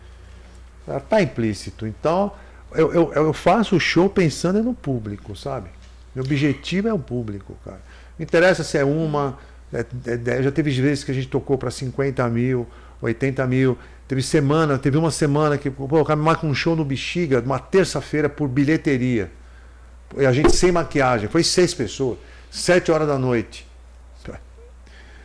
Está 0.87 1.23
implícito. 1.23 1.87
Então, 1.87 2.31
eu, 2.73 2.93
eu, 2.93 3.13
eu 3.15 3.33
faço 3.33 3.77
o 3.77 3.81
show 3.81 4.09
pensando 4.11 4.63
no 4.63 4.75
público, 4.75 5.35
sabe? 5.35 5.71
Meu 6.15 6.25
objetivo 6.25 6.89
é 6.89 6.93
o 6.93 6.99
público, 6.99 7.57
cara. 7.65 7.81
Não 8.19 8.23
interessa 8.25 8.63
se 8.63 8.77
é 8.77 8.85
uma, 8.85 9.39
é, 9.73 9.85
é 10.39 10.43
já 10.43 10.53
teve 10.53 10.71
vezes 10.71 11.03
que 11.03 11.11
a 11.11 11.15
gente 11.15 11.29
tocou 11.29 11.57
para 11.57 11.71
50 11.71 12.29
mil, 12.29 12.67
80 13.01 13.47
mil. 13.47 13.79
Teve 14.07 14.23
semana, 14.23 14.79
teve 14.79 14.99
uma 14.99 15.11
semana 15.11 15.57
que 15.57 15.71
pô, 15.71 15.85
o 15.85 16.05
cara 16.05 16.17
me 16.17 16.25
marca 16.25 16.47
um 16.47 16.55
show 16.55 16.77
no 16.77 16.85
Bexiga, 16.85 17.41
uma 17.41 17.59
terça-feira 17.59 18.29
por 18.29 18.49
bilheteria. 18.49 19.31
E 20.17 20.27
a 20.27 20.33
gente 20.33 20.55
sem 20.55 20.71
maquiagem, 20.71 21.29
foi 21.29 21.43
seis 21.43 21.73
pessoas, 21.73 22.19
sete 22.51 22.93
horas 22.93 23.09
da 23.09 23.19
noite. 23.19 23.67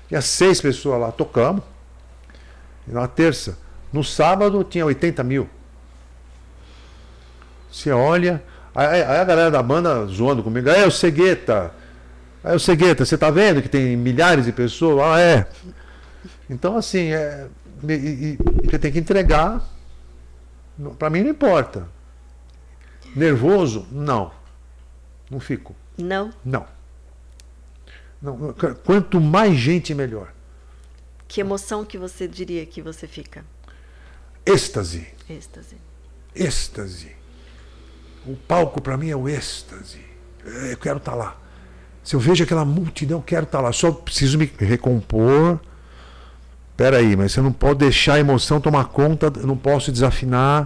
Tinha 0.10 0.22
seis 0.22 0.60
pessoas 0.60 1.00
lá, 1.00 1.12
tocamos. 1.12 1.64
Na 2.88 3.08
terça. 3.08 3.58
No 3.94 4.04
sábado 4.04 4.64
tinha 4.64 4.84
80 4.84 5.24
mil. 5.24 5.48
Você 7.72 7.92
olha. 7.92 8.44
Aí, 8.74 9.04
aí 9.04 9.18
a 9.20 9.24
galera 9.24 9.52
da 9.52 9.62
banda 9.62 10.06
zoando 10.08 10.42
comigo. 10.42 10.68
Aí 10.68 10.84
o 10.84 10.90
Cegueta. 10.90 11.72
Aí 12.44 12.56
o 12.56 12.60
Cegueta, 12.60 13.06
você 13.06 13.18
tá 13.18 13.30
vendo 13.30 13.62
que 13.62 13.70
tem 13.70 13.96
milhares 13.96 14.46
de 14.46 14.52
pessoas? 14.52 15.06
Ah, 15.06 15.20
é. 15.20 15.46
Então, 16.50 16.76
assim, 16.76 17.12
é, 17.12 17.46
e, 17.88 17.94
e- 17.94 18.38
e 18.64 18.68
você 18.70 18.80
tem 18.80 18.92
que 18.92 19.00
entregar. 19.00 19.64
Para 20.98 21.10
mim 21.10 21.22
não 21.24 21.30
importa. 21.32 21.88
Nervoso? 23.16 23.88
Não. 23.92 24.32
Não 25.30 25.40
fico. 25.40 25.76
Não? 25.98 26.32
Não. 26.44 26.66
não. 28.22 28.54
Quanto 28.86 29.20
mais 29.20 29.58
gente, 29.58 29.94
melhor. 29.94 30.34
Que 31.28 31.42
emoção 31.42 31.86
que 31.86 31.98
você 31.98 32.28
diria 32.28 32.66
que 32.66 32.82
você 32.82 33.08
fica? 33.08 33.44
Êxtase. 34.46 35.08
Êxtase. 35.30 35.76
êxtase. 36.36 37.12
O 38.26 38.36
palco 38.36 38.82
para 38.82 38.98
mim 38.98 39.10
é 39.10 39.16
o 39.16 39.28
êxtase. 39.30 40.02
É, 40.46 40.74
Eu 40.74 40.78
quero 40.78 40.98
estar 40.98 41.14
lá. 41.16 41.38
Se 42.04 42.16
eu 42.16 42.20
vejo 42.20 42.44
aquela 42.44 42.66
multidão, 42.66 43.20
eu 43.20 43.24
quero 43.24 43.44
estar 43.44 43.62
lá. 43.62 43.72
Só 43.72 43.92
preciso 43.92 44.38
me 44.38 44.46
recompor. 44.46 45.60
Espera 46.80 46.96
aí, 46.96 47.14
mas 47.14 47.34
você 47.34 47.42
não 47.42 47.52
pode 47.52 47.80
deixar 47.80 48.14
a 48.14 48.20
emoção 48.20 48.62
tomar 48.62 48.86
conta. 48.86 49.26
Eu 49.36 49.46
não 49.46 49.58
posso 49.58 49.92
desafinar. 49.92 50.62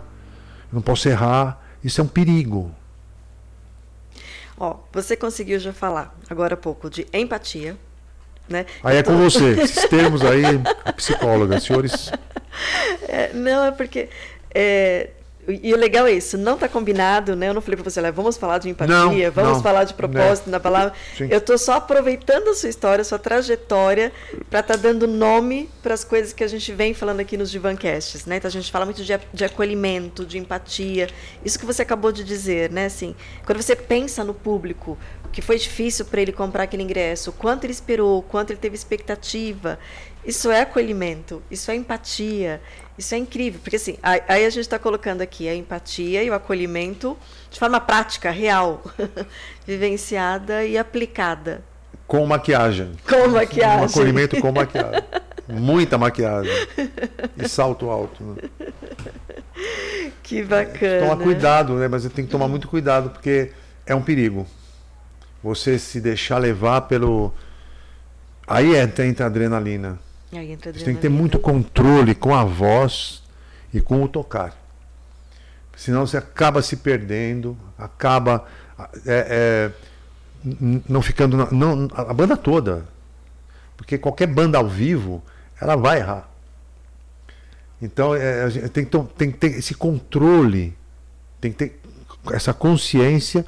Eu 0.71 0.75
não 0.75 0.81
posso 0.83 1.09
errar. 1.09 1.59
Isso 1.83 1.99
é 1.99 2.03
um 2.03 2.07
perigo. 2.07 2.71
Ó, 4.55 4.75
você 4.91 5.17
conseguiu 5.17 5.57
já 5.59 5.73
falar 5.73 6.15
agora 6.29 6.53
há 6.53 6.57
pouco 6.57 6.87
de 6.87 7.07
empatia, 7.11 7.75
né? 8.47 8.67
Aí 8.83 8.97
é 8.97 9.01
tô- 9.01 9.09
com 9.09 9.17
você. 9.17 9.53
Esses 9.59 9.89
termos 9.89 10.21
aí, 10.21 10.43
psicóloga, 10.95 11.59
senhores. 11.59 12.11
É, 13.09 13.33
não, 13.33 13.65
é 13.65 13.71
porque. 13.71 14.07
é, 14.53 15.09
e 15.47 15.73
o 15.73 15.77
legal 15.77 16.07
é 16.07 16.13
isso, 16.13 16.37
não 16.37 16.53
está 16.53 16.67
combinado, 16.67 17.35
né? 17.35 17.49
Eu 17.49 17.53
não 17.53 17.61
falei 17.61 17.77
para 17.77 17.89
você, 17.89 18.11
vamos 18.11 18.37
falar 18.37 18.59
de 18.59 18.69
empatia, 18.69 18.95
Não, 18.95 19.31
vamos 19.31 19.53
não, 19.53 19.61
falar 19.61 19.83
de 19.83 19.93
propósito 19.93 20.49
na 20.49 20.59
palavra. 20.59 20.93
Sim. 21.17 21.27
Eu 21.29 21.39
estou 21.39 21.57
só 21.57 21.73
aproveitando 21.73 22.49
a 22.49 22.53
sua 22.53 22.69
história, 22.69 23.01
a 23.01 23.05
sua 23.05 23.19
trajetória, 23.19 24.11
para 24.49 24.61
estar 24.61 24.77
dando 24.77 25.07
nome 25.07 25.69
para 25.81 25.93
as 25.93 26.03
coisas 26.03 26.33
que 26.33 26.43
a 26.43 26.47
gente 26.47 26.71
vem 26.71 26.93
falando 26.93 27.19
aqui 27.19 27.35
nos 27.35 27.51
Divancasts, 27.51 28.25
né? 28.25 28.37
Então 28.37 28.47
a 28.47 28.51
gente 28.51 28.71
fala 28.71 28.85
muito 28.85 29.03
de, 29.03 29.19
de 29.33 29.45
acolhimento, 29.45 30.25
de 30.25 30.37
empatia. 30.37 31.07
Isso 31.43 31.59
que 31.59 31.65
você 31.65 31.81
acabou 31.81 32.11
de 32.11 32.23
dizer, 32.23 32.71
né? 32.71 32.85
Assim, 32.85 33.15
quando 33.45 33.61
você 33.61 33.75
pensa 33.75 34.23
no 34.23 34.33
público, 34.33 34.97
que 35.33 35.41
foi 35.41 35.57
difícil 35.57 36.05
para 36.05 36.21
ele 36.21 36.31
comprar 36.31 36.63
aquele 36.63 36.83
ingresso, 36.83 37.31
o 37.31 37.33
quanto 37.33 37.65
ele 37.65 37.73
esperou, 37.73 38.21
quanto 38.21 38.51
ele 38.51 38.59
teve 38.59 38.75
expectativa. 38.75 39.79
Isso 40.25 40.49
é 40.49 40.61
acolhimento, 40.61 41.41
isso 41.51 41.69
é 41.69 41.75
empatia, 41.75 42.61
isso 42.97 43.13
é 43.13 43.17
incrível, 43.17 43.59
porque 43.61 43.75
assim, 43.75 43.97
aí 44.01 44.45
a 44.45 44.49
gente 44.49 44.61
está 44.61 44.79
colocando 44.79 45.21
aqui 45.21 45.49
a 45.49 45.55
empatia 45.55 46.23
e 46.23 46.29
o 46.29 46.33
acolhimento 46.33 47.17
de 47.51 47.59
forma 47.59 47.79
prática, 47.79 48.31
real, 48.31 48.81
vivenciada 49.67 50.63
e 50.65 50.77
aplicada. 50.77 51.61
Com 52.07 52.25
maquiagem. 52.25 52.91
Com 53.07 53.27
Um 53.27 53.31
maquiagem. 53.31 53.85
acolhimento 53.85 54.39
com 54.39 54.51
maquiagem. 54.51 55.03
Muita 55.47 55.97
maquiagem. 55.97 56.51
E 57.37 57.49
salto 57.49 57.89
alto. 57.89 58.23
Né? 58.23 58.49
Que 60.21 60.43
bacana. 60.43 61.07
Toma 61.07 61.17
cuidado, 61.23 61.73
né? 61.75 61.87
Mas 61.87 62.03
tem 62.05 62.25
que 62.25 62.31
tomar 62.31 62.47
muito 62.47 62.67
cuidado, 62.67 63.09
porque 63.09 63.51
é 63.85 63.93
um 63.93 64.01
perigo. 64.01 64.47
Você 65.43 65.77
se 65.77 65.99
deixar 65.99 66.37
levar 66.37 66.81
pelo. 66.81 67.33
Aí 68.47 68.75
é, 68.75 68.83
entra 68.83 69.25
a 69.25 69.27
adrenalina. 69.27 69.99
Aí 70.37 70.51
entra 70.51 70.71
Você 70.73 70.83
tem 70.85 70.95
que 70.95 71.01
ter 71.01 71.09
muito 71.09 71.39
controle 71.39 72.13
com 72.15 72.33
a 72.33 72.43
voz 72.43 73.21
e 73.73 73.79
com 73.81 74.03
o 74.03 74.07
tocar. 74.07 74.55
Senão 75.75 76.05
você 76.05 76.17
acaba 76.17 76.61
se 76.61 76.77
perdendo, 76.77 77.57
acaba 77.77 78.45
é, 79.05 79.71
é, 80.45 80.51
não 80.87 81.01
ficando. 81.01 81.35
na- 81.37 81.51
Não, 81.51 81.87
a 81.93 82.13
banda 82.13 82.37
toda. 82.37 82.85
Porque 83.75 83.97
qualquer 83.97 84.27
banda 84.27 84.57
ao 84.57 84.67
vivo, 84.67 85.23
ela 85.59 85.75
vai 85.75 85.99
errar. 85.99 86.29
Então 87.81 88.15
é, 88.15 88.43
a 88.43 88.49
gente 88.49 88.69
tem, 88.69 88.85
tem 88.85 89.31
que 89.31 89.37
ter 89.37 89.57
esse 89.57 89.73
controle, 89.73 90.75
tem 91.41 91.51
que 91.51 91.57
ter 91.57 91.79
essa 92.31 92.53
consciência 92.53 93.45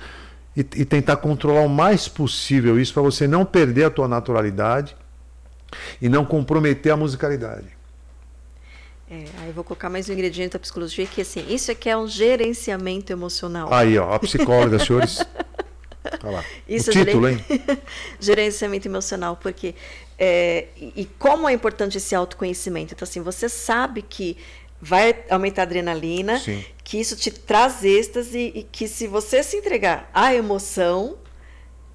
e, 0.58 0.60
e 0.60 0.84
tentar 0.86 1.18
controlar 1.18 1.62
o 1.62 1.70
mais 1.70 2.08
possível 2.08 2.80
isso 2.80 2.94
para 2.94 3.02
você 3.04 3.28
não 3.28 3.46
perder 3.46 3.86
a 3.86 3.90
tua 3.90 4.08
naturalidade 4.08 4.96
e 6.02 6.10
não 6.10 6.26
comprometer 6.26 6.92
a 6.92 6.98
musicalidade. 6.98 7.68
É, 9.10 9.26
aí 9.40 9.48
eu 9.50 9.54
vou 9.54 9.64
colocar 9.64 9.90
mais 9.90 10.10
um 10.10 10.14
ingrediente 10.14 10.54
da 10.54 10.60
psicologia, 10.60 11.06
que 11.06 11.22
assim, 11.22 11.46
isso 11.48 11.72
aqui 11.72 11.90
é 11.90 11.96
um 11.96 12.08
gerenciamento 12.08 13.12
emocional. 13.14 13.72
Aí, 13.72 13.98
ó, 14.00 14.14
a 14.14 14.20
psicóloga, 14.20 14.80
senhores. 14.84 15.24
Olha 16.24 16.38
lá. 16.38 16.46
Isso 16.68 16.90
o 16.90 16.94
título, 16.94 17.28
geren- 17.28 17.44
hein? 17.50 17.78
gerenciamento 18.20 18.88
emocional, 18.88 19.38
porque 19.38 19.76
é, 20.18 20.68
e, 20.76 20.94
e 20.96 21.06
como 21.20 21.48
é 21.48 21.54
importante 21.54 21.98
esse 21.98 22.16
autoconhecimento. 22.16 22.94
Então, 22.94 23.06
assim, 23.06 23.22
você 23.22 23.48
sabe 23.48 24.02
que 24.02 24.38
vai 24.82 25.24
aumentar 25.30 25.64
a 25.64 25.66
adrenalina, 25.66 26.40
Sim. 26.40 26.64
que 26.84 27.00
isso 27.00 27.16
te 27.16 27.32
traz 27.32 27.84
êxtase 27.84 28.52
e 28.56 28.64
que 28.64 28.88
se 28.88 29.08
você 29.08 29.42
se 29.44 29.58
entregar 29.58 30.10
à 30.14 30.34
emoção, 30.34 31.18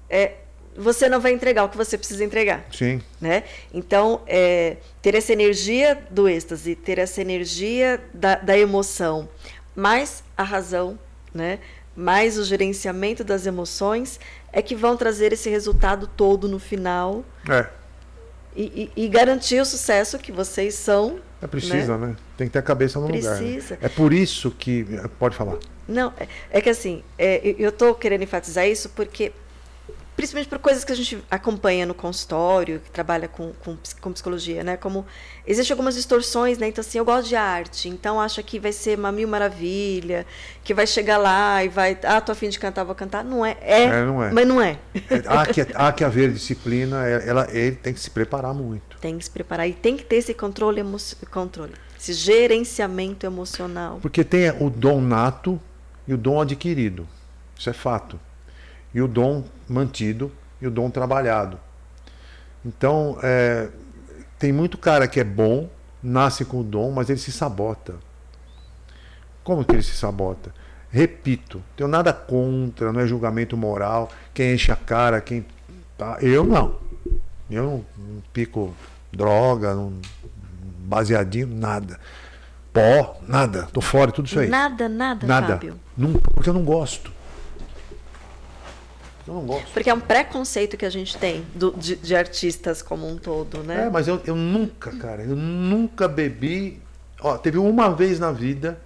é, 0.09 0.35
você 0.81 1.07
não 1.07 1.19
vai 1.19 1.31
entregar 1.33 1.63
o 1.63 1.69
que 1.69 1.77
você 1.77 1.97
precisa 1.97 2.23
entregar. 2.23 2.65
Sim. 2.71 3.01
Né? 3.19 3.43
Então, 3.73 4.21
é, 4.27 4.77
ter 5.01 5.15
essa 5.15 5.31
energia 5.33 5.97
do 6.09 6.27
êxtase, 6.27 6.75
ter 6.75 6.97
essa 6.99 7.21
energia 7.21 8.01
da, 8.13 8.35
da 8.35 8.57
emoção, 8.57 9.29
mais 9.75 10.23
a 10.37 10.43
razão, 10.43 10.97
né? 11.33 11.59
mais 11.95 12.37
o 12.37 12.43
gerenciamento 12.43 13.23
das 13.23 13.45
emoções, 13.45 14.19
é 14.53 14.61
que 14.61 14.75
vão 14.75 14.95
trazer 14.97 15.33
esse 15.33 15.49
resultado 15.49 16.07
todo 16.07 16.47
no 16.47 16.57
final 16.57 17.23
É. 17.49 17.67
e, 18.55 18.89
e- 18.95 19.03
e 19.05 19.07
garantir 19.09 19.59
o 19.61 19.65
sucesso 19.65 20.17
que 20.17 20.31
vocês 20.31 20.73
são. 20.75 21.19
É 21.41 21.47
precisa, 21.47 21.97
né? 21.97 22.15
Tem 22.37 22.47
que 22.47 22.53
ter 22.53 22.59
a 22.59 22.61
cabeça 22.61 22.99
no 22.99 23.07
lugar. 23.07 23.37
Precisa. 23.37 23.73
né? 23.75 23.79
É 23.83 23.89
por 23.89 24.13
isso 24.13 24.51
que. 24.51 24.85
Pode 25.19 25.35
falar. 25.35 25.57
Não, 25.87 26.13
é, 26.17 26.27
é 26.51 26.61
que 26.61 26.69
assim, 26.69 27.03
é, 27.17 27.55
eu 27.57 27.69
estou 27.69 27.93
querendo 27.95 28.23
enfatizar 28.23 28.67
isso 28.67 28.89
porque, 28.89 29.31
principalmente 30.21 30.49
por 30.49 30.59
coisas 30.59 30.83
que 30.83 30.91
a 30.91 30.95
gente 30.95 31.17
acompanha 31.29 31.85
no 31.85 31.93
consultório, 31.93 32.79
que 32.79 32.91
trabalha 32.91 33.27
com, 33.27 33.51
com, 33.53 33.75
com 33.99 34.11
psicologia, 34.13 34.63
né? 34.63 34.77
Como 34.77 35.05
existem 35.45 35.73
algumas 35.73 35.95
distorções, 35.95 36.57
né? 36.57 36.67
Então, 36.67 36.81
assim, 36.81 36.99
eu 36.99 37.05
gosto 37.05 37.27
de 37.29 37.35
arte, 37.35 37.89
então 37.89 38.21
acho 38.21 38.43
que 38.43 38.59
vai 38.59 38.71
ser 38.71 38.97
uma 38.97 39.11
mil 39.11 39.27
maravilha, 39.27 40.25
que 40.63 40.73
vai 40.73 40.85
chegar 40.85 41.17
lá 41.17 41.63
e 41.63 41.69
vai. 41.69 41.97
Ah, 42.03 42.21
tô 42.21 42.31
afim 42.31 42.49
de 42.49 42.59
cantar, 42.59 42.83
vou 42.83 42.95
cantar. 42.95 43.23
Não 43.23 43.45
é. 43.45 43.57
É, 43.61 43.83
É, 43.83 44.05
não 44.05 44.23
é. 44.23 44.31
mas 44.31 44.47
não 44.47 44.61
é. 44.61 44.77
É, 45.09 45.21
há, 45.27 45.45
que, 45.45 45.61
há 45.73 45.91
que 45.91 46.03
haver 46.03 46.31
disciplina, 46.31 47.07
é- 47.07 47.27
ela, 47.27 47.47
ele 47.51 47.75
tem 47.75 47.93
que 47.93 47.99
se 47.99 48.09
preparar 48.09 48.53
muito. 48.53 48.97
Tem 48.99 49.17
que 49.17 49.23
se 49.25 49.31
preparar 49.31 49.67
e 49.67 49.73
tem 49.73 49.97
que 49.97 50.03
ter 50.03 50.17
esse 50.17 50.33
controle, 50.33 50.79
emo 50.79 50.97
controle 51.31 51.73
esse 51.99 52.13
gerenciamento 52.13 53.27
emocional. 53.27 53.99
Porque 54.01 54.23
tem 54.23 54.49
o 54.59 54.69
dom 54.71 54.99
nato 54.99 55.61
e 56.07 56.13
o 56.13 56.17
dom 56.17 56.41
adquirido. 56.41 57.07
Isso 57.57 57.69
é 57.69 57.73
fato. 57.73 58.19
E 58.93 59.01
o 59.01 59.07
dom 59.07 59.43
mantido 59.67 60.31
e 60.61 60.67
o 60.67 60.71
dom 60.71 60.89
trabalhado. 60.89 61.57
Então, 62.65 63.17
é, 63.23 63.69
tem 64.37 64.51
muito 64.51 64.77
cara 64.77 65.07
que 65.07 65.19
é 65.19 65.23
bom, 65.23 65.69
nasce 66.01 66.45
com 66.45 66.59
o 66.59 66.63
dom, 66.63 66.91
mas 66.91 67.09
ele 67.09 67.19
se 67.19 67.31
sabota. 67.31 67.95
Como 69.43 69.65
que 69.65 69.73
ele 69.73 69.81
se 69.81 69.95
sabota? 69.95 70.53
Repito, 70.89 71.63
tenho 71.75 71.87
nada 71.87 72.11
contra, 72.11 72.91
não 72.91 72.99
é 72.99 73.07
julgamento 73.07 73.55
moral, 73.55 74.09
quem 74.33 74.53
enche 74.53 74.71
a 74.71 74.75
cara, 74.75 75.21
quem. 75.21 75.45
Tá, 75.97 76.17
eu 76.21 76.43
não. 76.43 76.75
Eu 77.49 77.63
não, 77.63 77.85
não 77.97 78.21
pico 78.33 78.73
droga, 79.11 79.73
não, 79.73 79.93
baseadinho, 80.79 81.47
nada. 81.47 81.99
Pó, 82.73 83.19
nada. 83.27 83.67
Tô 83.73 83.81
fora 83.81 84.07
de 84.07 84.13
tudo 84.15 84.25
isso 84.27 84.39
aí. 84.39 84.49
Nada, 84.49 84.87
nada, 84.87 85.27
nada. 85.27 85.53
Fábio. 85.53 85.79
Porque 86.33 86.49
eu 86.49 86.53
não 86.53 86.63
gosto. 86.63 87.11
Eu 89.27 89.33
não 89.35 89.41
gosto. 89.45 89.71
Porque 89.73 89.89
é 89.89 89.93
um 89.93 89.99
preconceito 89.99 90.75
que 90.77 90.85
a 90.85 90.89
gente 90.89 91.17
tem 91.17 91.45
do- 91.55 91.71
de, 91.77 91.95
de 91.95 92.15
artistas 92.15 92.81
como 92.81 93.07
um 93.07 93.17
todo, 93.17 93.63
né? 93.63 93.85
É, 93.85 93.89
mas 93.89 94.07
eu, 94.07 94.21
eu 94.25 94.35
nunca, 94.35 94.91
cara, 94.97 95.23
eu 95.23 95.35
nunca 95.35 96.07
bebi. 96.07 96.81
Ó, 97.21 97.37
teve 97.37 97.57
uma 97.57 97.93
vez 97.95 98.19
na 98.19 98.31
vida 98.31 98.79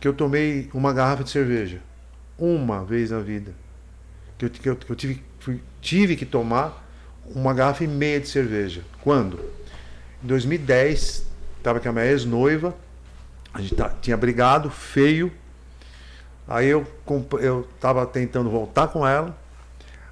que 0.00 0.08
eu 0.08 0.14
tomei 0.14 0.70
uma 0.72 0.92
garrafa 0.92 1.22
de 1.24 1.30
cerveja. 1.30 1.80
Uma 2.38 2.84
vez 2.84 3.10
na 3.10 3.20
vida. 3.20 3.52
Que 4.38 4.46
eu, 4.46 4.50
que 4.50 4.68
eu, 4.70 4.76
que 4.76 4.90
eu 4.90 4.96
tive, 4.96 5.22
fui- 5.38 5.62
tive 5.82 6.16
que 6.16 6.24
tomar 6.24 6.86
uma 7.34 7.52
garrafa 7.52 7.84
e 7.84 7.86
meia 7.86 8.18
de 8.18 8.28
cerveja. 8.28 8.82
Quando? 9.02 9.38
Em 10.24 10.26
2010, 10.26 11.26
estava 11.58 11.78
com 11.78 11.88
a 11.88 11.92
minha 11.92 12.06
ex-noiva. 12.06 12.74
A 13.52 13.60
gente 13.60 13.74
tá- 13.74 13.92
tinha 14.00 14.16
brigado, 14.16 14.70
feio. 14.70 15.30
Aí 16.48 16.66
eu, 16.66 16.86
eu 17.40 17.68
tava 17.78 18.06
tentando 18.06 18.48
voltar 18.50 18.88
com 18.88 19.06
ela. 19.06 19.36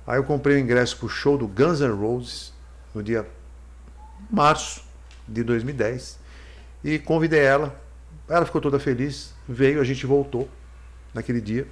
Aí 0.08 0.16
eu 0.16 0.24
comprei 0.24 0.56
o 0.56 0.58
ingresso 0.58 0.96
pro 0.96 1.06
show 1.06 1.36
do 1.36 1.46
Guns 1.46 1.80
N' 1.80 1.92
Roses 1.92 2.50
no 2.94 3.02
dia 3.02 3.28
março 4.30 4.82
de 5.28 5.42
2010 5.44 6.18
e 6.82 6.98
convidei 6.98 7.40
ela. 7.40 7.78
Ela 8.26 8.46
ficou 8.46 8.58
toda 8.58 8.78
feliz, 8.78 9.34
veio, 9.46 9.82
a 9.82 9.84
gente 9.84 10.06
voltou 10.06 10.48
naquele 11.12 11.42
dia 11.42 11.68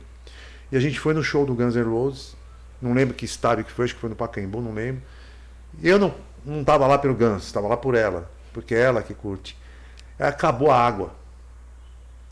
e 0.71 0.77
a 0.77 0.81
gente 0.81 1.01
foi 1.01 1.15
no 1.15 1.23
show 1.23 1.47
do 1.47 1.55
Guns 1.55 1.77
N' 1.77 1.85
Roses. 1.85 2.37
Não 2.81 2.93
lembro 2.93 3.15
que 3.15 3.25
estádio 3.25 3.65
que 3.65 3.73
foi, 3.73 3.87
acho 3.87 3.95
que 3.95 4.01
foi 4.03 4.11
no 4.11 4.17
Pacaembu, 4.17 4.61
não 4.61 4.75
lembro. 4.75 5.01
E 5.83 5.89
eu 5.89 5.99
não 5.99 6.15
não 6.45 6.61
estava 6.61 6.87
lá 6.87 6.99
pelo 6.99 7.15
Guns, 7.15 7.45
estava 7.45 7.67
lá 7.67 7.77
por 7.77 7.95
ela, 7.95 8.31
porque 8.53 8.75
é 8.75 8.81
ela 8.81 9.03
que 9.03 9.15
curte. 9.15 9.57
Acabou 10.19 10.71
a 10.71 10.79
água. 10.79 11.11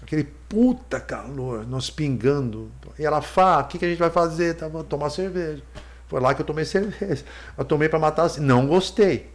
Aquele 0.02 0.24
puta 0.24 1.00
calor, 1.00 1.66
nós 1.66 1.88
pingando. 1.88 2.70
E 2.98 3.06
ela 3.06 3.22
fala, 3.22 3.62
o 3.62 3.68
que, 3.68 3.78
que 3.78 3.86
a 3.86 3.88
gente 3.88 3.98
vai 3.98 4.10
fazer? 4.10 4.54
Tá, 4.54 4.68
vou 4.68 4.84
tomar 4.84 5.08
cerveja. 5.08 5.62
Foi 6.08 6.20
lá 6.20 6.34
que 6.34 6.42
eu 6.42 6.46
tomei 6.46 6.64
cerveja. 6.64 7.24
Eu 7.56 7.64
tomei 7.64 7.88
para 7.88 7.98
matar 7.98 8.24
assim. 8.24 8.40
Não 8.40 8.66
gostei. 8.66 9.30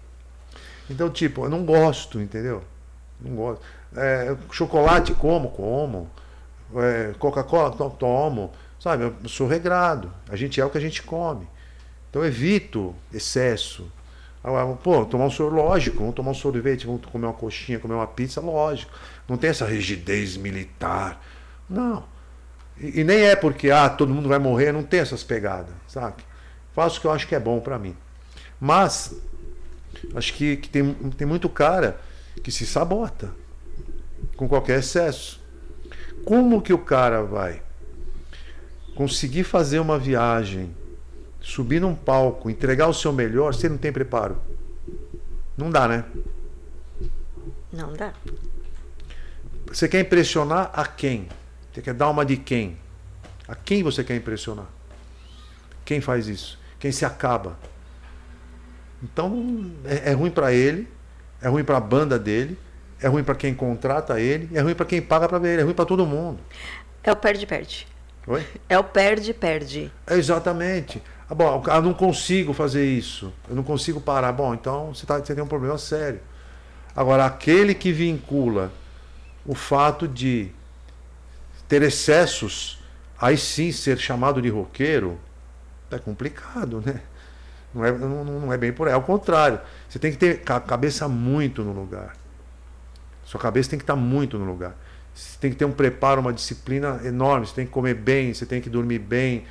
Então, 0.90 1.10
tipo, 1.10 1.46
eu 1.46 1.50
não 1.50 1.64
gosto, 1.66 2.20
entendeu? 2.20 2.64
Não 3.22 3.36
gosto. 3.36 3.62
É, 3.96 4.36
chocolate, 4.52 5.14
como? 5.14 5.50
Como. 5.52 6.10
É, 6.76 7.14
Coca-Cola, 7.20 7.72
to- 7.72 7.90
tomo. 7.92 8.52
Sabe, 8.80 9.04
eu 9.04 9.30
sou 9.30 9.48
regrado. 9.48 10.12
A 10.30 10.36
gente 10.36 10.60
é 10.62 10.66
o 10.66 10.70
que 10.70 10.78
a 10.78 10.82
gente 10.82 11.04
come. 11.04 11.48
Então, 12.10 12.24
evito 12.26 12.96
excesso. 13.14 13.92
Pô, 14.84 15.06
tomar 15.06 15.26
um 15.26 15.30
soro, 15.30 15.54
lógico, 15.56 15.98
vamos 16.00 16.16
tomar 16.16 16.32
um 16.32 16.34
sorvete, 16.34 16.86
vamos 16.88 17.06
comer 17.06 17.26
uma 17.28 17.34
coxinha, 17.34 17.78
comer 17.78 17.96
uma 17.96 18.08
pizza, 18.08 18.40
lógico. 18.40 18.92
Não 19.28 19.38
tem 19.38 19.50
essa 19.50 19.66
rigidez 19.66 20.38
militar. 20.38 21.22
Não. 21.70 22.04
E, 22.80 23.02
e 23.02 23.04
nem 23.04 23.20
é 23.24 23.36
porque, 23.36 23.70
ah, 23.70 23.90
todo 23.90 24.14
mundo 24.14 24.30
vai 24.30 24.40
morrer, 24.40 24.72
não 24.72 24.82
tem 24.82 25.02
essas 25.02 25.24
pegadas, 25.24 25.74
sabe? 25.88 26.24
Faço 26.80 26.98
o 26.98 27.02
que 27.02 27.08
eu 27.08 27.12
acho 27.12 27.28
que 27.28 27.36
é 27.36 27.40
bom 27.42 27.60
pra 27.60 27.78
mim. 27.78 27.94
Mas, 28.58 29.14
acho 30.16 30.34
que, 30.34 30.56
que 30.56 30.70
tem, 30.70 30.94
tem 30.94 31.28
muito 31.28 31.50
cara 31.50 32.00
que 32.42 32.54
se 32.54 32.66
sabota 32.66 33.36
com 34.38 34.48
qualquer 34.48 34.80
excesso. 34.80 35.42
Como 36.24 36.62
que 36.62 36.72
o 36.72 36.78
cara 36.78 37.22
vai 37.22 37.62
conseguir 38.96 39.44
fazer 39.44 39.82
uma 39.82 40.00
viagem, 40.00 40.74
subir 41.42 41.82
num 41.82 41.94
palco, 41.94 42.50
entregar 42.50 42.88
o 42.88 42.94
seu 42.94 43.12
melhor, 43.12 43.54
se 43.54 43.66
ele 43.66 43.74
não 43.74 43.78
tem 43.78 43.92
preparo? 43.92 44.42
Não 45.58 45.70
dá, 45.70 45.86
né? 45.86 46.06
Não 47.74 47.92
dá. 47.92 48.14
Você 49.68 49.86
quer 49.90 50.00
impressionar 50.00 50.72
a 50.74 50.88
quem? 50.88 51.28
Você 51.74 51.82
quer 51.82 51.94
dar 51.94 52.10
uma 52.10 52.26
de 52.26 52.38
quem? 52.38 52.78
A 53.50 53.54
quem 53.54 53.84
você 53.84 54.02
quer 54.02 54.16
impressionar? 54.16 54.68
Quem 55.84 56.00
faz 56.00 56.30
isso? 56.30 56.59
Quem 56.80 56.92
se 56.92 57.06
acaba? 57.06 57.58
Então 59.04 59.72
é, 59.86 60.12
é 60.12 60.14
ruim 60.14 60.32
para 60.32 60.54
ele, 60.54 60.88
é 61.42 61.48
ruim 61.48 61.64
para 61.64 61.78
a 61.78 61.82
banda 61.82 62.18
dele, 62.18 62.58
é 63.02 63.08
ruim 63.08 63.24
para 63.24 63.36
quem 63.36 63.54
contrata 63.54 64.20
ele, 64.20 64.50
é 64.54 64.62
ruim 64.62 64.74
para 64.74 64.86
quem 64.86 65.02
paga 65.02 65.28
para 65.28 65.38
ver 65.38 65.54
ele, 65.54 65.62
é 65.62 65.66
ruim 65.66 65.74
para 65.74 65.86
todo 65.86 66.06
mundo. 66.06 66.40
É 67.04 67.12
o 67.12 67.16
perde-perde. 67.16 67.88
Oi? 68.28 68.46
É 68.68 68.78
o 68.78 68.84
perde-perde. 68.84 69.92
É 70.06 70.16
exatamente. 70.16 71.02
Ah, 71.30 71.36
bom, 71.36 71.64
eu 71.66 71.82
não 71.82 71.94
consigo 71.94 72.54
fazer 72.54 72.86
isso. 72.86 73.32
Eu 73.48 73.56
não 73.56 73.64
consigo 73.64 74.02
parar. 74.02 74.32
Bom, 74.32 74.54
então 74.54 74.94
você, 74.94 75.06
tá, 75.06 75.18
você 75.20 75.34
tem 75.34 75.44
um 75.44 75.48
problema 75.48 75.78
sério. 75.78 76.20
Agora, 76.96 77.26
aquele 77.26 77.74
que 77.74 77.92
vincula 77.92 78.72
o 79.46 79.56
fato 79.56 80.08
de 80.08 80.52
ter 81.68 81.82
excessos, 81.84 82.80
aí 83.20 83.38
sim 83.38 83.72
ser 83.72 83.98
chamado 83.98 84.42
de 84.42 84.50
roqueiro, 84.50 85.20
é 85.92 86.00
complicado, 86.00 86.82
né? 86.86 87.02
Não 87.74 87.86
é, 87.86 87.92
não, 87.92 88.24
não 88.24 88.54
é 88.54 88.58
bem 88.58 88.72
por 88.72 88.88
aí. 88.88 88.94
Ao 88.94 89.02
contrário, 89.02 89.60
você 89.88 90.00
tem 90.00 90.12
que 90.12 90.18
ter 90.18 90.42
a 90.48 90.60
cabeça 90.60 91.08
muito 91.08 91.64
no 91.64 91.72
lugar. 91.72 92.16
Sua 93.24 93.40
cabeça 93.40 93.70
tem 93.70 93.78
que 93.78 93.84
estar 93.84 93.96
muito 93.96 94.40
no 94.40 94.46
lugar. 94.46 94.76
Você 95.14 95.38
tem 95.40 95.52
que 95.52 95.58
ter 95.58 95.66
um 95.66 95.72
preparo, 95.72 96.22
uma 96.22 96.34
disciplina 96.34 97.00
enorme. 97.04 97.46
Você 97.46 97.54
tem 97.54 97.66
que 97.66 97.72
comer 97.72 97.94
bem, 97.94 98.34
você 98.34 98.46
tem 98.46 98.60
que 98.60 98.70
dormir 98.70 99.00
bem, 99.00 99.46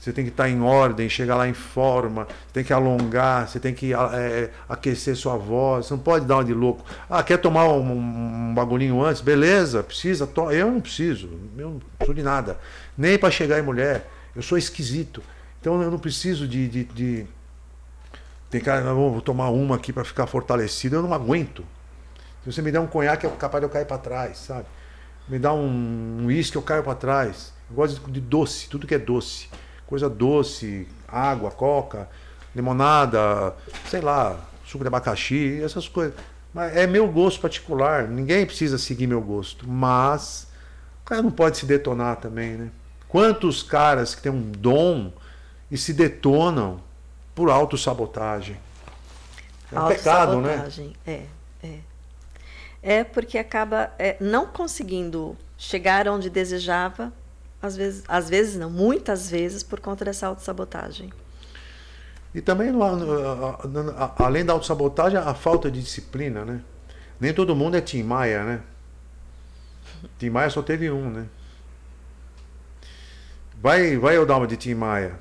você 0.00 0.12
tem 0.12 0.24
que 0.24 0.30
estar 0.30 0.48
em 0.48 0.62
ordem, 0.62 1.08
chegar 1.08 1.34
lá 1.34 1.48
em 1.48 1.52
forma, 1.52 2.24
você 2.24 2.52
tem 2.54 2.64
que 2.64 2.72
alongar, 2.72 3.48
você 3.48 3.58
tem 3.58 3.74
que 3.74 3.92
é, 3.92 4.50
aquecer 4.68 5.16
sua 5.16 5.36
voz. 5.36 5.86
Você 5.86 5.94
não 5.94 6.00
pode 6.00 6.24
dar 6.24 6.36
uma 6.36 6.44
de 6.44 6.54
louco. 6.54 6.84
Ah, 7.10 7.22
quer 7.22 7.36
tomar 7.36 7.68
um, 7.68 8.50
um 8.50 8.54
bagulhinho 8.54 9.02
antes? 9.02 9.20
Beleza, 9.20 9.82
precisa. 9.82 10.26
To 10.26 10.50
eu 10.50 10.70
não 10.70 10.80
preciso. 10.80 11.28
Eu 11.58 11.70
não 11.70 11.80
preciso 11.98 12.14
de 12.14 12.22
nada. 12.22 12.58
Nem 12.96 13.18
para 13.18 13.30
chegar 13.30 13.58
em 13.58 13.62
mulher. 13.62 14.08
Eu 14.34 14.40
sou 14.40 14.56
esquisito. 14.56 15.22
Então 15.68 15.82
eu 15.82 15.90
não 15.90 15.98
preciso 15.98 16.48
de. 16.48 16.66
de, 16.66 16.84
de... 16.84 17.26
Tem 18.48 18.58
cara, 18.58 18.80
não, 18.80 18.94
vou 18.94 19.20
tomar 19.20 19.50
uma 19.50 19.76
aqui 19.76 19.92
para 19.92 20.02
ficar 20.02 20.26
fortalecido. 20.26 20.96
Eu 20.96 21.02
não 21.02 21.12
aguento. 21.12 21.62
Se 22.42 22.50
você 22.50 22.62
me 22.62 22.72
der 22.72 22.80
um 22.80 22.86
conhaque, 22.86 23.26
é 23.26 23.30
capaz 23.32 23.60
de 23.60 23.66
eu 23.66 23.70
cair 23.70 23.84
para 23.84 23.98
trás, 23.98 24.38
sabe? 24.38 24.64
Me 25.28 25.38
dá 25.38 25.52
um 25.52 26.24
uísque, 26.24 26.56
eu 26.56 26.62
caio 26.62 26.82
para 26.82 26.94
trás. 26.94 27.52
Eu 27.68 27.76
gosto 27.76 28.10
de 28.10 28.18
doce, 28.18 28.66
tudo 28.70 28.86
que 28.86 28.94
é 28.94 28.98
doce. 28.98 29.50
Coisa 29.86 30.08
doce, 30.08 30.88
água, 31.06 31.50
coca, 31.50 32.08
limonada, 32.56 33.54
sei 33.90 34.00
lá, 34.00 34.40
suco 34.64 34.82
de 34.82 34.88
abacaxi, 34.88 35.60
essas 35.62 35.86
coisas. 35.86 36.14
Mas 36.54 36.74
é 36.74 36.86
meu 36.86 37.06
gosto 37.08 37.42
particular. 37.42 38.08
Ninguém 38.08 38.46
precisa 38.46 38.78
seguir 38.78 39.06
meu 39.06 39.20
gosto. 39.20 39.68
Mas 39.68 40.48
o 41.02 41.04
cara 41.04 41.20
não 41.20 41.30
pode 41.30 41.58
se 41.58 41.66
detonar 41.66 42.16
também, 42.16 42.52
né? 42.52 42.70
Quantos 43.06 43.62
caras 43.62 44.14
que 44.14 44.22
têm 44.22 44.32
um 44.32 44.50
dom 44.50 45.12
e 45.70 45.76
se 45.76 45.92
detonam 45.92 46.80
por 47.34 47.50
autossabotagem? 47.50 48.56
É 49.72 49.78
um 49.78 49.88
pecado, 49.88 50.40
né? 50.40 50.68
É, 51.06 51.22
é. 51.62 51.78
É 52.82 53.04
porque 53.04 53.36
acaba 53.38 53.92
é, 53.98 54.16
não 54.20 54.46
conseguindo 54.46 55.36
chegar 55.56 56.08
onde 56.08 56.30
desejava, 56.30 57.12
às 57.60 57.76
vezes, 57.76 58.04
às 58.06 58.28
vezes 58.30 58.56
não, 58.56 58.70
muitas 58.70 59.28
vezes 59.28 59.62
por 59.62 59.80
conta 59.80 60.04
dessa 60.04 60.26
autossabotagem. 60.26 61.12
E 62.34 62.40
também, 62.40 62.70
além 64.18 64.44
da 64.44 64.52
autossabotagem, 64.52 65.18
a 65.18 65.34
falta 65.34 65.70
de 65.70 65.82
disciplina, 65.82 66.44
né? 66.44 66.60
Nem 67.18 67.34
todo 67.34 67.56
mundo 67.56 67.76
é 67.76 67.80
Tim 67.80 68.02
Maia, 68.02 68.44
né? 68.44 68.60
Tim 70.18 70.30
Maia 70.30 70.48
só 70.50 70.62
teve 70.62 70.90
um, 70.90 71.10
né? 71.10 71.26
Vai, 73.60 73.96
vai 73.96 74.16
eu 74.16 74.24
dar 74.24 74.36
uma 74.36 74.46
de 74.46 74.56
Tim 74.56 74.74
Maia. 74.74 75.18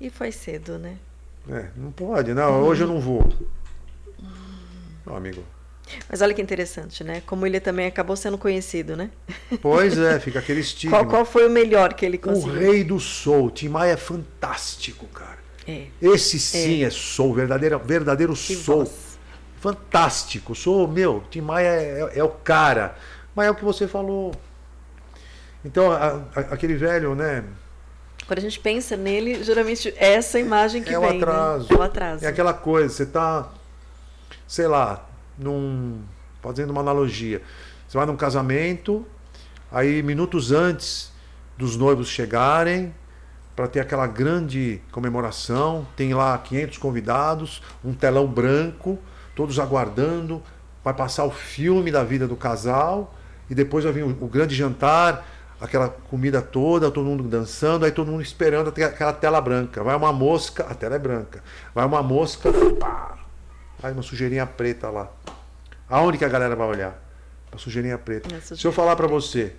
E 0.00 0.08
foi 0.10 0.32
cedo, 0.32 0.78
né? 0.78 0.96
É, 1.48 1.66
não 1.76 1.90
pode, 1.90 2.32
não. 2.34 2.62
Hoje 2.62 2.84
eu 2.84 2.88
não 2.88 3.00
vou. 3.00 3.28
Não, 5.06 5.16
amigo. 5.16 5.42
Mas 6.08 6.22
olha 6.22 6.32
que 6.32 6.40
interessante, 6.40 7.02
né? 7.02 7.20
Como 7.26 7.44
ele 7.46 7.58
também 7.58 7.86
acabou 7.86 8.14
sendo 8.16 8.38
conhecido, 8.38 8.96
né? 8.96 9.10
Pois 9.60 9.98
é, 9.98 10.20
fica 10.20 10.38
aquele 10.40 10.60
estigma. 10.60 10.96
Qual, 10.98 11.06
qual 11.08 11.24
foi 11.24 11.46
o 11.46 11.50
melhor 11.50 11.94
que 11.94 12.06
ele 12.06 12.16
O 12.16 12.20
conseguiu? 12.20 12.54
rei 12.54 12.84
do 12.84 13.00
soul. 13.00 13.50
Tim 13.50 13.68
Maia 13.68 13.92
é 13.92 13.96
fantástico, 13.96 15.06
cara. 15.08 15.38
É. 15.66 15.86
Esse 16.00 16.38
sim 16.38 16.84
é, 16.84 16.90
soul, 16.90 17.34
verdadeiro, 17.34 17.78
verdadeiro 17.80 18.32
Que 18.34 18.54
soul. 18.54 18.84
voz. 18.84 19.18
Fantástico. 19.60 20.54
Sou, 20.54 20.86
meu, 20.88 21.22
Tim 21.30 21.40
Maia 21.42 21.68
é, 21.68 22.00
é- 22.14 22.18
é 22.20 22.24
o 22.24 22.28
cara. 22.30 22.96
Mas 23.34 23.46
é 23.48 23.50
o 23.50 23.54
que 23.54 23.64
você 23.64 23.86
falou. 23.88 24.32
Então, 25.64 25.90
a- 25.90 26.22
a- 26.34 26.40
aquele 26.52 26.74
velho, 26.74 27.14
né? 27.14 27.44
Quando 28.30 28.38
a 28.38 28.42
gente 28.42 28.60
pensa 28.60 28.96
nele, 28.96 29.42
geralmente 29.42 29.92
é 29.96 30.12
essa 30.12 30.38
imagem 30.38 30.84
que 30.84 30.94
É 30.94 30.96
o 30.96 31.00
vem. 31.00 31.18
né? 31.18 31.24
atraso. 31.24 31.66
É 31.68 31.74
o 31.76 31.82
atraso. 31.82 32.24
É 32.24 32.28
aquela 32.28 32.54
coisa, 32.54 32.88
você 32.94 33.04
tá, 33.04 33.48
sei 34.46 34.68
lá, 34.68 35.04
num. 35.36 36.00
fazendo 36.40 36.70
uma 36.70 36.80
analogia. 36.80 37.42
Você 37.88 37.98
vai 37.98 38.06
num 38.06 38.14
casamento, 38.14 39.04
aí 39.72 40.00
minutos 40.00 40.52
antes 40.52 41.10
dos 41.58 41.76
noivos 41.76 42.06
chegarem, 42.06 42.94
para 43.56 43.66
ter 43.66 43.80
aquela 43.80 44.06
grande 44.06 44.80
comemoração, 44.92 45.84
tem 45.96 46.14
lá 46.14 46.38
500 46.38 46.78
convidados, 46.78 47.60
um 47.84 47.92
telão 47.92 48.28
branco, 48.28 48.96
todos 49.34 49.58
aguardando, 49.58 50.40
vai 50.84 50.94
passar 50.94 51.24
o 51.24 51.32
filme 51.32 51.90
da 51.90 52.04
vida 52.04 52.28
do 52.28 52.36
casal, 52.36 53.12
e 53.50 53.56
depois 53.56 53.82
vai 53.82 53.92
vir 53.92 54.04
o, 54.04 54.10
o 54.20 54.28
grande 54.28 54.54
jantar, 54.54 55.26
aquela 55.60 55.88
comida 55.88 56.40
toda, 56.40 56.90
todo 56.90 57.04
mundo 57.04 57.24
dançando, 57.24 57.84
aí 57.84 57.92
todo 57.92 58.10
mundo 58.10 58.22
esperando 58.22 58.68
até 58.68 58.84
aquela 58.84 59.12
tela 59.12 59.40
branca. 59.40 59.82
Vai 59.82 59.94
uma 59.94 60.12
mosca, 60.12 60.64
a 60.64 60.74
tela 60.74 60.96
é 60.96 60.98
branca. 60.98 61.42
Vai 61.74 61.84
uma 61.84 62.02
mosca, 62.02 62.50
pá, 62.78 63.18
aí 63.82 63.92
uma 63.92 64.02
sujeirinha 64.02 64.46
preta 64.46 64.88
lá. 64.88 65.10
Aonde 65.88 66.18
que 66.18 66.24
a 66.24 66.28
galera 66.28 66.56
vai 66.56 66.68
olhar? 66.68 67.02
Uma 67.52 67.58
sujeirinha 67.58 67.98
preta. 67.98 68.34
Essa 68.34 68.56
Se 68.56 68.64
eu 68.64 68.72
falar 68.72 68.96
para 68.96 69.06
você, 69.06 69.54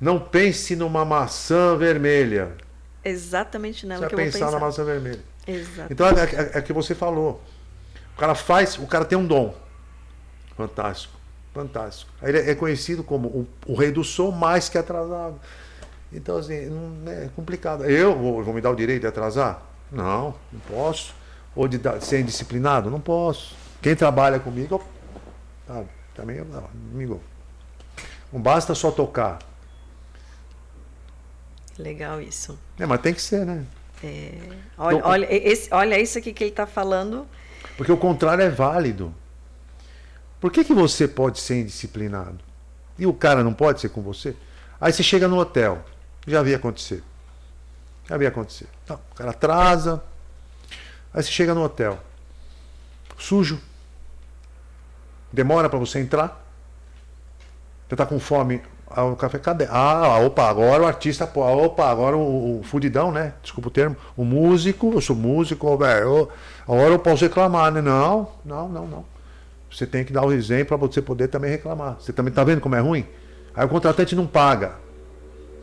não 0.00 0.18
pense 0.18 0.74
numa 0.74 1.04
maçã 1.04 1.76
vermelha. 1.76 2.52
Exatamente 3.04 3.80
Você 3.80 3.86
nela 3.86 4.00
vai 4.00 4.08
que 4.08 4.14
eu 4.14 4.18
vou 4.18 4.26
pensar 4.26 4.38
pensar. 4.46 4.52
na 4.52 4.64
maçã 4.64 4.84
vermelha. 4.84 5.20
Exato. 5.46 5.92
Então 5.92 6.06
é, 6.06 6.12
é, 6.12 6.50
é 6.54 6.58
o 6.60 6.62
que 6.62 6.72
você 6.72 6.94
falou. 6.94 7.42
O 8.14 8.18
cara 8.18 8.34
faz, 8.34 8.78
o 8.78 8.86
cara 8.86 9.04
tem 9.04 9.18
um 9.18 9.26
dom. 9.26 9.54
Fantástico. 10.56 11.21
Fantástico. 11.54 12.10
Ele 12.22 12.38
é 12.38 12.54
conhecido 12.54 13.04
como 13.04 13.28
o, 13.28 13.46
o 13.66 13.74
rei 13.74 13.90
do 13.92 14.02
som 14.02 14.30
mais 14.30 14.68
que 14.68 14.78
atrasado. 14.78 15.38
Então, 16.12 16.36
assim, 16.36 16.66
não, 16.66 17.10
é 17.12 17.28
complicado. 17.36 17.84
Eu 17.84 18.16
vou, 18.16 18.42
vou 18.42 18.54
me 18.54 18.60
dar 18.60 18.70
o 18.70 18.74
direito 18.76 19.02
de 19.02 19.06
atrasar? 19.06 19.62
Não, 19.90 20.34
não 20.52 20.60
posso. 20.60 21.14
Ou 21.54 21.68
de 21.68 21.76
dar- 21.78 22.00
ser 22.00 22.20
indisciplinado? 22.20 22.90
Não 22.90 23.00
posso. 23.00 23.54
Quem 23.82 23.94
trabalha 23.94 24.38
comigo, 24.40 24.82
sabe, 25.66 25.88
também 26.14 26.36
eu- 26.38 26.44
não, 26.46 26.68
amigo. 26.92 27.20
Não 28.32 28.40
basta 28.40 28.74
só 28.74 28.90
tocar. 28.90 29.38
Legal 31.78 32.20
isso. 32.20 32.58
É, 32.78 32.86
mas 32.86 33.00
tem 33.00 33.12
que 33.14 33.20
ser, 33.22 33.44
né? 33.44 33.64
Olha, 34.76 34.96
Então- 34.98 35.10
olha, 35.10 35.26
esse, 35.30 35.72
olha 35.72 35.98
isso 36.00 36.18
aqui 36.18 36.32
que 36.32 36.44
ele 36.44 36.50
está 36.50 36.66
falando. 36.66 37.26
Porque 37.76 37.92
o 37.92 37.96
contrário 37.96 38.42
é 38.42 38.50
válido. 38.50 39.14
Por 40.42 40.50
que, 40.50 40.64
que 40.64 40.74
você 40.74 41.06
pode 41.06 41.38
ser 41.38 41.60
indisciplinado? 41.60 42.40
E 42.98 43.06
o 43.06 43.14
cara 43.14 43.44
não 43.44 43.54
pode 43.54 43.80
ser 43.80 43.90
com 43.90 44.02
você? 44.02 44.34
Aí 44.80 44.92
você 44.92 45.00
chega 45.00 45.28
no 45.28 45.38
hotel. 45.38 45.84
Já 46.26 46.42
vi 46.42 46.52
acontecer. 46.52 47.00
Já 48.08 48.16
vi 48.16 48.26
acontecer. 48.26 48.66
Tá, 48.84 48.96
o 48.96 49.14
cara 49.14 49.30
atrasa. 49.30 50.02
Aí 51.14 51.22
você 51.22 51.30
chega 51.30 51.54
no 51.54 51.62
hotel. 51.62 51.96
Sujo. 53.16 53.60
Demora 55.32 55.70
para 55.70 55.78
você 55.78 56.00
entrar. 56.00 56.44
Você 57.88 57.94
tá 57.94 58.04
com 58.04 58.18
fome. 58.18 58.60
Ah, 58.90 59.04
o 59.04 59.14
café, 59.14 59.38
cadê? 59.38 59.68
Ah, 59.70 60.18
opa, 60.18 60.50
agora 60.50 60.82
o 60.82 60.86
artista, 60.86 61.24
pô, 61.24 61.44
fudidão 61.44 61.88
agora 61.88 62.16
o, 62.16 62.58
o 62.58 62.62
fudidão, 62.64 63.12
né? 63.12 63.34
Desculpa 63.40 63.68
o 63.68 63.72
termo. 63.72 63.96
O 64.16 64.24
músico, 64.24 64.92
eu 64.92 65.00
sou 65.00 65.14
músico, 65.14 65.78
velho. 65.78 66.28
Agora 66.66 66.90
eu 66.90 66.98
posso 66.98 67.22
reclamar, 67.24 67.70
né? 67.70 67.80
Não, 67.80 68.28
não, 68.44 68.68
não, 68.68 68.86
não. 68.88 69.11
Você 69.72 69.86
tem 69.86 70.04
que 70.04 70.12
dar 70.12 70.24
o 70.24 70.32
exemplo 70.32 70.76
para 70.78 70.86
você 70.88 71.00
poder 71.00 71.28
também 71.28 71.50
reclamar. 71.50 71.96
Você 72.00 72.12
também 72.12 72.32
tá 72.32 72.44
vendo 72.44 72.60
como 72.60 72.74
é 72.74 72.80
ruim? 72.80 73.06
Aí 73.54 73.64
o 73.64 73.68
contratante 73.68 74.14
não 74.14 74.26
paga. 74.26 74.76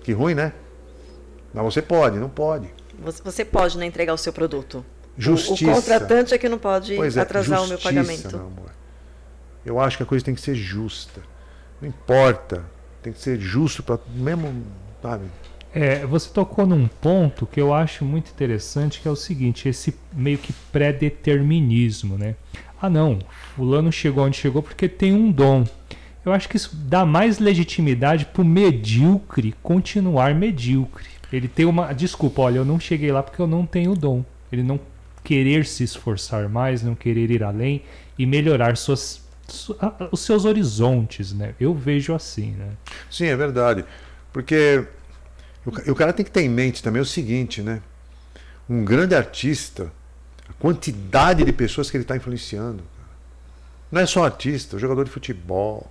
Que 0.03 0.11
ruim, 0.11 0.33
né? 0.33 0.53
Mas 1.53 1.63
você 1.63 1.81
pode, 1.81 2.17
não 2.17 2.29
pode. 2.29 2.69
Você, 3.23 3.45
pode 3.45 3.77
não 3.77 3.83
entregar 3.83 4.13
o 4.13 4.17
seu 4.17 4.33
produto. 4.33 4.79
O- 4.79 5.21
Justiça. 5.21 5.71
O, 5.71 5.75
contratante 5.75 6.33
é 6.33 6.37
que 6.37 6.47
não 6.49 6.57
pode 6.57 6.95
Pois 6.95 7.17
é, 7.17 7.21
atrasar 7.21 7.59
o 7.61 7.67
meu 7.67 7.77
justiça, 7.77 7.93
pagamento. 7.93 8.37
meu 8.37 8.45
amor. 8.47 8.69
Eu 9.65 9.79
acho 9.79 9.97
que 9.97 10.03
a 10.03 10.05
coisa 10.05 10.23
tem 10.23 10.33
que 10.33 10.41
ser 10.41 10.55
justa. 10.55 11.21
Não 11.81 11.87
importa. 11.89 12.63
Tem 13.01 13.13
que 13.13 13.19
ser 13.19 13.39
justo 13.39 13.81
para 13.83 13.99
mesmo, 14.13 14.63
sabe? 15.01 15.25
É, 15.73 16.05
você 16.05 16.29
tocou 16.29 16.65
num 16.65 16.87
ponto 16.87 17.45
que 17.45 17.61
eu 17.61 17.73
acho 17.73 18.03
muito 18.03 18.31
interessante, 18.31 18.99
que 18.99 19.07
é 19.07 19.11
o 19.11 19.15
seguinte, 19.15 19.69
esse 19.69 19.95
meio 20.13 20.37
que 20.37 20.51
pré-determinismo, 20.71 22.17
né? 22.17 22.35
Ah 22.81 22.89
não, 22.89 23.19
fulano 23.55 23.91
chegou 23.91 24.25
onde 24.25 24.37
chegou 24.37 24.61
porque 24.63 24.87
tem 24.87 25.13
um 25.13 25.31
dom. 25.31 25.65
Eu 26.25 26.31
acho 26.33 26.47
que 26.49 26.57
isso 26.57 26.75
dá 26.75 27.05
mais 27.05 27.39
legitimidade 27.39 28.25
pro 28.25 28.43
medíocre 28.45 29.53
continuar 29.63 30.35
medíocre. 30.35 31.05
Ele 31.31 31.47
tem 31.47 31.65
uma. 31.65 31.93
Desculpa, 31.93 32.41
olha, 32.43 32.57
eu 32.57 32.65
não 32.65 32.79
cheguei 32.79 33.11
lá 33.11 33.21
porque 33.23 33.41
eu 33.41 33.47
não 33.47 33.65
tenho 33.65 33.95
dom. 33.95 34.23
Ele 34.51 34.63
não 34.63 34.79
querer 35.23 35.65
se 35.65 35.83
esforçar 35.83 36.49
mais, 36.49 36.81
não 36.83 36.95
querer 36.95 37.29
ir 37.31 37.43
além 37.43 37.83
e 38.17 38.25
melhorar 38.25 38.75
suas, 38.77 39.21
su- 39.47 39.77
os 40.11 40.21
seus 40.21 40.45
horizontes, 40.45 41.33
né? 41.33 41.53
Eu 41.59 41.73
vejo 41.73 42.13
assim, 42.13 42.51
né? 42.51 42.69
Sim, 43.11 43.25
é 43.25 43.35
verdade. 43.35 43.85
Porque 44.33 44.85
o 45.65 45.91
o 45.91 45.95
cara 45.95 46.11
tem 46.13 46.25
que 46.25 46.31
ter 46.31 46.41
em 46.41 46.49
mente 46.49 46.81
também 46.81 47.01
o 47.01 47.05
seguinte, 47.05 47.61
né? 47.61 47.81
Um 48.67 48.83
grande 48.83 49.13
artista, 49.15 49.91
quantidade 50.59 51.43
de 51.43 51.53
pessoas 51.53 51.89
que 51.89 51.97
ele 51.97 52.03
está 52.03 52.15
influenciando. 52.15 52.83
Não 53.91 54.01
é 54.01 54.05
só 54.05 54.23
artista, 54.25 54.77
jogador 54.77 55.03
de 55.05 55.09
futebol, 55.11 55.89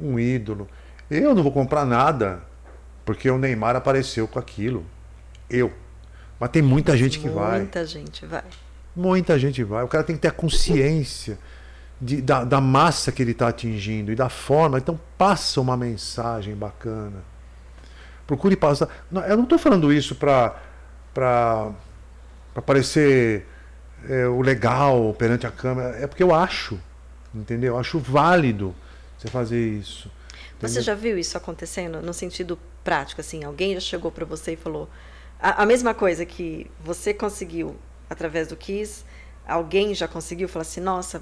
um 0.00 0.18
ídolo. 0.18 0.68
Eu 1.10 1.34
não 1.34 1.42
vou 1.42 1.52
comprar 1.52 1.84
nada 1.84 2.42
porque 3.04 3.30
o 3.30 3.38
Neymar 3.38 3.76
apareceu 3.76 4.26
com 4.26 4.38
aquilo. 4.38 4.84
Eu. 5.48 5.72
Mas 6.40 6.50
tem 6.50 6.62
muita 6.62 6.96
gente 6.96 7.18
que 7.20 7.28
vai. 7.28 7.60
Muita 7.60 7.86
gente 7.86 8.26
vai. 8.26 8.42
Muita 8.96 9.38
gente 9.38 9.62
vai. 9.62 9.84
O 9.84 9.88
cara 9.88 10.02
tem 10.02 10.16
que 10.16 10.22
ter 10.22 10.28
a 10.28 10.32
consciência 10.32 11.38
de- 12.00 12.20
da, 12.20 12.42
da 12.44 12.60
massa 12.60 13.12
que 13.12 13.22
ele 13.22 13.30
está 13.32 13.48
atingindo 13.48 14.10
e 14.10 14.16
da 14.16 14.28
forma. 14.28 14.78
Então, 14.78 14.98
passa 15.16 15.60
uma 15.60 15.76
mensagem 15.76 16.54
bacana. 16.56 17.22
Procure 18.26 18.56
passar. 18.56 18.88
Não, 19.10 19.22
eu 19.22 19.36
não 19.36 19.44
estou 19.44 19.58
falando 19.58 19.92
isso 19.92 20.14
para 20.16 21.70
parecer 22.60 23.46
é, 24.08 24.26
o 24.26 24.42
legal 24.42 25.14
perante 25.14 25.46
a 25.46 25.50
câmera. 25.50 25.96
É 25.96 26.06
porque 26.06 26.22
eu 26.22 26.34
acho. 26.34 26.78
Entendeu? 27.34 27.74
Eu 27.74 27.78
acho 27.78 27.98
válido 27.98 28.74
você 29.16 29.28
fazer 29.28 29.60
isso. 29.60 30.10
Você 30.60 30.66
entendeu? 30.66 30.82
já 30.82 30.94
viu 30.94 31.18
isso 31.18 31.36
acontecendo 31.36 32.02
no 32.02 32.12
sentido 32.12 32.58
prático? 32.84 33.20
Assim, 33.20 33.44
alguém 33.44 33.74
já 33.74 33.80
chegou 33.80 34.10
para 34.10 34.24
você 34.24 34.52
e 34.52 34.56
falou 34.56 34.88
a, 35.42 35.62
a 35.62 35.66
mesma 35.66 35.92
coisa 35.92 36.24
que 36.24 36.70
você 36.84 37.12
conseguiu 37.12 37.74
através 38.08 38.46
do 38.46 38.56
Kiss, 38.56 39.04
alguém 39.46 39.92
já 39.92 40.06
conseguiu 40.06 40.48
falar 40.48 40.62
assim, 40.62 40.80
nossa, 40.80 41.20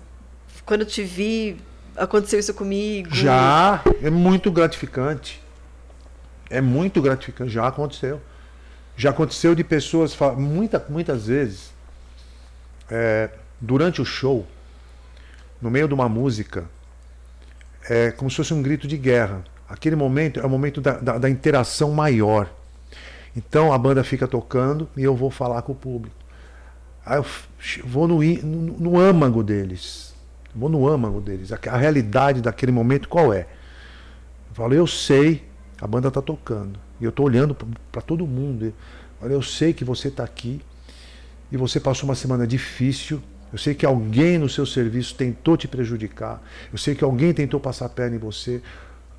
quando 0.66 0.82
eu 0.82 0.86
te 0.86 1.02
vi, 1.02 1.57
aconteceu 1.97 2.39
isso 2.39 2.52
comigo. 2.52 3.15
Já 3.15 3.82
é 4.02 4.11
muito 4.11 4.51
gratificante. 4.51 5.43
É 6.51 6.61
muito 6.61 7.01
gratificante. 7.01 7.51
Já 7.51 7.66
aconteceu. 7.66 8.20
Já 9.01 9.09
aconteceu 9.09 9.55
de 9.55 9.64
pessoas, 9.64 10.14
muita, 10.36 10.85
muitas 10.90 11.27
vezes, 11.27 11.72
é, 12.90 13.31
durante 13.59 14.02
o 14.02 14.05
show, 14.05 14.47
no 15.59 15.70
meio 15.70 15.89
de 15.89 15.94
uma 15.94 16.06
música, 16.06 16.66
é 17.89 18.10
como 18.10 18.31
se 18.31 18.36
fosse 18.36 18.52
um 18.52 18.60
grito 18.60 18.86
de 18.86 18.98
guerra. 18.98 19.43
Aquele 19.66 19.97
momento 19.97 20.39
é 20.39 20.44
o 20.44 20.51
momento 20.51 20.82
da, 20.82 20.98
da, 20.98 21.16
da 21.16 21.31
interação 21.31 21.93
maior. 21.93 22.52
Então 23.35 23.72
a 23.72 23.78
banda 23.78 24.05
fica 24.05 24.28
tocando 24.28 24.86
e 24.94 25.02
eu 25.02 25.16
vou 25.16 25.31
falar 25.31 25.62
com 25.62 25.72
o 25.72 25.77
público. 25.77 26.14
Aí 27.02 27.16
eu 27.16 27.24
vou 27.86 28.06
no, 28.06 28.22
no, 28.22 28.78
no 28.78 29.01
âmago 29.01 29.43
deles. 29.43 30.14
Vou 30.55 30.68
no 30.68 30.86
âmago 30.86 31.22
deles. 31.22 31.51
A, 31.52 31.59
a 31.70 31.77
realidade 31.78 32.43
daquele 32.43 32.70
momento 32.70 33.09
qual 33.09 33.32
é? 33.32 33.47
Eu 34.51 34.55
falo, 34.55 34.74
eu 34.74 34.86
sei, 34.86 35.43
a 35.81 35.86
banda 35.86 36.09
está 36.09 36.20
tocando. 36.20 36.90
E 37.01 37.05
eu 37.05 37.10
estou 37.10 37.27
olhando 37.27 37.56
para 37.90 38.02
todo 38.02 38.27
mundo. 38.27 38.72
Olha, 39.20 39.32
eu 39.32 39.43
sei 39.43 39.72
que 39.72 39.85
você 39.85 40.09
está 40.09 40.24
aqui 40.24 40.60
e 41.51 41.56
você 41.56 41.81
passou 41.81 42.09
uma 42.09 42.14
semana 42.14 42.47
difícil. 42.47 43.20
Eu 43.52 43.59
sei 43.59 43.74
que 43.74 43.85
alguém 43.85 44.39
no 44.39 44.48
seu 44.48 44.64
serviço 44.64 45.14
tentou 45.14 45.56
te 45.56 45.66
prejudicar. 45.66 46.40
Eu 46.72 46.78
sei 46.78 46.94
que 46.94 47.02
alguém 47.02 47.32
tentou 47.32 47.59
passar 47.59 47.86
a 47.86 47.89
perna 47.89 48.16
em 48.16 48.18
você. 48.18 48.62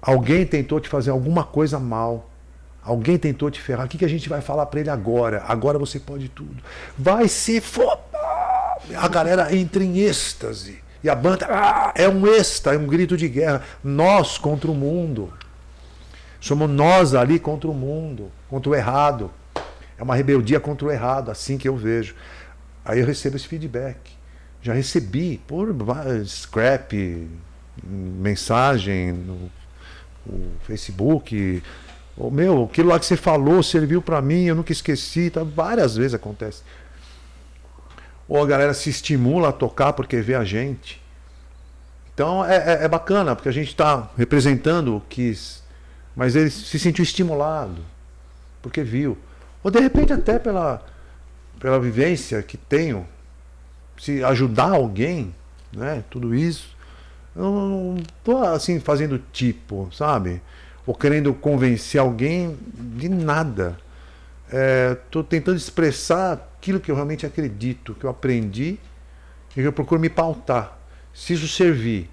Alguém 0.02 0.46
tentou 0.46 0.80
te 0.80 0.88
fazer 0.88 1.12
alguma 1.12 1.44
coisa 1.44 1.80
mal. 1.80 2.30
Alguém 2.84 3.18
tentou 3.18 3.52
te 3.52 3.62
ferrar. 3.62 3.86
O 3.86 3.90
que, 3.90 3.98
que 3.98 4.06
a 4.06 4.10
gente 4.10 4.30
vai 4.30 4.42
falar 4.42 4.66
para 4.66 4.80
ele 4.80 4.90
agora? 4.90 5.44
Agora 5.48 5.78
você 5.78 6.00
pode 6.00 6.30
tudo. 6.30 6.64
Vai 6.98 7.28
se 7.28 7.62
foda! 7.62 8.02
A 8.96 9.08
galera 9.08 9.56
entra 9.56 9.84
em 9.84 10.00
êxtase. 10.00 10.80
E 11.04 11.10
a 11.10 11.16
banda 11.16 11.48
ah, 11.50 11.92
é 11.96 12.08
um 12.08 12.26
êxtase, 12.26 12.76
é 12.76 12.80
um 12.80 12.88
grito 12.88 13.18
de 13.18 13.28
guerra. 13.28 13.64
Nós 13.84 14.38
contra 14.38 14.72
o 14.72 14.76
mundo. 14.76 15.32
Somos 16.42 16.70
nós 16.70 17.16
ali 17.16 17.40
contra 17.40 17.70
o 17.70 17.74
mundo, 17.74 18.30
contra 18.50 18.70
o 18.70 18.76
errado. 18.76 19.32
É 19.98 20.04
uma 20.04 20.16
rebeldia 20.16 20.60
contra 20.60 20.88
o 20.88 20.92
errado, 20.92 21.32
assim 21.32 21.58
que 21.58 21.70
eu 21.70 21.78
vejo. 21.78 22.16
Aí 22.84 23.00
eu 23.00 23.06
recebo 23.06 23.38
esse 23.38 23.48
feedback. 23.48 23.98
Já 24.62 24.74
recebi 24.74 25.40
por 25.48 25.74
scrap, 26.26 27.30
mensagem, 27.84 29.14
no 29.14 29.50
o 30.26 30.52
Facebook. 30.64 31.64
O 32.18 32.30
meu, 32.30 32.66
aquilo 32.66 32.90
lá 32.90 33.00
que 33.00 33.06
você 33.06 33.18
falou 33.18 33.64
serviu 33.64 34.02
para 34.02 34.22
mim, 34.22 34.46
eu 34.46 34.56
nunca 34.56 34.72
esqueci. 34.72 35.30
Tá? 35.30 35.44
Várias 35.44 35.96
vezes 35.96 36.14
acontece. 36.14 36.64
Ou 38.28 38.42
a 38.42 38.46
galera 38.46 38.74
se 38.74 38.90
estimula 38.90 39.50
a 39.50 39.52
tocar 39.52 39.94
porque 39.94 40.22
vê 40.22 40.36
a 40.36 40.44
gente. 40.44 41.02
Então 42.14 42.46
é, 42.46 42.56
é, 42.56 42.86
é 42.86 42.88
bacana, 42.88 43.36
porque 43.36 43.50
a 43.50 43.54
gente 43.54 43.70
está 43.70 44.10
representando 44.18 44.96
o 44.96 45.02
Kiss, 45.02 45.61
mas 46.16 46.36
ele 46.36 46.50
se 46.50 46.78
sentiu 46.78 47.04
estimulado, 47.04 47.82
porque 48.62 48.84
viu. 48.84 49.18
Ou 49.64 49.72
de 49.72 49.80
repente 49.80 50.12
até 50.12 50.40
pela, 50.40 50.84
pela 51.60 51.80
vivência 51.80 52.42
que 52.42 52.58
tenho, 52.58 53.08
se 53.98 54.24
ajudar 54.24 54.72
alguém, 54.72 55.34
né? 55.72 56.04
Tudo 56.10 56.34
isso. 56.34 56.76
Eu 57.36 57.44
não 57.44 57.98
estou 57.98 58.44
assim 58.44 58.80
fazendo 58.80 59.22
tipo, 59.32 59.90
sabe? 59.94 60.42
Ou 60.86 60.96
querendo 60.96 61.34
convencer 61.34 62.02
alguém 62.02 62.58
de 62.76 63.08
nada. 63.08 63.78
Estou 64.48 65.22
é, 65.22 65.26
tentando 65.26 65.56
expressar 65.56 66.34
aquilo 66.34 66.80
que 66.80 66.92
eu 66.92 66.96
realmente 66.96 67.26
acredito, 67.26 67.94
que 67.94 68.04
eu 68.04 68.10
aprendi 68.10 68.78
e 69.52 69.54
que 69.54 69.62
eu 69.62 69.72
procuro 69.72 70.02
me 70.02 70.10
pautar. 70.10 70.78
Se 71.14 71.34
isso 71.34 71.48
servir 71.48 72.10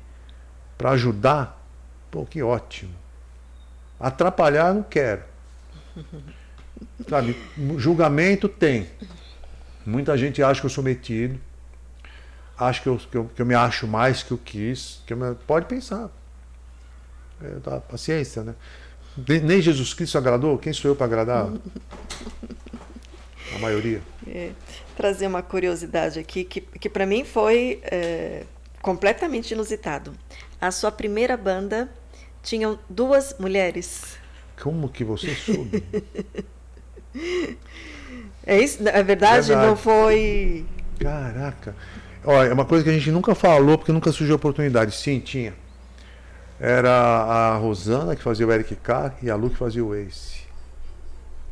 para 0.76 0.90
ajudar, 0.90 1.64
pô, 2.10 2.24
que 2.24 2.42
ótimo. 2.42 2.92
Atrapalhar, 3.98 4.72
não 4.74 4.82
quero. 4.82 5.22
Sabe, 7.08 7.36
julgamento 7.76 8.48
tem. 8.48 8.88
Muita 9.84 10.16
gente 10.16 10.42
acha 10.42 10.60
que 10.60 10.66
eu 10.66 10.70
sou 10.70 10.84
metido, 10.84 11.40
acha 12.56 12.82
que 12.82 12.88
eu, 12.88 12.96
que 12.98 13.16
eu, 13.16 13.30
que 13.34 13.42
eu 13.42 13.46
me 13.46 13.54
acho 13.54 13.86
mais 13.86 14.22
que 14.22 14.32
eu 14.32 14.38
quis. 14.38 15.02
Que 15.06 15.12
eu 15.12 15.16
me, 15.16 15.34
pode 15.46 15.66
pensar. 15.66 16.10
É, 17.42 17.60
tá, 17.60 17.80
paciência, 17.80 18.42
né? 18.42 18.54
Nem 19.42 19.60
Jesus 19.60 19.94
Cristo 19.94 20.18
agradou? 20.18 20.58
Quem 20.58 20.72
sou 20.72 20.90
eu 20.90 20.96
para 20.96 21.06
agradar? 21.06 21.48
A 23.54 23.58
maioria. 23.58 24.02
É, 24.26 24.50
trazer 24.96 25.26
uma 25.26 25.42
curiosidade 25.42 26.18
aqui 26.18 26.44
que, 26.44 26.60
que 26.60 26.88
para 26.88 27.06
mim 27.06 27.24
foi 27.24 27.80
é, 27.84 28.44
completamente 28.82 29.52
inusitado. 29.52 30.12
A 30.60 30.70
sua 30.70 30.92
primeira 30.92 31.36
banda 31.36 31.88
tinham 32.48 32.78
duas 32.88 33.36
mulheres. 33.38 34.16
Como 34.62 34.88
que 34.88 35.04
você 35.04 35.34
soube? 35.34 35.84
é 38.44 38.58
isso? 38.58 38.80
É 38.88 39.02
verdade? 39.02 39.48
verdade? 39.48 39.54
Não 39.54 39.76
foi. 39.76 40.64
Caraca. 40.98 41.76
Olha, 42.24 42.48
é 42.48 42.52
uma 42.52 42.64
coisa 42.64 42.82
que 42.82 42.90
a 42.90 42.92
gente 42.92 43.10
nunca 43.10 43.34
falou 43.34 43.76
porque 43.76 43.92
nunca 43.92 44.10
surgiu 44.10 44.34
oportunidade. 44.34 44.94
Sim, 44.94 45.20
tinha. 45.20 45.54
Era 46.58 46.90
a 46.90 47.56
Rosana 47.56 48.16
que 48.16 48.22
fazia 48.22 48.46
o 48.46 48.52
Eric 48.52 48.74
Carr 48.76 49.14
e 49.22 49.30
a 49.30 49.36
Lu 49.36 49.50
que 49.50 49.56
fazia 49.56 49.84
o 49.84 49.94
Ace. 49.94 50.38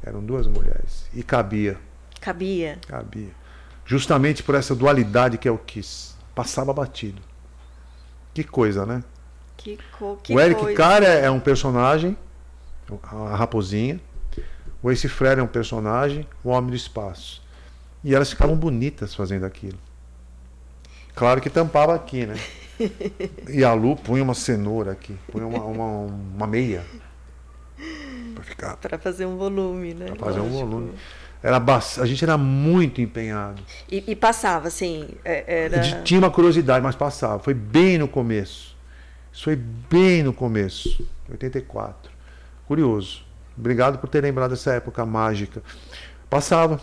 Eram 0.03 0.25
duas 0.25 0.47
mulheres. 0.47 1.09
E 1.15 1.23
cabia. 1.23 1.79
Cabia. 2.21 2.79
Cabia. 2.89 3.31
Justamente 3.85 4.43
por 4.43 4.55
essa 4.55 4.75
dualidade 4.75 5.39
que 5.39 5.47
é 5.47 5.51
o 5.51 5.59
Kiss. 5.59 6.15
Passava 6.35 6.73
batido. 6.73 7.23
Que 8.35 8.43
coisa, 8.43 8.85
né? 8.85 9.05
Que, 9.67 9.77
co 9.99 10.17
que 10.23 10.33
o 10.33 10.39
Eric 10.39 10.61
coisa. 10.61 10.77
Carr 10.77 11.03
é, 11.03 11.25
é 11.25 11.31
um 11.31 11.41
personagem, 11.41 12.17
a 13.03 13.35
raposinha. 13.35 14.01
O 14.81 14.93
Ace 14.93 15.09
Freire 15.09 15.41
é 15.41 15.43
um 15.43 15.49
personagem, 15.49 16.25
o 16.45 16.51
Homem 16.51 16.71
do 16.71 16.77
Espaço. 16.77 17.43
E 18.05 18.15
elas 18.15 18.31
ficavam 18.31 18.57
bonitas 18.57 19.13
fazendo 19.13 19.45
aquilo. 19.45 19.77
Claro 21.17 21.41
que 21.41 21.51
tampava 21.51 21.97
aqui, 21.97 22.27
né? 22.27 22.37
E 23.49 23.65
a 23.65 23.73
Lu 23.73 23.97
punha 23.97 24.23
uma 24.23 24.35
cenoura 24.35 24.93
aqui, 24.93 25.17
punha 25.33 25.49
uma, 25.49 25.65
uma, 25.65 26.13
uma 26.37 26.47
meia. 26.47 26.85
Para 28.37 28.45
ficar. 28.45 28.77
Para 28.77 28.99
fazer 29.01 29.27
um 29.27 29.37
volume, 29.37 29.95
né? 29.95 30.07
Para 30.07 30.27
fazer 30.27 30.39
Lógico. 30.39 30.57
um 30.57 30.61
volume. 30.61 30.93
Era 31.43 31.57
a 31.57 32.07
gente 32.07 32.23
era 32.23 32.39
muito 32.39 33.01
empenhado. 33.01 33.61
E, 33.91 34.05
e 34.07 34.15
passava, 34.15 34.69
assim. 34.69 35.09
É, 35.25 35.65
era... 35.65 36.03
Tinha 36.03 36.21
uma 36.21 36.31
curiosidade, 36.31 36.85
mas 36.85 36.95
passava. 36.95 37.41
Foi 37.41 37.55
bem 37.55 37.99
no 37.99 38.07
começo. 38.07 38.76
Isso 39.37 39.45
foi 39.45 39.55
bem 39.55 40.23
no 40.23 40.33
começo, 40.33 41.07
84. 41.29 42.11
Curioso. 42.67 43.23
Obrigado 43.57 43.99
por 43.99 44.09
ter 44.09 44.23
lembrado 44.23 44.53
dessa 44.53 44.73
época 44.73 45.05
mágica. 45.05 45.63
Passava. 46.31 46.81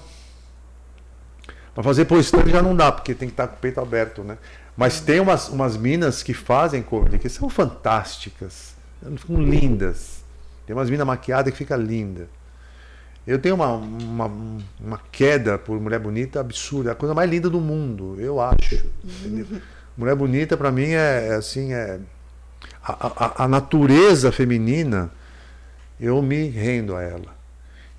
Para 1.73 1.83
fazer 1.83 2.05
postagem 2.05 2.51
já 2.51 2.61
não 2.61 2.75
dá, 2.75 2.91
porque 2.91 3.15
tem 3.15 3.27
que 3.27 3.33
estar 3.33 3.47
com 3.47 3.55
o 3.55 3.59
peito 3.59 3.81
aberto, 3.81 4.23
né? 4.23 4.37
Mas 4.77 5.01
tem 5.01 5.19
umas, 5.19 5.49
umas 5.49 5.75
minas 5.75 6.21
que 6.21 6.31
fazem 6.31 6.83
cover 6.83 7.19
que 7.19 7.27
são 7.27 7.49
fantásticas. 7.49 8.75
Ficam 9.17 9.41
lindas. 9.41 10.23
Tem 10.67 10.75
umas 10.75 10.91
minas 10.91 11.07
maquiadas 11.07 11.51
que 11.51 11.57
fica 11.57 11.75
linda. 11.75 12.29
Eu 13.25 13.39
tenho 13.39 13.55
uma, 13.55 13.71
uma, 13.73 14.31
uma, 14.79 15.01
queda 15.11 15.57
por 15.57 15.81
mulher 15.81 15.99
bonita 15.99 16.39
absurda. 16.39 16.91
É 16.91 16.93
a 16.93 16.95
coisa 16.95 17.15
mais 17.15 17.27
linda 17.27 17.49
do 17.49 17.59
mundo, 17.59 18.15
eu 18.19 18.39
acho. 18.39 18.85
mulher 19.97 20.15
bonita, 20.15 20.55
para 20.55 20.71
mim, 20.71 20.89
é, 20.89 21.29
é, 21.29 21.33
assim: 21.33 21.73
é 21.73 21.99
a, 22.83 23.25
a, 23.25 23.43
a 23.45 23.47
natureza 23.47 24.31
feminina, 24.31 25.11
eu 25.99 26.21
me 26.21 26.49
rendo 26.49 26.95
a 26.95 27.01
ela. 27.01 27.35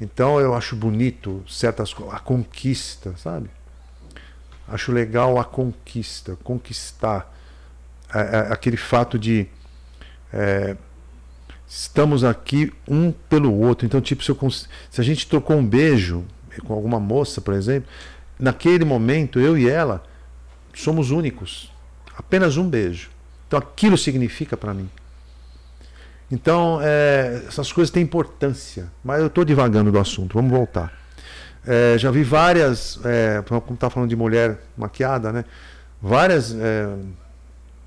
Então 0.01 0.41
eu 0.41 0.55
acho 0.55 0.77
bonito 0.77 1.43
certas 1.49 1.95
a 2.11 2.19
conquista, 2.19 3.15
sabe? 3.17 3.49
Acho 4.69 4.93
legal 4.93 5.39
a 5.39 5.45
conquista, 5.45 6.37
conquistar. 6.43 7.33
É, 8.13 8.19
é, 8.19 8.53
aquele 8.53 8.77
fato 8.77 9.19
de 9.19 9.47
é, 10.33 10.77
estamos 11.67 12.23
aqui 12.23 12.73
um 12.89 13.13
pelo 13.13 13.53
outro. 13.53 13.87
Então, 13.87 14.01
tipo, 14.01 14.23
se, 14.23 14.31
eu, 14.31 14.51
se 14.51 15.01
a 15.01 15.05
gente 15.05 15.27
trocou 15.27 15.57
um 15.57 15.67
beijo 15.67 16.25
com 16.67 16.73
alguma 16.73 17.01
moça, 17.01 17.41
por 17.41 17.55
exemplo, 17.55 17.89
naquele 18.39 18.85
momento, 18.85 19.41
eu 19.41 19.57
e 19.57 19.69
ela 19.69 20.03
somos 20.75 21.11
únicos. 21.11 21.73
Apenas 22.17 22.57
um 22.57 22.69
beijo. 22.69 23.14
Então, 23.55 23.69
aquilo 23.69 23.97
significa 23.97 24.57
para 24.57 24.75
mim. 24.75 24.91
Então, 26.29 26.81
é, 26.83 27.45
essas 27.47 27.73
coisas 27.73 27.89
têm 27.89 28.03
importância. 28.03 28.91
Mas 29.05 29.21
eu 29.21 29.29
estou 29.29 29.45
divagando 29.45 29.93
do 29.93 29.99
assunto, 30.01 30.35
vamos 30.35 30.51
voltar. 30.51 30.93
É, 31.65 31.97
já 31.97 32.11
vi 32.11 32.25
várias, 32.25 32.99
é, 33.05 33.43
como 33.47 33.75
está 33.75 33.89
falando 33.89 34.11
de 34.11 34.17
mulher 34.17 34.59
maquiada, 34.77 35.33
né? 35.33 35.45
Várias 36.03 36.53
é, 36.53 36.89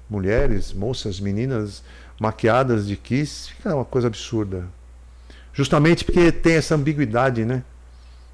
mulheres, 0.10 0.72
moças, 0.72 1.19
meninas 1.19 1.84
maquiadas 2.18 2.88
de 2.88 2.95
Kiss, 2.95 3.49
fica 3.49 3.76
uma 3.76 3.84
coisa 3.84 4.07
absurda. 4.07 4.69
Justamente 5.52 6.06
porque 6.06 6.31
tem 6.31 6.53
essa 6.53 6.76
ambiguidade, 6.76 7.44
né? 7.44 7.61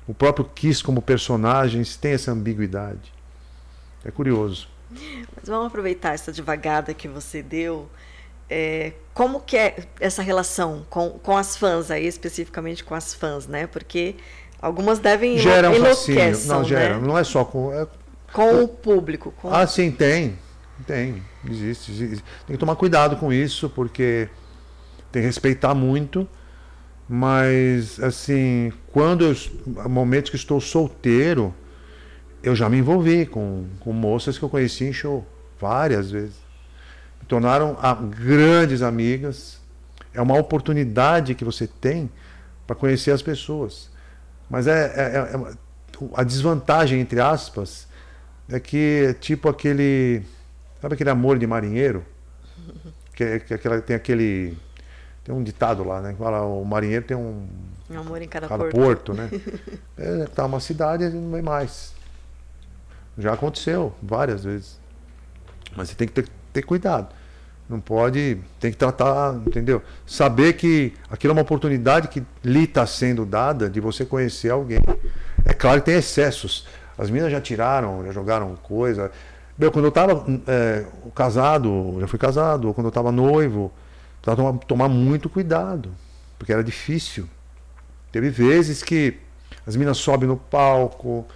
O 0.07 0.13
próprio 0.13 0.45
Kiss 0.45 0.83
como 0.83 1.01
personagens 1.01 1.97
tem 1.97 2.11
essa 2.11 2.31
ambiguidade. 2.31 3.11
É 4.05 4.11
curioso. 4.11 4.67
Mas 5.35 5.47
vamos 5.47 5.67
aproveitar 5.67 6.13
essa 6.13 6.31
devagada 6.31 6.93
que 6.93 7.07
você 7.07 7.41
deu. 7.41 7.89
É, 8.49 8.93
como 9.13 9.39
que 9.39 9.57
é 9.57 9.87
essa 9.99 10.21
relação 10.21 10.85
com, 10.89 11.11
com 11.11 11.37
as 11.37 11.55
fãs 11.55 11.89
aí, 11.89 12.05
especificamente 12.05 12.83
com 12.83 12.93
as 12.93 13.13
fãs, 13.13 13.47
né? 13.47 13.67
Porque 13.67 14.15
Algumas 14.63 14.97
devem 14.97 15.37
gera 15.37 15.69
um 15.69 15.75
fascínio. 15.75 16.47
Não, 16.47 16.63
gera. 16.63 16.97
Né? 16.97 17.05
Não 17.05 17.17
é 17.17 17.23
só 17.25 17.43
com. 17.43 17.73
É, 17.73 17.85
com 18.31 18.63
o 18.63 18.67
público. 18.69 19.33
Com... 19.33 19.53
Ah, 19.53 19.67
sim, 19.67 19.91
tem. 19.91 20.39
Tem. 20.87 21.21
Existe, 21.45 21.91
existe. 21.91 22.23
Tem 22.47 22.55
que 22.55 22.57
tomar 22.57 22.77
cuidado 22.77 23.17
com 23.17 23.31
isso, 23.33 23.69
porque 23.69 24.29
tem 25.11 25.21
que 25.21 25.25
respeitar 25.25 25.75
muito. 25.75 26.25
Mas, 27.09 27.99
assim, 28.01 28.71
quando 28.93 29.25
eu. 29.25 29.35
Momentos 29.89 30.29
que 30.29 30.37
estou 30.37 30.61
solteiro, 30.61 31.53
eu 32.43 32.55
já 32.55 32.67
me 32.67 32.77
envolvi 32.77 33.25
com, 33.25 33.65
com 33.79 33.93
moças 33.93 34.37
que 34.37 34.43
eu 34.43 34.49
conheci 34.49 34.83
em 34.83 34.93
show. 34.93 35.25
Várias 35.59 36.11
vezes. 36.11 36.35
Me 37.21 37.27
tornaram 37.27 37.77
a, 37.81 37.93
grandes 37.93 38.81
amigas. 38.81 39.61
É 40.13 40.21
uma 40.21 40.37
oportunidade 40.37 41.33
que 41.35 41.45
você 41.45 41.65
tem 41.65 42.11
para 42.67 42.75
conhecer 42.75 43.11
as 43.11 43.21
pessoas. 43.21 43.89
Mas 44.49 44.67
é, 44.67 44.93
é, 44.95 45.01
é, 45.01 45.51
é 45.51 45.53
a 46.13 46.23
desvantagem, 46.23 46.99
entre 46.99 47.21
aspas, 47.21 47.87
é 48.49 48.59
que 48.59 49.05
é 49.09 49.13
tipo 49.13 49.47
aquele. 49.47 50.23
Sabe 50.81 50.95
aquele 50.95 51.09
amor 51.09 51.39
de 51.39 51.47
marinheiro? 51.47 52.03
Que, 53.15 53.41
que 53.41 53.53
aquela, 53.53 53.79
tem 53.79 53.95
aquele. 53.95 54.57
Tem 55.23 55.35
um 55.35 55.43
ditado 55.43 55.83
lá, 55.83 56.01
né? 56.01 56.13
Que 56.13 56.17
fala, 56.17 56.41
o 56.41 56.65
marinheiro 56.65 57.05
tem 57.05 57.15
um. 57.15 57.47
Um 57.87 57.99
amor 57.99 58.19
em 58.19 58.27
cada, 58.27 58.47
cada 58.47 58.63
porto. 58.63 58.73
porto. 58.75 59.13
né? 59.13 59.29
é, 59.95 60.25
tá 60.25 60.43
uma 60.47 60.59
cidade 60.59 61.03
e 61.03 61.09
não 61.09 61.31
vem 61.31 61.43
mais. 61.43 61.93
Já 63.17 63.33
aconteceu 63.33 63.93
várias 64.01 64.43
vezes. 64.43 64.79
Mas 65.75 65.89
você 65.89 65.95
tem 65.95 66.07
que 66.07 66.13
ter, 66.13 66.27
ter 66.51 66.63
cuidado. 66.63 67.07
Não 67.69 67.79
pode, 67.79 68.39
tem 68.59 68.71
que 68.71 68.77
tratar, 68.77 69.35
entendeu? 69.47 69.81
Saber 70.05 70.53
que 70.53 70.93
aquilo 71.09 71.31
é 71.31 71.35
uma 71.35 71.41
oportunidade 71.41 72.07
que 72.09 72.23
lhe 72.43 72.63
está 72.63 72.85
sendo 72.85 73.25
dada 73.25 73.69
de 73.69 73.79
você 73.79 74.05
conhecer 74.05 74.49
alguém. 74.49 74.79
É 75.45 75.53
claro 75.53 75.79
que 75.79 75.85
tem 75.85 75.95
excessos. 75.95 76.67
As 76.97 77.09
meninas 77.09 77.31
já 77.31 77.39
tiraram, 77.39 78.05
já 78.05 78.11
jogaram 78.11 78.55
coisa. 78.57 79.11
Meu, 79.57 79.71
quando 79.71 79.85
eu 79.85 79.89
estava 79.89 80.25
é, 80.47 80.85
casado, 81.15 81.97
já 81.99 82.07
fui 82.07 82.19
casado, 82.19 82.67
ou 82.67 82.73
quando 82.73 82.87
eu 82.87 82.89
estava 82.89 83.11
noivo, 83.11 83.71
Precisava 84.23 84.57
tomar 84.59 84.87
muito 84.87 85.29
cuidado, 85.29 85.89
porque 86.39 86.53
era 86.53 86.63
difícil. 86.63 87.27
Teve 88.09 88.29
vezes 88.29 88.81
que 88.81 89.19
as 89.67 89.75
minas 89.75 89.97
sobem 89.97 90.29
no 90.29 90.37
palco, 90.37 91.27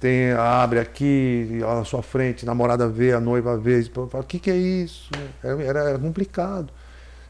tem, 0.00 0.32
abre 0.32 0.78
aqui, 0.78 1.58
na 1.60 1.84
sua 1.84 2.02
frente, 2.02 2.46
namorada 2.46 2.88
vê, 2.88 3.12
a 3.12 3.20
noiva 3.20 3.58
vê, 3.58 3.82
fala, 3.84 4.08
o 4.12 4.22
que, 4.22 4.38
que 4.38 4.50
é 4.50 4.56
isso? 4.56 5.10
Era, 5.42 5.62
era, 5.62 5.80
era 5.90 5.98
complicado. 5.98 6.72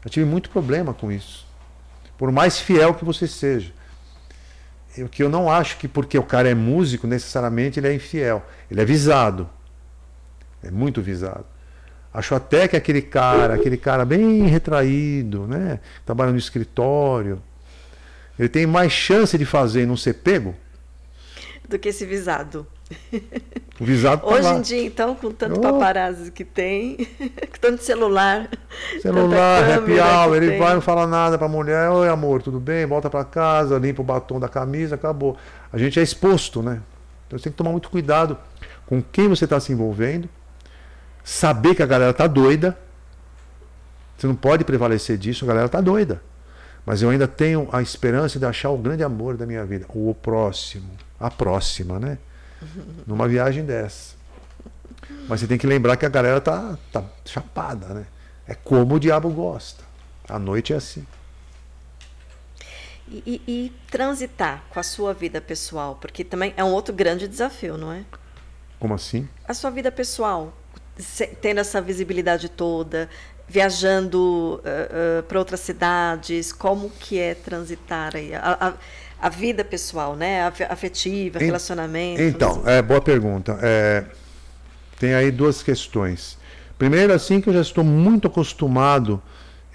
Eu 0.03 0.09
tive 0.09 0.25
muito 0.25 0.49
problema 0.49 0.93
com 0.93 1.11
isso. 1.11 1.47
Por 2.17 2.31
mais 2.31 2.59
fiel 2.59 2.93
que 2.93 3.03
você 3.03 3.27
seja. 3.27 3.73
O 4.97 5.07
que 5.07 5.23
eu 5.23 5.29
não 5.29 5.49
acho 5.49 5.77
que 5.77 5.87
porque 5.87 6.17
o 6.17 6.23
cara 6.23 6.49
é 6.49 6.53
músico, 6.53 7.07
necessariamente 7.07 7.79
ele 7.79 7.87
é 7.87 7.93
infiel. 7.93 8.45
Ele 8.69 8.81
é 8.81 8.85
visado. 8.85 9.49
É 10.61 10.69
muito 10.69 11.01
visado. 11.01 11.45
Acho 12.13 12.35
até 12.35 12.67
que 12.67 12.75
aquele 12.75 13.01
cara, 13.01 13.53
aquele 13.53 13.77
cara 13.77 14.03
bem 14.03 14.45
retraído, 14.47 15.47
né? 15.47 15.79
Trabalha 16.05 16.31
no 16.31 16.37
escritório, 16.37 17.41
ele 18.37 18.49
tem 18.49 18.65
mais 18.65 18.91
chance 18.91 19.37
de 19.37 19.45
fazer 19.45 19.83
e 19.83 19.85
não 19.85 19.97
ser 19.97 20.15
pego 20.15 20.55
do 21.69 21.79
que 21.79 21.89
esse 21.89 22.05
visado. 22.05 22.65
O 23.79 23.85
visado 23.85 24.23
tá 24.23 24.27
Hoje 24.27 24.41
lá. 24.41 24.55
em 24.55 24.61
dia, 24.61 24.83
então, 24.83 25.15
com 25.15 25.31
tanto 25.31 25.59
oh. 25.59 25.61
paparazzi 25.61 26.31
que 26.31 26.43
tem, 26.43 26.97
com 27.21 27.59
tanto 27.61 27.83
celular. 27.83 28.49
Celular, 29.01 29.77
happy 29.77 29.99
hour, 29.99 30.35
ele 30.35 30.49
tem. 30.49 30.59
vai, 30.59 30.73
não 30.73 30.81
fala 30.81 31.05
nada 31.05 31.37
pra 31.37 31.47
mulher, 31.47 31.89
oi 31.91 32.09
amor, 32.09 32.41
tudo 32.41 32.59
bem? 32.59 32.85
Volta 32.85 33.09
pra 33.09 33.23
casa, 33.23 33.77
limpa 33.77 34.01
o 34.01 34.05
batom 34.05 34.39
da 34.39 34.49
camisa, 34.49 34.95
acabou. 34.95 35.37
A 35.71 35.77
gente 35.77 35.99
é 35.99 36.03
exposto, 36.03 36.63
né? 36.63 36.81
Então 37.27 37.37
você 37.37 37.43
tem 37.43 37.51
que 37.51 37.57
tomar 37.57 37.71
muito 37.71 37.89
cuidado 37.89 38.37
com 38.87 39.01
quem 39.01 39.29
você 39.29 39.45
está 39.45 39.59
se 39.59 39.71
envolvendo, 39.71 40.27
saber 41.23 41.75
que 41.75 41.83
a 41.83 41.85
galera 41.85 42.13
tá 42.13 42.25
doida. 42.25 42.77
Você 44.17 44.27
não 44.27 44.35
pode 44.35 44.65
prevalecer 44.65 45.17
disso, 45.17 45.45
a 45.45 45.47
galera 45.47 45.69
tá 45.69 45.79
doida. 45.79 46.21
Mas 46.85 47.01
eu 47.01 47.09
ainda 47.09 47.27
tenho 47.27 47.69
a 47.71 47.81
esperança 47.81 48.39
de 48.39 48.45
achar 48.45 48.71
o 48.71 48.77
grande 48.77 49.03
amor 49.03 49.37
da 49.37 49.45
minha 49.45 49.63
vida, 49.63 49.85
o 49.89 50.13
próximo 50.15 50.89
a 51.19 51.29
próxima, 51.29 51.99
né? 51.99 52.17
Numa 53.05 53.27
viagem 53.27 53.65
dessa. 53.65 54.15
Mas 55.27 55.39
você 55.39 55.47
tem 55.47 55.57
que 55.57 55.67
lembrar 55.67 55.97
que 55.97 56.05
a 56.05 56.09
galera 56.09 56.39
tá, 56.39 56.77
tá 56.91 57.03
chapada, 57.25 57.87
né? 57.93 58.05
É 58.47 58.55
como 58.55 58.95
o 58.95 58.99
diabo 58.99 59.29
gosta. 59.29 59.83
A 60.27 60.37
noite 60.37 60.73
é 60.73 60.75
assim. 60.75 61.05
E, 63.07 63.23
e, 63.25 63.41
e, 63.47 63.73
transitar 63.89 64.63
com 64.69 64.79
a 64.79 64.83
sua 64.83 65.13
vida 65.13 65.41
pessoal, 65.41 65.97
porque 65.99 66.23
também 66.23 66.53
é 66.55 66.63
um 66.63 66.71
outro 66.71 66.93
grande 66.93 67.27
desafio, 67.27 67.75
não 67.75 67.91
é? 67.91 68.03
Como 68.79 68.93
assim? 68.93 69.27
A 69.47 69.53
sua 69.55 69.71
vida 69.71 69.91
pessoal, 69.91 70.53
tendo 71.41 71.59
essa 71.59 71.81
visibilidade 71.81 72.49
toda, 72.49 73.09
viajando 73.47 74.61
uh, 74.63 75.19
uh, 75.19 75.23
para 75.23 75.39
outras 75.39 75.59
cidades, 75.59 76.53
como 76.53 76.91
que 76.91 77.17
é 77.17 77.33
transitar 77.33 78.15
aí? 78.15 78.35
A, 78.35 78.57
a, 78.59 78.73
a 79.21 79.29
vida 79.29 79.63
pessoal, 79.63 80.15
né? 80.15 80.47
Afetiva, 80.69 81.39
relacionamento. 81.39 82.21
Então, 82.21 82.63
é 82.65 82.81
boa 82.81 83.01
pergunta. 83.01 83.57
É, 83.61 84.05
tem 84.99 85.13
aí 85.13 85.31
duas 85.31 85.61
questões. 85.61 86.37
Primeiro, 86.77 87.13
assim 87.13 87.41
que 87.41 87.49
eu 87.49 87.53
já 87.53 87.61
estou 87.61 87.83
muito 87.83 88.27
acostumado 88.27 89.21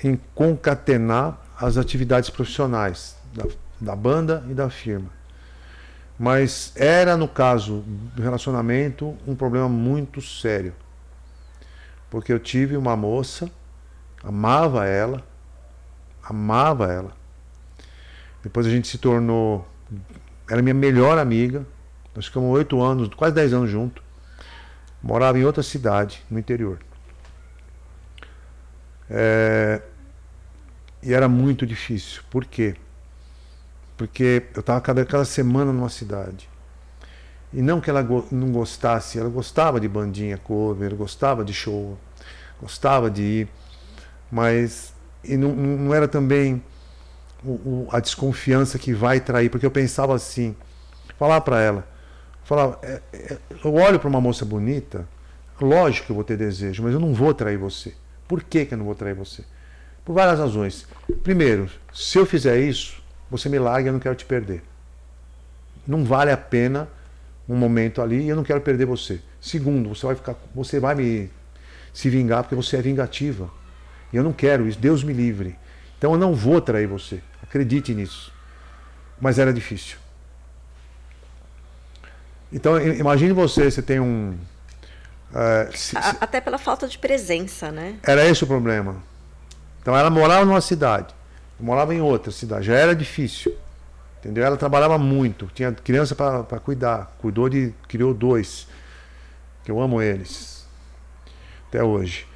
em 0.02 0.18
concatenar 0.34 1.38
as 1.58 1.76
atividades 1.76 2.30
profissionais 2.30 3.16
da, 3.34 3.44
da 3.80 3.96
banda 3.96 4.44
e 4.48 4.54
da 4.54 4.70
firma. 4.70 5.10
Mas 6.18 6.72
era, 6.76 7.16
no 7.16 7.26
caso 7.26 7.82
do 7.86 8.22
relacionamento, 8.22 9.16
um 9.26 9.34
problema 9.34 9.68
muito 9.68 10.20
sério. 10.22 10.74
Porque 12.08 12.32
eu 12.32 12.38
tive 12.38 12.76
uma 12.76 12.96
moça, 12.96 13.50
amava 14.22 14.86
ela, 14.86 15.22
amava 16.22 16.92
ela, 16.92 17.12
depois 18.44 18.66
a 18.66 18.70
gente 18.70 18.86
se 18.86 18.98
tornou. 18.98 19.66
Era 20.48 20.60
minha 20.60 20.74
melhor 20.74 21.18
amiga. 21.18 21.66
Nós 22.14 22.26
ficamos 22.26 22.50
oito 22.50 22.80
anos, 22.80 23.08
quase 23.08 23.34
dez 23.34 23.52
anos 23.54 23.70
juntos. 23.70 24.04
Morava 25.02 25.38
em 25.38 25.44
outra 25.44 25.62
cidade, 25.62 26.22
no 26.30 26.38
interior. 26.38 26.78
É, 29.08 29.80
e 31.02 31.12
era 31.12 31.26
muito 31.26 31.66
difícil. 31.66 32.22
Por 32.30 32.44
quê? 32.44 32.76
Porque 33.96 34.44
eu 34.54 34.60
estava 34.60 34.80
cada, 34.80 35.04
cada 35.06 35.24
semana 35.24 35.72
numa 35.72 35.88
cidade. 35.88 36.48
E 37.52 37.62
não 37.62 37.80
que 37.80 37.88
ela 37.88 38.02
go 38.02 38.26
não 38.30 38.50
gostasse, 38.52 39.18
ela 39.18 39.28
gostava 39.28 39.80
de 39.80 39.88
bandinha 39.88 40.36
cover, 40.36 40.94
gostava 40.94 41.44
de 41.44 41.54
show, 41.54 41.96
gostava 42.60 43.10
de 43.10 43.22
ir, 43.22 43.48
mas 44.30 44.92
e 45.22 45.36
não, 45.36 45.54
não 45.54 45.94
era 45.94 46.08
também 46.08 46.62
a 47.90 48.00
desconfiança 48.00 48.78
que 48.78 48.92
vai 48.92 49.20
trair, 49.20 49.50
porque 49.50 49.66
eu 49.66 49.70
pensava 49.70 50.14
assim, 50.14 50.54
falar 51.18 51.40
para 51.40 51.60
ela, 51.60 51.86
falar, 52.44 52.78
é, 52.82 53.00
é, 53.12 53.38
eu 53.64 53.74
olho 53.74 53.98
para 53.98 54.08
uma 54.08 54.20
moça 54.20 54.44
bonita, 54.44 55.06
lógico 55.60 56.06
que 56.06 56.12
eu 56.12 56.16
vou 56.16 56.24
ter 56.24 56.36
desejo, 56.36 56.82
mas 56.82 56.92
eu 56.92 57.00
não 57.00 57.14
vou 57.14 57.32
trair 57.34 57.56
você. 57.56 57.94
Por 58.26 58.42
que, 58.42 58.64
que 58.64 58.74
eu 58.74 58.78
não 58.78 58.84
vou 58.84 58.94
trair 58.94 59.14
você? 59.14 59.44
Por 60.04 60.12
várias 60.12 60.38
razões. 60.38 60.86
Primeiro, 61.22 61.68
se 61.92 62.18
eu 62.18 62.26
fizer 62.26 62.58
isso, 62.58 63.02
você 63.30 63.48
me 63.48 63.58
larga 63.58 63.88
eu 63.88 63.92
não 63.92 64.00
quero 64.00 64.14
te 64.14 64.24
perder. 64.24 64.62
Não 65.86 66.04
vale 66.04 66.30
a 66.30 66.36
pena 66.36 66.88
um 67.48 67.56
momento 67.56 68.00
ali 68.00 68.22
e 68.22 68.28
eu 68.28 68.36
não 68.36 68.44
quero 68.44 68.60
perder 68.60 68.86
você. 68.86 69.20
Segundo, 69.40 69.90
você 69.90 70.06
vai 70.06 70.14
ficar, 70.14 70.34
você 70.54 70.80
vai 70.80 70.94
me 70.94 71.30
se 71.92 72.10
vingar 72.10 72.42
porque 72.42 72.54
você 72.54 72.76
é 72.76 72.82
vingativa. 72.82 73.50
E 74.12 74.16
eu 74.16 74.22
não 74.22 74.32
quero 74.32 74.66
isso. 74.66 74.78
Deus 74.78 75.02
me 75.02 75.12
livre. 75.12 75.56
Então 75.98 76.12
eu 76.12 76.18
não 76.18 76.34
vou 76.34 76.60
trair 76.60 76.86
você. 76.86 77.22
Acredite 77.54 77.94
nisso. 77.94 78.32
Mas 79.20 79.38
era 79.38 79.52
difícil. 79.52 79.96
Então, 82.52 82.80
imagine 82.80 83.32
você, 83.32 83.70
você 83.70 83.80
tem 83.80 84.00
um. 84.00 84.36
Uh, 85.30 85.76
se, 85.76 85.90
se... 85.90 85.96
Até 85.96 86.40
pela 86.40 86.58
falta 86.58 86.88
de 86.88 86.98
presença, 86.98 87.70
né? 87.70 87.96
Era 88.02 88.26
esse 88.26 88.42
o 88.42 88.46
problema. 88.48 88.96
Então, 89.80 89.96
ela 89.96 90.10
morava 90.10 90.44
numa 90.44 90.60
cidade, 90.60 91.14
morava 91.60 91.94
em 91.94 92.00
outra 92.00 92.32
cidade, 92.32 92.66
já 92.66 92.74
era 92.74 92.92
difícil. 92.92 93.56
Entendeu? 94.18 94.44
Ela 94.44 94.56
trabalhava 94.56 94.98
muito, 94.98 95.46
tinha 95.54 95.70
criança 95.70 96.16
para 96.16 96.58
cuidar, 96.58 97.14
cuidou 97.18 97.48
de. 97.48 97.72
criou 97.86 98.12
dois, 98.12 98.66
que 99.62 99.70
eu 99.70 99.80
amo 99.80 100.02
eles, 100.02 100.66
até 101.68 101.84
hoje. 101.84 102.26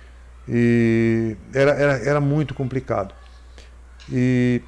E 0.49 1.37
era, 1.53 1.73
era, 1.73 1.93
era 2.09 2.21
muito 2.21 2.55
complicado. 2.55 3.13
E 4.13 4.63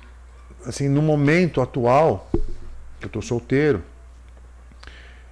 assim, 0.67 0.89
no 0.89 1.03
momento 1.03 1.61
atual, 1.61 2.31
que 2.99 3.05
eu 3.05 3.09
estou 3.09 3.23
solteiro, 3.23 3.83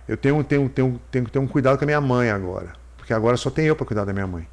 eu 0.07 0.17
tenho, 0.17 0.43
tenho, 0.43 0.69
tenho, 0.69 1.01
tenho 1.11 1.25
que 1.27 1.31
ter 1.31 1.39
um 1.39 1.47
cuidado 1.47 1.77
com 1.77 1.85
a 1.85 1.87
minha 1.87 2.01
mãe 2.01 2.31
agora. 2.31 2.73
Porque 2.97 3.13
agora 3.13 3.37
só 3.37 3.51
tem 3.51 3.67
eu 3.67 3.77
para 3.77 3.85
cuidar 3.85 4.05
da 4.05 4.13
minha 4.13 4.27
mãe. 4.27 4.49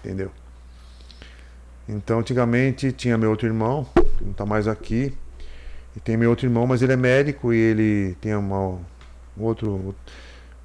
Entendeu? 0.00 0.30
Então, 1.88 2.18
antigamente 2.18 2.92
tinha 2.92 3.16
meu 3.16 3.30
outro 3.30 3.46
irmão, 3.46 3.86
que 4.18 4.24
não 4.24 4.32
está 4.32 4.44
mais 4.44 4.68
aqui. 4.68 5.16
E 5.96 6.00
tem 6.00 6.18
meu 6.18 6.28
outro 6.28 6.46
irmão, 6.46 6.66
mas 6.66 6.82
ele 6.82 6.92
é 6.92 6.96
médico 6.96 7.52
e 7.52 7.56
ele 7.56 8.14
tem 8.20 8.34
uma, 8.34 8.78
um 9.36 9.42
outro. 9.42 9.94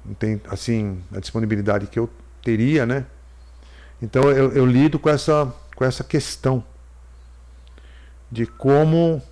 Não 0.04 0.12
tem, 0.12 0.38
assim, 0.50 1.02
a 1.14 1.18
disponibilidade 1.18 1.86
que 1.86 1.98
eu 1.98 2.10
teria, 2.42 2.84
né? 2.84 3.06
Então, 4.02 4.30
eu, 4.30 4.52
eu 4.52 4.66
lido 4.66 4.98
com 4.98 5.08
essa, 5.08 5.50
com 5.74 5.82
essa 5.82 6.04
questão 6.04 6.62
de 8.34 8.46
como 8.46 9.22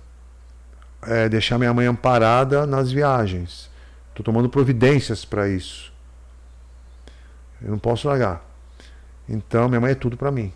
é, 1.01 1.27
deixar 1.27 1.59
minha 1.59 1.73
mãe 1.73 1.85
amparada 1.85 2.65
nas 2.65 2.89
viagens. 2.89 3.69
Estou 4.09 4.23
tomando 4.23 4.47
providências 4.47 5.25
para 5.25 5.49
isso. 5.49 5.91
Eu 7.61 7.71
não 7.71 7.77
posso 7.77 8.07
largar. 8.07 8.41
Então, 9.27 9.67
minha 9.67 9.81
mãe 9.81 9.91
é 9.91 9.95
tudo 9.95 10.15
para 10.15 10.31
mim. 10.31 10.53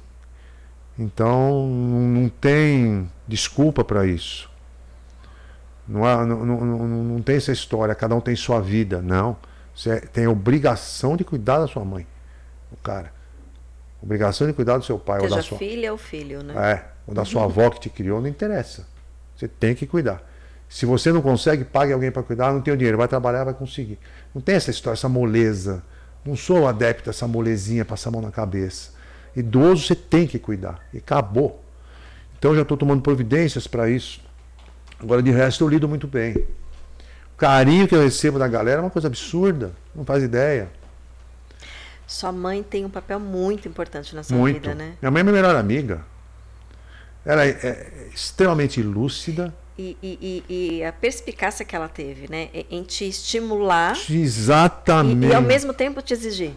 Então, 0.98 1.68
não 1.68 2.30
tem 2.30 3.11
desculpa 3.28 3.84
para 3.84 4.06
isso. 4.06 4.49
Não, 5.86 6.06
há, 6.06 6.26
não, 6.26 6.45
não, 6.45 6.88
não, 6.88 7.22
tem 7.22 7.36
essa 7.36 7.52
história, 7.52 7.94
cada 7.94 8.15
um 8.15 8.22
tem 8.22 8.36
sua 8.36 8.61
vida. 8.61 9.02
Não. 9.02 9.36
Você 9.76 9.99
tem 9.99 10.26
obrigação 10.26 11.18
de 11.18 11.26
cuidar 11.26 11.60
da 11.60 11.68
sua 11.68 11.84
mãe. 11.84 12.07
O 12.72 12.78
cara. 12.78 13.11
Obrigação 14.02 14.48
de 14.48 14.53
cuidar 14.53 14.78
do 14.78 14.86
seu 14.86 14.98
pai 14.98 15.19
Seja 15.19 15.34
ou 15.34 15.38
da 15.38 15.44
sua 15.44 15.57
filha 15.57 15.91
ou 15.91 15.98
filho, 15.98 16.44
né? 16.44 16.53
É 16.56 16.97
ou 17.07 17.13
da 17.13 17.23
sua 17.23 17.45
avó 17.45 17.69
que 17.69 17.79
te 17.79 17.89
criou, 17.89 18.19
não 18.19 18.27
interessa. 18.27 18.85
Você 19.35 19.47
tem 19.47 19.73
que 19.73 19.88
cuidar. 19.88 20.21
Se 20.69 20.85
você 20.85 21.11
não 21.11 21.21
consegue, 21.21 21.63
pague 21.63 21.93
alguém 21.93 22.11
para 22.11 22.21
cuidar, 22.21 22.51
não 22.51 22.61
tem 22.61 22.73
o 22.73 22.77
dinheiro, 22.77 22.97
vai 22.97 23.07
trabalhar, 23.07 23.45
vai 23.45 23.53
conseguir. 23.53 23.97
Não 24.35 24.41
tem 24.41 24.55
essa 24.55 24.69
história, 24.69 24.97
essa 24.97 25.07
moleza. 25.07 25.81
Não 26.25 26.35
sou 26.35 26.67
adepto 26.67 27.05
dessa 27.05 27.25
molezinha, 27.25 27.85
passar 27.85 28.09
a 28.09 28.11
mão 28.11 28.21
na 28.21 28.31
cabeça. 28.31 28.91
Idoso 29.34 29.88
você 29.88 29.95
tem 29.95 30.27
que 30.27 30.38
cuidar. 30.38 30.85
E 30.93 30.97
acabou. 30.97 31.63
Então 32.38 32.51
eu 32.51 32.55
já 32.57 32.61
estou 32.63 32.75
tomando 32.75 33.01
providências 33.01 33.65
para 33.65 33.89
isso. 33.89 34.19
Agora, 34.99 35.21
de 35.23 35.31
resto, 35.31 35.63
eu 35.63 35.69
lido 35.69 35.88
muito 35.88 36.07
bem. 36.07 36.35
O 37.34 37.38
carinho 37.38 37.88
que 37.88 37.95
eu 37.95 38.01
recebo 38.01 38.38
da 38.38 38.47
galera 38.47 38.79
é 38.79 38.84
uma 38.84 38.89
coisa 38.89 39.07
absurda. 39.07 39.71
Não 39.95 40.03
faz 40.03 40.23
ideia. 40.23 40.69
Sua 42.05 42.31
mãe 42.31 42.63
tem 42.63 42.84
um 42.84 42.89
papel 42.89 43.19
muito 43.19 43.67
importante 43.67 44.15
na 44.15 44.23
sua 44.23 44.35
muito. 44.35 44.59
vida, 44.59 44.75
né? 44.75 44.95
Minha 45.01 45.11
mãe 45.11 45.19
é 45.21 45.23
minha 45.23 45.35
melhor 45.35 45.55
amiga. 45.55 46.03
Era 47.28 47.45
é, 47.45 48.08
extremamente 48.14 48.82
lúcida. 48.82 49.54
E, 49.78 49.98
e, 50.02 50.44
e, 50.49 50.84
a 50.84 50.94
perspicácia 50.94 51.64
que 51.64 51.76
ela 51.76 51.90
teve, 51.90 52.32
né? 52.32 52.49
Em 52.72 52.82
te 52.84 53.08
estimular. 53.08 53.95
Exatamente. 54.10 55.28
E, 55.28 55.32
e 55.32 55.36
ao 55.36 55.41
mesmo 55.41 55.74
tempo 55.74 56.02
te 56.02 56.14
exigir. 56.14 56.54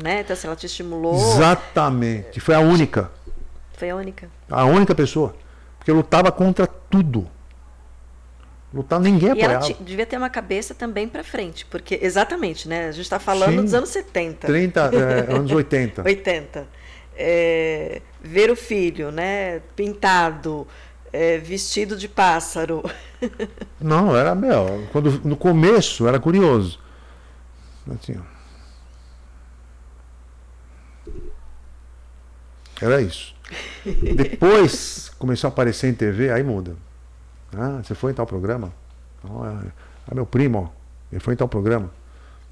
Né? 0.00 0.20
Então, 0.20 0.34
se 0.36 0.46
ela 0.46 0.54
te 0.54 0.64
estimulou. 0.64 1.14
Exatamente. 1.16 2.38
Foi 2.40 2.54
a 2.54 2.60
única. 2.60 3.10
Foi 3.76 3.90
a 3.90 3.96
única. 3.96 4.30
A 4.48 4.64
única 4.64 4.94
pessoa. 4.94 5.34
Porque 5.76 5.90
eu 5.90 5.96
lutava 5.96 6.30
contra 6.30 6.66
tudo. 6.66 7.28
Lutava, 8.72 9.02
ninguém 9.02 9.32
apoiava. 9.32 9.66
E 9.66 9.72
ela 9.72 9.80
devia 9.80 10.06
ter 10.06 10.16
uma 10.16 10.30
cabeça 10.30 10.72
também 10.72 11.08
para 11.08 11.24
frente, 11.24 11.66
porque 11.66 11.98
exatamente, 12.00 12.68
né? 12.68 12.86
A 12.86 12.92
gente 12.92 13.02
está 13.02 13.18
falando 13.18 13.56
Sim, 13.56 13.62
dos 13.62 13.74
anos 13.74 13.88
70. 13.88 14.46
30, 14.46 14.80
é, 14.80 15.34
anos 15.34 15.50
80. 15.50 16.02
80. 16.04 16.68
É, 17.22 18.00
ver 18.22 18.50
o 18.50 18.56
filho, 18.56 19.12
né? 19.12 19.60
Pintado, 19.76 20.66
é, 21.12 21.36
vestido 21.36 21.96
de 21.96 22.08
pássaro. 22.08 22.82
Não, 23.78 24.16
era 24.16 24.34
meu. 24.34 24.88
Quando 24.90 25.20
no 25.22 25.36
começo 25.36 26.08
era 26.08 26.18
curioso. 26.18 26.80
Assim, 27.90 28.16
era 32.80 33.02
isso. 33.02 33.34
Depois 33.84 35.10
começou 35.18 35.48
a 35.48 35.52
aparecer 35.52 35.90
em 35.90 35.94
TV, 35.94 36.30
aí 36.30 36.42
muda. 36.42 36.74
Ah, 37.52 37.80
você 37.82 37.94
foi 37.94 38.12
em 38.12 38.14
tal 38.14 38.26
programa? 38.26 38.72
Ah, 39.24 40.14
meu 40.14 40.24
primo, 40.24 40.72
ele 41.12 41.20
foi 41.20 41.34
em 41.34 41.36
tal 41.36 41.48
programa. 41.48 41.90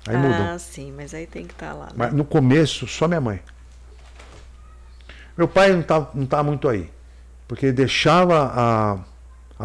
Aí 0.06 0.16
ah, 0.16 0.18
muda. 0.18 0.52
Ah, 0.52 0.58
sim, 0.58 0.92
mas 0.92 1.14
aí 1.14 1.26
tem 1.26 1.46
que 1.46 1.54
estar 1.54 1.72
tá 1.72 1.74
lá. 1.74 1.86
Né? 1.86 1.92
Mas 1.96 2.12
no 2.12 2.24
começo, 2.24 2.86
só 2.86 3.08
minha 3.08 3.20
mãe. 3.20 3.40
Meu 5.38 5.46
pai 5.46 5.72
não 5.72 5.82
tá, 5.82 6.10
não 6.12 6.26
tá 6.26 6.42
muito 6.42 6.68
aí. 6.68 6.90
Porque 7.46 7.66
ele 7.66 7.72
deixava 7.72 8.52
a, 8.52 8.98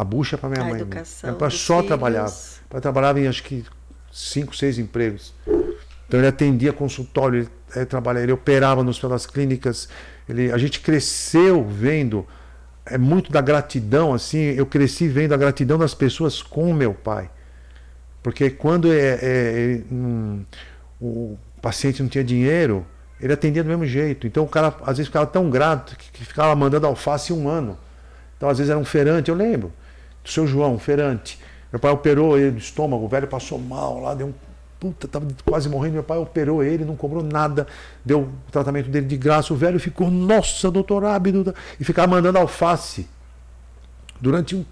a 0.00 0.04
bucha 0.04 0.38
para 0.38 0.48
minha 0.48 0.62
a 0.62 0.68
mãe. 0.68 0.80
Educação 0.80 1.28
meu 1.28 1.38
pai 1.38 1.50
só 1.50 1.74
filhos. 1.74 1.88
trabalhava. 1.88 2.30
Meu 2.30 2.68
pai 2.70 2.80
trabalhava 2.80 3.20
em 3.20 3.26
acho 3.26 3.42
que 3.42 3.64
cinco, 4.12 4.54
seis 4.56 4.78
empregos. 4.78 5.34
Então 6.06 6.20
ele 6.20 6.28
atendia 6.28 6.72
consultório, 6.72 7.40
ele, 7.40 7.48
ele 7.74 7.86
trabalhava, 7.86 8.24
ele 8.24 8.32
operava 8.32 8.84
nos 8.84 9.00
pelas 9.00 9.26
clínicas. 9.26 9.88
Ele, 10.28 10.52
a 10.52 10.56
gente 10.56 10.78
cresceu 10.78 11.66
vendo 11.66 12.24
é 12.86 12.98
muito 12.98 13.32
da 13.32 13.40
gratidão, 13.40 14.12
assim, 14.12 14.38
eu 14.38 14.66
cresci 14.66 15.08
vendo 15.08 15.32
a 15.32 15.36
gratidão 15.36 15.78
das 15.78 15.94
pessoas 15.94 16.42
com 16.42 16.72
meu 16.72 16.92
pai. 16.92 17.30
Porque 18.22 18.50
quando 18.50 18.92
é, 18.92 18.96
é, 18.96 19.18
é 19.22 19.82
um, 19.90 20.44
o 21.00 21.38
paciente 21.62 22.02
não 22.02 22.08
tinha 22.08 22.22
dinheiro, 22.22 22.86
ele 23.24 23.32
atendia 23.32 23.64
do 23.64 23.68
mesmo 23.68 23.86
jeito. 23.86 24.26
Então 24.26 24.44
o 24.44 24.48
cara 24.48 24.74
às 24.82 24.98
vezes 24.98 25.06
ficava 25.06 25.26
tão 25.26 25.48
grato 25.48 25.96
que, 25.96 26.12
que 26.12 26.24
ficava 26.26 26.54
mandando 26.54 26.86
alface 26.86 27.32
um 27.32 27.48
ano. 27.48 27.78
Então 28.36 28.50
às 28.50 28.58
vezes 28.58 28.70
era 28.70 28.78
um 28.78 28.84
feirante, 28.84 29.30
eu 29.30 29.34
lembro, 29.34 29.72
do 30.22 30.28
seu 30.28 30.46
João, 30.46 30.74
um 30.74 30.78
feirante. 30.78 31.40
Meu 31.72 31.80
pai 31.80 31.90
operou 31.90 32.38
ele 32.38 32.50
do 32.50 32.58
estômago, 32.58 33.02
o 33.02 33.08
velho 33.08 33.26
passou 33.26 33.58
mal 33.58 33.98
lá, 33.98 34.14
deu 34.14 34.26
um 34.26 34.34
puta, 34.78 35.08
tava 35.08 35.26
quase 35.42 35.70
morrendo. 35.70 35.94
Meu 35.94 36.02
pai 36.02 36.18
operou 36.18 36.62
ele, 36.62 36.84
não 36.84 36.96
cobrou 36.96 37.22
nada, 37.22 37.66
deu 38.04 38.20
o 38.20 38.32
tratamento 38.52 38.90
dele 38.90 39.06
de 39.06 39.16
graça. 39.16 39.54
O 39.54 39.56
velho 39.56 39.80
ficou, 39.80 40.10
nossa, 40.10 40.70
doutor 40.70 41.02
Ábido, 41.06 41.54
e 41.80 41.84
ficava 41.84 42.06
mandando 42.06 42.36
alface. 42.36 43.08
Durante 44.20 44.54
um. 44.54 44.66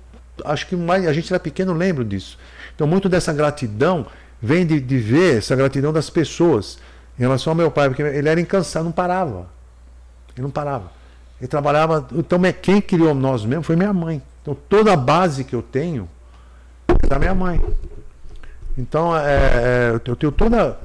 Acho 0.44 0.66
que 0.66 0.76
mais, 0.76 1.06
a 1.06 1.12
gente 1.14 1.32
era 1.32 1.40
pequeno, 1.40 1.72
lembro 1.72 2.04
disso. 2.04 2.38
Então, 2.74 2.86
muito 2.86 3.08
dessa 3.08 3.32
gratidão 3.32 4.06
vem 4.40 4.66
de, 4.66 4.78
de 4.78 4.98
ver 4.98 5.38
essa 5.38 5.56
gratidão 5.56 5.90
das 5.90 6.10
pessoas 6.10 6.78
em 7.18 7.22
relação 7.22 7.52
ao 7.52 7.56
meu 7.56 7.70
pai, 7.70 7.88
porque 7.88 8.02
ele 8.02 8.28
era 8.28 8.40
incansável, 8.40 8.84
não 8.84 8.92
parava. 8.92 9.46
Ele 10.34 10.42
não 10.42 10.50
parava. 10.50 10.90
Ele 11.40 11.48
trabalhava. 11.48 12.06
Então, 12.12 12.40
quem 12.60 12.80
criou 12.80 13.14
nós 13.14 13.44
mesmo 13.44 13.62
foi 13.62 13.76
minha 13.76 13.92
mãe. 13.92 14.22
Então, 14.40 14.56
toda 14.68 14.92
a 14.92 14.96
base 14.96 15.44
que 15.44 15.54
eu 15.54 15.62
tenho 15.62 16.08
é 17.02 17.06
da 17.06 17.18
minha 17.18 17.34
mãe. 17.34 17.60
Então, 18.76 19.16
é, 19.16 19.90
é, 19.92 20.00
eu 20.06 20.16
tenho 20.16 20.32
toda. 20.32 20.78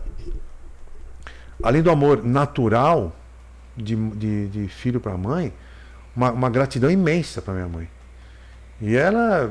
Além 1.63 1.81
do 1.81 1.89
amor 1.89 2.23
natural 2.23 3.15
de, 3.75 3.95
de, 3.95 4.47
de 4.47 4.67
filho 4.67 4.99
para 4.99 5.17
mãe, 5.17 5.53
uma, 6.15 6.31
uma 6.31 6.49
gratidão 6.49 6.89
imensa 6.89 7.41
para 7.41 7.53
minha 7.53 7.67
mãe. 7.67 7.89
E 8.79 8.95
ela, 8.95 9.49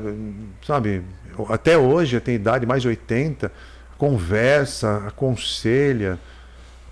sabe, 0.65 1.03
até 1.49 1.77
hoje, 1.77 2.19
tem 2.21 2.35
idade 2.35 2.65
mais 2.65 2.81
de 2.81 2.87
80, 2.87 3.51
conversa, 3.97 5.03
aconselha. 5.07 6.17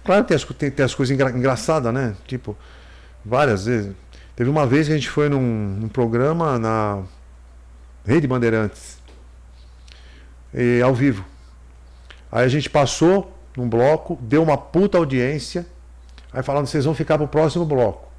Claro 0.06 0.24
que 0.24 0.28
tem 0.28 0.36
as, 0.38 0.44
tem, 0.44 0.72
tem 0.72 0.86
as 0.86 0.94
coisas 0.94 1.14
engra, 1.14 1.32
engraçadas, 1.32 1.92
né? 1.92 2.16
Tipo, 2.28 2.56
várias 3.26 3.66
vezes. 3.66 3.96
Teve 4.36 4.50
uma 4.50 4.68
vez 4.68 4.86
que 4.86 4.94
a 4.94 4.96
gente 4.96 5.10
foi 5.10 5.28
num, 5.28 5.42
num 5.80 5.90
programa 5.90 6.60
na 6.60 7.02
Rede 8.06 8.28
Bandeirantes, 8.28 9.00
e, 10.54 10.80
ao 10.82 10.94
vivo. 10.94 11.26
Aí 12.32 12.46
a 12.46 12.48
gente 12.48 12.70
passou 12.70 13.36
num 13.58 13.68
bloco, 13.68 14.18
deu 14.22 14.44
uma 14.44 14.58
puta 14.58 14.98
audiência. 14.98 15.66
Aí 16.32 16.44
falando, 16.44 16.68
vocês 16.68 16.86
vão 16.86 16.94
ficar 16.94 17.18
pro 17.18 17.28
próximo 17.28 17.66
bloco. 17.66 18.12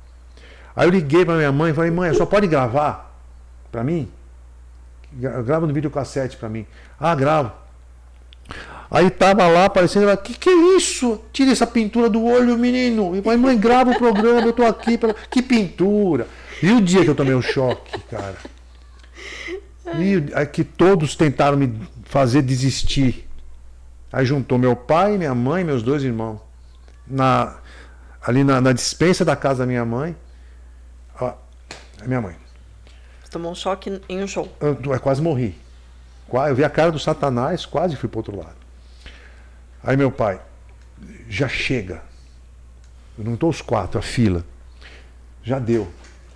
Aí 0.74 0.88
eu 0.88 0.90
liguei 0.90 1.24
pra 1.24 1.36
minha 1.36 1.52
mãe 1.52 1.70
e 1.70 1.74
falei, 1.74 1.90
mãe, 1.90 2.12
só 2.14 2.26
pode 2.26 2.48
gravar 2.48 3.14
pra 3.70 3.84
mim? 3.84 4.10
Grava 5.12 5.66
no 5.66 5.72
videocassete 5.72 6.36
pra 6.36 6.48
mim. 6.48 6.66
Ah, 6.98 7.14
gravo. 7.14 7.52
Aí 8.90 9.10
tava 9.10 9.46
lá 9.48 9.64
aparecendo, 9.64 10.04
ela, 10.04 10.16
que 10.16 10.34
que 10.34 10.48
é 10.48 10.76
isso? 10.76 11.20
Tira 11.32 11.50
essa 11.50 11.66
pintura 11.66 12.08
do 12.08 12.24
olho, 12.24 12.56
menino. 12.56 13.16
E 13.16 13.22
mãe, 13.22 13.36
mãe, 13.36 13.58
grava 13.58 13.90
o 13.90 13.98
programa, 13.98 14.46
eu 14.46 14.52
tô 14.52 14.64
aqui. 14.64 14.96
Pra... 14.96 15.14
Que 15.30 15.42
pintura. 15.42 16.28
E 16.62 16.70
o 16.70 16.80
dia 16.80 17.02
que 17.02 17.10
eu 17.10 17.14
tomei 17.14 17.34
um 17.34 17.42
choque, 17.42 17.98
cara? 18.02 18.36
E 19.98 20.32
aí 20.34 20.46
que 20.46 20.64
todos 20.64 21.16
tentaram 21.16 21.56
me 21.56 21.80
fazer 22.04 22.42
desistir. 22.42 23.28
Aí 24.12 24.24
juntou 24.24 24.56
meu 24.56 24.74
pai, 24.76 25.18
minha 25.18 25.34
mãe 25.34 25.64
meus 25.64 25.82
dois 25.82 26.02
irmãos. 26.02 26.40
Na, 27.06 27.56
ali 28.22 28.42
na, 28.42 28.60
na 28.60 28.72
dispensa 28.72 29.24
da 29.24 29.36
casa 29.36 29.60
da 29.60 29.66
minha 29.66 29.84
mãe. 29.84 30.16
Ó, 31.20 31.34
a 32.00 32.04
minha 32.06 32.20
mãe. 32.20 32.36
Você 33.22 33.30
tomou 33.30 33.50
um 33.50 33.54
choque 33.54 34.00
em 34.08 34.22
um 34.22 34.28
show. 34.28 34.48
Eu, 34.60 34.78
eu 34.80 35.00
quase 35.00 35.20
morri. 35.20 35.56
Eu 36.32 36.54
vi 36.54 36.64
a 36.64 36.70
cara 36.70 36.90
do 36.90 36.98
Satanás, 36.98 37.64
quase 37.66 37.96
fui 37.96 38.08
para 38.08 38.18
outro 38.18 38.36
lado. 38.36 38.65
Aí 39.86 39.96
meu 39.96 40.10
pai, 40.10 40.40
já 41.28 41.48
chega. 41.48 42.02
Eu 43.16 43.24
não 43.24 43.34
estou 43.34 43.48
os 43.48 43.62
quatro, 43.62 44.00
a 44.00 44.02
fila. 44.02 44.44
Já 45.44 45.60
deu. 45.60 45.86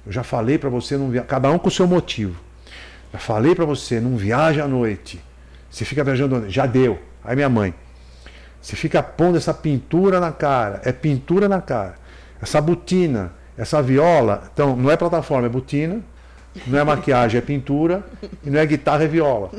Eu 0.06 0.12
já 0.12 0.22
falei 0.22 0.56
para 0.56 0.70
você 0.70 0.96
não 0.96 1.10
viajar. 1.10 1.26
Cada 1.26 1.50
um 1.50 1.58
com 1.58 1.66
o 1.66 1.70
seu 1.70 1.86
motivo. 1.86 2.40
Já 3.12 3.18
falei 3.18 3.54
para 3.54 3.64
você, 3.64 4.00
não 4.00 4.16
viaja 4.16 4.64
à 4.64 4.68
noite. 4.68 5.20
Você 5.68 5.84
fica 5.84 6.04
viajando 6.04 6.36
à 6.36 6.38
noite. 6.38 6.54
Já 6.54 6.64
deu. 6.64 7.00
Aí 7.24 7.34
minha 7.34 7.48
mãe, 7.48 7.74
você 8.62 8.76
fica 8.76 9.02
pondo 9.02 9.36
essa 9.36 9.52
pintura 9.52 10.20
na 10.20 10.30
cara, 10.30 10.80
é 10.84 10.92
pintura 10.92 11.48
na 11.48 11.60
cara. 11.60 11.96
Essa 12.40 12.60
botina, 12.60 13.32
essa 13.58 13.82
viola, 13.82 14.48
então 14.52 14.76
não 14.76 14.90
é 14.90 14.96
plataforma, 14.96 15.46
é 15.46 15.50
botina, 15.50 16.00
não 16.66 16.78
é 16.78 16.84
maquiagem, 16.84 17.38
é 17.38 17.40
pintura, 17.40 18.04
e 18.44 18.48
não 18.48 18.58
é 18.58 18.64
guitarra, 18.64 19.04
é 19.04 19.08
viola. 19.08 19.50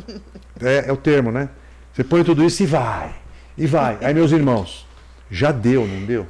É, 0.62 0.90
é 0.90 0.92
o 0.92 0.98
termo, 0.98 1.32
né? 1.32 1.50
Você 1.94 2.04
põe 2.04 2.24
tudo 2.24 2.44
isso 2.44 2.64
e 2.64 2.66
vai, 2.66 3.14
e 3.62 3.68
vai. 3.68 3.98
Aí 4.02 4.12
meus 4.12 4.32
irmãos, 4.32 4.88
já 5.30 5.52
deu, 5.52 5.88
não 5.88 6.04
deu? 6.04 6.28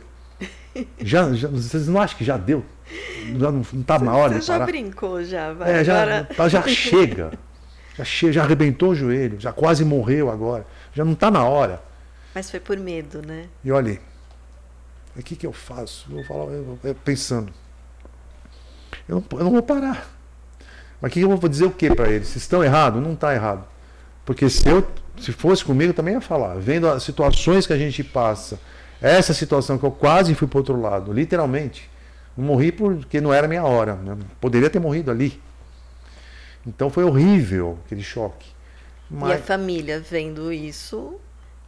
Já, 0.99 1.31
já 1.33 1.47
vocês 1.47 1.87
não 1.87 2.01
acham 2.01 2.17
que 2.17 2.25
já 2.25 2.35
deu? 2.35 2.63
Já 3.39 3.51
não, 3.51 3.61
não 3.71 3.83
tá 3.83 3.97
na 3.99 4.13
hora 4.13 4.33
Você 4.33 4.41
de 4.41 4.47
parar? 4.47 4.59
já 4.59 4.65
brincou, 4.65 5.23
já, 5.23 5.53
vai. 5.53 5.79
É, 5.79 5.83
já, 5.83 6.03
agora... 6.03 6.49
já 6.49 6.61
chega. 6.67 7.31
Já, 7.97 8.03
chega, 8.03 8.33
já 8.33 8.43
arrebentou 8.43 8.89
o 8.89 8.95
joelho, 8.95 9.39
já 9.39 9.53
quase 9.53 9.85
morreu 9.85 10.29
agora. 10.29 10.65
Já 10.93 11.05
não 11.05 11.13
está 11.13 11.31
na 11.31 11.45
hora. 11.45 11.81
Mas 12.35 12.51
foi 12.51 12.59
por 12.59 12.77
medo, 12.77 13.25
né? 13.25 13.45
E 13.63 13.71
olha, 13.71 13.97
o 15.15 15.23
que, 15.23 15.37
que 15.37 15.45
eu 15.47 15.53
faço? 15.53 16.07
Eu 16.09 16.15
vou 16.17 16.25
falar, 16.25 16.51
eu, 16.51 16.79
eu, 16.83 16.95
pensando. 16.95 17.53
Eu 19.07 19.15
não, 19.15 19.39
eu 19.39 19.43
não, 19.45 19.51
vou 19.51 19.63
parar. 19.63 20.05
Mas 20.99 21.13
que 21.13 21.21
eu 21.21 21.37
vou 21.37 21.49
dizer 21.49 21.65
o 21.65 21.71
que 21.71 21.93
para 21.95 22.09
eles? 22.09 22.27
Se 22.27 22.37
estão 22.37 22.61
errados? 22.61 23.01
Não 23.01 23.13
está 23.13 23.33
errado. 23.33 23.65
Porque 24.25 24.49
se 24.49 24.67
eu 24.69 24.85
se 25.21 25.31
fosse 25.31 25.63
comigo, 25.63 25.91
eu 25.91 25.93
também 25.93 26.15
ia 26.15 26.21
falar. 26.21 26.55
Vendo 26.55 26.87
as 26.87 27.03
situações 27.03 27.67
que 27.67 27.73
a 27.73 27.77
gente 27.77 28.03
passa, 28.03 28.59
essa 28.99 29.33
situação 29.33 29.77
que 29.77 29.85
eu 29.85 29.91
quase 29.91 30.33
fui 30.33 30.47
para 30.47 30.59
outro 30.59 30.79
lado, 30.79 31.13
literalmente. 31.13 31.89
Morri 32.35 32.71
porque 32.71 33.21
não 33.21 33.31
era 33.31 33.47
minha 33.47 33.63
hora. 33.63 33.95
Né? 33.95 34.17
Poderia 34.39 34.69
ter 34.69 34.79
morrido 34.79 35.11
ali. 35.11 35.39
Então 36.65 36.89
foi 36.89 37.03
horrível 37.03 37.77
aquele 37.85 38.03
choque. 38.03 38.49
Mas... 39.09 39.31
E 39.31 39.33
a 39.33 39.37
família 39.37 39.99
vendo 39.99 40.51
isso, 40.51 41.15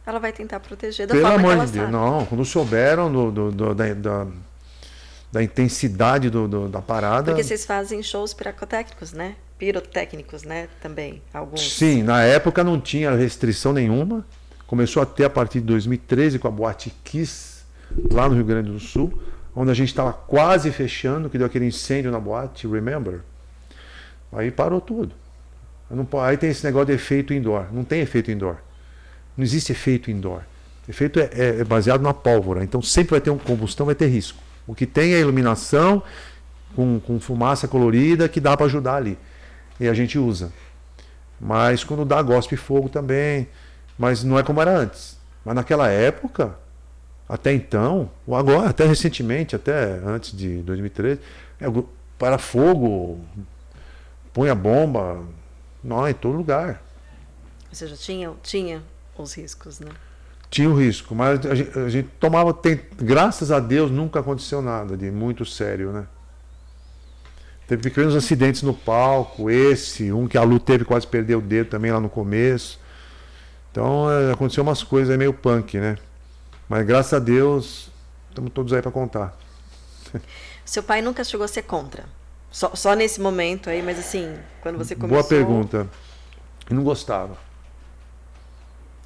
ela 0.06 0.18
vai 0.18 0.32
tentar 0.32 0.58
proteger 0.60 1.06
da 1.06 1.14
Pelo 1.14 1.26
forma 1.26 1.38
amor 1.38 1.50
que 1.50 1.56
ela 1.56 1.66
de 1.66 1.72
Deus, 1.72 1.84
sabe. 1.84 1.92
não. 1.92 2.26
Quando 2.26 2.44
souberam 2.44 3.12
do, 3.12 3.30
do, 3.30 3.52
do 3.52 3.74
da, 3.74 3.94
da, 3.94 4.26
da, 5.30 5.42
intensidade 5.42 6.30
do, 6.30 6.68
da 6.68 6.80
parada. 6.80 7.32
Porque 7.32 7.44
vocês 7.44 7.64
fazem 7.64 8.02
shows 8.02 8.32
pirotécnicos, 8.32 9.12
né? 9.12 9.36
Pirotécnicos, 9.58 10.42
né? 10.42 10.68
Também, 10.80 11.22
alguns. 11.32 11.76
Sim, 11.76 12.02
na 12.02 12.22
época 12.22 12.64
não 12.64 12.80
tinha 12.80 13.14
restrição 13.14 13.72
nenhuma. 13.72 14.24
Começou 14.66 15.02
a 15.02 15.06
ter 15.06 15.24
a 15.24 15.30
partir 15.30 15.60
de 15.60 15.66
2013 15.66 16.38
com 16.38 16.48
a 16.48 16.50
Boate 16.50 16.92
Kiss, 17.04 17.64
lá 18.10 18.28
no 18.28 18.34
Rio 18.34 18.44
Grande 18.44 18.70
do 18.70 18.80
Sul, 18.80 19.12
onde 19.54 19.70
a 19.70 19.74
gente 19.74 19.88
estava 19.88 20.12
quase 20.12 20.70
fechando, 20.72 21.30
que 21.30 21.38
deu 21.38 21.46
aquele 21.46 21.66
incêndio 21.66 22.10
na 22.10 22.18
boate, 22.18 22.66
remember? 22.66 23.20
Aí 24.32 24.50
parou 24.50 24.80
tudo. 24.80 25.14
Não, 25.90 26.06
aí 26.20 26.36
tem 26.36 26.50
esse 26.50 26.64
negócio 26.64 26.86
de 26.86 26.92
efeito 26.92 27.32
indoor. 27.32 27.66
Não 27.72 27.84
tem 27.84 28.00
efeito 28.00 28.30
indoor. 28.30 28.56
Não 29.36 29.44
existe 29.44 29.70
efeito 29.70 30.10
indoor. 30.10 30.42
Efeito 30.88 31.20
é, 31.20 31.30
é, 31.32 31.60
é 31.60 31.64
baseado 31.64 32.02
na 32.02 32.12
pólvora. 32.12 32.64
Então 32.64 32.82
sempre 32.82 33.12
vai 33.12 33.20
ter 33.20 33.30
um 33.30 33.38
combustão, 33.38 33.86
vai 33.86 33.94
ter 33.94 34.06
risco. 34.06 34.38
O 34.66 34.74
que 34.74 34.86
tem 34.86 35.14
é 35.14 35.20
iluminação 35.20 36.02
com, 36.74 36.98
com 37.00 37.20
fumaça 37.20 37.68
colorida 37.68 38.28
que 38.28 38.40
dá 38.40 38.56
para 38.56 38.66
ajudar 38.66 38.96
ali. 38.96 39.16
E 39.78 39.88
a 39.88 39.94
gente 39.94 40.18
usa. 40.18 40.52
Mas 41.40 41.84
quando 41.84 42.04
dá, 42.04 42.20
gospe 42.22 42.56
fogo 42.56 42.88
também. 42.88 43.48
Mas 43.98 44.24
não 44.24 44.38
é 44.38 44.42
como 44.42 44.60
era 44.60 44.76
antes. 44.76 45.16
Mas 45.44 45.54
naquela 45.54 45.88
época, 45.88 46.56
até 47.28 47.52
então, 47.52 48.10
ou 48.26 48.36
agora, 48.36 48.68
até 48.68 48.86
recentemente, 48.86 49.54
até 49.54 50.00
antes 50.04 50.36
de 50.36 50.58
2013, 50.62 51.20
é, 51.60 51.66
para 52.18 52.38
fogo, 52.38 53.20
põe 54.32 54.48
a 54.48 54.54
bomba, 54.54 55.22
não, 55.82 56.08
em 56.08 56.14
todo 56.14 56.36
lugar. 56.36 56.82
Ou 57.68 57.74
seja, 57.74 57.96
tinha, 57.96 58.32
tinha 58.42 58.82
os 59.16 59.34
riscos, 59.34 59.80
né? 59.80 59.90
Tinha 60.50 60.70
o 60.70 60.78
risco, 60.78 61.14
mas 61.14 61.44
a 61.44 61.54
gente, 61.54 61.78
a 61.78 61.88
gente 61.88 62.08
tomava, 62.20 62.54
tem, 62.54 62.80
graças 62.96 63.50
a 63.50 63.58
Deus 63.58 63.90
nunca 63.90 64.20
aconteceu 64.20 64.62
nada 64.62 64.96
de 64.96 65.10
muito 65.10 65.44
sério, 65.44 65.92
né? 65.92 66.06
Teve 67.66 67.82
pequenos 67.82 68.14
acidentes 68.14 68.62
no 68.62 68.74
palco, 68.74 69.50
esse, 69.50 70.12
um 70.12 70.28
que 70.28 70.36
a 70.36 70.42
Lu 70.42 70.60
teve 70.60 70.84
quase 70.84 71.06
perdeu 71.06 71.38
o 71.38 71.42
dedo 71.42 71.70
também 71.70 71.90
lá 71.90 71.98
no 71.98 72.10
começo. 72.10 72.78
Então 73.70 74.10
é, 74.10 74.32
aconteceu 74.32 74.62
umas 74.62 74.82
coisas 74.82 75.16
meio 75.16 75.32
punk, 75.32 75.78
né? 75.78 75.96
Mas 76.68 76.86
graças 76.86 77.14
a 77.14 77.18
Deus, 77.18 77.90
estamos 78.28 78.52
todos 78.52 78.72
aí 78.72 78.82
para 78.82 78.90
contar. 78.90 79.36
Seu 80.64 80.82
pai 80.82 81.00
nunca 81.00 81.24
chegou 81.24 81.44
a 81.44 81.48
ser 81.48 81.62
contra? 81.62 82.04
Só, 82.50 82.74
só 82.74 82.94
nesse 82.94 83.20
momento 83.20 83.68
aí, 83.68 83.82
mas 83.82 83.98
assim, 83.98 84.36
quando 84.60 84.78
você 84.78 84.94
começou... 84.94 85.16
Boa 85.16 85.28
pergunta. 85.28 85.88
Eu 86.68 86.76
não 86.76 86.84
gostava. 86.84 87.36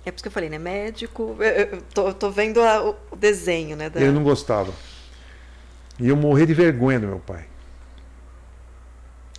É 0.05 0.11
por 0.11 0.17
isso 0.17 0.23
que 0.25 0.29
eu 0.29 0.33
falei, 0.33 0.49
né? 0.49 0.59
Médico, 0.59 1.37
eu, 1.39 1.45
eu 1.45 1.83
tô, 1.95 2.13
tô, 2.13 2.31
vendo 2.31 2.61
a, 2.61 2.91
o 3.11 3.17
desenho, 3.17 3.77
né? 3.77 3.89
Da... 3.89 4.01
Eu 4.01 4.13
não 4.13 4.23
gostava. 4.23 4.73
E 5.99 6.09
eu 6.09 6.17
morri 6.17 6.47
de 6.47 6.55
vergonha 6.55 7.01
do 7.01 7.07
meu 7.07 7.19
pai. 7.19 7.47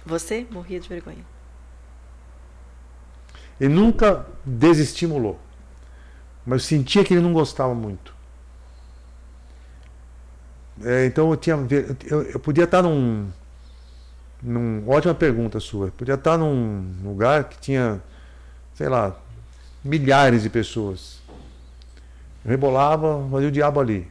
Você 0.09 0.47
morria 0.49 0.79
de 0.79 0.89
vergonha? 0.89 1.23
Ele 3.61 3.71
nunca 3.71 4.25
desestimulou. 4.43 5.39
Mas 6.43 6.63
eu 6.63 6.67
sentia 6.67 7.03
que 7.03 7.13
ele 7.13 7.21
não 7.21 7.31
gostava 7.31 7.75
muito. 7.75 8.15
É, 10.83 11.05
então 11.05 11.29
eu 11.29 11.37
tinha. 11.37 11.55
Eu, 12.09 12.23
eu 12.23 12.39
podia 12.39 12.63
estar 12.63 12.81
num, 12.81 13.29
num. 14.41 14.83
Ótima 14.89 15.13
pergunta 15.13 15.59
sua. 15.59 15.87
Eu 15.87 15.91
podia 15.91 16.15
estar 16.15 16.39
num 16.39 16.91
lugar 17.03 17.43
que 17.43 17.59
tinha, 17.59 18.01
sei 18.73 18.89
lá, 18.89 19.15
milhares 19.83 20.41
de 20.41 20.49
pessoas. 20.49 21.19
Eu 22.43 22.49
rebolava, 22.49 23.27
fazia 23.29 23.49
o 23.49 23.51
diabo 23.51 23.79
ali. 23.79 24.09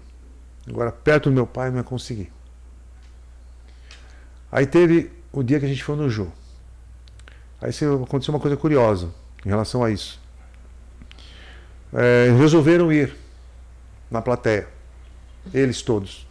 Agora, 0.68 0.92
perto 0.92 1.28
do 1.28 1.34
meu 1.34 1.46
pai, 1.46 1.70
não 1.70 1.78
ia 1.78 1.82
conseguir. 1.82 2.30
Aí 4.52 4.64
teve 4.64 5.17
o 5.32 5.42
dia 5.42 5.58
que 5.58 5.66
a 5.66 5.68
gente 5.68 5.84
foi 5.84 5.96
no 5.96 6.08
Jô. 6.08 6.28
Aí 7.60 7.70
aconteceu 8.04 8.32
uma 8.32 8.40
coisa 8.40 8.56
curiosa 8.56 9.10
em 9.44 9.48
relação 9.48 9.82
a 9.82 9.90
isso. 9.90 10.20
É, 11.92 12.30
resolveram 12.38 12.92
ir 12.92 13.14
na 14.10 14.22
plateia. 14.22 14.68
Eles 15.52 15.82
todos. 15.82 16.26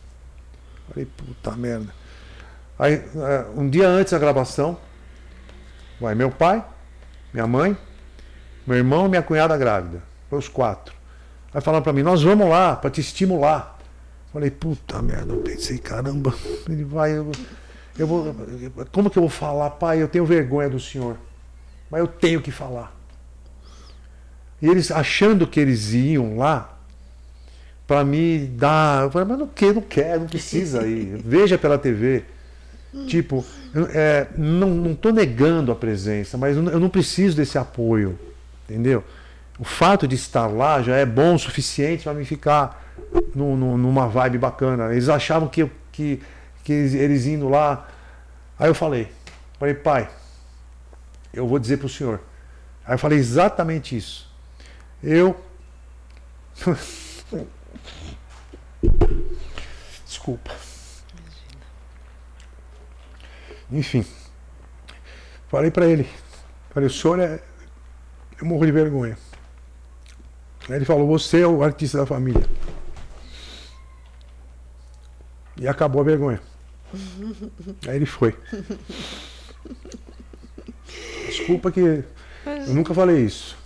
Falei, 0.90 1.06
puta 1.06 1.52
merda. 1.56 1.94
Aí, 2.80 2.94
é, 2.94 3.45
um 3.56 3.69
dia 3.69 3.88
antes 3.88 4.14
da 4.14 4.19
gravação, 4.19 4.78
vai 5.99 6.14
meu 6.14 6.30
pai, 6.30 6.64
minha 7.34 7.48
mãe, 7.48 7.76
meu 8.65 8.78
irmão 8.78 9.07
e 9.07 9.10
minha 9.10 9.24
cunhada 9.24 9.57
grávida. 9.57 10.02
Foi 10.30 10.40
os 10.40 10.48
quatro. 10.48 10.95
Aí 11.53 11.61
falaram 11.61 11.84
para 11.84 11.94
mim, 11.94 12.03
nós 12.03 12.22
vamos 12.22 12.48
lá 12.48 12.76
para 12.76 12.90
te 12.90 13.02
estimular. 13.02 13.80
Falei, 14.32 14.52
puta 14.52 15.02
merda, 15.02 15.34
eu 15.34 15.41
pensei, 15.41 15.78
caramba, 15.78 16.34
ele 16.69 16.84
vai. 16.84 17.18
Eu, 17.18 17.32
eu 17.98 18.07
vou, 18.07 18.36
como 18.91 19.10
que 19.10 19.18
eu 19.18 19.24
vou 19.24 19.30
falar, 19.30 19.72
pai? 19.72 20.02
Eu 20.02 20.07
tenho 20.07 20.26
vergonha 20.26 20.69
do 20.69 20.80
senhor. 20.80 21.18
Mas 21.90 22.02
eu 22.02 22.07
tenho 22.07 22.41
que 22.41 22.52
falar. 22.52 22.95
E 24.61 24.68
eles 24.68 24.91
achando 24.91 25.48
que 25.48 25.60
eles 25.60 25.94
iam 25.94 26.38
lá 26.38 26.78
para 27.86 28.03
me 28.03 28.40
dar. 28.40 29.03
Eu 29.03 29.11
falei, 29.11 29.28
mas 29.28 29.40
não 29.40 29.48
quero, 29.48 29.76
não 29.76 29.82
quero, 29.82 30.22
não 30.22 30.28
precisa 30.28 30.86
ir. 30.86 31.18
Veja 31.24 31.57
pela 31.57 31.78
TV. 31.78 32.24
Tipo, 33.07 33.45
é, 33.94 34.28
não, 34.36 34.69
não 34.69 34.95
tô 34.95 35.11
negando 35.11 35.72
a 35.72 35.76
presença, 35.76 36.38
mas 36.38 36.57
eu 36.57 36.80
não 36.80 36.90
preciso 36.90 37.38
desse 37.38 37.57
apoio. 37.57 38.18
Entendeu? 38.68 39.03
O 39.60 39.64
fato 39.64 40.07
de 40.07 40.15
estar 40.15 40.48
lá 40.48 40.82
já 40.82 40.95
é 40.95 41.06
bom 41.06 41.36
o 41.36 41.40
suficiente 41.40 42.03
para 42.03 42.14
me 42.14 42.26
ficar 42.26 42.84
numa 43.36 44.07
vibe 44.07 44.38
bacana. 44.38 44.91
Eles 44.91 45.10
achavam 45.10 45.48
que, 45.48 45.69
que 45.91 46.22
que 46.68 46.73
eles, 46.73 46.94
eles 46.94 47.26
indo 47.26 47.48
lá. 47.48 47.88
Aí 48.60 48.69
eu 48.69 48.76
falei, 48.76 49.10
falei, 49.57 49.73
pai, 49.73 50.10
eu 51.34 51.48
vou 51.48 51.57
dizer 51.57 51.77
para 51.77 51.85
o 51.85 51.89
senhor. 51.89 52.19
Aí 52.85 52.95
eu 52.95 52.99
falei 52.99 53.18
exatamente 53.18 53.95
isso. 53.95 54.30
Eu. 55.02 55.41
Desculpa. 60.06 60.52
Enfim. 63.72 64.06
Falei 65.48 65.72
para 65.72 65.85
ele. 65.85 66.10
Falei, 66.72 66.88
o 66.88 66.91
senhor 66.91 67.18
é. 67.19 67.41
Eu 68.41 68.45
morro 68.45 68.65
de 68.65 68.73
vergonha. 68.73 69.18
Aí 70.68 70.76
ele 70.76 70.84
falou, 70.84 71.07
você 71.07 71.39
é 71.44 71.48
o 71.48 71.64
artista 71.64 71.99
da 71.99 72.06
família. 72.06 72.45
E 75.56 75.65
acabou 75.65 76.02
a 76.02 76.03
vergonha. 76.03 76.41
Aí 77.88 77.95
ele 77.95 78.05
foi. 78.05 78.35
Desculpa 81.27 81.72
que 81.72 81.80
eu 81.80 82.73
nunca 82.73 82.93
falei 82.93 83.26
isso. 83.26 83.57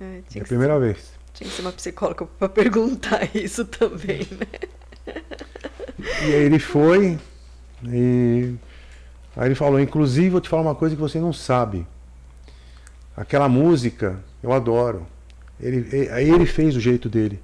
É, 0.00 0.20
é 0.34 0.40
a 0.40 0.44
primeira 0.44 0.74
ser, 0.74 0.80
vez. 0.80 1.12
Tinha 1.34 1.48
que 1.48 1.56
ser 1.56 1.62
uma 1.62 1.72
psicóloga 1.72 2.26
para 2.26 2.48
perguntar 2.48 3.28
isso 3.36 3.64
também, 3.64 4.26
né? 4.30 4.46
E 6.26 6.34
aí 6.34 6.42
ele 6.44 6.58
foi 6.58 7.18
e 7.86 8.54
aí 9.36 9.48
ele 9.48 9.54
falou, 9.54 9.80
inclusive 9.80 10.30
vou 10.30 10.40
te 10.40 10.48
falar 10.48 10.62
uma 10.62 10.74
coisa 10.74 10.94
que 10.94 11.00
você 11.00 11.18
não 11.18 11.32
sabe. 11.32 11.86
Aquela 13.16 13.48
música 13.48 14.18
eu 14.42 14.52
adoro. 14.52 15.06
Ele, 15.60 16.08
aí 16.10 16.28
ele 16.30 16.46
fez 16.46 16.76
o 16.76 16.80
jeito 16.80 17.08
dele. 17.08 17.40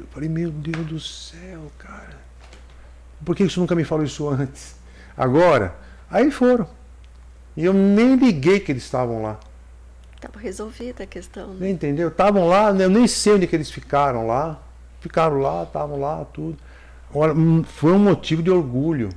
Eu 0.00 0.06
falei, 0.10 0.28
meu 0.28 0.50
Deus 0.50 0.86
do 0.86 1.00
céu, 1.00 1.70
cara. 1.78 2.18
Por 3.24 3.36
que 3.36 3.44
isso 3.44 3.60
nunca 3.60 3.74
me 3.74 3.84
falou 3.84 4.04
isso 4.04 4.28
antes? 4.28 4.74
Agora, 5.16 5.76
aí 6.10 6.30
foram. 6.30 6.66
E 7.56 7.64
eu 7.64 7.74
nem 7.74 8.16
liguei 8.16 8.60
que 8.60 8.72
eles 8.72 8.84
estavam 8.84 9.22
lá. 9.22 9.38
Estava 10.16 10.38
resolvida 10.38 11.04
a 11.04 11.06
questão. 11.06 11.54
Né? 11.54 11.70
Entendeu? 11.70 12.08
Estavam 12.08 12.46
lá, 12.46 12.70
eu 12.70 12.90
nem 12.90 13.06
sei 13.06 13.34
onde 13.34 13.46
que 13.46 13.54
eles 13.54 13.70
ficaram 13.70 14.26
lá. 14.26 14.60
Ficaram 15.00 15.38
lá, 15.38 15.62
estavam 15.64 15.98
lá, 16.00 16.24
tudo. 16.26 16.58
Agora, 17.10 17.34
hum, 17.34 17.62
foi 17.64 17.92
um 17.92 17.98
motivo 17.98 18.42
de 18.42 18.50
orgulho. 18.50 19.10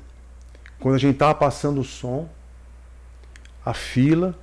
Quando 0.80 0.96
a 0.96 0.98
gente 0.98 1.14
estava 1.14 1.36
passando 1.36 1.80
o 1.82 1.84
som, 1.84 2.28
a 3.66 3.74
fila 3.74 4.38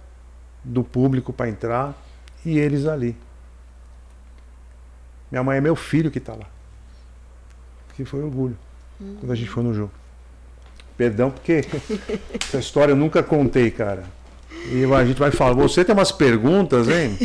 do 0.62 0.82
público 0.84 1.32
para 1.32 1.48
entrar, 1.48 1.94
e 2.44 2.58
eles 2.58 2.86
ali. 2.86 3.16
Minha 5.30 5.42
mãe 5.42 5.58
é 5.58 5.60
meu 5.60 5.76
filho 5.76 6.10
que 6.10 6.18
está 6.18 6.34
lá. 6.34 6.46
Que 7.94 8.04
foi 8.04 8.22
orgulho 8.22 8.56
uhum. 9.00 9.16
quando 9.20 9.32
a 9.32 9.34
gente 9.34 9.50
foi 9.50 9.62
no 9.62 9.74
jogo. 9.74 9.92
Perdão, 10.96 11.30
porque 11.30 11.64
essa 12.40 12.58
história 12.58 12.92
eu 12.92 12.96
nunca 12.96 13.22
contei, 13.22 13.70
cara. 13.70 14.04
E 14.70 14.84
a 14.84 15.04
gente 15.04 15.18
vai 15.18 15.30
falar, 15.30 15.54
você 15.54 15.84
tem 15.84 15.94
umas 15.94 16.12
perguntas, 16.12 16.88
hein? 16.88 17.16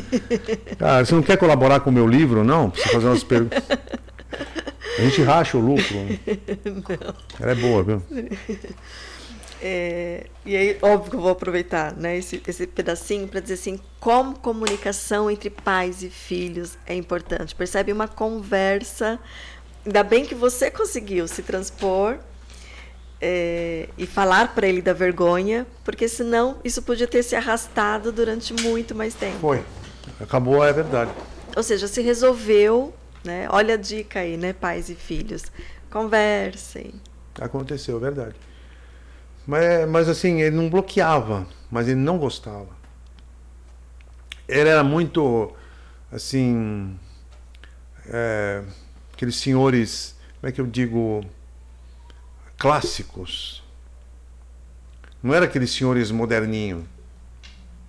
Cara, 0.78 1.04
você 1.04 1.14
não 1.14 1.22
quer 1.22 1.38
colaborar 1.38 1.82
com 1.82 1.90
o 1.90 1.94
meu 1.94 2.08
livro, 2.08 2.44
não? 2.44 2.70
Precisa 2.70 2.94
fazer 2.94 3.08
umas 3.08 3.24
perguntas. 3.24 3.64
A 4.98 5.02
gente 5.02 5.22
racha 5.24 5.58
o 5.58 5.62
lucro. 5.62 5.96
Não. 6.66 7.16
Ela 7.40 7.52
é 7.52 7.56
boa, 7.56 7.84
viu? 7.84 8.02
É, 9.62 10.28
e 10.46 10.56
aí, 10.56 10.78
óbvio 10.82 11.12
que 11.12 11.16
eu 11.16 11.22
vou 11.22 11.32
aproveitar 11.32 11.96
né, 11.96 12.18
esse, 12.18 12.42
esse 12.46 12.68
pedacinho 12.68 13.28
para 13.28 13.40
dizer 13.40 13.56
assim, 13.56 13.80
como 14.00 14.38
comunicação 14.38 15.32
entre 15.32 15.50
pais 15.50 16.04
e 16.04 16.10
filhos 16.10 16.78
é 16.86 16.94
importante. 16.94 17.56
Percebe 17.56 17.92
uma 17.92 18.08
conversa, 18.08 19.20
ainda 19.86 20.04
bem 20.04 20.26
que 20.26 20.36
você 20.36 20.70
conseguiu 20.70 21.28
se 21.28 21.42
transpor 21.42 22.18
é, 23.22 23.90
e 23.98 24.06
falar 24.06 24.54
para 24.54 24.68
ele 24.68 24.82
da 24.82 24.94
vergonha, 24.94 25.66
porque 25.84 26.08
senão 26.08 26.58
isso 26.64 26.82
podia 26.82 27.08
ter 27.08 27.24
se 27.24 27.36
arrastado 27.36 28.12
durante 28.12 28.54
muito 28.54 28.94
mais 28.94 29.16
tempo. 29.16 29.40
Foi, 29.40 29.64
acabou, 30.20 30.64
é 30.64 30.74
verdade. 30.74 31.12
Ou 31.56 31.64
seja, 31.64 31.88
se 31.88 32.02
resolveu, 32.02 32.94
né? 33.24 33.48
Olha 33.50 33.76
a 33.76 33.78
dica 33.78 34.20
aí, 34.20 34.36
né, 34.36 34.52
pais 34.54 34.90
e 34.90 34.96
filhos, 34.96 35.44
conversem. 35.90 36.94
Aconteceu, 37.40 37.98
é 37.98 38.00
verdade. 38.00 38.36
Mas, 39.46 39.88
mas 39.90 40.10
assim, 40.10 40.42
ele 40.42 40.56
não 40.56 40.70
bloqueava, 40.70 41.48
mas 41.70 41.88
ele 41.88 42.00
não 42.00 42.18
gostava. 42.18 42.70
Ele 44.48 44.70
era 44.70 44.84
muito, 44.84 45.54
assim, 46.12 46.98
é, 48.08 48.64
aqueles 49.14 49.36
senhores, 49.36 50.16
como 50.40 50.50
é 50.50 50.52
que 50.52 50.62
eu 50.62 50.68
digo, 50.68 51.24
clássicos. 52.58 53.64
Não 55.22 55.34
era 55.34 55.46
aqueles 55.46 55.72
senhores 55.72 56.12
moderninhos. 56.12 56.84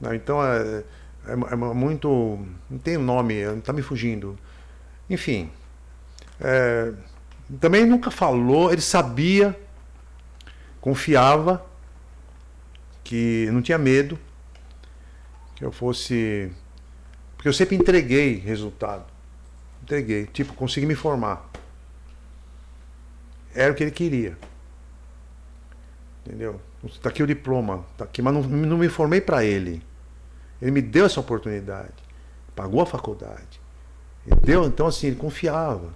Não, 0.00 0.14
então 0.14 0.42
é, 0.42 0.84
é, 1.26 1.32
é, 1.32 1.56
muito. 1.56 2.38
Não 2.70 2.78
tem 2.78 2.96
nome, 2.96 3.34
está 3.34 3.72
me 3.72 3.82
fugindo. 3.82 4.38
Enfim. 5.08 5.50
É, 6.40 6.92
também 7.60 7.86
nunca 7.86 8.10
falou, 8.10 8.72
ele 8.72 8.80
sabia, 8.80 9.58
confiava, 10.86 11.66
que 13.02 13.48
não 13.50 13.60
tinha 13.60 13.76
medo, 13.76 14.16
que 15.56 15.64
eu 15.64 15.72
fosse. 15.72 16.52
Porque 17.34 17.48
eu 17.48 17.52
sempre 17.52 17.74
entreguei 17.74 18.36
resultado. 18.36 19.04
Entreguei. 19.82 20.26
Tipo, 20.26 20.54
consegui 20.54 20.86
me 20.86 20.94
formar. 20.94 21.50
Era 23.52 23.72
o 23.72 23.74
que 23.74 23.82
ele 23.82 23.90
queria. 23.90 24.38
Entendeu? 26.24 26.60
Está 26.84 27.08
aqui 27.08 27.20
o 27.20 27.26
diploma, 27.26 27.84
tá 27.98 28.04
aqui, 28.04 28.22
mas 28.22 28.32
não, 28.32 28.42
não 28.42 28.78
me 28.78 28.88
formei 28.88 29.20
para 29.20 29.44
ele. 29.44 29.82
Ele 30.62 30.70
me 30.70 30.80
deu 30.80 31.06
essa 31.06 31.18
oportunidade, 31.18 31.94
pagou 32.54 32.80
a 32.80 32.86
faculdade. 32.86 33.60
Ele 34.24 34.40
deu, 34.40 34.64
então 34.64 34.86
assim, 34.86 35.08
ele 35.08 35.16
confiava. 35.16 35.92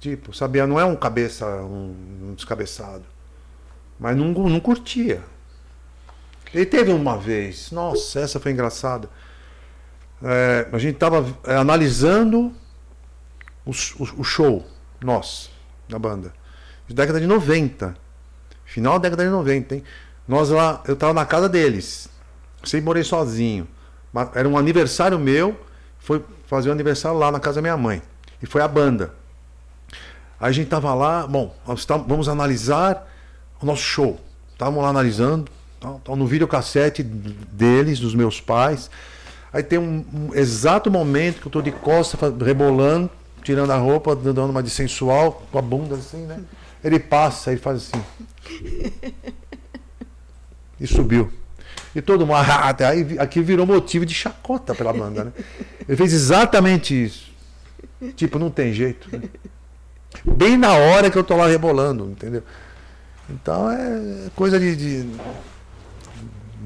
Tipo, 0.00 0.34
sabia, 0.34 0.66
não 0.66 0.80
é 0.80 0.84
um 0.84 0.96
cabeça, 0.96 1.46
um, 1.62 2.30
um 2.30 2.34
descabeçado. 2.34 3.15
Mas 3.98 4.16
não, 4.16 4.28
não 4.32 4.60
curtia. 4.60 5.22
Ele 6.52 6.66
teve 6.66 6.92
uma 6.92 7.18
vez, 7.18 7.70
nossa, 7.70 8.20
essa 8.20 8.38
foi 8.38 8.52
engraçada. 8.52 9.08
É, 10.22 10.68
a 10.72 10.78
gente 10.78 10.94
estava 10.94 11.26
é, 11.44 11.56
analisando 11.56 12.52
o, 13.64 13.70
o, 13.70 14.20
o, 14.20 14.24
show, 14.24 14.66
nós, 15.02 15.50
da 15.88 15.98
banda, 15.98 16.32
de 16.86 16.94
década 16.94 17.20
de 17.20 17.26
90. 17.26 17.96
Final 18.64 18.94
da 18.94 19.08
década 19.08 19.24
de 19.24 19.30
90, 19.30 19.74
hein? 19.74 19.84
Nós 20.26 20.48
lá, 20.50 20.82
eu 20.86 20.94
estava 20.94 21.12
na 21.12 21.24
casa 21.24 21.48
deles. 21.48 22.08
Sempre 22.64 22.86
morei 22.86 23.04
sozinho. 23.04 23.68
Era 24.34 24.48
um 24.48 24.56
aniversário 24.56 25.18
meu, 25.18 25.60
foi 25.98 26.24
fazer 26.46 26.68
o 26.68 26.72
um 26.72 26.74
aniversário 26.74 27.18
lá 27.18 27.30
na 27.30 27.38
casa 27.38 27.56
da 27.56 27.62
minha 27.62 27.76
mãe. 27.76 28.02
E 28.42 28.46
foi 28.46 28.62
a 28.62 28.68
banda. 28.68 29.14
Aí 30.40 30.50
a 30.50 30.52
gente 30.52 30.68
tava 30.68 30.92
lá, 30.94 31.26
bom, 31.26 31.54
vamos 32.06 32.28
analisar 32.28 33.06
o 33.60 33.66
nosso 33.66 33.82
show. 33.82 34.20
Estávamos 34.52 34.82
lá 34.82 34.90
analisando, 34.90 35.50
tá, 35.80 36.16
no 36.16 36.26
videocassete 36.26 37.02
deles, 37.02 38.00
dos 38.00 38.14
meus 38.14 38.40
pais. 38.40 38.90
Aí 39.52 39.62
tem 39.62 39.78
um, 39.78 40.04
um 40.12 40.34
exato 40.34 40.90
momento 40.90 41.40
que 41.40 41.46
eu 41.46 41.50
estou 41.50 41.62
de 41.62 41.72
costa, 41.72 42.18
rebolando, 42.44 43.10
tirando 43.42 43.70
a 43.70 43.76
roupa, 43.76 44.14
dando 44.14 44.44
uma 44.44 44.62
de 44.62 44.70
sensual, 44.70 45.46
com 45.50 45.58
a 45.58 45.62
bunda 45.62 45.94
assim, 45.94 46.26
né? 46.26 46.40
Ele 46.82 46.98
passa, 46.98 47.52
ele 47.52 47.60
faz 47.60 47.88
assim. 47.88 48.04
E 50.78 50.86
subiu. 50.86 51.32
E 51.94 52.02
todo 52.02 52.26
mundo, 52.26 52.36
até 52.36 52.84
aí 52.86 53.18
aqui 53.18 53.40
virou 53.40 53.64
motivo 53.64 54.04
de 54.04 54.12
chacota 54.12 54.74
pela 54.74 54.92
banda, 54.92 55.24
né? 55.24 55.32
Ele 55.88 55.96
fez 55.96 56.12
exatamente 56.12 57.04
isso. 57.04 57.32
Tipo, 58.14 58.38
não 58.38 58.50
tem 58.50 58.74
jeito. 58.74 59.08
Né? 59.10 59.22
Bem 60.24 60.58
na 60.58 60.74
hora 60.74 61.10
que 61.10 61.16
eu 61.16 61.24
tô 61.24 61.34
lá 61.34 61.46
rebolando, 61.46 62.10
entendeu? 62.10 62.42
Então 63.28 63.70
é 63.70 64.30
coisa 64.34 64.58
de, 64.58 64.76
de 64.76 65.10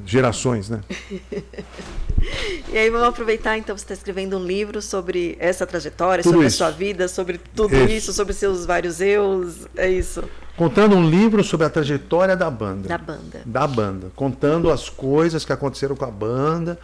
gerações, 0.04 0.68
né? 0.68 0.80
e 2.68 2.76
aí 2.76 2.90
vamos 2.90 3.08
aproveitar, 3.08 3.56
então, 3.56 3.76
você 3.76 3.84
está 3.84 3.94
escrevendo 3.94 4.36
um 4.36 4.44
livro 4.44 4.82
sobre 4.82 5.36
essa 5.38 5.66
trajetória, 5.66 6.22
tudo 6.22 6.34
sobre 6.34 6.46
isso. 6.46 6.62
a 6.62 6.66
sua 6.66 6.76
vida, 6.76 7.08
sobre 7.08 7.40
tudo 7.54 7.74
isso. 7.76 7.92
isso, 7.92 8.12
sobre 8.12 8.32
seus 8.32 8.66
vários 8.66 9.00
eus, 9.00 9.66
é 9.76 9.88
isso. 9.88 10.22
Contando 10.56 10.94
um 10.94 11.08
livro 11.08 11.42
sobre 11.42 11.66
a 11.66 11.70
trajetória 11.70 12.36
da 12.36 12.50
banda. 12.50 12.88
Da 12.88 12.98
banda. 12.98 13.42
Da 13.46 13.66
banda. 13.66 14.12
Contando 14.14 14.70
as 14.70 14.90
coisas 14.90 15.44
que 15.44 15.52
aconteceram 15.52 15.96
com 15.96 16.04
a 16.04 16.10
banda, 16.10 16.78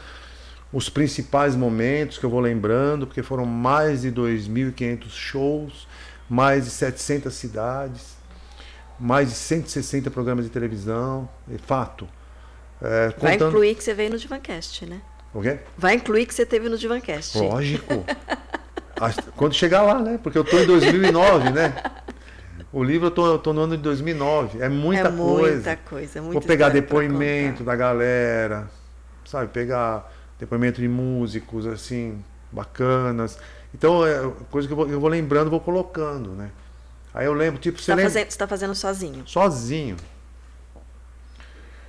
os 0.73 0.89
principais 0.89 1.55
momentos 1.55 2.16
que 2.16 2.24
eu 2.24 2.31
vou 2.31 2.40
lembrando, 2.40 3.07
porque 3.07 3.23
foram 3.23 3.44
mais 3.44 4.03
de 4.03 4.11
2.500 4.11 5.11
shows, 5.11 5.86
mais 6.28 6.65
de 6.65 6.70
700 6.70 7.35
cidades, 7.35 8.15
mais 8.98 9.28
de 9.28 9.35
160 9.35 10.10
programas 10.10 10.44
de 10.44 10.51
televisão. 10.51 11.28
É 11.52 11.59
fato. 11.59 12.09
É, 12.81 13.10
contando... 13.12 13.23
Vai 13.23 13.35
incluir 13.35 13.74
que 13.74 13.85
você 13.85 13.94
veio 13.94 14.10
no 14.10 14.18
Divancast, 14.18 14.86
né? 14.86 15.01
O 15.32 15.40
quê? 15.40 15.59
Vai 15.77 15.94
incluir 15.94 16.27
que 16.27 16.35
você 16.35 16.47
teve 16.47 16.68
no 16.68 16.78
Divancast. 16.78 17.39
Lógico. 17.39 18.05
Quando 19.36 19.55
chegar 19.55 19.82
lá, 19.82 19.98
né? 20.01 20.18
Porque 20.23 20.39
eu 20.39 20.43
estou 20.43 20.60
em 20.60 20.66
2009, 20.66 21.51
né? 21.51 21.74
O 22.73 22.82
livro 22.82 23.06
eu 23.06 23.10
tô, 23.10 23.27
eu 23.27 23.39
tô 23.39 23.52
no 23.52 23.62
ano 23.62 23.77
de 23.77 23.82
2009. 23.82 24.60
É 24.60 24.68
muita, 24.68 25.09
é 25.09 25.10
muita 25.10 25.77
coisa. 25.77 25.77
coisa. 25.77 26.23
Vou 26.23 26.40
pegar 26.40 26.70
depoimento 26.70 27.62
da 27.62 27.77
galera, 27.77 28.70
sabe? 29.24 29.51
Pegar 29.51 30.10
depoimento 30.39 30.81
de 30.81 30.89
músicos, 30.89 31.66
assim, 31.66 32.23
bacanas. 32.51 33.39
Então, 33.74 34.06
é 34.06 34.31
coisa 34.51 34.66
que 34.66 34.73
eu 34.73 34.77
vou, 34.77 34.89
eu 34.89 35.01
vou 35.01 35.09
lembrando, 35.09 35.51
vou 35.51 35.60
colocando, 35.60 36.31
né? 36.31 36.51
Aí 37.16 37.24
eu 37.24 37.32
lembro, 37.32 37.59
tipo, 37.59 37.80
você, 37.80 37.93
lembra... 37.93 38.10
fazendo, 38.10 38.30
você 38.30 38.36
tá 38.36 38.47
fazendo 38.47 38.74
sozinho? 38.74 39.26
Sozinho. 39.26 39.97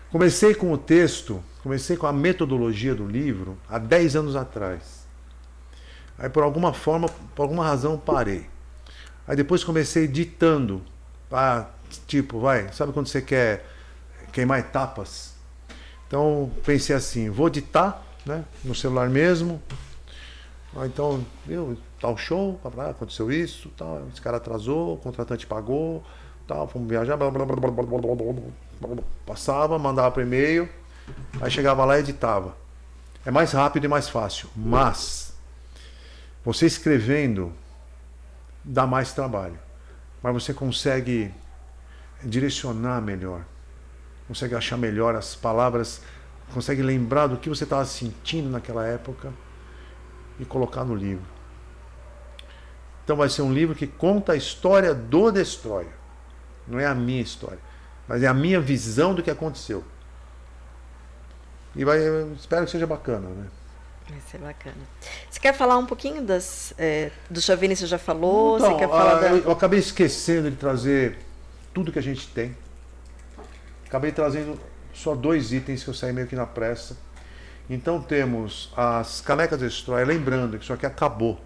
Comecei 0.10 0.56
com 0.56 0.72
o 0.72 0.78
texto, 0.78 1.44
comecei 1.62 1.98
com 1.98 2.08
a 2.08 2.14
metodologia 2.14 2.96
do 2.96 3.06
livro 3.06 3.58
há 3.70 3.78
10 3.78 4.16
anos 4.16 4.38
atrás. 4.38 5.06
Aí 6.18 6.30
por 6.30 6.44
alguma 6.44 6.72
forma, 6.74 7.10
por 7.36 7.42
alguma 7.42 7.66
razão, 7.66 7.98
parei. 7.98 8.50
Aí 9.28 9.36
depois 9.36 9.66
comecei 9.66 10.08
ditando. 10.08 10.82
Ah, 11.30 11.66
tipo, 12.08 12.40
vai, 12.40 12.72
sabe 12.72 12.94
quando 12.94 13.08
você 13.08 13.22
quer 13.22 13.66
queimar 14.32 14.60
etapas? 14.60 15.34
Então 16.08 16.50
pensei 16.66 16.96
assim, 16.96 17.30
vou 17.30 17.50
ditar, 17.50 18.02
né, 18.26 18.46
no 18.64 18.74
celular 18.74 19.10
mesmo. 19.10 19.62
Ah, 20.76 20.86
então, 20.86 21.26
viu, 21.46 21.78
tal 22.00 22.18
show, 22.18 22.60
aconteceu 22.90 23.32
isso, 23.32 23.70
tal, 23.78 24.06
esse 24.12 24.22
cara 24.22 24.38
atrasou, 24.38 24.96
o 24.96 24.98
contratante 24.98 25.48
pagou, 25.48 26.04
tal, 26.48 26.68
fomos 26.68 26.88
viajar, 26.88 27.18
blá, 27.18 27.32
blá, 27.32 27.46
blá, 27.46 27.56
blá, 27.56 27.72
blá, 27.72 27.84
blá, 27.84 28.16
blá, 28.16 28.96
blá, 28.96 29.04
passava, 29.26 29.80
mandava 29.80 30.12
para 30.12 30.24
e-mail, 30.24 30.70
aí 31.42 31.50
chegava 31.50 31.84
lá 31.86 31.98
e 31.98 32.02
editava. 32.02 32.56
É 33.26 33.32
mais 33.32 33.52
rápido 33.52 33.86
e 33.86 33.88
mais 33.88 34.08
fácil, 34.08 34.50
mas 34.56 35.34
você 36.44 36.66
escrevendo 36.66 37.52
dá 38.64 38.86
mais 38.86 39.14
trabalho. 39.14 39.60
Mas 40.22 40.34
você 40.34 40.54
consegue 40.54 41.34
direcionar 42.24 43.02
melhor, 43.02 43.46
consegue 44.28 44.56
achar 44.56 44.78
melhor 44.78 45.16
as 45.16 45.36
palavras, 45.36 46.02
consegue 46.54 46.82
lembrar 46.82 47.28
do 47.28 47.38
que 47.38 47.50
você 47.50 47.64
estava 47.64 47.86
sentindo 47.86 48.50
naquela 48.50 48.86
época 48.86 49.32
e 50.40 50.46
colocar 50.46 50.84
no 50.84 50.96
livro. 50.96 51.26
Então 53.04 53.16
vai 53.16 53.30
ser 53.30 53.42
um 53.42 53.54
livro 53.54 53.74
que 53.74 53.88
conta 53.88 54.34
a 54.34 54.36
história 54.36 54.94
do 54.94 55.32
Destroyer. 55.32 55.92
Não 56.68 56.80
é 56.80 56.86
a 56.86 56.94
minha 56.94 57.22
história, 57.22 57.60
mas 58.08 58.22
é 58.22 58.28
a 58.28 58.34
minha 58.34 58.60
visão 58.60 59.16
do 59.16 59.24
que 59.24 59.32
aconteceu. 59.32 59.84
E 61.76 61.86
vai, 61.86 62.00
espero 62.38 62.66
que 62.66 62.72
seja 62.72 62.86
bacana, 62.86 63.30
né? 63.30 63.48
Vai 64.10 64.20
ser 64.22 64.38
bacana. 64.40 64.76
Você 65.30 65.40
quer 65.40 65.54
falar 65.54 65.78
um 65.78 65.86
pouquinho 65.86 66.22
das, 66.22 66.74
é, 66.78 67.12
do 67.30 67.42
Chavini, 67.42 67.76
você 67.76 67.86
já 67.86 67.98
falou? 67.98 68.58
Então, 68.58 68.72
você 68.72 68.80
quer 68.80 68.90
falar 68.90 69.18
a, 69.18 69.20
da... 69.20 69.30
Eu 69.30 69.52
acabei 69.52 69.80
esquecendo 69.80 70.50
de 70.50 70.58
trazer 70.58 71.18
tudo 71.74 71.92
que 71.92 72.00
a 72.00 72.04
gente 72.04 72.28
tem. 72.30 72.56
Acabei 73.86 74.12
trazendo 74.12 74.60
só 74.94 75.14
dois 75.14 75.54
itens 75.54 75.84
que 75.84 75.90
eu 75.90 75.94
saí 75.94 76.12
meio 76.12 76.28
que 76.28 76.36
na 76.36 76.46
pressa. 76.46 76.98
Então 77.70 78.02
temos 78.02 78.72
as 78.76 79.22
canecas 79.22 79.60
Destroy, 79.60 80.06
lembrando 80.06 80.58
que 80.58 80.64
isso 80.64 80.74
aqui 80.74 80.86
acabou. 80.86 81.40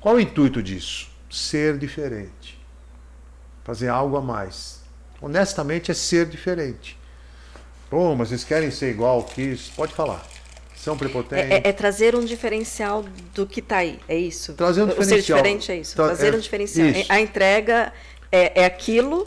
Qual 0.00 0.14
o 0.14 0.20
intuito 0.20 0.62
disso? 0.62 1.08
Ser 1.30 1.78
diferente. 1.78 2.58
Fazer 3.64 3.88
algo 3.88 4.16
a 4.16 4.20
mais. 4.20 4.80
Honestamente 5.20 5.90
é 5.90 5.94
ser 5.94 6.26
diferente. 6.26 6.96
Pô, 7.90 8.14
mas 8.14 8.28
vocês 8.28 8.44
querem 8.44 8.70
ser 8.70 8.90
igual 8.90 9.24
que 9.24 9.42
isso? 9.42 9.72
Pode 9.74 9.92
falar. 9.92 10.24
São 10.76 10.96
prepotentes. 10.96 11.50
É, 11.50 11.54
é, 11.54 11.68
é, 11.70 11.72
trazer 11.72 12.14
um 12.14 12.24
diferencial 12.24 13.04
do 13.34 13.44
que 13.46 13.58
está 13.58 13.78
aí, 13.78 13.98
é 14.06 14.16
isso? 14.16 14.52
Trazer 14.54 14.82
um 14.82 14.86
diferencial. 14.86 15.18
O 15.18 15.22
ser 15.22 15.34
diferente 15.34 15.72
é 15.72 15.76
isso. 15.76 15.96
Tra 15.96 16.06
trazer 16.06 16.34
é, 16.34 16.36
um 16.36 16.40
diferencial. 16.40 16.88
Isso. 16.88 17.12
A 17.12 17.20
entrega 17.20 17.92
é, 18.30 18.62
é, 18.62 18.64
aquilo 18.64 19.24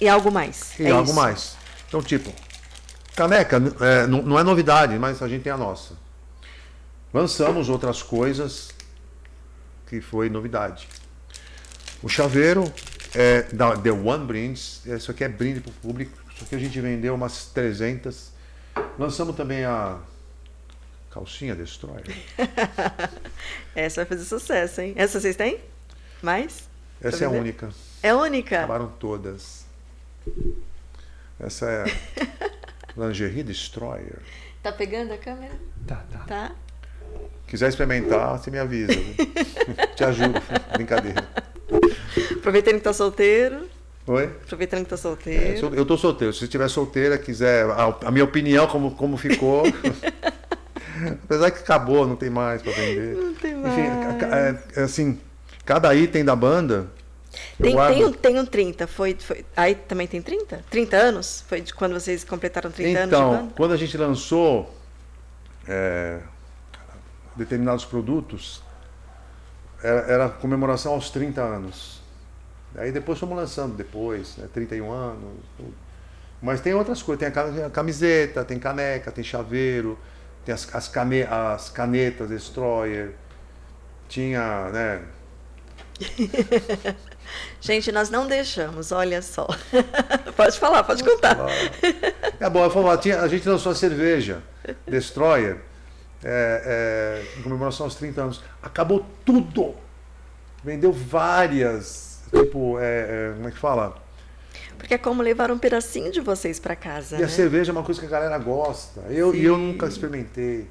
e 0.00 0.08
algo 0.08 0.32
mais. 0.32 0.72
E 0.80 0.86
é 0.86 0.90
algo 0.90 1.04
isso. 1.04 1.14
mais. 1.14 1.56
Então, 1.86 2.02
tipo, 2.02 2.32
caneca 3.14 3.60
é, 3.80 4.06
não, 4.06 4.22
não 4.22 4.38
é 4.38 4.42
novidade, 4.42 4.98
mas 4.98 5.22
a 5.22 5.28
gente 5.28 5.42
tem 5.42 5.52
a 5.52 5.56
nossa. 5.56 5.94
Lançamos 7.12 7.68
outras 7.68 8.02
coisas 8.02 8.70
que 9.86 10.00
foi 10.00 10.28
novidade. 10.28 10.88
O 12.02 12.08
chaveiro, 12.08 12.64
É, 13.16 13.42
da 13.52 13.76
The 13.76 13.92
One 13.92 14.26
Brindes. 14.26 14.84
Isso 14.84 15.12
aqui 15.12 15.22
é 15.22 15.28
brinde 15.28 15.60
para 15.60 15.70
o 15.70 15.74
público. 15.74 16.18
Isso 16.34 16.42
aqui 16.44 16.56
a 16.56 16.58
gente 16.58 16.80
vendeu 16.80 17.14
umas 17.14 17.46
300. 17.46 18.32
Lançamos 18.98 19.36
também 19.36 19.64
a 19.64 19.98
calcinha 21.12 21.54
Destroyer. 21.54 22.04
Essa 23.72 24.00
vai 24.00 24.06
fazer 24.06 24.24
sucesso, 24.24 24.80
hein? 24.80 24.94
Essa 24.96 25.20
vocês 25.20 25.36
têm? 25.36 25.60
Mais? 26.20 26.68
Essa 27.00 27.22
é 27.22 27.26
a 27.28 27.30
única. 27.30 27.70
É 28.02 28.12
única? 28.12 28.58
Acabaram 28.58 28.88
todas. 28.98 29.64
Essa 31.38 31.66
é 31.66 31.84
Lingerie 32.96 33.42
Destroyer. 33.42 34.18
Tá 34.62 34.72
pegando 34.72 35.12
a 35.12 35.18
câmera? 35.18 35.52
Tá, 35.86 36.04
tá. 36.10 36.18
Tá. 36.20 36.52
Quiser 37.46 37.68
experimentar, 37.68 38.38
você 38.38 38.50
me 38.50 38.58
avisa. 38.58 38.92
Te 39.94 40.04
ajudo. 40.04 40.40
Brincadeira. 40.72 41.22
Aproveitando 42.36 42.74
que 42.76 42.80
tá 42.80 42.92
solteiro. 42.92 43.68
Oi? 44.06 44.24
Aproveitando 44.44 44.84
que 44.84 44.88
tá 44.90 44.94
É, 44.94 44.98
solteiro. 44.98 45.60
sou- 45.60 45.74
eu 45.74 45.84
tô 45.86 45.96
solteiro. 45.96 46.32
Se 46.32 46.40
você 46.40 46.44
estiver 46.46 46.68
solteira, 46.68 47.18
quiser 47.18 47.66
a, 47.66 47.96
a 48.04 48.10
minha 48.10 48.24
opinião 48.24 48.66
como, 48.66 48.90
como 48.92 49.16
ficou. 49.16 49.62
Apesar 51.24 51.50
que 51.50 51.58
acabou, 51.60 52.06
não 52.06 52.16
tem 52.16 52.30
mais 52.30 52.62
para 52.62 52.72
vender. 52.72 53.16
Não 53.16 53.34
tem 53.34 53.52
Enfim, 53.52 53.88
mais. 53.88 54.20
ca- 54.20 54.36
é, 54.36 54.80
é 54.80 54.82
assim, 54.84 55.18
cada 55.64 55.94
item 55.94 56.24
da 56.24 56.36
banda. 56.36 56.88
Tem, 57.60 57.76
tem, 57.76 58.04
um, 58.04 58.12
tem 58.12 58.40
um 58.40 58.46
30. 58.46 58.86
Foi, 58.86 59.14
foi, 59.14 59.44
aí 59.56 59.74
também 59.74 60.06
tem 60.06 60.20
30? 60.20 60.64
30 60.70 60.96
anos? 60.96 61.44
Foi 61.48 61.60
de 61.60 61.74
quando 61.74 61.92
vocês 61.92 62.24
completaram 62.24 62.70
30 62.70 62.98
anos 62.98 63.10
de 63.10 63.16
Então, 63.16 63.52
quando 63.56 63.72
a 63.72 63.76
gente 63.76 63.96
lançou 63.96 64.74
é, 65.66 66.20
determinados 67.36 67.84
produtos, 67.84 68.62
era, 69.82 70.00
era 70.00 70.28
comemoração 70.28 70.92
aos 70.92 71.10
30 71.10 71.40
anos. 71.40 72.02
Aí 72.76 72.90
depois 72.90 73.18
fomos 73.18 73.36
lançando 73.36 73.76
depois, 73.76 74.36
né, 74.36 74.48
31 74.52 74.90
anos. 74.90 75.34
tudo. 75.56 75.74
Mas 76.42 76.60
tem 76.60 76.74
outras 76.74 77.02
coisas, 77.02 77.32
tem 77.32 77.64
a 77.64 77.70
camiseta, 77.70 78.44
tem 78.44 78.58
caneca, 78.58 79.10
tem 79.10 79.24
chaveiro, 79.24 79.98
tem 80.44 80.54
as, 80.54 80.74
as, 80.74 80.88
cane, 80.88 81.22
as 81.22 81.70
canetas 81.70 82.28
Destroyer, 82.28 83.14
tinha, 84.08 84.68
né? 84.70 85.02
Gente, 87.60 87.90
nós 87.92 88.10
não 88.10 88.26
deixamos, 88.26 88.92
olha 88.92 89.22
só. 89.22 89.46
pode 90.36 90.58
falar, 90.58 90.84
pode 90.84 91.02
contar. 91.02 91.36
É 92.38 92.50
bom, 92.50 92.68
falo, 92.70 92.96
tinha, 92.98 93.20
a 93.20 93.28
gente 93.28 93.48
lançou 93.48 93.72
a 93.72 93.74
cerveja 93.74 94.42
Destroyer 94.86 95.58
é, 96.22 97.22
é, 97.34 97.38
em 97.38 97.42
comemoração 97.42 97.86
aos 97.86 97.94
30 97.94 98.22
anos. 98.22 98.42
Acabou 98.62 99.04
tudo! 99.24 99.74
Vendeu 100.62 100.92
várias. 100.92 102.22
Tipo, 102.34 102.78
é, 102.78 102.84
é, 102.84 103.32
como 103.34 103.48
é 103.48 103.50
que 103.50 103.58
fala? 103.58 104.02
Porque 104.78 104.94
é 104.94 104.98
como 104.98 105.22
levar 105.22 105.50
um 105.50 105.58
pedacinho 105.58 106.10
de 106.10 106.20
vocês 106.20 106.58
pra 106.58 106.74
casa, 106.74 107.16
E 107.16 107.20
né? 107.20 107.24
a 107.24 107.28
cerveja 107.28 107.70
é 107.70 107.72
uma 107.72 107.82
coisa 107.82 108.00
que 108.00 108.06
a 108.06 108.10
galera 108.10 108.38
gosta. 108.38 109.02
Eu, 109.08 109.34
e 109.34 109.44
eu 109.44 109.56
nunca 109.56 109.86
experimentei. 109.86 110.68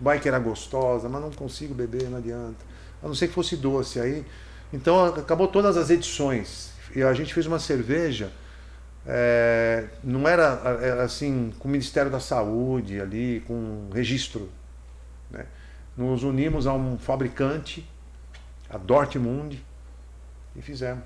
Vai 0.00 0.18
que 0.18 0.28
era 0.28 0.38
gostosa, 0.38 1.08
mas 1.08 1.20
não 1.20 1.30
consigo 1.30 1.74
beber, 1.74 2.08
não 2.08 2.18
adianta. 2.18 2.64
A 3.02 3.06
não 3.08 3.14
ser 3.14 3.28
que 3.28 3.34
fosse 3.34 3.56
doce. 3.56 4.00
Aí, 4.00 4.24
então 4.72 5.04
acabou 5.06 5.48
todas 5.48 5.76
as 5.76 5.90
edições. 5.90 6.72
E 6.94 7.02
a 7.02 7.12
gente 7.14 7.32
fez 7.32 7.46
uma 7.46 7.58
cerveja. 7.58 8.30
é, 9.06 9.86
não 10.02 10.28
era 10.28 10.78
é, 10.80 11.02
assim 11.02 11.52
com 11.58 11.68
o 11.68 11.70
Ministério 11.70 12.10
da 12.10 12.20
Saúde 12.20 13.00
ali, 13.00 13.42
com 13.46 13.88
registro. 13.92 14.50
né? 15.30 15.46
Nos 15.96 16.22
unimos 16.22 16.66
a 16.66 16.72
um 16.72 16.98
fabricante, 16.98 17.86
a 18.70 18.78
Dortmund, 18.78 19.62
e 20.56 20.62
fizemos. 20.62 21.04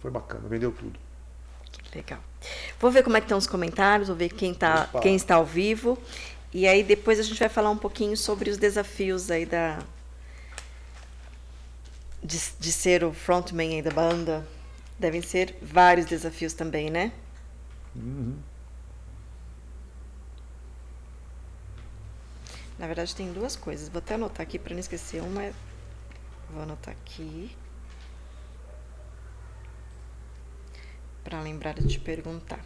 Foi 0.00 0.10
bacana, 0.10 0.48
vendeu 0.48 0.72
tudo. 0.72 0.98
Legal. 1.94 2.20
Vou 2.80 2.90
ver 2.90 3.02
como 3.02 3.16
é 3.16 3.20
que 3.20 3.26
estão 3.26 3.38
os 3.38 3.46
comentários, 3.46 4.08
vou 4.08 4.16
ver 4.16 4.30
quem, 4.30 4.52
tá, 4.52 4.88
quem 5.00 5.14
está 5.14 5.36
ao 5.36 5.44
vivo. 5.44 5.98
E 6.52 6.66
aí 6.66 6.82
depois 6.82 7.18
a 7.18 7.22
gente 7.22 7.38
vai 7.38 7.48
falar 7.48 7.70
um 7.70 7.76
pouquinho 7.76 8.16
sobre 8.16 8.50
os 8.50 8.56
desafios 8.56 9.30
aí 9.30 9.46
da. 9.46 9.78
De, 12.24 12.40
de 12.58 12.72
ser 12.72 13.04
o 13.04 13.12
frontman 13.12 13.74
aí 13.74 13.82
da 13.82 13.90
banda. 13.90 14.46
Devem 14.98 15.20
ser 15.20 15.58
vários 15.60 16.06
desafios 16.06 16.54
também, 16.54 16.90
né? 16.90 17.12
Na 22.78 22.86
verdade, 22.86 23.14
tem 23.14 23.32
duas 23.32 23.56
coisas. 23.56 23.88
Vou 23.88 23.98
até 23.98 24.14
anotar 24.14 24.42
aqui 24.42 24.58
para 24.58 24.72
não 24.72 24.80
esquecer. 24.80 25.22
Uma 25.22 25.44
é. 25.44 25.52
Vou 26.50 26.62
anotar 26.62 26.94
aqui. 26.94 27.56
Para 31.22 31.40
lembrar 31.40 31.74
de 31.74 31.86
te 31.86 32.00
perguntar. 32.00 32.64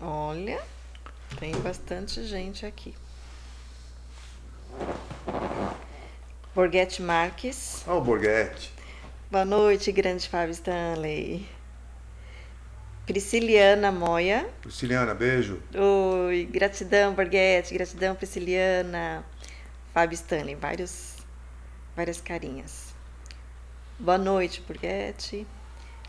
Olha, 0.00 0.62
tem 1.40 1.52
bastante 1.62 2.22
gente 2.24 2.66
aqui. 2.66 2.94
Borghetti 6.54 7.00
Marques. 7.00 7.82
Olha 7.86 7.96
o 7.96 8.00
Borghetti. 8.02 8.70
Boa 9.30 9.46
noite, 9.46 9.90
grande 9.90 10.28
Fábio 10.28 10.52
Stanley. 10.52 11.48
Prisciliana 13.06 13.90
Moia. 13.90 14.50
Prisciliana, 14.60 15.14
beijo. 15.14 15.62
Oi, 15.74 16.44
gratidão, 16.44 17.14
Borghetti, 17.14 17.72
gratidão, 17.72 18.14
Prisciliana. 18.14 19.24
Fábio 19.94 20.14
Stanley, 20.14 20.54
vários, 20.56 21.16
várias 21.96 22.20
carinhas. 22.20 22.94
Boa 23.98 24.18
noite, 24.18 24.60
Borghetti. 24.60 25.46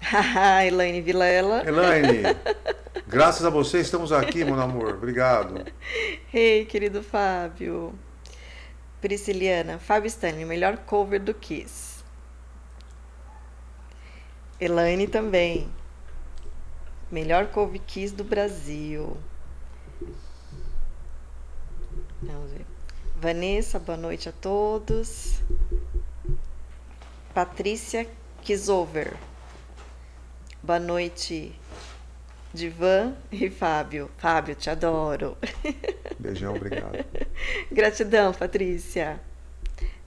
Elaine 0.68 1.02
Vilela. 1.02 1.64
Elaine, 1.68 2.24
graças 3.08 3.46
a 3.46 3.50
você 3.50 3.80
estamos 3.80 4.12
aqui, 4.12 4.44
meu 4.44 4.60
amor. 4.60 4.96
Obrigado. 4.96 5.66
Ei, 6.34 6.66
querido 6.66 7.04
Fábio. 7.04 7.94
Prisciliana, 9.00 9.80
Fábio 9.80 10.08
Stanley, 10.08 10.46
melhor 10.46 10.78
cover 10.78 11.20
do 11.20 11.34
Kiss. 11.34 12.04
Elaine 14.60 15.08
também. 15.08 15.68
Melhor 17.10 17.48
cover 17.48 17.82
Kiss 17.88 18.14
do 18.14 18.24
Brasil. 18.24 19.18
Vamos 22.22 22.52
ver. 22.52 22.66
Vanessa, 23.20 23.80
boa 23.80 23.98
noite 23.98 24.30
a 24.30 24.32
todos. 24.32 25.42
Patrícia 27.34 28.08
Kisover. 28.44 29.18
Boa 30.64 30.78
noite, 30.78 31.52
Divan 32.54 33.16
e 33.32 33.50
Fábio. 33.50 34.12
Fábio, 34.20 34.54
te 34.54 34.70
adoro. 34.70 35.36
Beijão, 36.20 36.54
obrigado. 36.54 37.04
Gratidão, 37.72 38.32
Patrícia. 38.32 39.20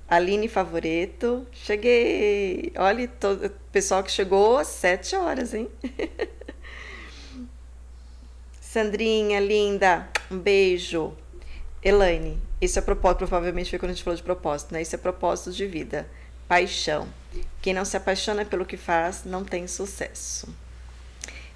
Aline 0.09 0.47
Favoreto. 0.47 1.45
Cheguei. 1.51 2.73
Olha, 2.77 3.09
todo, 3.09 3.51
pessoal 3.73 4.05
que 4.05 4.13
chegou 4.13 4.57
às 4.57 4.69
sete 4.69 5.17
horas, 5.17 5.55
hein? 5.55 5.69
Sandrinha, 8.61 9.41
linda. 9.41 10.09
Um 10.31 10.39
beijo. 10.39 11.17
Elaine, 11.83 12.41
isso 12.61 12.79
é 12.79 12.83
propósito, 12.83 13.19
provavelmente 13.19 13.71
foi 13.71 13.79
quando 13.81 13.91
a 13.91 13.95
gente 13.95 14.05
falou 14.05 14.17
de 14.17 14.23
propósito, 14.23 14.73
né? 14.73 14.83
Isso 14.83 14.95
é 14.95 14.99
propósito 14.99 15.51
de 15.51 15.67
vida. 15.67 16.09
Paixão. 16.47 17.09
Quem 17.63 17.75
não 17.75 17.85
se 17.85 17.97
apaixona 17.97 18.45
pelo 18.45 18.65
que 18.65 18.77
faz, 18.77 19.25
não 19.25 19.45
tem 19.45 19.67
sucesso. 19.67 20.49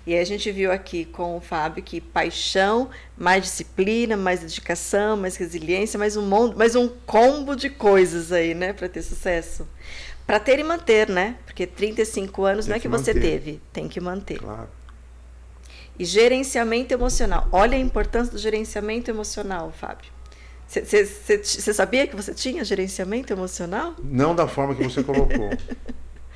E 0.06 0.14
aí 0.14 0.20
a 0.20 0.24
gente 0.24 0.50
viu 0.50 0.72
aqui 0.72 1.04
com 1.04 1.36
o 1.36 1.40
Fábio 1.40 1.82
que 1.82 2.00
paixão, 2.00 2.88
mais 3.14 3.42
disciplina, 3.42 4.16
mais 4.16 4.40
dedicação, 4.40 5.18
mais 5.18 5.36
resiliência, 5.36 5.98
mais 5.98 6.16
um 6.16 6.26
monte, 6.26 6.56
mais 6.56 6.74
um 6.74 6.88
combo 6.88 7.54
de 7.54 7.68
coisas 7.68 8.32
aí, 8.32 8.54
né, 8.54 8.72
para 8.72 8.88
ter 8.88 9.02
sucesso. 9.02 9.68
Para 10.26 10.40
ter 10.40 10.58
e 10.58 10.64
manter, 10.64 11.08
né? 11.08 11.36
Porque 11.44 11.66
35 11.66 12.44
anos 12.44 12.64
Tem 12.64 12.70
não 12.70 12.76
é 12.76 12.80
que 12.80 12.82
que 12.82 12.88
você 12.88 13.12
teve, 13.12 13.60
tem 13.72 13.86
que 13.86 14.00
manter. 14.00 14.38
Claro. 14.38 14.68
E 15.98 16.04
gerenciamento 16.04 16.94
emocional. 16.94 17.46
Olha 17.52 17.76
a 17.76 17.80
importância 17.80 18.32
do 18.32 18.38
gerenciamento 18.38 19.10
emocional, 19.10 19.72
Fábio. 19.72 20.10
Você 20.68 21.72
sabia 21.72 22.06
que 22.06 22.14
você 22.14 22.34
tinha 22.34 22.62
gerenciamento 22.62 23.32
emocional? 23.32 23.94
Não 24.04 24.34
da 24.34 24.46
forma 24.46 24.74
que 24.74 24.84
você 24.84 25.02
colocou. 25.02 25.48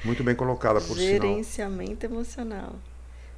Muito 0.02 0.24
bem 0.24 0.34
colocada, 0.34 0.80
por 0.80 0.96
sinal. 0.96 1.28
Gerenciamento 1.28 2.06
emocional. 2.06 2.74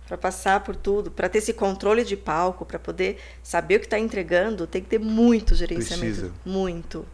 Para 0.06 0.16
passar 0.16 0.60
por 0.60 0.76
tudo, 0.76 1.10
para 1.10 1.28
ter 1.28 1.38
esse 1.38 1.52
controle 1.52 2.04
de 2.04 2.16
palco, 2.16 2.64
para 2.64 2.78
poder 2.78 3.18
saber 3.42 3.76
o 3.76 3.80
que 3.80 3.86
está 3.86 3.98
entregando, 3.98 4.66
tem 4.66 4.82
que 4.82 4.88
ter 4.88 5.00
muito 5.00 5.54
gerenciamento. 5.54 6.14
Precisa. 6.14 6.32
Muito. 6.44 7.04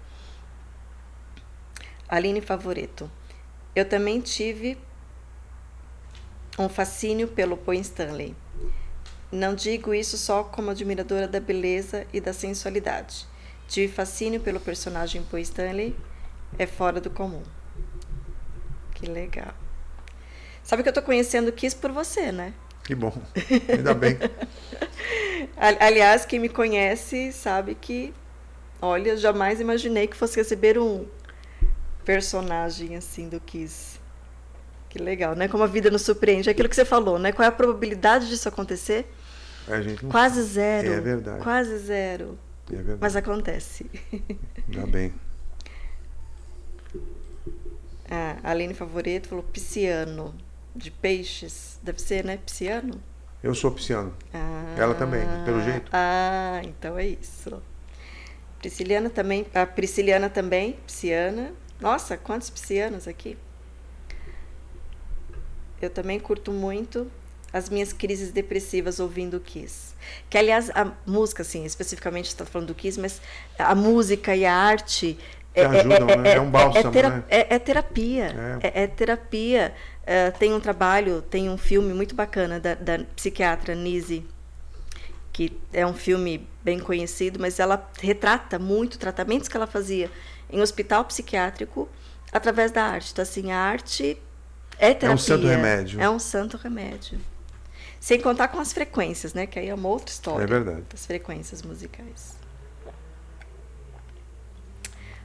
Aline 2.09 2.41
Favoreto. 2.41 3.11
Eu 3.75 3.85
também 3.85 4.21
tive 4.21 4.77
um 6.59 6.69
fascínio 6.69 7.29
pelo 7.29 7.57
Paul 7.57 7.79
Stanley. 7.81 8.37
Não 9.33 9.55
digo 9.55 9.95
isso 9.95 10.19
só 10.19 10.43
como 10.43 10.71
admiradora 10.71 11.27
da 11.27 11.41
beleza 11.41 12.07
e 12.13 12.21
da 12.21 12.33
sensualidade. 12.33 13.27
Tive 13.71 13.93
fascínio 13.93 14.41
pelo 14.41 14.59
personagem 14.59 15.23
Poe 15.23 15.41
Stanley. 15.41 15.97
É 16.59 16.67
fora 16.67 17.01
do 17.01 17.09
comum. 17.09 17.45
Que 18.93 19.07
legal. 19.07 19.55
Sabe 20.65 20.83
que 20.83 20.89
eu 20.89 20.93
tô 20.93 21.01
conhecendo 21.01 21.51
o 21.51 21.53
Kiss 21.53 21.77
por 21.77 21.93
você, 21.93 22.33
né? 22.33 22.53
Que 22.83 22.97
bom. 22.97 23.13
Ainda 23.69 23.95
bem. 23.95 24.19
Aliás, 25.57 26.27
quem 26.27 26.41
me 26.41 26.49
conhece 26.49 27.33
sabe 27.33 27.77
que, 27.77 28.13
olha, 28.83 29.17
jamais 29.17 29.61
imaginei 29.61 30.09
que 30.09 30.17
fosse 30.17 30.37
receber 30.37 30.77
um 30.77 31.07
personagem 32.05 32.97
assim 32.97 33.29
do 33.29 33.39
Kiss. 33.39 34.01
Que 34.89 34.99
legal, 34.99 35.37
né? 35.37 35.47
Como 35.47 35.63
a 35.63 35.69
vida 35.69 35.93
nos 35.93 36.03
surpreende. 36.03 36.49
É 36.49 36.53
aquilo 36.53 36.69
que 36.69 36.75
você 36.75 36.85
falou, 36.85 37.21
né? 37.21 37.31
Qual 37.31 37.45
é 37.45 37.49
a 37.49 37.53
probabilidade 37.53 38.29
disso 38.29 38.49
acontecer? 38.49 39.07
A 39.69 39.81
gente 39.81 40.03
não 40.03 40.11
Quase 40.11 40.43
zero. 40.43 40.93
É 40.93 41.01
verdade. 41.01 41.41
Quase 41.41 41.79
zero. 41.79 42.37
É. 42.73 42.97
Mas 43.01 43.17
acontece. 43.17 43.91
Ainda 44.69 44.87
bem. 44.87 45.13
Ah, 48.13 48.39
a 48.43 48.51
Aline 48.51 48.75
Favoreto 48.75 49.29
falou 49.29 49.45
pisciano, 49.45 50.35
de 50.75 50.91
peixes. 50.91 51.79
Deve 51.81 52.01
ser, 52.01 52.25
né? 52.25 52.39
Pisciano? 52.39 53.01
Eu 53.41 53.55
sou 53.55 53.71
pisciano. 53.71 54.13
Ah, 54.35 54.75
Ela 54.77 54.97
também, 54.97 55.23
pelo 55.45 55.63
jeito. 55.63 55.89
Ah, 55.93 56.61
então 56.65 56.99
é 56.99 57.07
isso. 57.07 57.63
Prisciliana 58.59 59.09
também, 59.11 59.47
a 59.55 59.65
Prisciliana 59.65 60.29
também, 60.29 60.73
pisciana. 60.85 61.53
Nossa, 61.81 62.17
quantos 62.17 62.51
piscianos 62.51 63.07
aqui? 63.07 63.39
Eu 65.81 65.89
também 65.89 66.19
curto 66.19 66.51
muito 66.51 67.09
as 67.53 67.69
minhas 67.69 67.93
crises 67.93 68.31
depressivas 68.31 69.01
ouvindo 69.01 69.39
Kiss. 69.41 69.95
Que, 70.29 70.39
aliás, 70.39 70.71
a 70.71 70.93
música, 71.07 71.43
assim, 71.43 71.65
especificamente 71.65 72.27
está 72.27 72.45
falando 72.47 72.69
do 72.69 72.75
Kiss, 72.75 72.99
mas 72.99 73.21
a 73.59 73.75
música 73.75 74.35
e 74.37 74.45
a 74.47 74.55
arte 74.55 75.19
Que 75.53 75.61
ajudam, 75.61 76.07
né? 76.23 76.35
É 76.35 76.41
um 76.41 76.51
bálsamo, 76.51 76.93
tera- 76.93 77.11
né? 77.11 77.25
é- 77.29 77.55
é 77.57 77.59
terapia. 77.59 78.59
É, 78.63 78.83
é 78.83 78.87
terapia. 78.87 79.75
É, 80.07 80.31
tem 80.31 80.53
um 80.53 80.61
trabalho, 80.61 81.23
tem 81.23 81.49
um 81.51 81.59
filme 81.59 81.93
muito 81.93 82.15
bacana 82.15 82.59
da, 82.59 82.75
da 82.75 82.99
psiquiatra 83.17 83.75
Nise, 83.75 84.25
que 85.33 85.57
é 85.73 85.87
um 85.87 85.95
filme 85.95 86.49
bem 86.65 86.79
conhecido, 86.81 87.39
mas 87.41 87.59
ela 87.61 87.89
retrata 88.01 88.59
muito 88.59 88.99
tratamentos 88.99 89.49
que 89.49 89.57
ela 89.57 89.67
fazia 89.67 90.11
em 90.51 90.61
hospital 90.61 91.05
psiquiátrico 91.05 91.89
através 92.33 92.71
da 92.73 92.83
arte. 92.85 93.13
Então, 93.13 93.23
assim, 93.23 93.51
a 93.53 93.59
arte 93.59 94.17
é 94.79 94.95
terapia. 94.95 95.19
santo 95.19 95.47
remédio. 95.47 96.01
É 96.01 96.09
um 96.11 96.19
santo 96.19 96.57
remédio. 96.57 97.19
Sem 98.01 98.19
contar 98.19 98.49
com 98.49 98.59
as 98.59 98.73
frequências, 98.73 99.35
né? 99.35 99.47
Que 99.47 99.59
aí 99.59 99.69
é 99.69 99.75
uma 99.75 99.89
outra 99.89 100.11
história. 100.11 100.43
É 100.43 100.47
verdade. 100.47 100.83
As 100.93 101.05
frequências 101.05 101.61
musicais. 101.61 102.35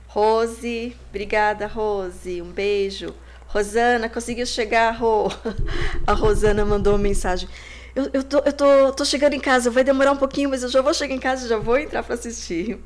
Rose, 0.07 0.95
obrigada, 1.09 1.67
Rose. 1.67 2.41
Um 2.41 2.51
beijo. 2.51 3.15
Rosana, 3.47 4.09
conseguiu 4.09 4.45
chegar, 4.45 4.91
Rô. 4.91 5.31
A 6.05 6.11
Rosana 6.11 6.65
mandou 6.65 6.93
uma 6.93 6.99
mensagem. 6.99 7.47
Eu, 7.95 8.09
eu, 8.11 8.23
tô, 8.23 8.39
eu 8.39 8.51
tô, 8.51 8.91
tô 8.91 9.05
chegando 9.05 9.33
em 9.33 9.39
casa, 9.39 9.71
vai 9.71 9.83
demorar 9.83 10.11
um 10.11 10.17
pouquinho, 10.17 10.49
mas 10.49 10.61
eu 10.61 10.69
já 10.69 10.81
vou 10.81 10.93
chegar 10.93 11.15
em 11.15 11.19
casa 11.19 11.45
e 11.45 11.49
já 11.49 11.57
vou 11.57 11.77
entrar 11.77 12.03
para 12.03 12.15
assistir. 12.15 12.77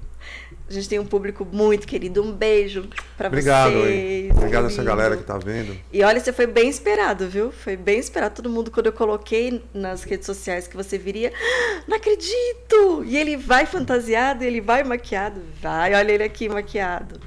A 0.69 0.73
gente 0.73 0.87
tem 0.87 0.99
um 0.99 1.05
público 1.05 1.43
muito 1.51 1.87
querido. 1.87 2.21
Um 2.21 2.31
beijo 2.31 2.87
para 3.17 3.27
Obrigado 3.27 3.73
vocês. 3.73 3.87
aí. 3.87 4.31
Obrigado 4.31 4.65
a 4.65 4.67
essa 4.67 4.83
galera 4.83 5.17
que 5.17 5.23
tá 5.23 5.35
vendo. 5.37 5.75
E 5.91 6.03
olha, 6.03 6.19
você 6.19 6.31
foi 6.31 6.45
bem 6.45 6.69
esperado, 6.69 7.27
viu? 7.27 7.51
Foi 7.51 7.75
bem 7.75 7.97
esperado. 7.97 8.35
Todo 8.35 8.49
mundo, 8.49 8.69
quando 8.69 8.85
eu 8.85 8.93
coloquei 8.93 9.63
nas 9.73 10.03
redes 10.03 10.27
sociais 10.27 10.67
que 10.67 10.75
você 10.77 10.95
viria, 10.97 11.33
"Ah, 11.35 11.81
não 11.87 11.97
acredito! 11.97 13.03
E 13.03 13.17
ele 13.17 13.35
vai 13.35 13.65
fantasiado, 13.65 14.43
ele 14.43 14.61
vai 14.61 14.83
maquiado. 14.83 15.41
Vai, 15.59 15.95
olha 15.95 16.11
ele 16.11 16.23
aqui 16.23 16.47
maquiado. 16.47 17.19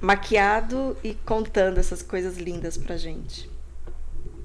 Maquiado 0.00 0.96
e 1.02 1.14
contando 1.24 1.78
essas 1.78 2.02
coisas 2.02 2.36
lindas 2.36 2.76
pra 2.76 2.98
gente. 2.98 3.48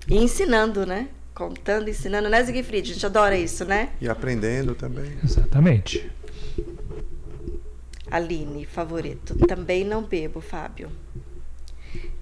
E 0.07 0.15
ensinando, 0.17 0.85
né? 0.85 1.09
Contando, 1.33 1.89
ensinando, 1.89 2.29
né, 2.29 2.45
Siegfried? 2.45 2.91
A 2.91 2.93
gente 2.93 3.05
adora 3.05 3.35
isso, 3.37 3.65
né? 3.65 3.89
E 3.99 4.07
aprendendo 4.07 4.73
também. 4.73 5.17
Exatamente. 5.21 6.09
Aline, 8.15 8.65
favorito. 8.65 9.35
Também 9.45 9.83
não 9.83 10.01
bebo, 10.01 10.39
Fábio. 10.39 10.89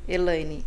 Elaine. 0.07 0.65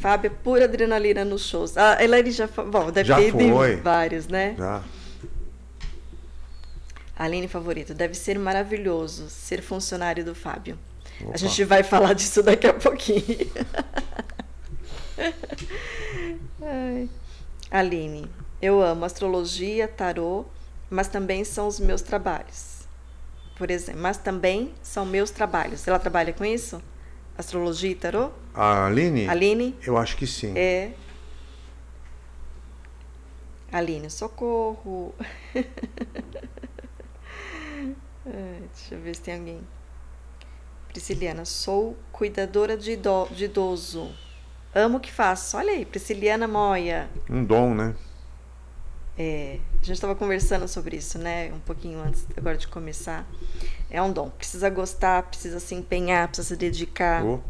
Fábio 0.00 0.28
é 0.30 0.30
pura 0.30 0.64
adrenalina 0.66 1.24
nos 1.24 1.46
shows. 1.46 1.76
Ah, 1.76 1.96
a 1.98 2.04
Elaine 2.04 2.30
já 2.30 2.46
foi. 2.46 2.64
Bom, 2.70 2.92
deve 2.92 3.08
Já 3.08 3.16
ter 3.16 3.32
foi. 3.32 3.76
vários, 3.76 4.28
né? 4.28 4.54
Já. 4.56 4.84
Aline, 7.16 7.48
favorito. 7.48 7.92
Deve 7.92 8.14
ser 8.14 8.38
maravilhoso 8.38 9.28
ser 9.28 9.62
funcionário 9.62 10.24
do 10.24 10.32
Fábio. 10.32 10.78
Opa. 11.20 11.32
A 11.34 11.36
gente 11.36 11.64
vai 11.64 11.82
falar 11.82 12.12
disso 12.14 12.40
daqui 12.40 12.68
a 12.68 12.74
pouquinho. 12.74 13.50
Ai. 16.62 17.08
Aline, 17.68 18.30
eu 18.60 18.80
amo 18.80 19.04
astrologia, 19.04 19.88
tarô, 19.88 20.44
mas 20.88 21.08
também 21.08 21.42
são 21.42 21.66
os 21.66 21.80
meus 21.80 22.00
trabalhos. 22.00 22.71
Por 23.56 23.70
exemplo, 23.70 24.00
mas 24.00 24.16
também 24.16 24.74
são 24.82 25.04
meus 25.04 25.30
trabalhos. 25.30 25.86
Ela 25.86 25.98
trabalha 25.98 26.32
com 26.32 26.44
isso? 26.44 26.82
Astrologia 27.36 27.90
e 27.90 27.94
tarô? 27.94 28.30
A 28.54 28.86
Aline? 28.86 29.28
Aline? 29.28 29.76
Eu 29.84 29.96
acho 29.96 30.16
que 30.16 30.26
sim. 30.26 30.52
É. 30.56 30.92
Aline, 33.70 34.10
socorro. 34.10 35.14
Deixa 38.24 38.94
eu 38.94 39.00
ver 39.00 39.16
se 39.16 39.22
tem 39.22 39.34
alguém. 39.34 39.60
Prisciliana, 40.88 41.44
sou 41.44 41.96
cuidadora 42.12 42.76
de 42.76 42.92
idoso. 42.92 44.14
Amo 44.74 44.98
o 44.98 45.00
que 45.00 45.10
faço. 45.10 45.56
Olha 45.56 45.72
aí, 45.72 45.84
Prisciliana 45.86 46.46
Moia. 46.46 47.08
Um 47.28 47.44
dom, 47.44 47.74
né? 47.74 47.94
É, 49.18 49.58
a 49.74 49.84
gente 49.84 49.92
estava 49.92 50.14
conversando 50.14 50.66
sobre 50.66 50.96
isso, 50.96 51.18
né? 51.18 51.52
Um 51.52 51.60
pouquinho 51.60 52.00
antes 52.00 52.26
agora 52.36 52.56
de 52.56 52.66
começar. 52.66 53.26
É 53.90 54.00
um 54.00 54.10
dom. 54.12 54.30
Precisa 54.30 54.70
gostar, 54.70 55.24
precisa 55.24 55.60
se 55.60 55.74
empenhar, 55.74 56.28
precisa 56.28 56.48
se 56.48 56.56
dedicar, 56.56 57.22
Oh, 57.24 57.40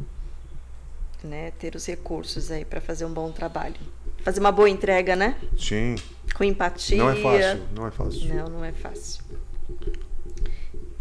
né? 1.23 1.53
Ter 1.53 1.77
os 1.77 1.87
recursos 1.87 2.51
aí 2.51 2.65
para 2.65 2.81
fazer 2.81 3.05
um 3.05 3.13
bom 3.13 3.31
trabalho. 3.31 3.77
Fazer 4.25 4.41
uma 4.41 4.53
boa 4.53 4.69
entrega, 4.69 5.15
né? 5.17 5.37
sim. 5.57 5.97
Com 6.35 6.45
empatia. 6.45 6.97
Não 6.97 7.11
é 7.11 7.17
fácil. 7.17 7.69
Não 7.75 7.87
é 7.87 7.91
fácil. 7.91 8.35
Não, 8.35 8.47
não 8.49 8.65
é 8.65 8.73
fácil. 8.73 9.23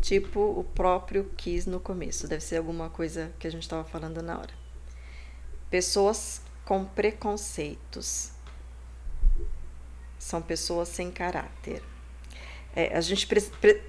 Tipo 0.01 0.39
o 0.39 0.63
próprio 0.63 1.29
quis 1.37 1.65
no 1.65 1.79
começo. 1.79 2.27
Deve 2.27 2.43
ser 2.43 2.57
alguma 2.57 2.89
coisa 2.89 3.31
que 3.39 3.47
a 3.47 3.51
gente 3.51 3.61
estava 3.63 3.83
falando 3.83 4.21
na 4.21 4.37
hora. 4.37 4.53
Pessoas 5.69 6.41
com 6.65 6.83
preconceitos. 6.83 8.31
São 10.21 10.39
pessoas 10.39 10.87
sem 10.87 11.09
caráter. 11.09 11.81
É, 12.75 12.95
a 12.95 13.01
gente 13.01 13.27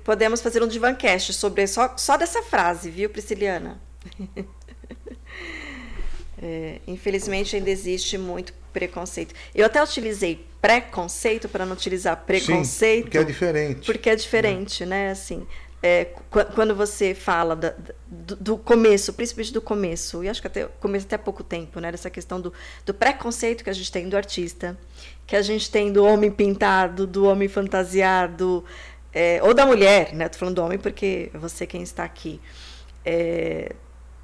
podemos 0.02 0.40
fazer 0.40 0.62
um 0.62 0.66
divancast 0.66 1.34
sobre 1.34 1.66
só, 1.66 1.94
só 1.98 2.16
dessa 2.16 2.42
frase, 2.42 2.90
viu, 2.90 3.10
Prisciliana? 3.10 3.78
É, 6.44 6.80
infelizmente 6.88 7.54
ainda 7.54 7.70
existe 7.70 8.18
muito 8.18 8.52
preconceito. 8.72 9.32
Eu 9.54 9.64
até 9.64 9.80
utilizei 9.80 10.44
preconceito 10.60 11.48
para 11.48 11.64
não 11.64 11.74
utilizar 11.74 12.16
preconceito. 12.24 12.96
Sim, 12.96 13.02
porque 13.02 13.18
é 13.18 13.24
diferente. 13.24 13.86
Porque 13.86 14.10
é 14.10 14.16
diferente, 14.16 14.84
né? 14.84 15.10
Assim, 15.12 15.46
é, 15.80 16.06
qu- 16.06 16.44
quando 16.52 16.74
você 16.74 17.14
fala 17.14 17.54
da- 17.54 17.74
do, 18.08 18.34
do 18.34 18.58
começo, 18.58 19.12
principalmente 19.12 19.52
do 19.52 19.60
começo, 19.62 20.24
e 20.24 20.28
acho 20.28 20.40
que 20.40 20.48
até 20.48 20.64
começo 20.80 21.06
até 21.06 21.14
há 21.14 21.18
pouco 21.18 21.44
tempo, 21.44 21.78
né? 21.78 21.92
Dessa 21.92 22.10
questão 22.10 22.40
do, 22.40 22.52
do 22.84 22.92
preconceito 22.92 23.62
que 23.62 23.70
a 23.70 23.74
gente 23.74 23.92
tem 23.92 24.08
do 24.08 24.16
artista, 24.16 24.76
que 25.26 25.36
a 25.36 25.42
gente 25.42 25.70
tem 25.70 25.92
do 25.92 26.04
homem 26.04 26.30
pintado, 26.30 27.06
do 27.06 27.24
homem 27.24 27.48
fantasiado, 27.48 28.64
é, 29.12 29.40
ou 29.42 29.52
da 29.52 29.66
mulher, 29.66 30.14
né? 30.14 30.28
Tô 30.28 30.38
falando 30.38 30.56
do 30.56 30.62
homem 30.62 30.78
porque 30.78 31.30
é 31.32 31.38
você 31.38 31.66
quem 31.66 31.82
está 31.82 32.04
aqui. 32.04 32.40
É, 33.04 33.74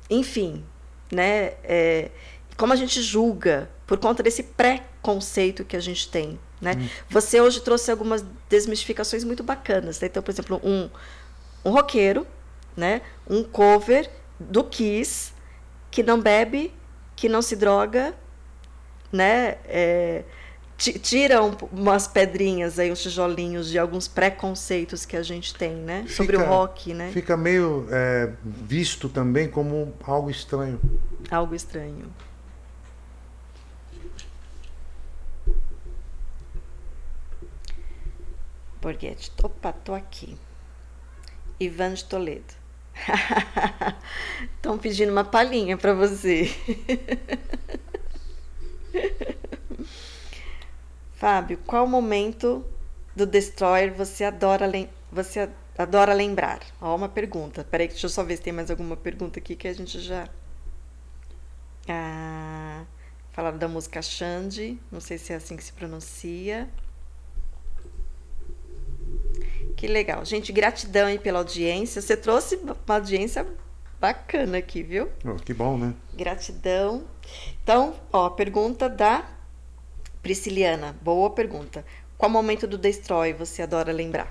enfim, 0.09 0.65
né? 1.12 1.55
É, 1.65 2.11
como 2.57 2.73
a 2.73 2.77
gente 2.77 3.03
julga 3.03 3.70
por 3.87 3.99
conta 3.99 4.23
desse 4.23 4.43
preconceito 4.43 5.65
que 5.65 5.77
a 5.77 5.81
gente 5.81 6.11
tem, 6.11 6.39
né? 6.61 6.73
Você 7.09 7.41
hoje 7.41 7.61
trouxe 7.61 7.91
algumas 7.91 8.25
desmistificações 8.49 9.25
muito 9.25 9.43
bacanas. 9.43 10.01
Né? 10.01 10.09
Então, 10.09 10.23
por 10.23 10.31
exemplo, 10.31 10.61
um, 10.65 10.89
um 11.65 11.70
roqueiro, 11.70 12.27
né? 12.77 13.03
Um 13.29 13.45
cover 13.45 14.11
do 14.41 14.65
Kiss 14.65 15.33
que 15.91 16.03
não 16.03 16.20
bebe, 16.20 16.73
que 17.15 17.29
não 17.29 17.43
se 17.43 17.57
droga, 17.57 18.15
né? 19.12 19.57
É, 19.65 20.25
ti- 20.79 20.99
tira 20.99 21.43
um- 21.43 21.55
umas 21.73 22.07
pedrinhas 22.09 22.79
aí, 22.79 22.91
uns 22.91 23.03
tijolinhos 23.03 23.69
de 23.69 23.79
alguns 23.79 24.09
preconceitos 24.09 25.05
que 25.05 25.17
a 25.17 25.23
gente 25.23 25.53
tem, 25.55 25.75
né? 25.75 26.07
Sobre 26.09 26.37
o 26.37 26.41
Fica- 26.41 26.51
rock, 26.51 26.95
né? 26.95 27.11
Fica 27.13 27.37
meio 27.37 27.87
é, 27.91 28.33
visto 28.43 29.09
também 29.09 29.49
como 29.51 29.93
algo 30.05 30.31
estranho. 30.31 30.81
Algo 31.31 31.55
estranho. 31.55 32.11
Borghetti. 38.81 39.31
Opa, 39.43 39.73
tô 39.73 39.95
aqui. 39.95 40.37
Ivan 41.59 41.95
de 41.95 42.05
Toledo. 42.05 42.55
Estão 44.57 44.79
pedindo 44.79 45.13
uma 45.13 45.25
palhinha 45.25 45.77
para 45.77 45.95
você. 45.95 46.51
Fábio, 51.19 51.59
qual 51.66 51.85
momento 51.85 52.65
do 53.15 53.27
Destroyer 53.27 53.93
você 53.93 54.23
adora, 54.23 54.70
você 55.11 55.51
adora 55.77 56.15
lembrar? 56.15 56.61
Ó, 56.81 56.95
uma 56.95 57.09
pergunta. 57.09 57.65
Peraí, 57.65 57.89
deixa 57.89 58.07
eu 58.07 58.11
só 58.11 58.23
ver 58.23 58.36
se 58.36 58.43
tem 58.43 58.53
mais 58.53 58.70
alguma 58.70 58.97
pergunta 58.97 59.40
aqui 59.40 59.57
que 59.57 59.66
a 59.66 59.73
gente 59.73 59.99
já. 59.99 60.28
Ah, 61.89 62.85
falaram 63.32 63.59
da 63.59 63.66
música 63.66 64.01
Xande, 64.01 64.78
não 64.93 65.01
sei 65.01 65.19
se 65.19 65.32
é 65.32 65.36
assim 65.36 65.57
que 65.57 65.65
se 65.65 65.73
pronuncia. 65.73 66.70
Que 69.77 69.89
legal. 69.89 70.24
Gente, 70.24 70.53
gratidão 70.53 71.09
aí 71.09 71.19
pela 71.19 71.40
audiência. 71.40 72.01
Você 72.01 72.16
trouxe 72.16 72.55
uma 72.57 72.77
audiência 72.86 73.45
bacana 74.01 74.59
aqui, 74.59 74.85
viu? 74.85 75.09
Oh, 75.24 75.35
que 75.35 75.53
bom, 75.53 75.77
né? 75.77 75.95
Gratidão. 76.15 77.03
Então, 77.61 77.95
ó, 78.12 78.31
pergunta 78.31 78.89
da 78.89 79.38
Prisciliana, 80.29 80.95
boa 81.01 81.31
pergunta. 81.31 81.83
Qual 82.19 82.31
momento 82.31 82.67
do 82.67 82.77
Destroy 82.77 83.33
você 83.33 83.63
adora 83.63 83.91
lembrar? 83.91 84.31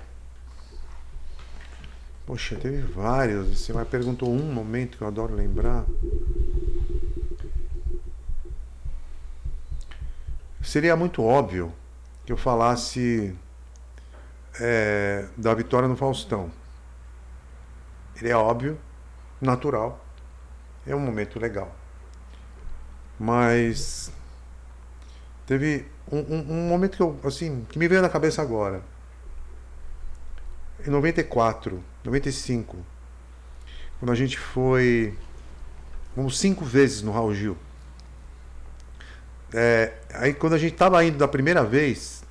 Poxa, 2.24 2.54
teve 2.54 2.82
vários. 2.82 3.58
Você 3.58 3.72
me 3.72 3.84
perguntou 3.84 4.30
um 4.30 4.52
momento 4.52 4.96
que 4.96 5.02
eu 5.02 5.08
adoro 5.08 5.34
lembrar. 5.34 5.84
Seria 10.62 10.94
muito 10.94 11.20
óbvio 11.24 11.74
que 12.24 12.30
eu 12.30 12.36
falasse 12.36 13.36
é, 14.60 15.26
da 15.36 15.52
vitória 15.52 15.88
no 15.88 15.96
Faustão. 15.96 16.48
Ele 18.14 18.28
é 18.28 18.36
óbvio, 18.36 18.78
natural, 19.40 20.00
é 20.86 20.94
um 20.94 21.00
momento 21.00 21.40
legal. 21.40 21.74
Mas 23.18 24.12
Teve 25.48 25.86
um, 26.12 26.18
um, 26.18 26.46
um, 26.50 26.68
momento 26.68 26.94
que 26.94 27.02
eu, 27.02 27.18
assim, 27.24 27.64
que 27.70 27.78
me 27.78 27.88
veio 27.88 28.02
na 28.02 28.10
cabeça 28.10 28.42
agora. 28.42 28.82
Em 30.86 30.90
94, 30.90 31.82
95, 32.04 32.76
quando 33.98 34.12
a 34.12 34.14
gente 34.14 34.38
foi 34.38 35.16
vamos 36.14 36.38
cinco 36.38 36.66
vezes 36.66 37.00
no 37.00 37.12
Raul 37.12 37.34
Gil. 37.34 37.56
É, 39.54 39.94
aí 40.12 40.34
quando 40.34 40.52
a 40.52 40.58
gente 40.58 40.74
estava 40.74 41.02
indo 41.02 41.16
da 41.16 41.26
primeira 41.26 41.64
vez, 41.64 42.22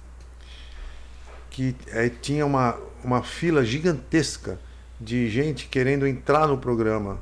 que 1.49 1.75
é, 1.87 2.09
tinha 2.09 2.45
uma, 2.45 2.79
uma 3.03 3.23
fila 3.23 3.65
gigantesca 3.65 4.59
de 5.01 5.27
gente 5.27 5.67
querendo 5.67 6.05
entrar 6.05 6.47
no 6.47 6.59
programa. 6.59 7.19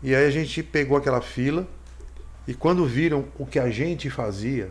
E 0.00 0.14
aí 0.14 0.24
a 0.24 0.30
gente 0.30 0.62
pegou 0.62 0.96
aquela 0.96 1.20
fila 1.20 1.66
e 2.46 2.54
quando 2.54 2.86
viram 2.86 3.24
o 3.36 3.44
que 3.44 3.58
a 3.58 3.68
gente 3.70 4.08
fazia, 4.08 4.70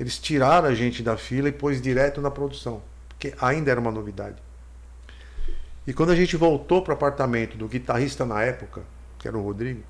eles 0.00 0.18
tiraram 0.18 0.66
a 0.66 0.74
gente 0.74 1.02
da 1.02 1.14
fila 1.14 1.50
e 1.50 1.52
pôs 1.52 1.78
direto 1.78 2.22
na 2.22 2.30
produção, 2.30 2.80
porque 3.06 3.34
ainda 3.38 3.70
era 3.70 3.78
uma 3.78 3.90
novidade. 3.90 4.36
E 5.86 5.92
quando 5.92 6.08
a 6.08 6.16
gente 6.16 6.38
voltou 6.38 6.80
para 6.80 6.92
o 6.92 6.94
apartamento 6.94 7.58
do 7.58 7.68
guitarrista 7.68 8.24
na 8.24 8.42
época, 8.42 8.80
que 9.18 9.28
era 9.28 9.36
o 9.36 9.42
Rodrigo, 9.42 9.82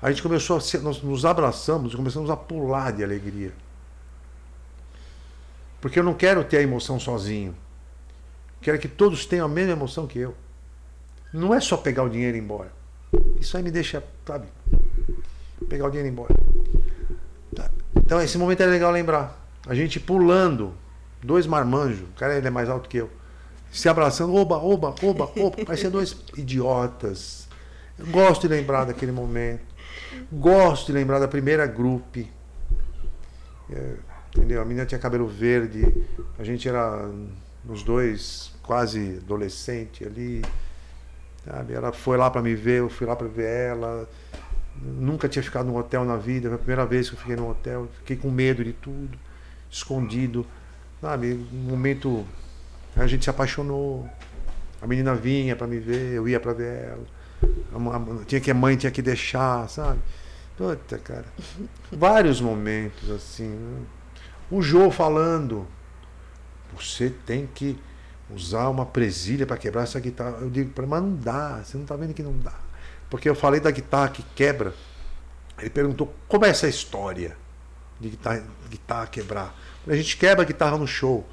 a 0.00 0.08
gente 0.08 0.22
começou 0.22 0.56
a 0.56 0.60
ser, 0.60 0.82
nós 0.82 1.02
nos 1.02 1.24
abraçamos 1.24 1.92
e 1.92 1.96
começamos 1.96 2.30
a 2.30 2.36
pular 2.36 2.92
de 2.92 3.02
alegria. 3.02 3.52
Porque 5.80 5.98
eu 5.98 6.04
não 6.04 6.14
quero 6.14 6.44
ter 6.44 6.58
a 6.58 6.62
emoção 6.62 7.00
sozinho. 7.00 7.52
Quero 8.60 8.78
que 8.78 8.86
todos 8.86 9.26
tenham 9.26 9.46
a 9.46 9.48
mesma 9.48 9.72
emoção 9.72 10.06
que 10.06 10.20
eu. 10.20 10.32
Não 11.32 11.52
é 11.52 11.58
só 11.58 11.76
pegar 11.76 12.04
o 12.04 12.08
dinheiro 12.08 12.36
e 12.36 12.40
ir 12.40 12.42
embora. 12.44 12.70
Isso 13.40 13.56
aí 13.56 13.64
me 13.64 13.72
deixa, 13.72 14.00
sabe? 14.24 14.46
Pegar 15.68 15.86
o 15.86 15.90
dinheiro 15.90 16.06
e 16.06 16.10
ir 16.10 16.12
embora. 16.12 16.34
Tá. 17.52 17.68
Então 17.96 18.20
esse 18.20 18.38
momento 18.38 18.60
é 18.60 18.66
legal 18.66 18.92
lembrar. 18.92 19.45
A 19.66 19.74
gente 19.74 19.98
pulando, 19.98 20.72
dois 21.22 21.46
marmanjos, 21.46 22.00
o 22.00 22.12
cara 22.18 22.36
ele 22.36 22.46
é 22.46 22.50
mais 22.50 22.68
alto 22.68 22.88
que 22.88 22.98
eu, 22.98 23.10
se 23.70 23.88
abraçando, 23.88 24.34
oba, 24.34 24.56
oba, 24.56 24.94
oba, 25.02 25.30
oba, 25.36 25.56
parecia 25.66 25.90
dois 25.90 26.16
idiotas. 26.36 27.48
Eu 27.98 28.06
gosto 28.06 28.42
de 28.42 28.48
lembrar 28.48 28.84
daquele 28.84 29.10
momento. 29.10 29.64
Gosto 30.32 30.86
de 30.86 30.92
lembrar 30.92 31.18
da 31.18 31.26
primeira 31.26 31.66
grupo. 31.66 32.20
É, 33.70 33.94
entendeu? 34.28 34.62
A 34.62 34.64
menina 34.64 34.86
tinha 34.86 34.98
cabelo 34.98 35.26
verde, 35.26 36.06
a 36.38 36.44
gente 36.44 36.68
era 36.68 37.10
os 37.68 37.82
dois 37.82 38.52
quase 38.62 39.20
adolescente 39.24 40.04
ali. 40.04 40.42
Sabe? 41.44 41.74
Ela 41.74 41.92
foi 41.92 42.16
lá 42.16 42.30
para 42.30 42.40
me 42.40 42.54
ver, 42.54 42.80
eu 42.80 42.88
fui 42.88 43.06
lá 43.06 43.16
para 43.16 43.26
ver 43.26 43.70
ela. 43.70 44.08
Nunca 44.80 45.28
tinha 45.28 45.42
ficado 45.42 45.66
num 45.66 45.76
hotel 45.76 46.04
na 46.04 46.16
vida, 46.16 46.48
foi 46.48 46.54
a 46.54 46.58
primeira 46.58 46.86
vez 46.86 47.08
que 47.08 47.16
eu 47.16 47.18
fiquei 47.18 47.34
num 47.34 47.50
hotel, 47.50 47.88
fiquei 47.98 48.16
com 48.16 48.30
medo 48.30 48.62
de 48.62 48.72
tudo 48.72 49.25
escondido. 49.70 50.46
Sabe? 51.00 51.46
Um 51.52 51.70
momento. 51.70 52.26
A 52.94 53.06
gente 53.06 53.24
se 53.24 53.30
apaixonou. 53.30 54.08
A 54.80 54.86
menina 54.86 55.14
vinha 55.14 55.56
para 55.56 55.66
me 55.66 55.78
ver, 55.78 56.12
eu 56.12 56.28
ia 56.28 56.38
para 56.38 56.52
ver 56.52 56.84
ela. 56.84 57.06
A, 57.74 58.24
tinha 58.24 58.40
que 58.40 58.50
a 58.50 58.54
mãe 58.54 58.76
tinha 58.76 58.90
que 58.90 59.02
deixar, 59.02 59.68
sabe? 59.68 60.00
Puta, 60.56 60.98
cara. 60.98 61.26
Vários 61.92 62.40
momentos 62.40 63.10
assim. 63.10 63.48
Né? 63.48 63.82
O 64.50 64.62
Jô 64.62 64.90
falando. 64.90 65.66
Você 66.74 67.10
tem 67.24 67.46
que 67.46 67.78
usar 68.30 68.68
uma 68.68 68.84
presilha 68.84 69.46
para 69.46 69.56
quebrar 69.56 69.82
essa 69.82 70.00
guitarra. 70.00 70.38
Eu 70.40 70.50
digo, 70.50 70.72
mas 70.86 71.02
não 71.02 71.14
dá, 71.14 71.62
você 71.62 71.76
não 71.76 71.84
está 71.84 71.96
vendo 71.96 72.12
que 72.12 72.22
não 72.22 72.36
dá. 72.38 72.54
Porque 73.08 73.28
eu 73.28 73.34
falei 73.34 73.60
da 73.60 73.70
guitarra 73.70 74.08
que 74.08 74.22
quebra. 74.34 74.74
Ele 75.58 75.70
perguntou 75.70 76.12
como 76.28 76.44
é 76.44 76.50
essa 76.50 76.68
história 76.68 77.36
de 78.00 78.10
guitarra, 78.10 78.44
guitarra 78.68 79.06
quebrar. 79.06 79.54
A 79.86 79.94
gente 79.94 80.16
quebra 80.16 80.42
a 80.42 80.46
guitarra 80.46 80.76
no 80.76 80.86
show. 80.86 81.26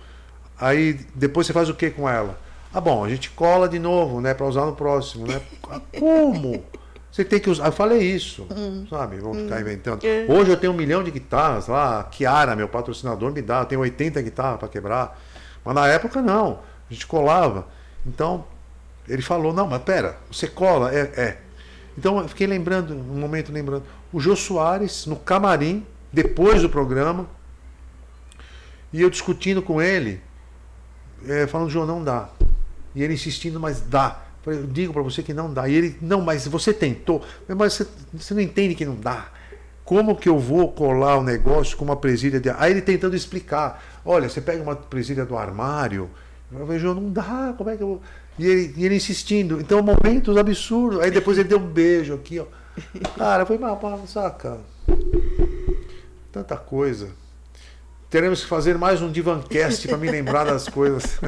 Aí 0.60 0.94
depois 1.16 1.48
você 1.48 1.54
faz 1.54 1.70
o 1.70 1.74
que 1.74 1.90
com 1.90 2.08
ela? 2.08 2.40
Ah, 2.74 2.82
bom, 2.82 3.04
a 3.04 3.10
gente 3.10 3.30
cola 3.30 3.70
de 3.70 3.78
novo, 3.78 4.20
né, 4.20 4.34
para 4.34 4.46
usar 4.48 4.66
no 4.66 4.76
próximo, 4.76 5.28
né? 5.28 5.42
Como? 6.00 6.64
Você 7.12 7.24
tem 7.24 7.40
que 7.40 7.48
usar. 7.48 7.68
Eu 7.68 7.72
falei 7.72 8.02
isso, 8.02 8.48
hum. 8.50 8.88
sabe? 8.90 9.18
Ficar 9.18 9.30
hum. 9.30 9.60
inventando. 9.60 10.04
É. 10.04 10.26
Hoje 10.28 10.50
eu 10.50 10.58
tenho 10.58 10.74
um 10.74 10.76
milhão 10.76 11.04
de 11.04 11.12
guitarras 11.12 11.68
lá. 11.68 12.00
A 12.00 12.04
Kiara, 12.06 12.56
meu 12.56 12.68
patrocinador, 12.68 13.32
me 13.32 13.42
dá. 13.42 13.60
Eu 13.60 13.66
tenho 13.66 13.82
80 13.82 14.20
guitarras 14.24 14.58
para 14.58 14.68
quebrar. 14.68 15.22
Mas 15.64 15.76
na 15.76 15.88
época 15.88 16.24
não. 16.24 16.62
A 16.90 16.94
gente 16.94 17.06
colava. 17.06 17.68
Então, 18.04 18.46
ele 19.08 19.22
falou: 19.22 19.54
não, 19.54 19.68
mas 19.68 19.84
pera, 19.84 20.18
você 20.32 20.48
cola? 20.48 20.92
É. 20.92 21.02
é. 21.16 21.38
Então 21.96 22.18
eu 22.18 22.28
fiquei 22.28 22.48
lembrando, 22.48 22.96
um 22.96 23.20
momento 23.20 23.52
lembrando. 23.52 23.84
O 24.12 24.20
Jô 24.20 24.36
Soares, 24.36 25.06
no 25.06 25.16
camarim, 25.16 25.86
depois 26.14 26.62
do 26.62 26.70
programa. 26.70 27.28
E 28.94 29.02
eu 29.02 29.10
discutindo 29.10 29.62
com 29.64 29.82
ele, 29.82 30.22
é, 31.28 31.48
falando, 31.48 31.72
João, 31.72 31.88
não 31.88 32.04
dá. 32.04 32.30
E 32.94 33.02
ele 33.02 33.16
insistindo, 33.16 33.60
mas 33.60 33.82
dá. 33.82 34.22
Eu 34.46 34.68
digo 34.68 34.94
para 34.94 35.02
você 35.02 35.24
que 35.24 35.34
não 35.34 35.52
dá. 35.52 35.68
E 35.68 35.74
ele, 35.74 35.98
não, 36.00 36.22
mas 36.22 36.48
você 36.48 36.72
tentou. 36.72 37.24
Mas 37.48 37.74
você, 37.74 37.88
você 38.14 38.34
não 38.36 38.42
entende 38.42 38.76
que 38.76 38.86
não 38.86 38.96
dá. 38.96 39.30
Como 39.84 40.16
que 40.16 40.30
eu 40.30 40.38
vou 40.38 40.72
colar 40.72 41.18
o 41.18 41.24
negócio 41.24 41.76
com 41.76 41.84
uma 41.84 41.96
presilha 41.96 42.40
de. 42.40 42.50
Aí 42.52 42.72
ele 42.72 42.82
tentando 42.82 43.16
explicar. 43.16 43.84
Olha, 44.06 44.30
você 44.30 44.42
pega 44.42 44.62
uma 44.62 44.76
presilha 44.76 45.26
do 45.26 45.36
armário. 45.36 46.10
Eu 46.52 46.66
vejo, 46.68 46.94
não 46.94 47.10
dá, 47.10 47.56
como 47.58 47.70
é 47.70 47.78
que 47.78 47.84
eu. 47.84 48.00
E 48.38 48.46
ele, 48.46 48.74
e 48.78 48.86
ele 48.86 48.96
insistindo. 48.96 49.60
Então, 49.60 49.82
momentos 49.82 50.38
absurdos. 50.38 51.00
Aí 51.00 51.10
depois 51.10 51.38
ele 51.38 51.50
deu 51.50 51.58
um 51.58 51.68
beijo 51.68 52.14
aqui, 52.14 52.40
ó. 52.40 52.46
Cara, 53.18 53.46
foi 53.46 53.58
uma, 53.58 53.78
saca? 54.08 54.60
Tanta 56.34 56.58
coisa. 56.58 57.12
Teremos 58.10 58.42
que 58.42 58.48
fazer 58.48 58.76
mais 58.76 59.04
um 59.04 59.12
Divancast 59.12 59.88
para 59.88 60.00
me 60.00 60.10
lembrar 60.10 60.46
das 60.46 60.68
coisas. 60.68 61.20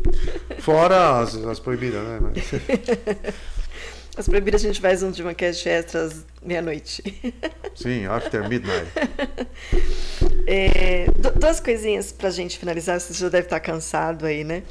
Fora 0.60 1.20
as, 1.20 1.34
as 1.34 1.60
proibidas, 1.60 2.02
né? 2.02 2.18
Mas... 2.22 2.44
As 4.16 4.26
proibidas 4.26 4.64
a 4.64 4.66
gente 4.66 4.80
faz 4.80 5.02
um 5.02 5.10
Divancast 5.10 5.68
extras 5.68 6.24
meia-noite. 6.42 7.02
Sim, 7.76 8.06
after 8.06 8.48
midnight. 8.48 8.90
É, 10.46 11.04
duas 11.38 11.60
coisinhas 11.60 12.12
para 12.12 12.28
a 12.28 12.32
gente 12.32 12.58
finalizar, 12.58 12.98
você 12.98 13.12
já 13.12 13.28
deve 13.28 13.48
estar 13.48 13.60
cansado 13.60 14.24
aí, 14.24 14.42
né? 14.42 14.62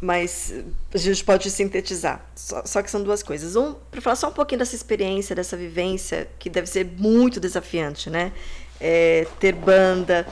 Mas 0.00 0.54
a 0.94 0.96
gente 0.96 1.22
pode 1.22 1.50
sintetizar. 1.50 2.24
Só, 2.34 2.64
só 2.64 2.80
que 2.80 2.90
são 2.90 3.02
duas 3.02 3.22
coisas. 3.22 3.54
Um, 3.54 3.74
para 3.90 4.00
falar 4.00 4.16
só 4.16 4.30
um 4.30 4.32
pouquinho 4.32 4.60
dessa 4.60 4.74
experiência, 4.74 5.36
dessa 5.36 5.58
vivência, 5.58 6.26
que 6.38 6.48
deve 6.48 6.66
ser 6.66 6.86
muito 6.86 7.38
desafiante, 7.38 8.08
né? 8.08 8.32
É, 8.80 9.26
ter 9.38 9.54
banda, 9.54 10.26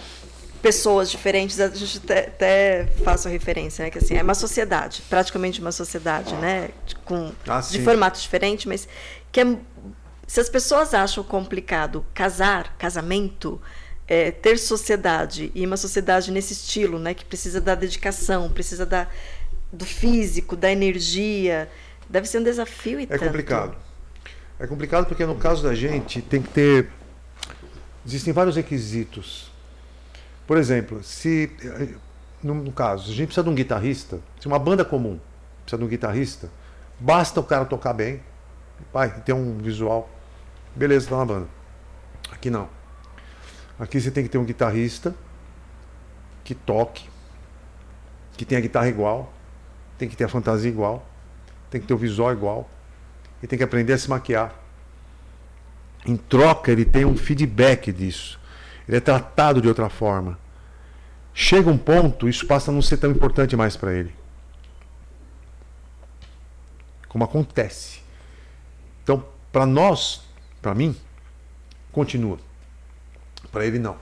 pessoas 0.63 1.11
diferentes. 1.11 1.61
A 1.61 1.69
gente 1.69 2.01
até, 2.11 2.87
faço 3.05 3.29
a 3.29 3.31
referência, 3.31 3.85
né? 3.85 3.91
Que 3.91 3.99
assim, 3.99 4.17
é 4.17 4.23
uma 4.23 4.35
sociedade, 4.35 5.03
praticamente 5.09 5.61
uma 5.61 5.73
sociedade, 5.73 6.35
né? 6.37 6.71
Com, 7.05 7.33
ah, 7.49 7.61
de 7.61 7.83
formato 7.83 8.21
diferente, 8.21 8.69
mas 8.69 8.89
que 9.31 9.41
é, 9.41 9.57
se 10.27 10.41
as 10.41 10.49
pessoas 10.49 10.95
acham 10.95 11.23
complicado 11.23 12.05
casar, 12.15 12.77
casamento, 12.79 13.61
é, 14.07 14.31
ter 14.31 14.59
sociedade 14.59 15.51
e 15.55 15.67
uma 15.67 15.77
sociedade 15.77 16.31
nesse 16.31 16.53
estilo, 16.53 16.99
né? 16.99 17.15
Que 17.15 17.25
precisa 17.25 17.61
da 17.61 17.75
dedicação, 17.75 18.51
precisa 18.51 18.85
da, 18.87 19.07
do 19.73 19.85
físico, 19.85 20.57
da 20.57 20.71
energia, 20.71 21.69
Deve 22.09 22.29
ser 22.29 22.39
um 22.39 22.43
desafio 22.43 23.01
e 23.01 23.05
É 23.05 23.07
tanto. 23.07 23.25
complicado. 23.25 23.77
É 24.59 24.67
complicado 24.67 25.07
porque 25.07 25.25
no 25.25 25.35
caso 25.35 25.63
da 25.63 25.75
gente 25.75 26.23
tem 26.23 26.41
que 26.43 26.49
ter. 26.49 26.89
Existem 28.07 28.33
vários 28.33 28.57
requisitos. 28.57 29.51
Por 30.47 30.57
exemplo, 30.57 31.03
se. 31.03 31.51
No, 32.43 32.55
no 32.55 32.73
caso, 32.73 33.11
a 33.11 33.15
gente 33.15 33.29
precisa 33.29 33.45
de 33.45 33.49
um 33.49 33.55
guitarrista, 33.55 34.21
se 34.39 34.47
uma 34.47 34.59
banda 34.59 34.85
comum 34.85 35.19
precisa 35.63 35.79
de 35.79 35.85
um 35.85 35.89
guitarrista, 35.89 36.51
basta 37.01 37.41
o 37.41 37.45
cara 37.45 37.65
tocar 37.65 37.95
bem, 37.95 38.21
vai, 38.93 39.09
ter 39.21 39.33
um 39.33 39.57
visual. 39.59 40.11
Beleza, 40.77 41.09
tá 41.09 41.17
na 41.17 41.25
banda. 41.25 41.49
Aqui 42.31 42.51
não. 42.51 42.69
Aqui 43.79 44.01
você 44.01 44.11
tem 44.11 44.23
que 44.23 44.29
ter 44.29 44.39
um 44.39 44.45
guitarrista 44.45 45.15
que 46.45 46.55
toque, 46.55 47.09
que 48.37 48.45
tenha 48.45 48.59
a 48.59 48.63
guitarra 48.63 48.89
igual, 48.89 49.33
tem 49.97 50.09
que 50.09 50.17
ter 50.17 50.25
a 50.25 50.29
fantasia 50.29 50.71
igual, 50.71 51.07
tem 51.71 51.81
que 51.81 51.87
ter 51.87 51.95
o 51.95 51.97
visual 51.97 52.33
igual 52.33 52.69
e 53.43 53.47
tem 53.47 53.59
que 53.59 53.65
aprender 53.65 53.95
a 53.95 53.99
se 53.99 54.09
maquiar. 54.09 54.55
Em 56.07 56.17
troca, 56.17 56.71
ele 56.71 56.85
tem 56.85 57.05
um 57.05 57.17
feedback 57.17 57.91
disso. 57.93 58.39
Ele 58.87 58.99
é 58.99 59.01
tratado 59.01 59.61
de 59.63 59.69
outra 59.69 59.89
forma. 59.89 60.39
Chega 61.33 61.71
um 61.71 61.79
ponto, 61.79 62.29
isso 62.29 62.47
passa 62.47 62.71
a 62.71 62.75
não 62.75 62.83
ser 62.83 62.99
tão 62.99 63.11
importante 63.11 63.57
mais 63.57 63.77
para 63.77 63.93
ele. 63.93 64.15
Como 67.09 67.25
acontece. 67.25 68.01
Então, 69.03 69.25
para 69.51 69.67
nós, 69.67 70.23
para 70.61 70.75
mim, 70.75 70.95
continua. 71.91 72.39
Para 73.51 73.65
ele, 73.65 73.79
não. 73.79 73.97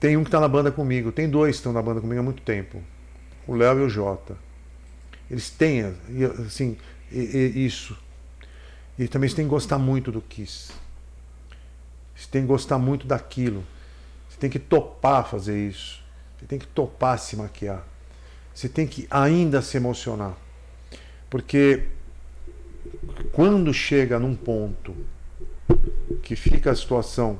Tem 0.00 0.16
um 0.16 0.22
que 0.22 0.28
está 0.28 0.40
na 0.40 0.48
banda 0.48 0.70
comigo, 0.70 1.12
tem 1.12 1.28
dois 1.28 1.56
que 1.56 1.60
estão 1.60 1.72
na 1.72 1.82
banda 1.82 2.00
comigo 2.00 2.20
há 2.20 2.22
muito 2.22 2.42
tempo. 2.42 2.82
O 3.46 3.54
Léo 3.54 3.80
e 3.80 3.82
o 3.82 3.88
Jota. 3.88 4.36
Eles 5.30 5.50
têm, 5.50 5.94
assim, 6.46 6.76
isso. 7.10 7.98
E 8.98 9.08
também 9.08 9.28
você 9.28 9.36
tem 9.36 9.44
que 9.44 9.50
gostar 9.50 9.78
muito 9.78 10.12
do 10.12 10.20
Kiss. 10.20 10.72
Você 12.14 12.28
tem 12.30 12.42
que 12.42 12.48
gostar 12.48 12.78
muito 12.78 13.06
daquilo. 13.06 13.64
Você 14.28 14.38
tem 14.38 14.50
que 14.50 14.58
topar 14.58 15.28
fazer 15.28 15.68
isso. 15.68 16.02
Você 16.38 16.46
tem 16.46 16.58
que 16.58 16.66
topar 16.66 17.18
se 17.18 17.36
maquiar. 17.36 17.84
Você 18.54 18.68
tem 18.68 18.86
que 18.86 19.06
ainda 19.10 19.60
se 19.60 19.76
emocionar. 19.76 20.34
Porque 21.28 21.88
quando 23.32 23.74
chega 23.74 24.18
num 24.18 24.36
ponto 24.36 24.94
que 26.22 26.36
fica 26.36 26.70
a 26.70 26.76
situação. 26.76 27.38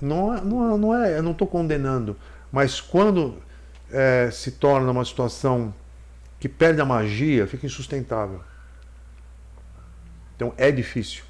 Não, 0.00 0.34
é, 0.34 0.40
não, 0.40 0.78
não 0.78 0.94
é, 0.94 1.18
eu 1.18 1.22
não 1.22 1.32
estou 1.32 1.46
condenando, 1.46 2.16
mas 2.50 2.80
quando 2.80 3.38
é, 3.90 4.28
se 4.30 4.52
torna 4.52 4.90
uma 4.90 5.04
situação 5.04 5.74
que 6.38 6.48
perde 6.48 6.80
a 6.80 6.84
magia, 6.84 7.46
fica 7.46 7.66
insustentável. 7.66 8.40
Então 10.36 10.52
é 10.56 10.70
difícil. 10.70 11.22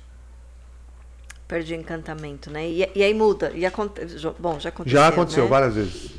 Perde 1.46 1.74
o 1.74 1.76
encantamento, 1.76 2.50
né? 2.50 2.66
E, 2.66 2.88
e 2.94 3.02
aí 3.02 3.12
muda. 3.12 3.52
E 3.54 3.66
aconte... 3.66 4.00
Bom, 4.38 4.58
já 4.58 4.70
aconteceu. 4.70 4.98
Já 4.98 5.08
aconteceu 5.08 5.44
né? 5.44 5.50
várias 5.50 5.74
vezes. 5.74 6.10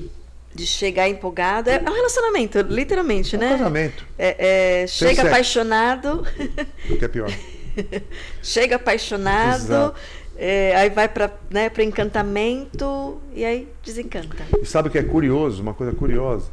De 0.53 0.65
chegar 0.65 1.09
empolgado. 1.09 1.69
É 1.69 1.81
um 1.81 1.93
relacionamento, 1.93 2.61
literalmente, 2.61 3.35
É 3.35 3.39
um 3.39 3.41
né? 3.41 3.49
casamento. 3.49 4.05
É, 4.17 4.81
é, 4.83 4.88
chega 4.88 5.15
sexo. 5.15 5.27
apaixonado. 5.27 6.25
O 6.89 6.97
que 6.97 7.05
é 7.05 7.07
pior. 7.07 7.30
chega 8.41 8.75
apaixonado. 8.75 9.64
Exato. 9.64 9.95
é, 10.38 10.75
aí 10.75 10.89
vai 10.89 11.09
para 11.09 11.31
né, 11.49 11.69
pra 11.69 11.83
encantamento 11.83 13.19
e 13.33 13.43
aí 13.43 13.67
desencanta. 13.83 14.45
E 14.61 14.65
sabe 14.65 14.89
o 14.89 14.91
que 14.91 14.99
é 14.99 15.03
curioso? 15.03 15.61
Uma 15.61 15.73
coisa 15.73 15.91
curiosa. 15.91 16.49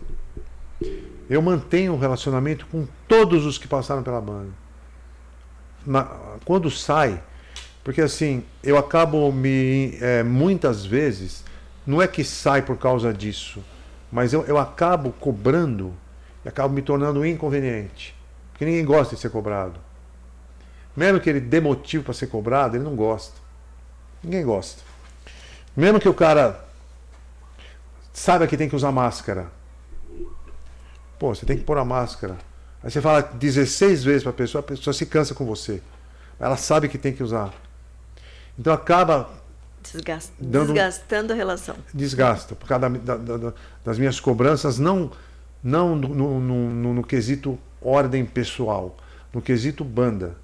Eu 1.28 1.40
mantenho 1.42 1.92
um 1.92 1.98
relacionamento 1.98 2.66
com 2.66 2.86
todos 3.06 3.46
os 3.46 3.58
que 3.58 3.68
passaram 3.68 4.02
pela 4.02 4.20
banda. 4.20 4.61
Na- 5.86 6.36
quando 6.44 6.70
sai, 6.70 7.20
porque 7.82 8.00
assim, 8.00 8.44
eu 8.62 8.76
acabo 8.78 9.30
me. 9.32 9.96
é, 10.00 10.22
muitas 10.22 10.84
vezes, 10.84 11.44
não 11.86 12.00
é 12.00 12.06
que 12.06 12.22
sai 12.24 12.62
por 12.62 12.76
causa 12.78 13.12
disso, 13.12 13.62
mas 14.10 14.32
eu, 14.32 14.44
eu 14.44 14.58
acabo 14.58 15.10
cobrando 15.12 15.92
e 16.44 16.48
acabo 16.48 16.72
me 16.74 16.82
tornando 16.82 17.24
inconveniente. 17.26 18.14
Porque 18.52 18.64
ninguém 18.64 18.84
gosta 18.84 19.14
de 19.14 19.20
ser 19.20 19.30
cobrado. 19.30 19.80
Mesmo 20.96 21.18
que 21.20 21.30
ele 21.30 21.40
dê 21.40 21.60
motivo 21.60 22.04
para 22.04 22.12
ser 22.14 22.26
cobrado, 22.26 22.76
ele 22.76 22.84
não 22.84 22.94
gosta. 22.94 23.34
Ninguém 24.22 24.44
gosta. 24.44 24.82
Mesmo 25.76 25.98
que 25.98 26.08
o 26.08 26.14
cara 26.14 26.64
saiba 28.12 28.46
que 28.46 28.56
tem 28.56 28.68
que 28.68 28.76
usar 28.76 28.92
máscara. 28.92 29.50
Pô, 31.18 31.34
você 31.34 31.46
tem 31.46 31.56
que 31.56 31.64
pôr 31.64 31.78
a 31.78 31.84
máscara. 31.84 32.36
Aí 32.82 32.90
você 32.90 33.00
fala 33.00 33.22
16 33.22 34.02
vezes 34.04 34.22
para 34.22 34.30
a 34.30 34.34
pessoa, 34.34 34.60
a 34.60 34.62
pessoa 34.64 34.92
se 34.92 35.06
cansa 35.06 35.34
com 35.34 35.44
você. 35.46 35.80
Ela 36.40 36.56
sabe 36.56 36.88
que 36.88 36.98
tem 36.98 37.12
que 37.12 37.22
usar. 37.22 37.52
Então 38.58 38.72
acaba. 38.72 39.30
Dando- 40.38 40.72
Desgastando 40.72 41.32
a 41.32 41.36
relação. 41.36 41.74
desgasta 41.92 42.54
por 42.54 42.68
causa 42.68 42.88
da- 42.88 43.16
da- 43.16 43.36
da- 43.36 43.52
das 43.84 43.98
minhas 43.98 44.20
cobranças, 44.20 44.78
não, 44.78 45.10
não 45.62 45.96
no, 45.96 46.08
no- 46.40 46.40
no- 46.70 46.94
no 46.94 47.02
quesito 47.04 47.58
ordem 47.80 48.24
pessoal, 48.24 48.96
no 49.32 49.42
quesito 49.42 49.82
banda. 49.84 50.36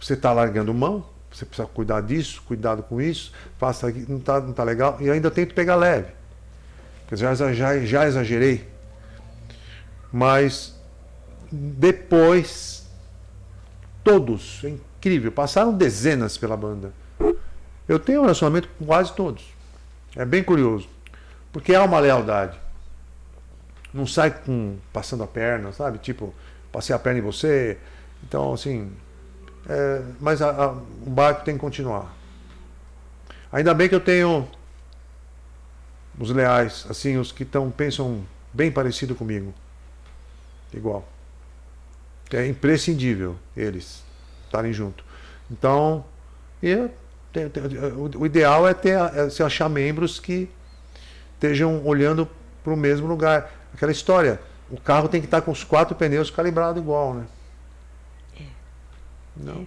Você 0.00 0.14
está 0.14 0.32
largando 0.32 0.74
mão, 0.74 1.04
você 1.30 1.44
precisa 1.44 1.68
cuidar 1.68 2.00
disso, 2.00 2.42
cuidado 2.46 2.82
com 2.82 3.00
isso, 3.00 3.32
faça 3.58 3.86
aqui, 3.86 4.04
não 4.08 4.16
está 4.18 4.40
não 4.40 4.52
tá 4.52 4.64
legal, 4.64 4.96
e 5.00 5.08
ainda 5.08 5.30
tento 5.30 5.54
pegar 5.54 5.76
leve. 5.76 6.08
Já, 7.12 7.32
já, 7.34 7.78
já 7.84 8.06
exagerei. 8.08 8.68
Mas 10.12 10.74
depois, 11.50 12.86
todos, 14.04 14.60
é 14.64 14.68
incrível, 14.70 15.32
passaram 15.32 15.72
dezenas 15.76 16.36
pela 16.38 16.56
banda. 16.56 16.92
Eu 17.88 17.98
tenho 17.98 18.20
um 18.20 18.22
relacionamento 18.22 18.68
com 18.78 18.86
quase 18.86 19.12
todos. 19.14 19.44
É 20.14 20.24
bem 20.24 20.42
curioso. 20.44 20.88
Porque 21.52 21.74
há 21.74 21.82
uma 21.82 21.98
lealdade. 21.98 22.56
Não 23.92 24.06
sai 24.06 24.30
com 24.30 24.76
passando 24.92 25.24
a 25.24 25.26
perna, 25.26 25.72
sabe? 25.72 25.98
Tipo, 25.98 26.32
passei 26.70 26.94
a 26.94 26.98
perna 26.98 27.18
em 27.18 27.22
você. 27.22 27.76
Então, 28.22 28.52
assim. 28.52 28.92
é, 29.68 30.02
mas 30.20 30.40
a- 30.40 30.50
a- 30.50 30.72
o 30.72 31.10
barco 31.10 31.44
tem 31.44 31.54
que 31.54 31.60
continuar. 31.60 32.14
Ainda 33.52 33.74
bem 33.74 33.88
que 33.88 33.94
eu 33.94 34.00
tenho 34.00 34.48
os 36.18 36.30
leais, 36.30 36.86
assim, 36.88 37.16
os 37.16 37.32
que 37.32 37.44
tão, 37.44 37.70
pensam 37.70 38.24
bem 38.52 38.70
parecido 38.70 39.14
comigo. 39.14 39.52
Igual. 40.72 41.06
É 42.32 42.46
imprescindível 42.46 43.36
eles 43.56 44.02
estarem 44.46 44.72
junto. 44.72 45.04
Então, 45.50 46.04
eu 46.62 46.90
tem- 47.32 47.48
tem- 47.48 47.62
o, 47.64 48.10
o 48.20 48.26
ideal 48.26 48.68
é, 48.68 48.74
ter, 48.74 48.98
é 48.98 49.28
se 49.30 49.42
achar 49.42 49.68
membros 49.68 50.18
que 50.20 50.48
estejam 51.34 51.84
olhando 51.86 52.28
para 52.62 52.72
o 52.72 52.76
mesmo 52.76 53.06
lugar. 53.06 53.50
Aquela 53.74 53.92
história, 53.92 54.40
o 54.70 54.80
carro 54.80 55.08
tem 55.08 55.20
que 55.20 55.26
estar 55.26 55.40
com 55.42 55.50
os 55.50 55.64
quatro 55.64 55.94
pneus 55.96 56.30
calibrados 56.30 56.80
igual, 56.82 57.14
né? 57.14 57.26
Não, 59.36 59.66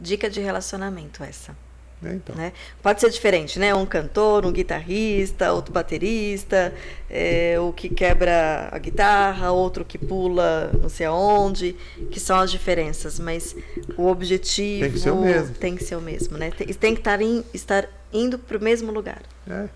Dica 0.00 0.28
de 0.28 0.40
relacionamento 0.40 1.22
essa. 1.22 1.56
É, 2.04 2.14
então. 2.14 2.34
né? 2.36 2.52
Pode 2.82 3.00
ser 3.00 3.10
diferente, 3.10 3.58
né? 3.58 3.74
Um 3.74 3.86
cantor, 3.86 4.44
um 4.44 4.52
guitarrista, 4.52 5.52
outro 5.52 5.72
baterista, 5.72 6.72
é, 7.10 7.56
o 7.60 7.72
que 7.72 7.88
quebra 7.88 8.68
a 8.70 8.78
guitarra, 8.78 9.50
outro 9.52 9.84
que 9.84 9.96
pula 9.98 10.70
não 10.80 10.88
sei 10.88 11.06
aonde, 11.06 11.74
que 12.10 12.20
são 12.20 12.38
as 12.38 12.50
diferenças, 12.50 13.18
mas 13.18 13.56
o 13.96 14.06
objetivo 14.06 14.82
Tem 14.84 14.92
que 14.92 14.98
ser 14.98 15.10
o 15.10 15.20
mesmo. 15.20 15.54
tem 15.54 15.76
que 15.76 15.84
ser 15.84 15.96
o 15.96 16.00
mesmo, 16.00 16.36
né? 16.38 16.50
Tem, 16.50 16.66
tem 16.68 16.94
que 16.94 17.00
estar, 17.00 17.20
em- 17.20 17.44
estar 17.52 17.88
indo 18.12 18.38
para 18.38 18.56
o 18.58 18.62
mesmo 18.62 18.92
lugar. 18.92 19.22
É. 19.48 19.68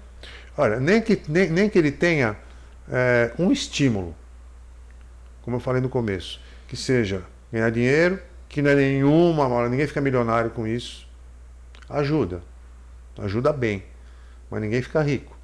Olha, 0.57 0.78
nem 0.78 1.00
que, 1.00 1.20
nem, 1.28 1.50
nem 1.50 1.68
que 1.70 1.78
ele 1.78 1.90
tenha 1.92 2.36
é, 2.90 3.32
um 3.39 3.50
estímulo, 3.50 4.15
como 5.42 5.57
eu 5.57 5.60
falei 5.60 5.81
no 5.81 5.89
começo, 5.89 6.40
que 6.66 6.76
seja 6.76 7.23
ganhar 7.52 7.70
dinheiro, 7.70 8.20
que 8.48 8.60
não 8.60 8.70
é 8.70 8.74
nenhuma, 8.74 9.68
ninguém 9.68 9.86
fica 9.86 10.00
milionário 10.00 10.50
com 10.50 10.66
isso. 10.66 11.07
Ajuda. 11.89 12.42
Ajuda 13.18 13.52
bem. 13.52 13.84
Mas 14.50 14.60
ninguém 14.60 14.83
fica 14.83 15.02
rico 15.02 15.36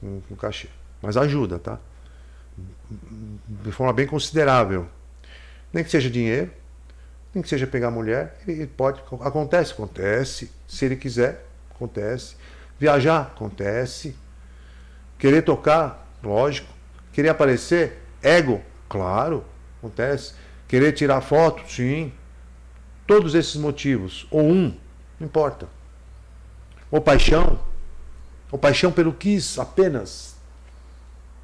com, 0.00 0.20
com 0.28 0.36
cachê. 0.36 0.68
Mas 1.02 1.16
ajuda, 1.16 1.58
tá? 1.58 1.78
De 3.48 3.70
forma 3.72 3.92
bem 3.92 4.06
considerável. 4.06 4.88
Nem 5.72 5.84
que 5.84 5.90
seja 5.90 6.10
dinheiro, 6.10 6.50
nem 7.34 7.42
que 7.42 7.48
seja 7.48 7.66
pegar 7.66 7.90
mulher, 7.90 8.38
ele 8.46 8.66
pode. 8.66 9.00
Acontece, 9.20 9.72
acontece. 9.72 10.50
Se 10.66 10.84
ele 10.84 10.96
quiser, 10.96 11.46
acontece. 11.70 12.36
Viajar, 12.78 13.32
acontece. 13.34 14.16
Querer 15.18 15.42
tocar, 15.42 16.08
lógico. 16.22 16.72
Querer 17.12 17.28
aparecer, 17.30 18.02
ego, 18.22 18.62
claro, 18.88 19.44
acontece. 19.78 20.34
Querer 20.66 20.92
tirar 20.92 21.20
foto, 21.20 21.62
sim. 21.70 22.12
Todos 23.06 23.34
esses 23.34 23.56
motivos, 23.56 24.26
ou 24.30 24.42
um, 24.42 24.76
não 25.18 25.26
importa. 25.26 25.66
Ou 26.90 27.00
paixão, 27.00 27.58
ou 28.50 28.58
paixão 28.58 28.90
pelo 28.90 29.12
Kiss 29.12 29.60
apenas. 29.60 30.36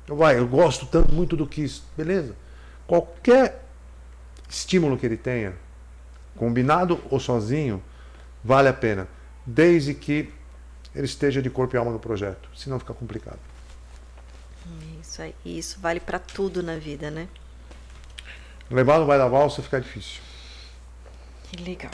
Eu, 0.07 0.17
vai, 0.17 0.39
eu 0.39 0.47
gosto 0.47 0.87
tanto 0.87 1.13
muito 1.15 1.37
do 1.37 1.47
Kiss, 1.47 1.83
beleza. 1.97 2.35
Qualquer 2.87 3.65
estímulo 4.49 4.97
que 4.97 5.07
ele 5.07 5.17
tenha, 5.17 5.55
combinado 6.37 7.01
ou 7.11 7.19
sozinho, 7.19 7.83
vale 8.43 8.69
a 8.69 8.75
pena, 8.75 9.09
desde 9.47 9.95
que 9.95 10.33
ele 10.95 11.07
esteja 11.07 11.43
de 11.43 11.51
corpo 11.51 11.75
e 11.75 11.79
alma 11.79 11.91
no 11.91 11.99
projeto, 11.99 12.49
senão 12.55 12.79
fica 12.79 12.95
complicado. 12.95 13.39
Isso 15.01 15.21
aí, 15.21 15.35
isso 15.45 15.79
vale 15.81 16.01
para 16.01 16.19
tudo 16.19 16.63
na 16.63 16.77
vida, 16.77 17.11
né? 17.11 17.29
Levar 18.71 18.99
no 18.99 19.07
vai 19.07 19.19
da 19.19 19.29
valsa 19.29 19.63
fica 19.63 19.81
difícil. 19.81 20.23
Que 21.45 21.63
legal. 21.63 21.93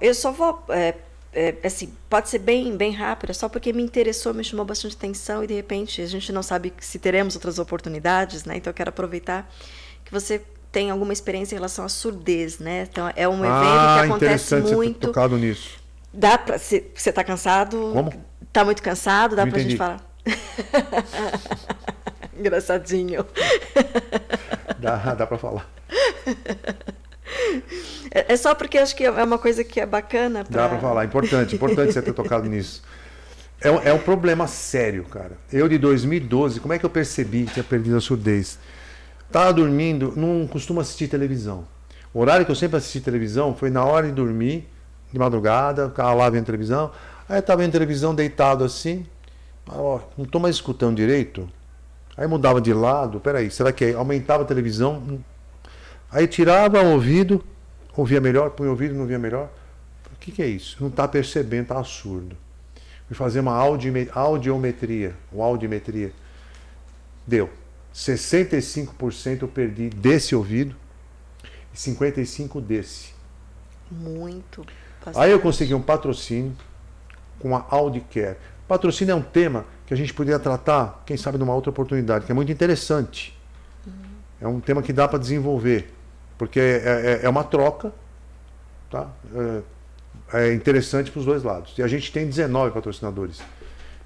Eu 0.00 0.14
só 0.14 0.30
vou 0.30 0.64
é, 0.68 0.94
é, 1.32 1.54
assim, 1.62 1.92
pode 2.08 2.28
ser 2.28 2.38
bem, 2.38 2.76
bem 2.76 2.92
rápida, 2.92 3.34
só 3.34 3.48
porque 3.48 3.72
me 3.72 3.82
interessou, 3.82 4.32
me 4.32 4.42
chamou 4.42 4.64
bastante 4.64 4.96
atenção 4.96 5.44
e 5.44 5.46
de 5.46 5.54
repente 5.54 6.00
a 6.00 6.06
gente 6.06 6.32
não 6.32 6.42
sabe 6.42 6.72
se 6.80 6.98
teremos 6.98 7.34
outras 7.34 7.58
oportunidades, 7.58 8.44
né? 8.44 8.56
Então 8.56 8.70
eu 8.70 8.74
quero 8.74 8.88
aproveitar 8.88 9.50
que 10.04 10.12
você 10.12 10.42
tem 10.72 10.90
alguma 10.90 11.12
experiência 11.12 11.54
em 11.54 11.58
relação 11.58 11.84
à 11.84 11.88
surdez, 11.88 12.58
né? 12.58 12.86
Então 12.90 13.12
é 13.14 13.28
um 13.28 13.44
evento 13.44 13.52
ah, 13.52 13.98
que 14.00 14.06
acontece 14.06 14.56
muito. 14.56 15.00
Você 15.00 15.06
tocado 15.06 15.36
nisso. 15.36 15.78
Dá 16.12 16.38
para 16.38 16.58
você 16.58 16.90
está 16.94 17.22
cansado? 17.22 17.90
Como? 17.92 18.12
Tá 18.52 18.64
muito 18.64 18.82
cansado? 18.82 19.36
Dá 19.36 19.46
para 19.46 19.58
a 19.58 19.60
gente 19.60 19.76
falar? 19.76 20.00
Engraçadinho. 22.36 23.26
Dá, 24.78 25.14
dá 25.14 25.26
para 25.26 25.38
falar. 25.38 25.68
É 28.10 28.32
é 28.32 28.36
só 28.36 28.54
porque 28.54 28.78
acho 28.78 28.94
que 28.96 29.04
é 29.04 29.10
uma 29.10 29.38
coisa 29.38 29.62
que 29.64 29.80
é 29.80 29.86
bacana. 29.86 30.44
Pra... 30.44 30.62
Dá 30.62 30.68
para 30.68 30.78
falar. 30.78 31.04
Importante, 31.04 31.54
importante 31.54 31.92
você 31.92 32.02
ter 32.02 32.12
tocado 32.12 32.48
nisso. 32.48 32.82
É, 33.60 33.70
um- 33.70 33.80
é 33.82 33.92
um 33.92 33.98
problema 33.98 34.46
sério, 34.46 35.04
cara. 35.04 35.32
Eu 35.52 35.68
de 35.68 35.78
2012, 35.78 36.60
como 36.60 36.72
é 36.72 36.78
que 36.78 36.86
eu 36.86 36.90
percebi 36.90 37.44
que 37.44 37.54
tinha 37.54 37.64
perdido 37.64 37.96
a 37.96 38.00
surdez? 38.00 38.58
Tava 39.30 39.52
dormindo, 39.52 40.12
não 40.16 40.46
costumo 40.46 40.80
assistir 40.80 41.08
televisão. 41.08 41.66
O 42.14 42.20
horário 42.20 42.46
que 42.46 42.50
eu 42.50 42.56
sempre 42.56 42.76
assisti 42.78 43.00
televisão 43.00 43.54
foi 43.54 43.68
na 43.68 43.84
hora 43.84 44.06
de 44.06 44.12
dormir, 44.12 44.66
de 45.12 45.18
madrugada, 45.18 45.88
ficava 45.90 46.14
lá 46.14 46.30
vendo 46.30 46.46
televisão. 46.46 46.90
Aí 47.28 47.38
eu 47.38 47.42
tava 47.42 47.62
vendo 47.62 47.72
televisão 47.72 48.14
deitado 48.14 48.64
assim. 48.64 49.04
Ó, 49.68 50.00
não 50.16 50.24
tô 50.24 50.38
mais 50.38 50.54
escutando 50.56 50.96
direito. 50.96 51.48
Aí 52.16 52.26
mudava 52.26 52.60
de 52.60 52.72
lado, 52.72 53.20
peraí, 53.20 53.50
será 53.50 53.70
que 53.72 53.92
aumentava 53.92 54.42
a 54.42 54.46
televisão? 54.46 55.20
Aí 56.10 56.26
tirava 56.26 56.82
o 56.82 56.92
ouvido, 56.92 57.44
ouvia 57.96 58.20
melhor, 58.20 58.50
punha 58.50 58.68
o 58.68 58.72
ouvido, 58.72 58.94
não 58.94 59.02
ouvia 59.02 59.18
melhor. 59.18 59.50
O 60.12 60.16
que, 60.18 60.32
que 60.32 60.42
é 60.42 60.46
isso? 60.46 60.76
Não 60.80 60.88
está 60.88 61.06
percebendo, 61.06 61.62
está 61.62 61.84
surdo. 61.84 62.36
Fui 63.06 63.16
fazer 63.16 63.40
uma 63.40 63.54
audiometria, 63.54 65.14
ou 65.32 65.42
audiometria. 65.42 66.12
Deu. 67.26 67.50
65% 67.94 69.42
eu 69.42 69.48
perdi 69.48 69.88
desse 69.88 70.34
ouvido 70.34 70.74
e 71.72 71.76
55% 71.76 72.60
desse. 72.60 73.14
Muito. 73.90 74.64
Aí 75.14 75.30
eu 75.30 75.40
consegui 75.40 75.74
um 75.74 75.80
patrocínio 75.80 76.54
com 77.38 77.56
a 77.56 77.64
Audicare. 77.70 78.36
Patrocínio 78.66 79.12
é 79.12 79.14
um 79.14 79.22
tema 79.22 79.64
que 79.86 79.94
a 79.94 79.96
gente 79.96 80.12
poderia 80.12 80.38
tratar, 80.38 81.02
quem 81.06 81.16
sabe, 81.16 81.38
numa 81.38 81.54
outra 81.54 81.70
oportunidade, 81.70 82.26
que 82.26 82.32
é 82.32 82.34
muito 82.34 82.52
interessante. 82.52 83.36
É 84.40 84.46
um 84.46 84.60
tema 84.60 84.82
que 84.82 84.92
dá 84.92 85.08
para 85.08 85.18
desenvolver, 85.18 85.92
porque 86.38 86.60
é, 86.60 87.20
é- 87.22 87.26
é 87.26 87.28
uma 87.28 87.44
troca, 87.44 87.92
tá? 88.90 89.08
É, 90.32 90.48
é 90.48 90.54
interessante 90.54 91.10
para 91.10 91.18
os 91.18 91.26
dois 91.26 91.42
lados. 91.42 91.74
E 91.76 91.82
a 91.82 91.88
gente 91.88 92.12
tem 92.12 92.26
19 92.26 92.72
patrocinadores. 92.72 93.40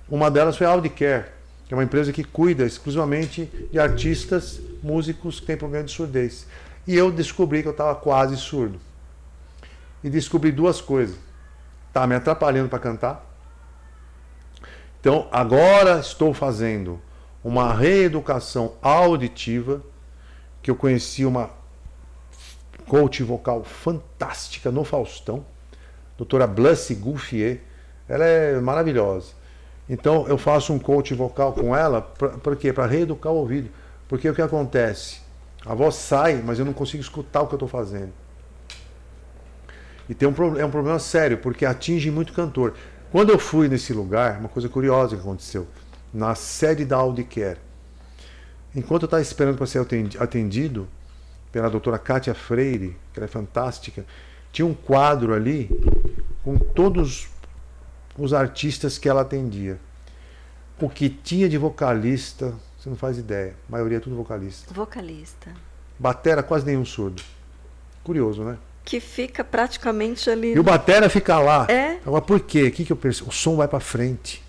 Uma 0.08 0.30
delas 0.30 0.56
foi 0.56 0.66
a 0.66 0.70
Audicare, 0.70 1.26
que 1.66 1.74
é 1.74 1.76
uma 1.76 1.84
empresa 1.84 2.12
que 2.12 2.24
cuida 2.24 2.64
exclusivamente 2.64 3.46
de 3.70 3.78
artistas, 3.78 4.60
músicos 4.82 5.38
que 5.38 5.46
têm 5.46 5.56
problema 5.56 5.84
de 5.84 5.92
surdez. 5.92 6.46
E 6.86 6.96
eu 6.96 7.12
descobri 7.12 7.62
que 7.62 7.68
eu 7.68 7.72
estava 7.72 7.94
quase 7.94 8.36
surdo 8.36 8.80
e 10.02 10.10
descobri 10.10 10.50
duas 10.50 10.80
coisas. 10.80 11.16
Tá 11.92 12.06
me 12.06 12.14
atrapalhando 12.14 12.68
para 12.68 12.78
cantar. 12.78 13.28
Então, 15.00 15.28
agora 15.30 15.98
estou 15.98 16.32
fazendo 16.32 17.00
uma 17.42 17.74
reeducação 17.74 18.74
auditiva, 18.80 19.82
que 20.62 20.70
eu 20.70 20.76
conheci 20.76 21.24
uma 21.24 21.50
coach 22.86 23.22
vocal 23.22 23.64
fantástica 23.64 24.70
no 24.70 24.84
Faustão, 24.84 25.44
doutora 26.16 26.46
Blassie 26.46 26.94
Gouffier. 26.94 27.60
Ela 28.08 28.24
é 28.24 28.60
maravilhosa. 28.60 29.32
Então, 29.88 30.26
eu 30.28 30.38
faço 30.38 30.72
um 30.72 30.78
coach 30.78 31.14
vocal 31.14 31.52
com 31.52 31.74
ela, 31.76 32.00
para 32.00 32.56
quê? 32.56 32.72
Para 32.72 32.86
reeducar 32.86 33.32
o 33.32 33.36
ouvido. 33.36 33.70
Porque 34.08 34.28
o 34.28 34.34
que 34.34 34.42
acontece? 34.42 35.20
A 35.64 35.74
voz 35.74 35.94
sai, 35.94 36.42
mas 36.44 36.58
eu 36.58 36.64
não 36.64 36.72
consigo 36.72 37.02
escutar 37.02 37.42
o 37.42 37.46
que 37.46 37.54
eu 37.54 37.56
estou 37.56 37.68
fazendo. 37.68 38.12
E 40.08 40.14
tem 40.14 40.28
um, 40.28 40.58
é 40.58 40.64
um 40.64 40.70
problema 40.70 40.98
sério, 40.98 41.38
porque 41.38 41.64
atinge 41.64 42.10
muito 42.10 42.32
cantor. 42.32 42.74
Quando 43.10 43.30
eu 43.30 43.38
fui 43.38 43.68
nesse 43.68 43.92
lugar, 43.92 44.38
uma 44.38 44.48
coisa 44.48 44.68
curiosa 44.68 45.14
que 45.14 45.22
aconteceu, 45.22 45.66
na 46.12 46.34
sede 46.34 46.84
da 46.84 46.96
Audicare, 46.96 47.58
enquanto 48.74 49.02
eu 49.02 49.06
estava 49.06 49.22
esperando 49.22 49.56
para 49.56 49.66
ser 49.66 49.78
atendi- 49.78 50.18
atendido 50.18 50.88
pela 51.52 51.68
doutora 51.68 51.98
Kátia 51.98 52.34
Freire, 52.34 52.96
que 53.12 53.20
ela 53.20 53.26
é 53.26 53.28
fantástica, 53.28 54.04
tinha 54.50 54.66
um 54.66 54.74
quadro 54.74 55.34
ali 55.34 55.70
com 56.42 56.56
todos 56.58 57.28
os 58.18 58.32
artistas 58.32 58.98
que 58.98 59.08
ela 59.08 59.20
atendia. 59.20 59.78
O 60.80 60.88
que 60.88 61.08
tinha 61.08 61.48
de 61.48 61.58
vocalista, 61.58 62.54
você 62.76 62.88
não 62.88 62.96
faz 62.96 63.18
ideia. 63.18 63.54
A 63.68 63.72
maioria 63.72 63.98
é 63.98 64.00
tudo 64.00 64.16
vocalista. 64.16 64.72
Vocalista. 64.74 65.52
Batera 65.98 66.42
quase 66.42 66.66
nenhum 66.66 66.84
surdo. 66.84 67.22
Curioso, 68.02 68.42
né? 68.42 68.58
Que 68.84 68.98
fica 68.98 69.44
praticamente 69.44 70.28
ali. 70.28 70.54
E 70.54 70.58
o 70.58 70.62
batera 70.62 71.08
fica 71.08 71.38
lá. 71.38 71.66
É? 71.70 71.98
Agora 72.04 72.22
por 72.22 72.40
quê? 72.40 72.64
O 72.64 72.72
que, 72.72 72.84
que 72.84 72.92
eu 72.92 72.96
percebo? 72.96 73.30
O 73.30 73.32
som 73.32 73.54
vai 73.54 73.68
para 73.68 73.78
frente. 73.78 74.42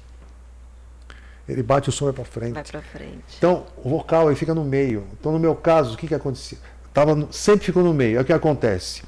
Ele 1.48 1.62
bate, 1.62 1.90
o 1.90 1.92
som 1.92 2.06
vai 2.06 2.14
para 2.14 2.26
frente. 2.26 2.54
Vai 2.54 2.64
pra 2.64 2.82
frente. 2.82 3.36
Então, 3.38 3.66
o 3.78 3.90
vocal 3.90 4.30
ele 4.30 4.36
fica 4.36 4.56
no 4.56 4.64
meio. 4.64 5.06
Então, 5.20 5.32
no 5.32 5.40
meu 5.40 5.54
caso, 5.54 5.94
o 5.94 5.98
que, 5.98 6.08
que 6.08 6.16
acontecia? 6.16 6.58
Tava 6.94 7.28
sempre 7.32 7.66
ficou 7.66 7.84
no 7.84 7.94
meio. 7.94 8.18
É 8.18 8.22
o 8.22 8.26
que 8.26 8.34
acontece. 8.34 9.04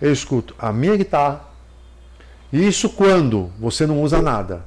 Eu 0.00 0.12
escuto 0.12 0.54
a 0.58 0.72
minha 0.72 0.96
guitarra. 0.96 1.44
E 2.52 2.66
isso 2.66 2.88
quando 2.88 3.52
você 3.58 3.86
não 3.86 4.00
usa 4.02 4.22
nada. 4.22 4.64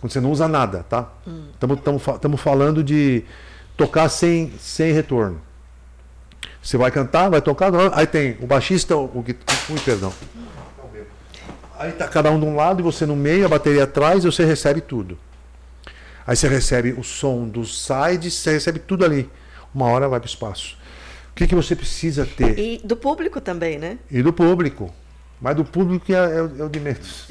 Quando 0.00 0.12
você 0.12 0.20
não 0.20 0.30
usa 0.30 0.48
nada, 0.48 0.84
tá? 0.88 1.10
Estamos 2.14 2.40
falando 2.40 2.82
de 2.82 3.24
tocar 3.76 4.08
sem, 4.08 4.52
sem 4.58 4.92
retorno. 4.92 5.40
Você 6.62 6.76
vai 6.76 6.90
cantar, 6.90 7.28
vai 7.30 7.40
tocar, 7.40 7.70
aí 7.92 8.06
tem 8.06 8.36
o 8.40 8.46
baixista, 8.46 8.96
o, 8.96 9.22
gui- 9.22 9.38
ui, 9.70 9.78
perdão. 9.80 10.12
Aí 11.78 11.92
tá 11.92 12.08
cada 12.08 12.30
um 12.30 12.40
de 12.40 12.46
um 12.46 12.56
lado 12.56 12.80
e 12.80 12.82
você 12.82 13.04
no 13.04 13.14
meio, 13.14 13.44
a 13.44 13.48
bateria 13.48 13.84
atrás 13.84 14.24
e 14.24 14.26
você 14.30 14.44
recebe 14.44 14.80
tudo. 14.80 15.18
Aí 16.26 16.34
você 16.34 16.48
recebe 16.48 16.92
o 16.92 17.04
som 17.04 17.46
dos 17.46 17.84
sides, 17.86 18.34
você 18.34 18.52
recebe 18.52 18.78
tudo 18.78 19.04
ali. 19.04 19.30
Uma 19.74 19.86
hora 19.86 20.08
vai 20.08 20.18
para 20.18 20.26
o 20.26 20.28
espaço. 20.30 20.76
O 21.36 21.38
que, 21.38 21.46
que 21.46 21.54
você 21.54 21.76
precisa 21.76 22.24
ter? 22.24 22.58
E 22.58 22.78
do 22.82 22.96
público 22.96 23.42
também, 23.42 23.76
né? 23.78 23.98
E 24.10 24.22
do 24.22 24.32
público. 24.32 24.90
Mas 25.38 25.54
do 25.54 25.66
público 25.66 26.10
é, 26.10 26.14
é 26.14 26.42
o- 26.42 26.60
é 26.60 26.64
o 26.64 26.68
de 26.70 26.80
menos. 26.80 27.28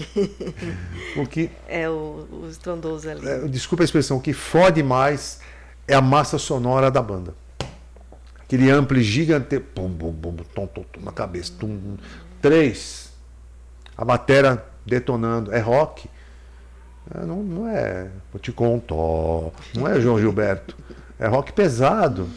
o 1.18 1.26
que, 1.26 1.50
É 1.68 1.90
o, 1.90 2.28
o 2.32 2.48
estrondoso 2.48 3.10
ali. 3.10 3.28
é, 3.28 3.40
desculpa 3.48 3.84
a 3.84 3.86
expressão, 3.86 4.18
o 4.18 4.22
que 4.22 4.32
fode 4.32 4.84
mais 4.84 5.40
é 5.88 5.96
a 5.96 6.02
massa 6.02 6.38
sonora 6.38 6.92
da 6.92 7.02
banda. 7.02 7.34
Aquele 8.42 8.70
ampli 8.70 9.02
gigante, 9.02 9.60
pum, 9.60 9.90
bum, 9.90 10.12
bum, 10.12 10.36
tom, 10.54 10.68
tom, 10.68 10.84
tom, 10.84 11.02
na 11.02 11.12
cabeça. 11.12 11.52
Tum, 11.60 11.98
três. 12.40 13.12
A 13.98 14.06
batera 14.06 14.64
detonando. 14.86 15.52
É 15.52 15.60
rock. 15.60 16.08
É, 17.12 17.26
não, 17.26 17.42
não 17.42 17.68
é. 17.68 18.12
Eu 18.32 18.40
te 18.40 18.52
conto. 18.52 19.52
Não 19.74 19.88
é 19.88 20.00
João 20.00 20.20
Gilberto. 20.20 20.78
É 21.18 21.26
rock 21.26 21.52
pesado. 21.54 22.30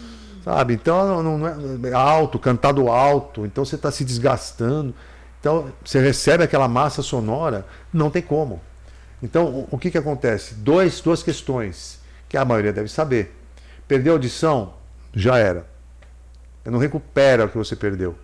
Sabe? 0.45 0.75
Então 0.75 1.23
não, 1.23 1.39
não 1.39 1.89
é, 1.89 1.93
alto, 1.93 2.39
cantado 2.39 2.89
alto. 2.89 3.45
Então 3.45 3.65
você 3.65 3.77
está 3.77 3.91
se 3.91 4.05
desgastando. 4.05 4.95
Então 5.41 5.73
você 5.85 6.01
recebe 6.01 6.43
aquela 6.45 6.69
massa 6.69 7.03
sonora, 7.03 7.67
não 7.93 8.11
tem 8.11 8.23
como. 8.23 8.61
Então 9.23 9.47
o, 9.47 9.69
o 9.73 9.79
que, 9.79 9.91
que 9.91 9.99
acontece? 9.99 10.55
Dois, 10.55 11.01
duas 11.01 11.23
questões 11.23 12.01
que 12.29 12.37
a 12.37 12.45
maioria 12.45 12.73
deve 12.73 12.89
saber. 12.89 13.35
Perdeu 13.87 14.13
a 14.13 14.17
audição? 14.17 14.75
Já 15.15 15.39
era. 15.39 15.67
Você 16.63 16.71
não 16.71 16.79
recupera 16.79 17.47
o 17.47 17.49
que 17.49 17.57
você 17.57 17.75
perdeu. 17.75 18.17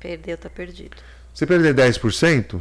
Perdeu, 0.00 0.36
tá 0.36 0.50
perdido. 0.50 0.96
Se 1.32 1.46
perder 1.46 1.74
10%, 1.74 2.60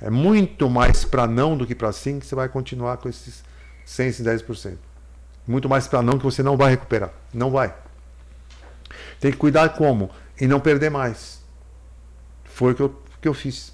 é 0.00 0.08
muito 0.08 0.70
mais 0.70 1.04
para 1.04 1.26
não 1.26 1.56
do 1.56 1.66
que 1.66 1.74
para 1.74 1.92
sim 1.92 2.18
que 2.18 2.26
você 2.26 2.34
vai 2.34 2.48
continuar 2.48 2.96
com 2.96 3.08
esses 3.08 3.44
100, 3.84 4.08
esses 4.08 4.26
10%. 4.26 4.76
Muito 5.48 5.66
mais 5.66 5.86
para 5.86 6.02
não 6.02 6.18
que 6.18 6.24
você 6.24 6.42
não 6.42 6.58
vai 6.58 6.72
recuperar. 6.72 7.10
Não 7.32 7.50
vai. 7.50 7.74
Tem 9.18 9.32
que 9.32 9.38
cuidar 9.38 9.70
como? 9.70 10.10
E 10.38 10.46
não 10.46 10.60
perder 10.60 10.90
mais. 10.90 11.42
Foi 12.44 12.72
o 12.72 12.74
que 12.74 12.82
eu, 12.82 13.02
que 13.22 13.26
eu 13.26 13.32
fiz. 13.32 13.72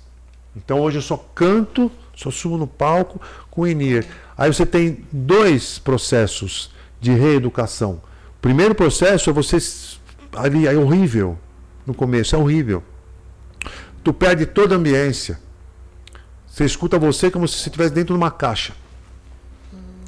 Então 0.54 0.80
hoje 0.80 0.98
eu 0.98 1.02
só 1.02 1.16
canto, 1.34 1.90
só 2.14 2.30
subo 2.30 2.56
no 2.56 2.68
palco 2.68 3.20
com 3.50 3.66
INIR. 3.66 4.06
Aí 4.38 4.52
você 4.52 4.64
tem 4.64 5.04
dois 5.10 5.80
processos 5.80 6.72
de 7.00 7.12
reeducação. 7.12 8.00
O 8.38 8.40
primeiro 8.40 8.74
processo 8.74 9.28
é 9.28 9.32
você 9.32 9.58
ali 10.36 10.68
é 10.68 10.74
horrível. 10.74 11.36
No 11.84 11.92
começo 11.92 12.36
é 12.36 12.38
horrível. 12.38 12.84
Tu 14.04 14.12
perde 14.12 14.46
toda 14.46 14.76
a 14.76 14.78
ambiência. 14.78 15.40
Você 16.46 16.64
escuta 16.64 17.00
você 17.00 17.32
como 17.32 17.48
se 17.48 17.56
você 17.56 17.68
estivesse 17.68 17.92
dentro 17.92 18.14
de 18.14 18.18
uma 18.18 18.30
caixa. 18.30 18.74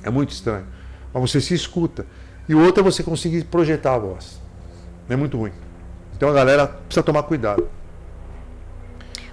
É 0.05 0.11
muito 0.11 0.31
estranho. 0.31 0.76
Mas 1.17 1.31
você 1.31 1.41
se 1.41 1.55
escuta. 1.55 2.05
E 2.47 2.55
o 2.55 2.63
outro 2.63 2.83
é 2.83 2.85
você 2.85 3.03
conseguir 3.03 3.45
projetar 3.45 3.95
a 3.95 3.99
voz. 3.99 4.39
É 5.09 5.17
muito 5.17 5.39
ruim. 5.39 5.53
Então 6.15 6.29
a 6.29 6.33
galera 6.33 6.67
precisa 6.67 7.03
tomar 7.03 7.23
cuidado. 7.23 7.67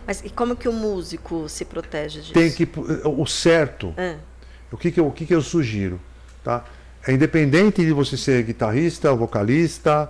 Mas 0.08 0.24
e 0.24 0.30
como 0.30 0.56
que 0.56 0.68
o 0.70 0.74
músico 0.74 1.48
se 1.50 1.66
protege 1.66 2.22
disso? 2.22 2.34
Tem 2.34 2.50
que 2.52 2.68
o 3.06 3.26
certo. 3.26 3.94
Ah, 3.98 4.16
O 4.72 4.78
que 4.78 4.92
que 4.92 5.00
eu, 5.00 5.08
o 5.08 5.12
que 5.12 5.26
que 5.26 5.36
eu 5.36 5.42
sugiro, 5.42 6.00
tá? 6.44 6.64
É 7.06 7.12
independente 7.12 7.86
de 7.86 7.92
você 7.92 8.16
ser 8.16 8.42
guitarrista, 8.44 9.14
vocalista, 9.14 10.10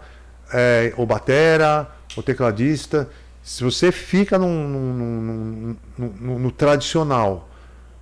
é, 0.53 0.93
ou 0.95 1.06
batera, 1.08 1.90
ou 2.16 2.22
tecladista, 2.22 3.10
se 3.42 3.64
você 3.64 3.92
fica 3.92 4.38
num- 4.38 4.68
num- 4.69 5.76
num- 5.98 6.40
no 6.40 6.52
tradicional, 6.52 7.50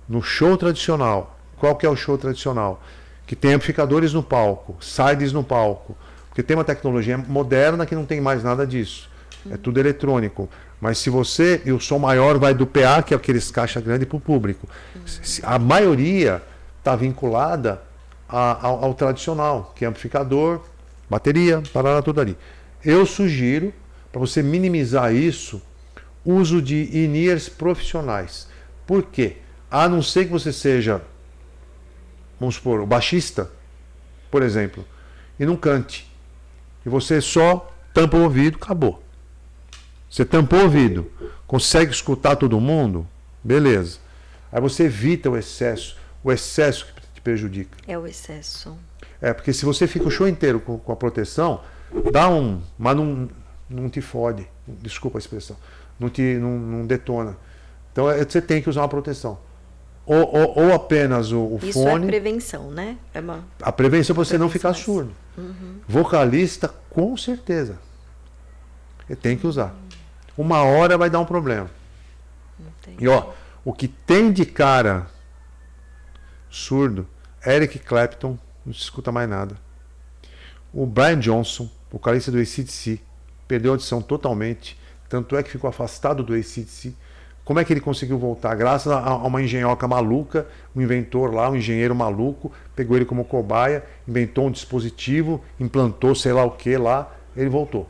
no 0.06 0.22
show 0.22 0.56
tradicional, 0.58 1.38
qual 1.56 1.74
que 1.74 1.86
é 1.86 1.88
o 1.88 1.96
show 1.96 2.16
tradicional? 2.18 2.82
Que 3.32 3.36
tem 3.36 3.54
amplificadores 3.54 4.12
no 4.12 4.22
palco, 4.22 4.76
sides 4.78 5.32
no 5.32 5.42
palco, 5.42 5.96
porque 6.28 6.42
tem 6.42 6.54
uma 6.54 6.64
tecnologia 6.64 7.16
moderna 7.16 7.86
que 7.86 7.94
não 7.94 8.04
tem 8.04 8.20
mais 8.20 8.44
nada 8.44 8.66
disso. 8.66 9.08
É 9.50 9.56
tudo 9.56 9.80
eletrônico. 9.80 10.50
Mas 10.78 10.98
se 10.98 11.08
você. 11.08 11.62
E 11.64 11.72
o 11.72 11.80
som 11.80 11.98
maior 11.98 12.36
vai 12.38 12.52
do 12.52 12.66
PA, 12.66 13.02
que 13.02 13.14
é 13.14 13.16
aqueles 13.16 13.50
caixa 13.50 13.80
grande, 13.80 14.04
para 14.04 14.18
o 14.18 14.20
público. 14.20 14.68
A 15.44 15.58
maioria 15.58 16.42
está 16.78 16.94
vinculada 16.94 17.80
a- 18.28 18.66
ao, 18.66 18.84
ao 18.84 18.92
tradicional, 18.92 19.72
que 19.74 19.86
é 19.86 19.88
amplificador, 19.88 20.60
bateria, 21.08 21.62
parará 21.72 22.02
tudo 22.02 22.20
ali. 22.20 22.36
Eu 22.84 23.06
sugiro, 23.06 23.72
para 24.12 24.20
você 24.20 24.42
minimizar 24.42 25.14
isso, 25.14 25.62
uso 26.22 26.60
de 26.60 26.98
in-ears 26.98 27.48
profissionais. 27.48 28.46
Por 28.86 29.04
quê? 29.04 29.36
A 29.70 29.88
não 29.88 30.02
ser 30.02 30.26
que 30.26 30.32
você 30.32 30.52
seja, 30.52 31.00
vamos 32.42 32.56
supor, 32.56 32.80
o 32.80 32.86
baixista, 32.86 33.48
por 34.28 34.42
exemplo, 34.42 34.84
e 35.38 35.46
não 35.46 35.56
cante. 35.56 36.10
E 36.84 36.88
você 36.88 37.20
só 37.20 37.72
tampa 37.94 38.16
o 38.16 38.22
ouvido, 38.22 38.58
acabou. 38.60 39.00
Você 40.10 40.24
tampou 40.24 40.58
o 40.58 40.62
ouvido, 40.64 41.10
consegue 41.46 41.92
escutar 41.92 42.34
todo 42.34 42.60
mundo? 42.60 43.06
Beleza. 43.44 43.98
Aí 44.50 44.60
você 44.60 44.84
evita 44.84 45.30
o 45.30 45.36
excesso, 45.36 45.96
o 46.22 46.32
excesso 46.32 46.86
que 46.86 47.00
te 47.14 47.20
prejudica. 47.20 47.78
é 47.86 47.96
o 47.96 48.06
excesso. 48.08 48.76
É, 49.20 49.32
porque 49.32 49.52
se 49.52 49.64
você 49.64 49.86
fica 49.86 50.08
o 50.08 50.10
show 50.10 50.26
inteiro 50.26 50.58
com, 50.58 50.76
com 50.78 50.92
a 50.92 50.96
proteção, 50.96 51.62
dá 52.10 52.28
um. 52.28 52.60
Mas 52.76 52.96
não, 52.96 53.30
não 53.70 53.88
te 53.88 54.00
fode. 54.00 54.48
Desculpa 54.66 55.16
a 55.16 55.20
expressão. 55.20 55.56
Não 55.98 56.10
te 56.10 56.34
não, 56.40 56.58
não 56.58 56.86
detona. 56.86 57.36
Então 57.92 58.10
é, 58.10 58.24
você 58.24 58.42
tem 58.42 58.60
que 58.60 58.68
usar 58.68 58.82
uma 58.82 58.88
proteção. 58.88 59.38
Ou, 60.04 60.34
ou, 60.34 60.58
ou 60.64 60.74
apenas 60.74 61.30
o, 61.30 61.40
o 61.40 61.60
Isso 61.62 61.78
é 61.86 61.90
fone. 61.90 62.06
prevenção, 62.06 62.70
né? 62.70 62.98
É 63.14 63.20
uma... 63.20 63.44
A 63.60 63.70
prevenção 63.70 64.14
para 64.14 64.24
você 64.24 64.36
não 64.36 64.50
ficar 64.50 64.74
surdo. 64.74 65.12
Vocalista, 65.86 66.68
com 66.90 67.16
certeza. 67.16 67.78
Tem 69.20 69.36
que 69.36 69.46
usar. 69.46 69.74
Uma 70.36 70.62
hora 70.62 70.96
vai 70.96 71.10
dar 71.10 71.20
um 71.20 71.24
problema. 71.24 71.70
Entendi. 72.58 73.04
E 73.04 73.08
ó, 73.08 73.30
o 73.64 73.72
que 73.72 73.86
tem 73.86 74.32
de 74.32 74.46
cara 74.46 75.06
surdo, 76.50 77.06
Eric 77.46 77.78
Clapton, 77.78 78.38
não 78.64 78.72
se 78.72 78.80
escuta 78.80 79.12
mais 79.12 79.28
nada. 79.28 79.56
O 80.72 80.86
Brian 80.86 81.18
Johnson, 81.18 81.70
vocalista 81.90 82.30
do 82.30 82.38
ACDC, 82.38 83.00
perdeu 83.46 83.72
a 83.72 83.74
audição 83.74 84.00
totalmente. 84.00 84.78
Tanto 85.08 85.36
é 85.36 85.42
que 85.42 85.50
ficou 85.50 85.68
afastado 85.68 86.22
do 86.22 86.32
ACDC. 86.34 86.94
Como 87.44 87.58
é 87.58 87.64
que 87.64 87.72
ele 87.72 87.80
conseguiu 87.80 88.18
voltar? 88.18 88.54
Graças 88.54 88.92
a 88.92 89.16
uma 89.16 89.42
engenhoca 89.42 89.88
maluca, 89.88 90.46
um 90.76 90.80
inventor 90.80 91.34
lá, 91.34 91.50
um 91.50 91.56
engenheiro 91.56 91.94
maluco, 91.94 92.52
pegou 92.76 92.96
ele 92.96 93.04
como 93.04 93.24
cobaia, 93.24 93.84
inventou 94.06 94.46
um 94.46 94.50
dispositivo, 94.50 95.42
implantou 95.58 96.14
sei 96.14 96.32
lá 96.32 96.44
o 96.44 96.52
que 96.52 96.76
lá, 96.76 97.12
ele 97.36 97.48
voltou. 97.48 97.88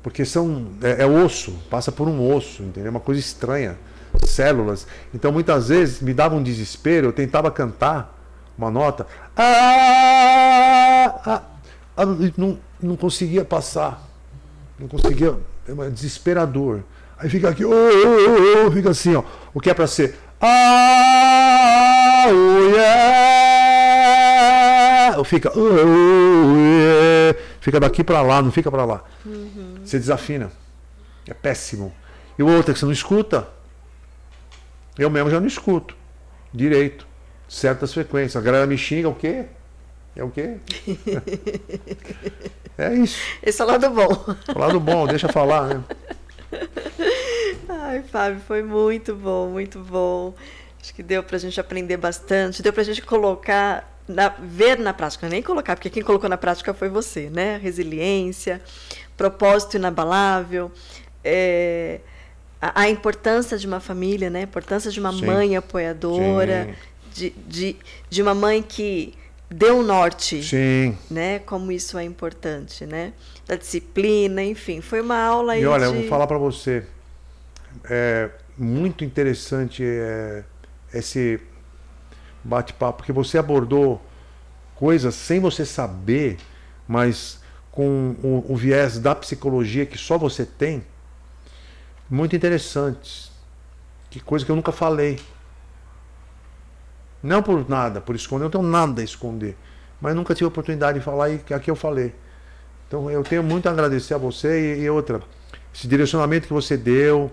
Porque 0.00 0.24
são 0.24 0.68
é, 0.80 1.02
é 1.02 1.06
osso, 1.06 1.58
passa 1.68 1.90
por 1.90 2.06
um 2.06 2.32
osso, 2.32 2.62
entendeu? 2.62 2.86
É 2.86 2.90
Uma 2.90 3.00
coisa 3.00 3.18
estranha, 3.18 3.76
células. 4.24 4.86
Então 5.12 5.32
muitas 5.32 5.68
vezes 5.68 6.00
me 6.00 6.14
dava 6.14 6.36
um 6.36 6.42
desespero, 6.42 7.08
eu 7.08 7.12
tentava 7.12 7.50
cantar 7.50 8.14
uma 8.56 8.70
nota, 8.70 9.06
ah, 9.36 11.20
ah, 11.26 11.42
ah, 11.96 12.02
e 12.20 12.32
não, 12.38 12.58
não 12.80 12.96
conseguia 12.96 13.44
passar, 13.44 14.08
não 14.78 14.86
conseguia, 14.86 15.36
é 15.68 15.90
desesperador. 15.90 16.82
Aí 17.18 17.30
fica 17.30 17.48
aqui, 17.48 17.64
oh, 17.64 17.70
oh, 17.70 18.66
oh, 18.66 18.70
fica 18.72 18.90
assim, 18.90 19.14
ó. 19.14 19.22
O 19.54 19.60
que 19.60 19.70
é 19.70 19.74
para 19.74 19.86
ser, 19.86 20.14
ah, 20.40 22.26
oh, 22.28 22.74
yeah. 22.74 23.26
Fica, 25.24 25.50
oh, 25.56 25.60
oh, 25.60 26.56
yeah. 26.56 27.38
fica 27.60 27.80
daqui 27.80 28.04
para 28.04 28.20
lá, 28.20 28.42
não 28.42 28.52
fica 28.52 28.70
para 28.70 28.84
lá. 28.84 29.02
Você 29.82 29.98
desafina. 29.98 30.52
É 31.26 31.34
péssimo. 31.34 31.92
E 32.38 32.42
o 32.42 32.48
outro 32.48 32.70
é 32.70 32.74
que 32.74 32.78
você 32.78 32.84
não 32.84 32.92
escuta. 32.92 33.48
Eu 34.98 35.08
mesmo 35.10 35.30
já 35.30 35.40
não 35.40 35.46
escuto. 35.46 35.96
Direito. 36.52 37.06
Certas 37.48 37.94
frequências. 37.94 38.36
A 38.36 38.40
galera 38.44 38.66
me 38.66 38.76
xinga, 38.76 39.08
o 39.08 39.14
quê? 39.14 39.46
É 40.14 40.22
o 40.22 40.30
quê? 40.30 40.58
é 42.78 42.94
isso. 42.94 43.18
Esse 43.42 43.62
é 43.62 43.64
o 43.64 43.68
lado 43.68 43.90
bom. 43.90 44.24
O 44.54 44.58
lado 44.58 44.78
bom, 44.78 45.06
deixa 45.06 45.28
falar, 45.28 45.66
né? 45.68 45.84
Ai, 47.68 48.02
Fábio, 48.02 48.40
foi 48.46 48.62
muito 48.62 49.14
bom, 49.14 49.48
muito 49.50 49.78
bom. 49.80 50.34
Acho 50.80 50.94
que 50.94 51.02
deu 51.02 51.22
pra 51.22 51.38
gente 51.38 51.58
aprender 51.60 51.96
bastante, 51.96 52.62
deu 52.62 52.72
pra 52.72 52.82
gente 52.84 53.02
colocar, 53.02 53.98
na- 54.06 54.28
ver 54.38 54.78
na 54.78 54.94
prática, 54.94 55.28
nem 55.28 55.42
colocar, 55.42 55.74
porque 55.74 55.90
quem 55.90 56.02
colocou 56.02 56.28
na 56.28 56.36
prática 56.36 56.72
foi 56.72 56.88
você, 56.88 57.28
né? 57.28 57.58
Resiliência, 57.58 58.62
propósito 59.16 59.76
inabalável, 59.76 60.70
é, 61.24 62.00
a, 62.60 62.82
a 62.82 62.88
importância 62.88 63.58
de 63.58 63.66
uma 63.66 63.80
família, 63.80 64.30
né? 64.30 64.40
A 64.40 64.44
importância 64.44 64.90
de 64.90 65.00
uma 65.00 65.12
Sim. 65.12 65.26
mãe 65.26 65.56
apoiadora, 65.56 66.74
de, 67.12 67.30
de, 67.30 67.76
de 68.08 68.22
uma 68.22 68.34
mãe 68.34 68.62
que 68.62 69.14
deu 69.50 69.78
um 69.78 69.82
norte 69.82 70.42
Sim. 70.42 70.96
né? 71.10 71.40
Como 71.40 71.72
isso 71.72 71.98
é 71.98 72.04
importante, 72.04 72.86
né? 72.86 73.12
Da 73.46 73.56
disciplina, 73.56 74.42
enfim, 74.42 74.80
foi 74.80 75.00
uma 75.00 75.18
aula 75.18 75.52
aí 75.52 75.62
E 75.62 75.66
olha, 75.66 75.84
eu 75.84 75.92
de... 75.92 76.00
vou 76.00 76.08
falar 76.08 76.26
para 76.26 76.38
você. 76.38 76.84
É 77.84 78.30
muito 78.58 79.04
interessante 79.04 79.84
é, 79.84 80.42
esse 80.92 81.40
bate-papo, 82.42 82.98
porque 82.98 83.12
você 83.12 83.38
abordou 83.38 84.02
coisas 84.74 85.14
sem 85.14 85.40
você 85.40 85.64
saber, 85.64 86.38
mas 86.88 87.40
com 87.70 88.16
o, 88.22 88.52
o 88.52 88.56
viés 88.56 88.98
da 88.98 89.14
psicologia 89.14 89.84
que 89.84 89.98
só 89.98 90.16
você 90.16 90.46
tem, 90.46 90.82
muito 92.08 92.34
interessantes. 92.34 93.30
Que 94.08 94.20
coisa 94.20 94.44
que 94.44 94.50
eu 94.50 94.56
nunca 94.56 94.72
falei. 94.72 95.20
Não 97.22 97.42
por 97.42 97.68
nada, 97.68 98.00
por 98.00 98.14
esconder, 98.14 98.44
eu 98.44 98.46
não 98.46 98.60
tenho 98.60 98.64
nada 98.64 99.00
a 99.00 99.04
esconder. 99.04 99.56
Mas 100.00 100.14
nunca 100.14 100.34
tive 100.34 100.46
oportunidade 100.46 100.98
de 100.98 101.04
falar 101.04 101.30
e 101.30 101.42
aqui 101.52 101.70
eu 101.70 101.76
falei. 101.76 102.14
Então 102.86 103.10
eu 103.10 103.22
tenho 103.22 103.42
muito 103.42 103.68
a 103.68 103.72
agradecer 103.72 104.14
a 104.14 104.18
você 104.18 104.76
e, 104.76 104.82
e 104.82 104.90
outra, 104.90 105.20
esse 105.74 105.88
direcionamento 105.88 106.46
que 106.46 106.52
você 106.52 106.76
deu, 106.76 107.30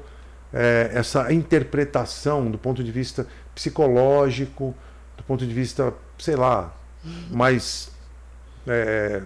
é, 0.52 0.92
essa 0.94 1.32
interpretação 1.34 2.50
do 2.50 2.58
ponto 2.58 2.84
de 2.84 2.92
vista 2.92 3.28
psicológico, 3.54 4.76
do 5.18 5.24
ponto 5.24 5.46
de 5.46 5.54
vista, 5.54 5.94
sei 6.18 6.36
lá, 6.36 6.74
mais 7.30 7.92
é, 8.68 9.22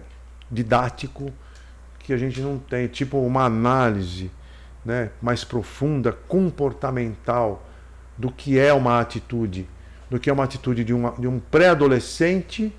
didático, 0.52 1.32
que 2.00 2.14
a 2.14 2.18
gente 2.18 2.40
não 2.42 2.58
tem, 2.58 2.88
tipo 2.88 3.18
uma 3.20 3.44
análise 3.44 4.32
né, 4.84 5.10
mais 5.22 5.44
profunda, 5.44 6.14
comportamental, 6.14 7.66
do 8.18 8.32
que 8.32 8.58
é 8.58 8.74
uma 8.74 9.00
atitude, 9.00 9.68
do 10.10 10.20
que 10.20 10.30
é 10.30 10.34
uma 10.34 10.44
atitude 10.44 10.84
de, 10.84 10.94
uma, 10.94 11.12
de 11.12 11.28
um 11.28 11.40
pré-adolescente 11.40 12.74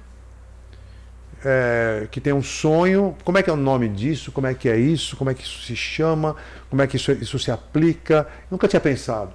é, 1.45 2.07
que 2.11 2.21
tem 2.21 2.33
um 2.33 2.43
sonho. 2.43 3.17
Como 3.25 3.39
é 3.39 3.43
que 3.43 3.51
é 3.51 3.53
o 3.53 3.57
nome 3.57 3.89
disso? 3.89 4.33
Como 4.33 4.47
é 4.47 4.55
que 4.55 4.69
é 4.69 4.77
isso? 4.77 5.17
Como 5.17 5.31
é 5.31 5.35
que 5.35 5.43
isso 5.43 5.63
se 5.63 5.77
chama? 5.77 6.37
Como 6.69 6.83
é 6.83 6.87
que 6.87 6.97
isso, 6.97 7.13
isso 7.13 7.39
se 7.39 7.51
aplica? 7.51 8.27
Nunca 8.51 8.67
tinha 8.69 8.81
pensado. 8.81 9.33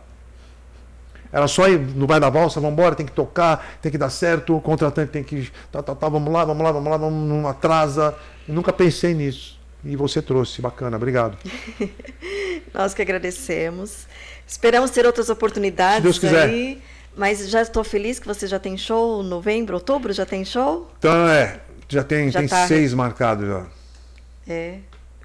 Era 1.31 1.47
só 1.47 1.67
ir 1.67 1.79
no 1.79 2.05
vai 2.05 2.19
da 2.19 2.29
valsa, 2.29 2.59
vamos 2.59 2.73
embora, 2.73 2.93
tem 2.93 3.07
que 3.07 3.11
tocar, 3.11 3.77
tem 3.81 3.91
que 3.91 3.97
dar 3.97 4.11
certo, 4.11 4.55
o 4.55 4.61
contratante 4.61 5.11
tem 5.11 5.23
que. 5.23 5.51
Tá, 5.71 5.81
tá, 5.81 5.95
tá, 5.95 6.07
vamos 6.07 6.31
lá, 6.31 6.45
vamos 6.45 6.63
lá, 6.63 6.71
vamos 6.71 6.91
lá, 6.91 6.97
vamos, 6.97 7.27
não 7.27 7.47
atrasa. 7.47 8.15
Eu 8.47 8.53
nunca 8.53 8.71
pensei 8.71 9.15
nisso. 9.15 9.59
E 9.83 9.95
você 9.95 10.21
trouxe, 10.21 10.61
bacana, 10.61 10.95
obrigado. 10.95 11.37
Nós 12.71 12.93
que 12.93 13.01
agradecemos. 13.01 14.07
Esperamos 14.47 14.91
ter 14.91 15.05
outras 15.05 15.29
oportunidades 15.29 15.97
Se 15.97 16.03
Deus 16.03 16.19
quiser. 16.19 16.49
aí. 16.49 16.81
Mas 17.15 17.49
já 17.49 17.61
estou 17.61 17.83
feliz 17.83 18.19
que 18.19 18.27
você 18.27 18.47
já 18.47 18.59
tem 18.59 18.77
show 18.77 19.21
novembro, 19.21 19.75
outubro, 19.75 20.13
já 20.13 20.25
tem 20.25 20.43
show? 20.43 20.91
Então 20.97 21.27
é, 21.27 21.59
já 21.93 22.03
tem, 22.03 22.29
Já 22.31 22.39
tem 22.39 22.47
tá- 22.47 22.67
seis 22.67 22.93
marcados 22.93 23.47
já. 23.47 23.65
É. 24.47 24.79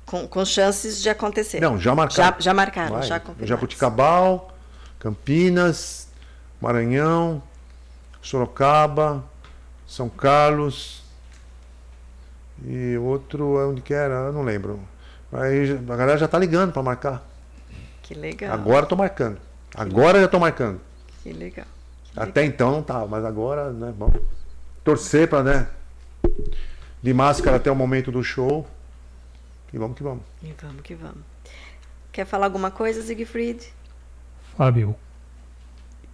Com, 0.07 0.27
com 0.27 0.45
chances 0.45 1.03
de 1.03 1.09
acontecer. 1.11 1.61
Não, 1.61 1.79
já 1.79 1.95
marcaram. 1.95 2.35
Já, 2.37 2.41
já 2.41 2.55
marcaram, 2.55 2.95
Vai. 2.95 3.03
já 3.03 3.19
confirmaram. 3.21 3.47
Jabuticabal, 3.47 4.55
Campinas, 4.99 6.09
Maranhão, 6.61 7.43
Sorocaba, 8.23 9.25
São 9.87 10.09
Carlos 10.09 11.03
e 12.65 12.97
outro, 12.99 13.69
onde 13.71 13.81
que 13.83 13.93
era? 13.95 14.15
Eu 14.15 14.33
não 14.33 14.43
lembro. 14.43 14.81
Aí 15.33 15.73
a 15.73 15.97
galera 15.97 16.19
já 16.19 16.27
tá 16.27 16.39
ligando 16.39 16.73
para 16.73 16.83
marcar. 16.83 17.23
Que 18.03 18.15
legal. 18.15 18.53
Agora 18.55 18.87
tô 18.87 18.97
marcando. 18.97 19.39
Agora 19.75 20.21
já 20.21 20.29
tô 20.29 20.39
marcando. 20.39 20.81
Que 21.23 21.33
legal. 21.33 21.67
Até 22.17 22.45
então 22.45 22.71
não 22.73 22.83
tava, 22.83 23.07
mas 23.07 23.25
agora, 23.25 23.71
né, 23.71 23.93
vamos 23.97 24.21
torcer 24.83 25.29
para, 25.29 25.43
né, 25.43 25.69
de 27.03 27.15
máscara 27.15 27.57
até 27.57 27.71
o 27.71 27.77
momento 27.77 28.11
do 28.11 28.23
show. 28.23 28.67
E 29.73 29.79
vamos 29.79 29.97
que 29.97 30.03
vamos. 30.03 30.23
E 30.43 30.55
vamos 30.61 30.83
que 30.83 30.95
vamos. 30.95 31.25
Quer 32.13 32.25
falar 32.25 32.47
alguma 32.47 32.71
coisa, 32.71 33.03
Siegfried? 33.03 33.73
Fábio, 34.57 34.97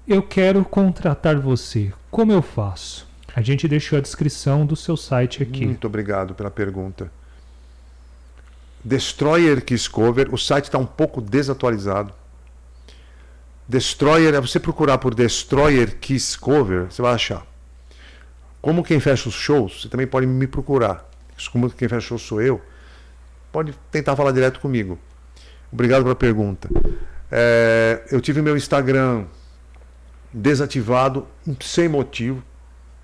eu 0.06 0.22
quero 0.22 0.64
contratar 0.64 1.38
você. 1.38 1.92
Como 2.10 2.32
eu 2.32 2.42
faço? 2.42 3.08
A 3.34 3.40
gente 3.40 3.66
deixou 3.66 3.98
a 3.98 4.02
descrição 4.02 4.66
do 4.66 4.76
seu 4.76 4.96
site 4.96 5.42
aqui. 5.42 5.66
Muito 5.66 5.86
obrigado 5.86 6.34
pela 6.34 6.50
pergunta. 6.50 7.10
Destroyer 8.84 9.64
Kiss 9.64 9.88
Cover, 9.88 10.32
o 10.32 10.36
site 10.36 10.64
está 10.64 10.78
um 10.78 10.86
pouco 10.86 11.20
desatualizado. 11.22 12.12
Destroyer, 13.66 14.34
é 14.34 14.40
você 14.40 14.60
procurar 14.60 14.98
por 14.98 15.14
Destroyer 15.14 15.98
Kiss 15.98 16.38
Cover, 16.38 16.92
você 16.92 17.00
vai 17.00 17.14
achar. 17.14 17.46
Como 18.64 18.82
quem 18.82 18.98
fecha 18.98 19.28
os 19.28 19.34
shows, 19.34 19.82
você 19.82 19.90
também 19.90 20.06
pode 20.06 20.26
me 20.26 20.46
procurar. 20.46 21.06
Como 21.52 21.68
quem 21.68 21.86
fecha 21.86 22.00
shows 22.00 22.22
sou 22.22 22.40
eu, 22.40 22.62
pode 23.52 23.74
tentar 23.90 24.16
falar 24.16 24.32
direto 24.32 24.58
comigo. 24.58 24.98
Obrigado 25.70 26.02
pela 26.02 26.14
pergunta. 26.14 26.70
É, 27.30 28.02
eu 28.10 28.22
tive 28.22 28.40
meu 28.40 28.56
Instagram 28.56 29.26
desativado 30.32 31.28
sem 31.60 31.88
motivo. 31.90 32.42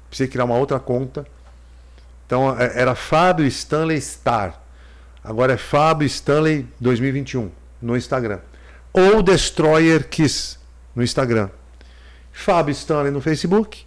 Precisei 0.08 0.28
criar 0.28 0.46
uma 0.46 0.56
outra 0.56 0.80
conta. 0.80 1.26
Então 2.24 2.58
é, 2.58 2.80
era 2.80 2.94
Fábio 2.94 3.44
Stanley 3.44 4.00
Star. 4.00 4.58
Agora 5.22 5.52
é 5.52 5.56
Fábio 5.58 6.06
Stanley 6.06 6.66
2021 6.80 7.50
no 7.82 7.98
Instagram. 7.98 8.40
Ou 8.94 9.22
Destroyer 9.22 10.08
Kiss 10.08 10.56
no 10.96 11.02
Instagram. 11.02 11.50
Fábio 12.32 12.72
Stanley 12.72 13.10
no 13.10 13.20
Facebook, 13.20 13.84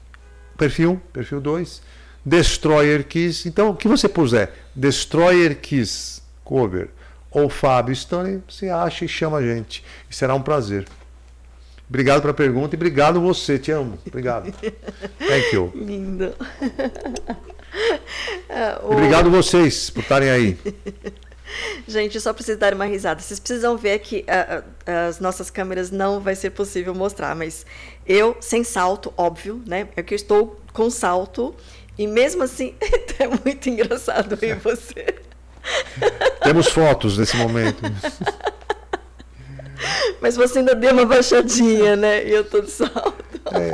perfil, 0.58 1.02
perfil 1.12 1.42
2. 1.42 1.82
Destroyer 2.26 3.06
Kiss. 3.06 3.48
Então, 3.48 3.70
o 3.70 3.76
que 3.76 3.88
você 3.88 4.08
puser, 4.08 4.54
Destroyer 4.74 5.60
Kiss 5.60 6.22
cover 6.44 6.90
ou 7.30 7.50
Fábio 7.50 7.94
Stanley, 7.94 8.42
você 8.48 8.70
acha 8.70 9.06
e 9.06 9.08
chama 9.08 9.38
a 9.38 9.42
gente. 9.42 9.84
E 10.10 10.16
será 10.16 10.36
um 10.36 10.42
prazer. 10.42 10.86
Obrigado 11.90 12.22
pela 12.22 12.34
pergunta 12.34 12.76
e 12.76 12.78
obrigado 12.78 13.20
você, 13.20 13.60
te 13.60 13.72
amo. 13.72 14.00
Obrigado. 14.08 14.52
Thank 14.52 15.54
you. 15.54 15.72
Lindo. 15.76 16.34
Obrigado 18.84 19.30
vocês 19.30 19.90
por 19.90 20.02
estarem 20.02 20.30
aí. 20.30 20.58
Gente, 21.88 22.20
só 22.20 22.34
preciso 22.34 22.58
dar 22.58 22.74
uma 22.74 22.86
risada. 22.86 23.22
Vocês 23.22 23.40
precisam 23.40 23.78
ver 23.78 24.00
que 24.00 24.26
ah, 24.28 24.64
ah, 24.86 25.08
as 25.08 25.20
nossas 25.20 25.50
câmeras 25.50 25.92
não 25.92 26.20
vai 26.20 26.36
ser 26.36 26.52
possível 26.52 26.94
mostrar, 26.94 27.36
mas 27.36 27.66
eu 28.06 28.38
sem 28.40 28.64
salto, 28.64 29.14
óbvio, 29.18 29.62
né? 29.66 29.88
É 29.96 30.04
que 30.04 30.14
eu 30.14 30.16
estou 30.16 30.60
com 30.72 30.90
salto 30.90 31.56
e 31.98 32.08
mesmo 32.08 32.44
assim 32.44 32.76
é 33.20 33.28
muito 33.28 33.70
engraçado 33.70 34.36
ver 34.36 34.58
você. 34.58 35.16
Temos 36.44 36.68
fotos 36.68 37.18
nesse 37.18 37.38
momento. 37.38 37.82
Mas 40.22 40.36
você 40.36 40.60
ainda 40.60 40.76
deu 40.76 40.94
uma 40.94 41.06
baixadinha, 41.06 41.96
né? 41.96 42.26
E 42.26 42.32
eu 42.32 42.44
tô 42.44 42.62
de 42.62 42.72
salto. 42.72 43.24
É, 43.52 43.74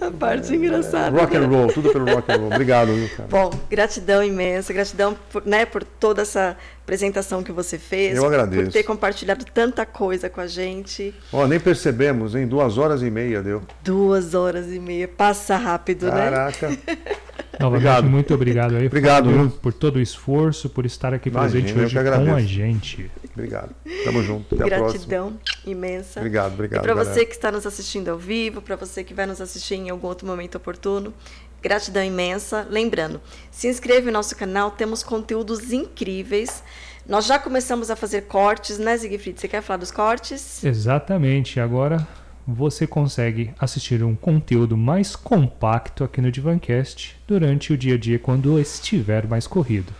A 0.00 0.10
parte 0.10 0.54
engraçada. 0.54 1.18
rock 1.18 1.36
and 1.36 1.46
roll, 1.46 1.68
tudo 1.68 1.90
pelo 1.90 2.04
rock 2.12 2.30
and 2.30 2.36
roll. 2.36 2.46
Obrigado, 2.46 2.92
viu, 2.92 3.08
cara. 3.16 3.28
Bom, 3.28 3.50
gratidão 3.70 4.22
imensa, 4.22 4.72
gratidão 4.72 5.16
por, 5.32 5.46
né, 5.46 5.64
por 5.64 5.82
toda 5.84 6.22
essa 6.22 6.56
apresentação 6.86 7.42
que 7.42 7.50
você 7.50 7.78
fez. 7.78 8.16
Eu 8.16 8.24
agradeço. 8.24 8.66
Por 8.66 8.72
ter 8.72 8.84
compartilhado 8.84 9.44
tanta 9.44 9.84
coisa 9.84 10.30
com 10.30 10.40
a 10.40 10.46
gente. 10.46 11.12
Ó, 11.32 11.44
nem 11.48 11.58
percebemos, 11.58 12.36
em 12.36 12.46
duas 12.46 12.78
horas 12.78 13.02
e 13.02 13.10
meia 13.10 13.42
deu. 13.42 13.60
Duas 13.82 14.34
horas 14.34 14.72
e 14.72 14.78
meia. 14.78 15.08
Passa 15.08 15.56
rápido, 15.56 16.06
né? 16.06 16.30
Caraca. 16.30 16.70
Novamente, 17.58 17.86
Obrigado. 17.88 18.10
muito 18.10 18.34
obrigado 18.34 18.76
aí, 18.76 18.86
Obrigado, 18.86 19.30
Fábio, 19.30 19.50
por 19.62 19.72
todo 19.72 19.96
o 19.96 20.00
esforço, 20.00 20.68
por 20.68 20.84
estar 20.84 21.14
aqui 21.14 21.30
Imagina, 21.30 21.62
presente 21.62 21.78
hoje 21.84 21.94
com 21.94 22.00
agradeço. 22.00 22.34
a 22.34 22.40
gente. 22.40 23.10
Obrigado. 23.32 23.74
Tamo 24.04 24.22
junto. 24.22 24.54
Até 24.54 24.64
a 24.64 24.78
próxima. 24.78 24.92
Gratidão 24.92 25.40
imensa. 25.64 26.20
Obrigado, 26.20 26.52
obrigado. 26.52 26.82
E 26.82 26.86
para 26.86 26.94
você 26.94 27.24
que 27.24 27.32
está 27.32 27.50
nos 27.50 27.66
assistindo 27.66 28.10
ao 28.10 28.18
vivo, 28.18 28.60
para 28.60 28.76
você 28.76 29.02
que 29.02 29.14
vai 29.14 29.24
nos 29.24 29.40
assistir 29.40 29.76
em 29.76 29.88
algum 29.88 30.06
outro 30.06 30.26
momento 30.26 30.56
oportuno, 30.56 31.14
gratidão 31.62 32.04
imensa. 32.04 32.66
Lembrando, 32.68 33.20
se 33.50 33.68
inscreve 33.68 34.06
no 34.06 34.12
nosso 34.12 34.36
canal, 34.36 34.70
temos 34.70 35.02
conteúdos 35.02 35.72
incríveis. 35.72 36.62
Nós 37.08 37.26
já 37.26 37.38
começamos 37.38 37.90
a 37.90 37.96
fazer 37.96 38.22
cortes, 38.22 38.78
né, 38.78 38.98
Siegfried? 38.98 39.40
Você 39.40 39.48
quer 39.48 39.62
falar 39.62 39.78
dos 39.78 39.90
cortes? 39.90 40.64
Exatamente. 40.64 41.60
Agora 41.60 42.06
você 42.46 42.86
consegue 42.86 43.52
assistir 43.58 44.02
um 44.04 44.14
conteúdo 44.14 44.76
mais 44.76 45.16
compacto 45.16 46.04
aqui 46.04 46.20
no 46.20 46.30
Divancast 46.30 47.16
durante 47.26 47.72
o 47.72 47.78
dia 47.78 47.94
a 47.94 47.98
dia 47.98 48.18
quando 48.18 48.58
estiver 48.58 49.26
mais 49.26 49.46
corrido. 49.46 49.92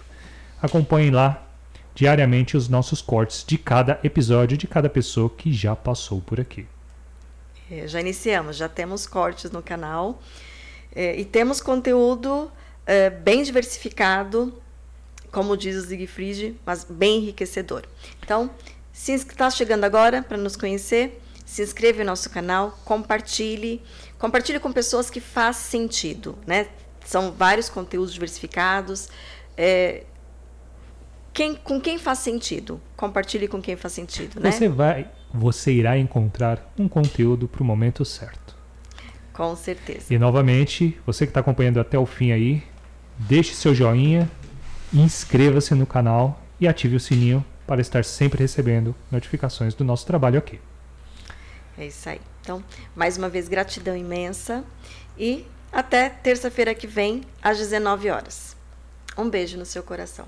Acompanhem 0.62 1.10
lá 1.10 1.44
diariamente 1.94 2.56
os 2.56 2.68
nossos 2.68 3.00
cortes 3.00 3.44
de 3.44 3.56
cada 3.58 3.98
episódio 4.04 4.56
de 4.56 4.66
cada 4.66 4.88
pessoa 4.88 5.30
que 5.30 5.52
já 5.52 5.74
passou 5.74 6.20
por 6.20 6.40
aqui. 6.40 6.66
É, 7.70 7.88
já 7.88 8.00
iniciamos, 8.00 8.56
já 8.56 8.68
temos 8.68 9.06
cortes 9.06 9.50
no 9.50 9.62
canal 9.62 10.20
é, 10.96 11.14
e 11.14 11.26
temos 11.26 11.60
conteúdo 11.60 12.50
é, 12.86 13.10
bem 13.10 13.42
diversificado, 13.42 14.54
como 15.30 15.54
diz 15.54 15.76
o 15.76 15.86
Siegfried, 15.86 16.58
mas 16.64 16.84
bem 16.84 17.18
enriquecedor. 17.18 17.82
Então, 18.24 18.50
se 18.94 19.12
está 19.12 19.50
chegando 19.50 19.84
agora 19.84 20.22
para 20.22 20.38
nos 20.38 20.56
conhecer, 20.56 21.20
se 21.44 21.62
inscreva 21.62 21.98
no 21.98 22.06
nosso 22.06 22.30
canal, 22.30 22.78
compartilhe, 22.82 23.82
compartilhe 24.18 24.58
com 24.58 24.72
pessoas 24.72 25.10
que 25.10 25.20
faz 25.20 25.56
sentido, 25.56 26.38
né? 26.46 26.66
São 27.04 27.30
vários 27.30 27.68
conteúdos 27.68 28.14
diversificados. 28.14 29.10
é, 29.56 30.04
quem, 31.34 31.54
com 31.54 31.78
quem 31.78 31.98
faz 31.98 32.20
sentido? 32.20 32.80
Compartilhe 32.96 33.46
com 33.46 33.60
quem 33.60 33.76
faz 33.76 33.92
sentido, 33.92 34.40
né? 34.40 34.50
Você 34.50 34.70
vai, 34.70 35.10
você 35.30 35.70
irá 35.70 35.98
encontrar 35.98 36.72
um 36.78 36.88
conteúdo 36.88 37.46
para 37.46 37.62
o 37.62 37.66
momento 37.66 38.02
certo. 38.06 38.55
Com 39.36 39.54
certeza. 39.54 40.06
E 40.12 40.18
novamente, 40.18 40.98
você 41.04 41.26
que 41.26 41.30
está 41.30 41.40
acompanhando 41.40 41.78
até 41.78 41.98
o 41.98 42.06
fim 42.06 42.32
aí, 42.32 42.62
deixe 43.18 43.54
seu 43.54 43.74
joinha, 43.74 44.30
inscreva-se 44.92 45.74
no 45.74 45.86
canal 45.86 46.40
e 46.60 46.66
ative 46.66 46.96
o 46.96 47.00
sininho 47.00 47.44
para 47.66 47.80
estar 47.80 48.04
sempre 48.04 48.40
recebendo 48.40 48.94
notificações 49.10 49.74
do 49.74 49.84
nosso 49.84 50.06
trabalho 50.06 50.38
aqui. 50.38 50.58
É 51.76 51.86
isso 51.86 52.08
aí. 52.08 52.20
Então, 52.40 52.62
mais 52.94 53.18
uma 53.18 53.28
vez, 53.28 53.48
gratidão 53.48 53.96
imensa. 53.96 54.64
E 55.18 55.44
até 55.72 56.08
terça-feira 56.08 56.74
que 56.74 56.86
vem, 56.86 57.22
às 57.42 57.58
19 57.58 58.08
horas. 58.08 58.56
Um 59.18 59.28
beijo 59.28 59.58
no 59.58 59.66
seu 59.66 59.82
coração. 59.82 60.26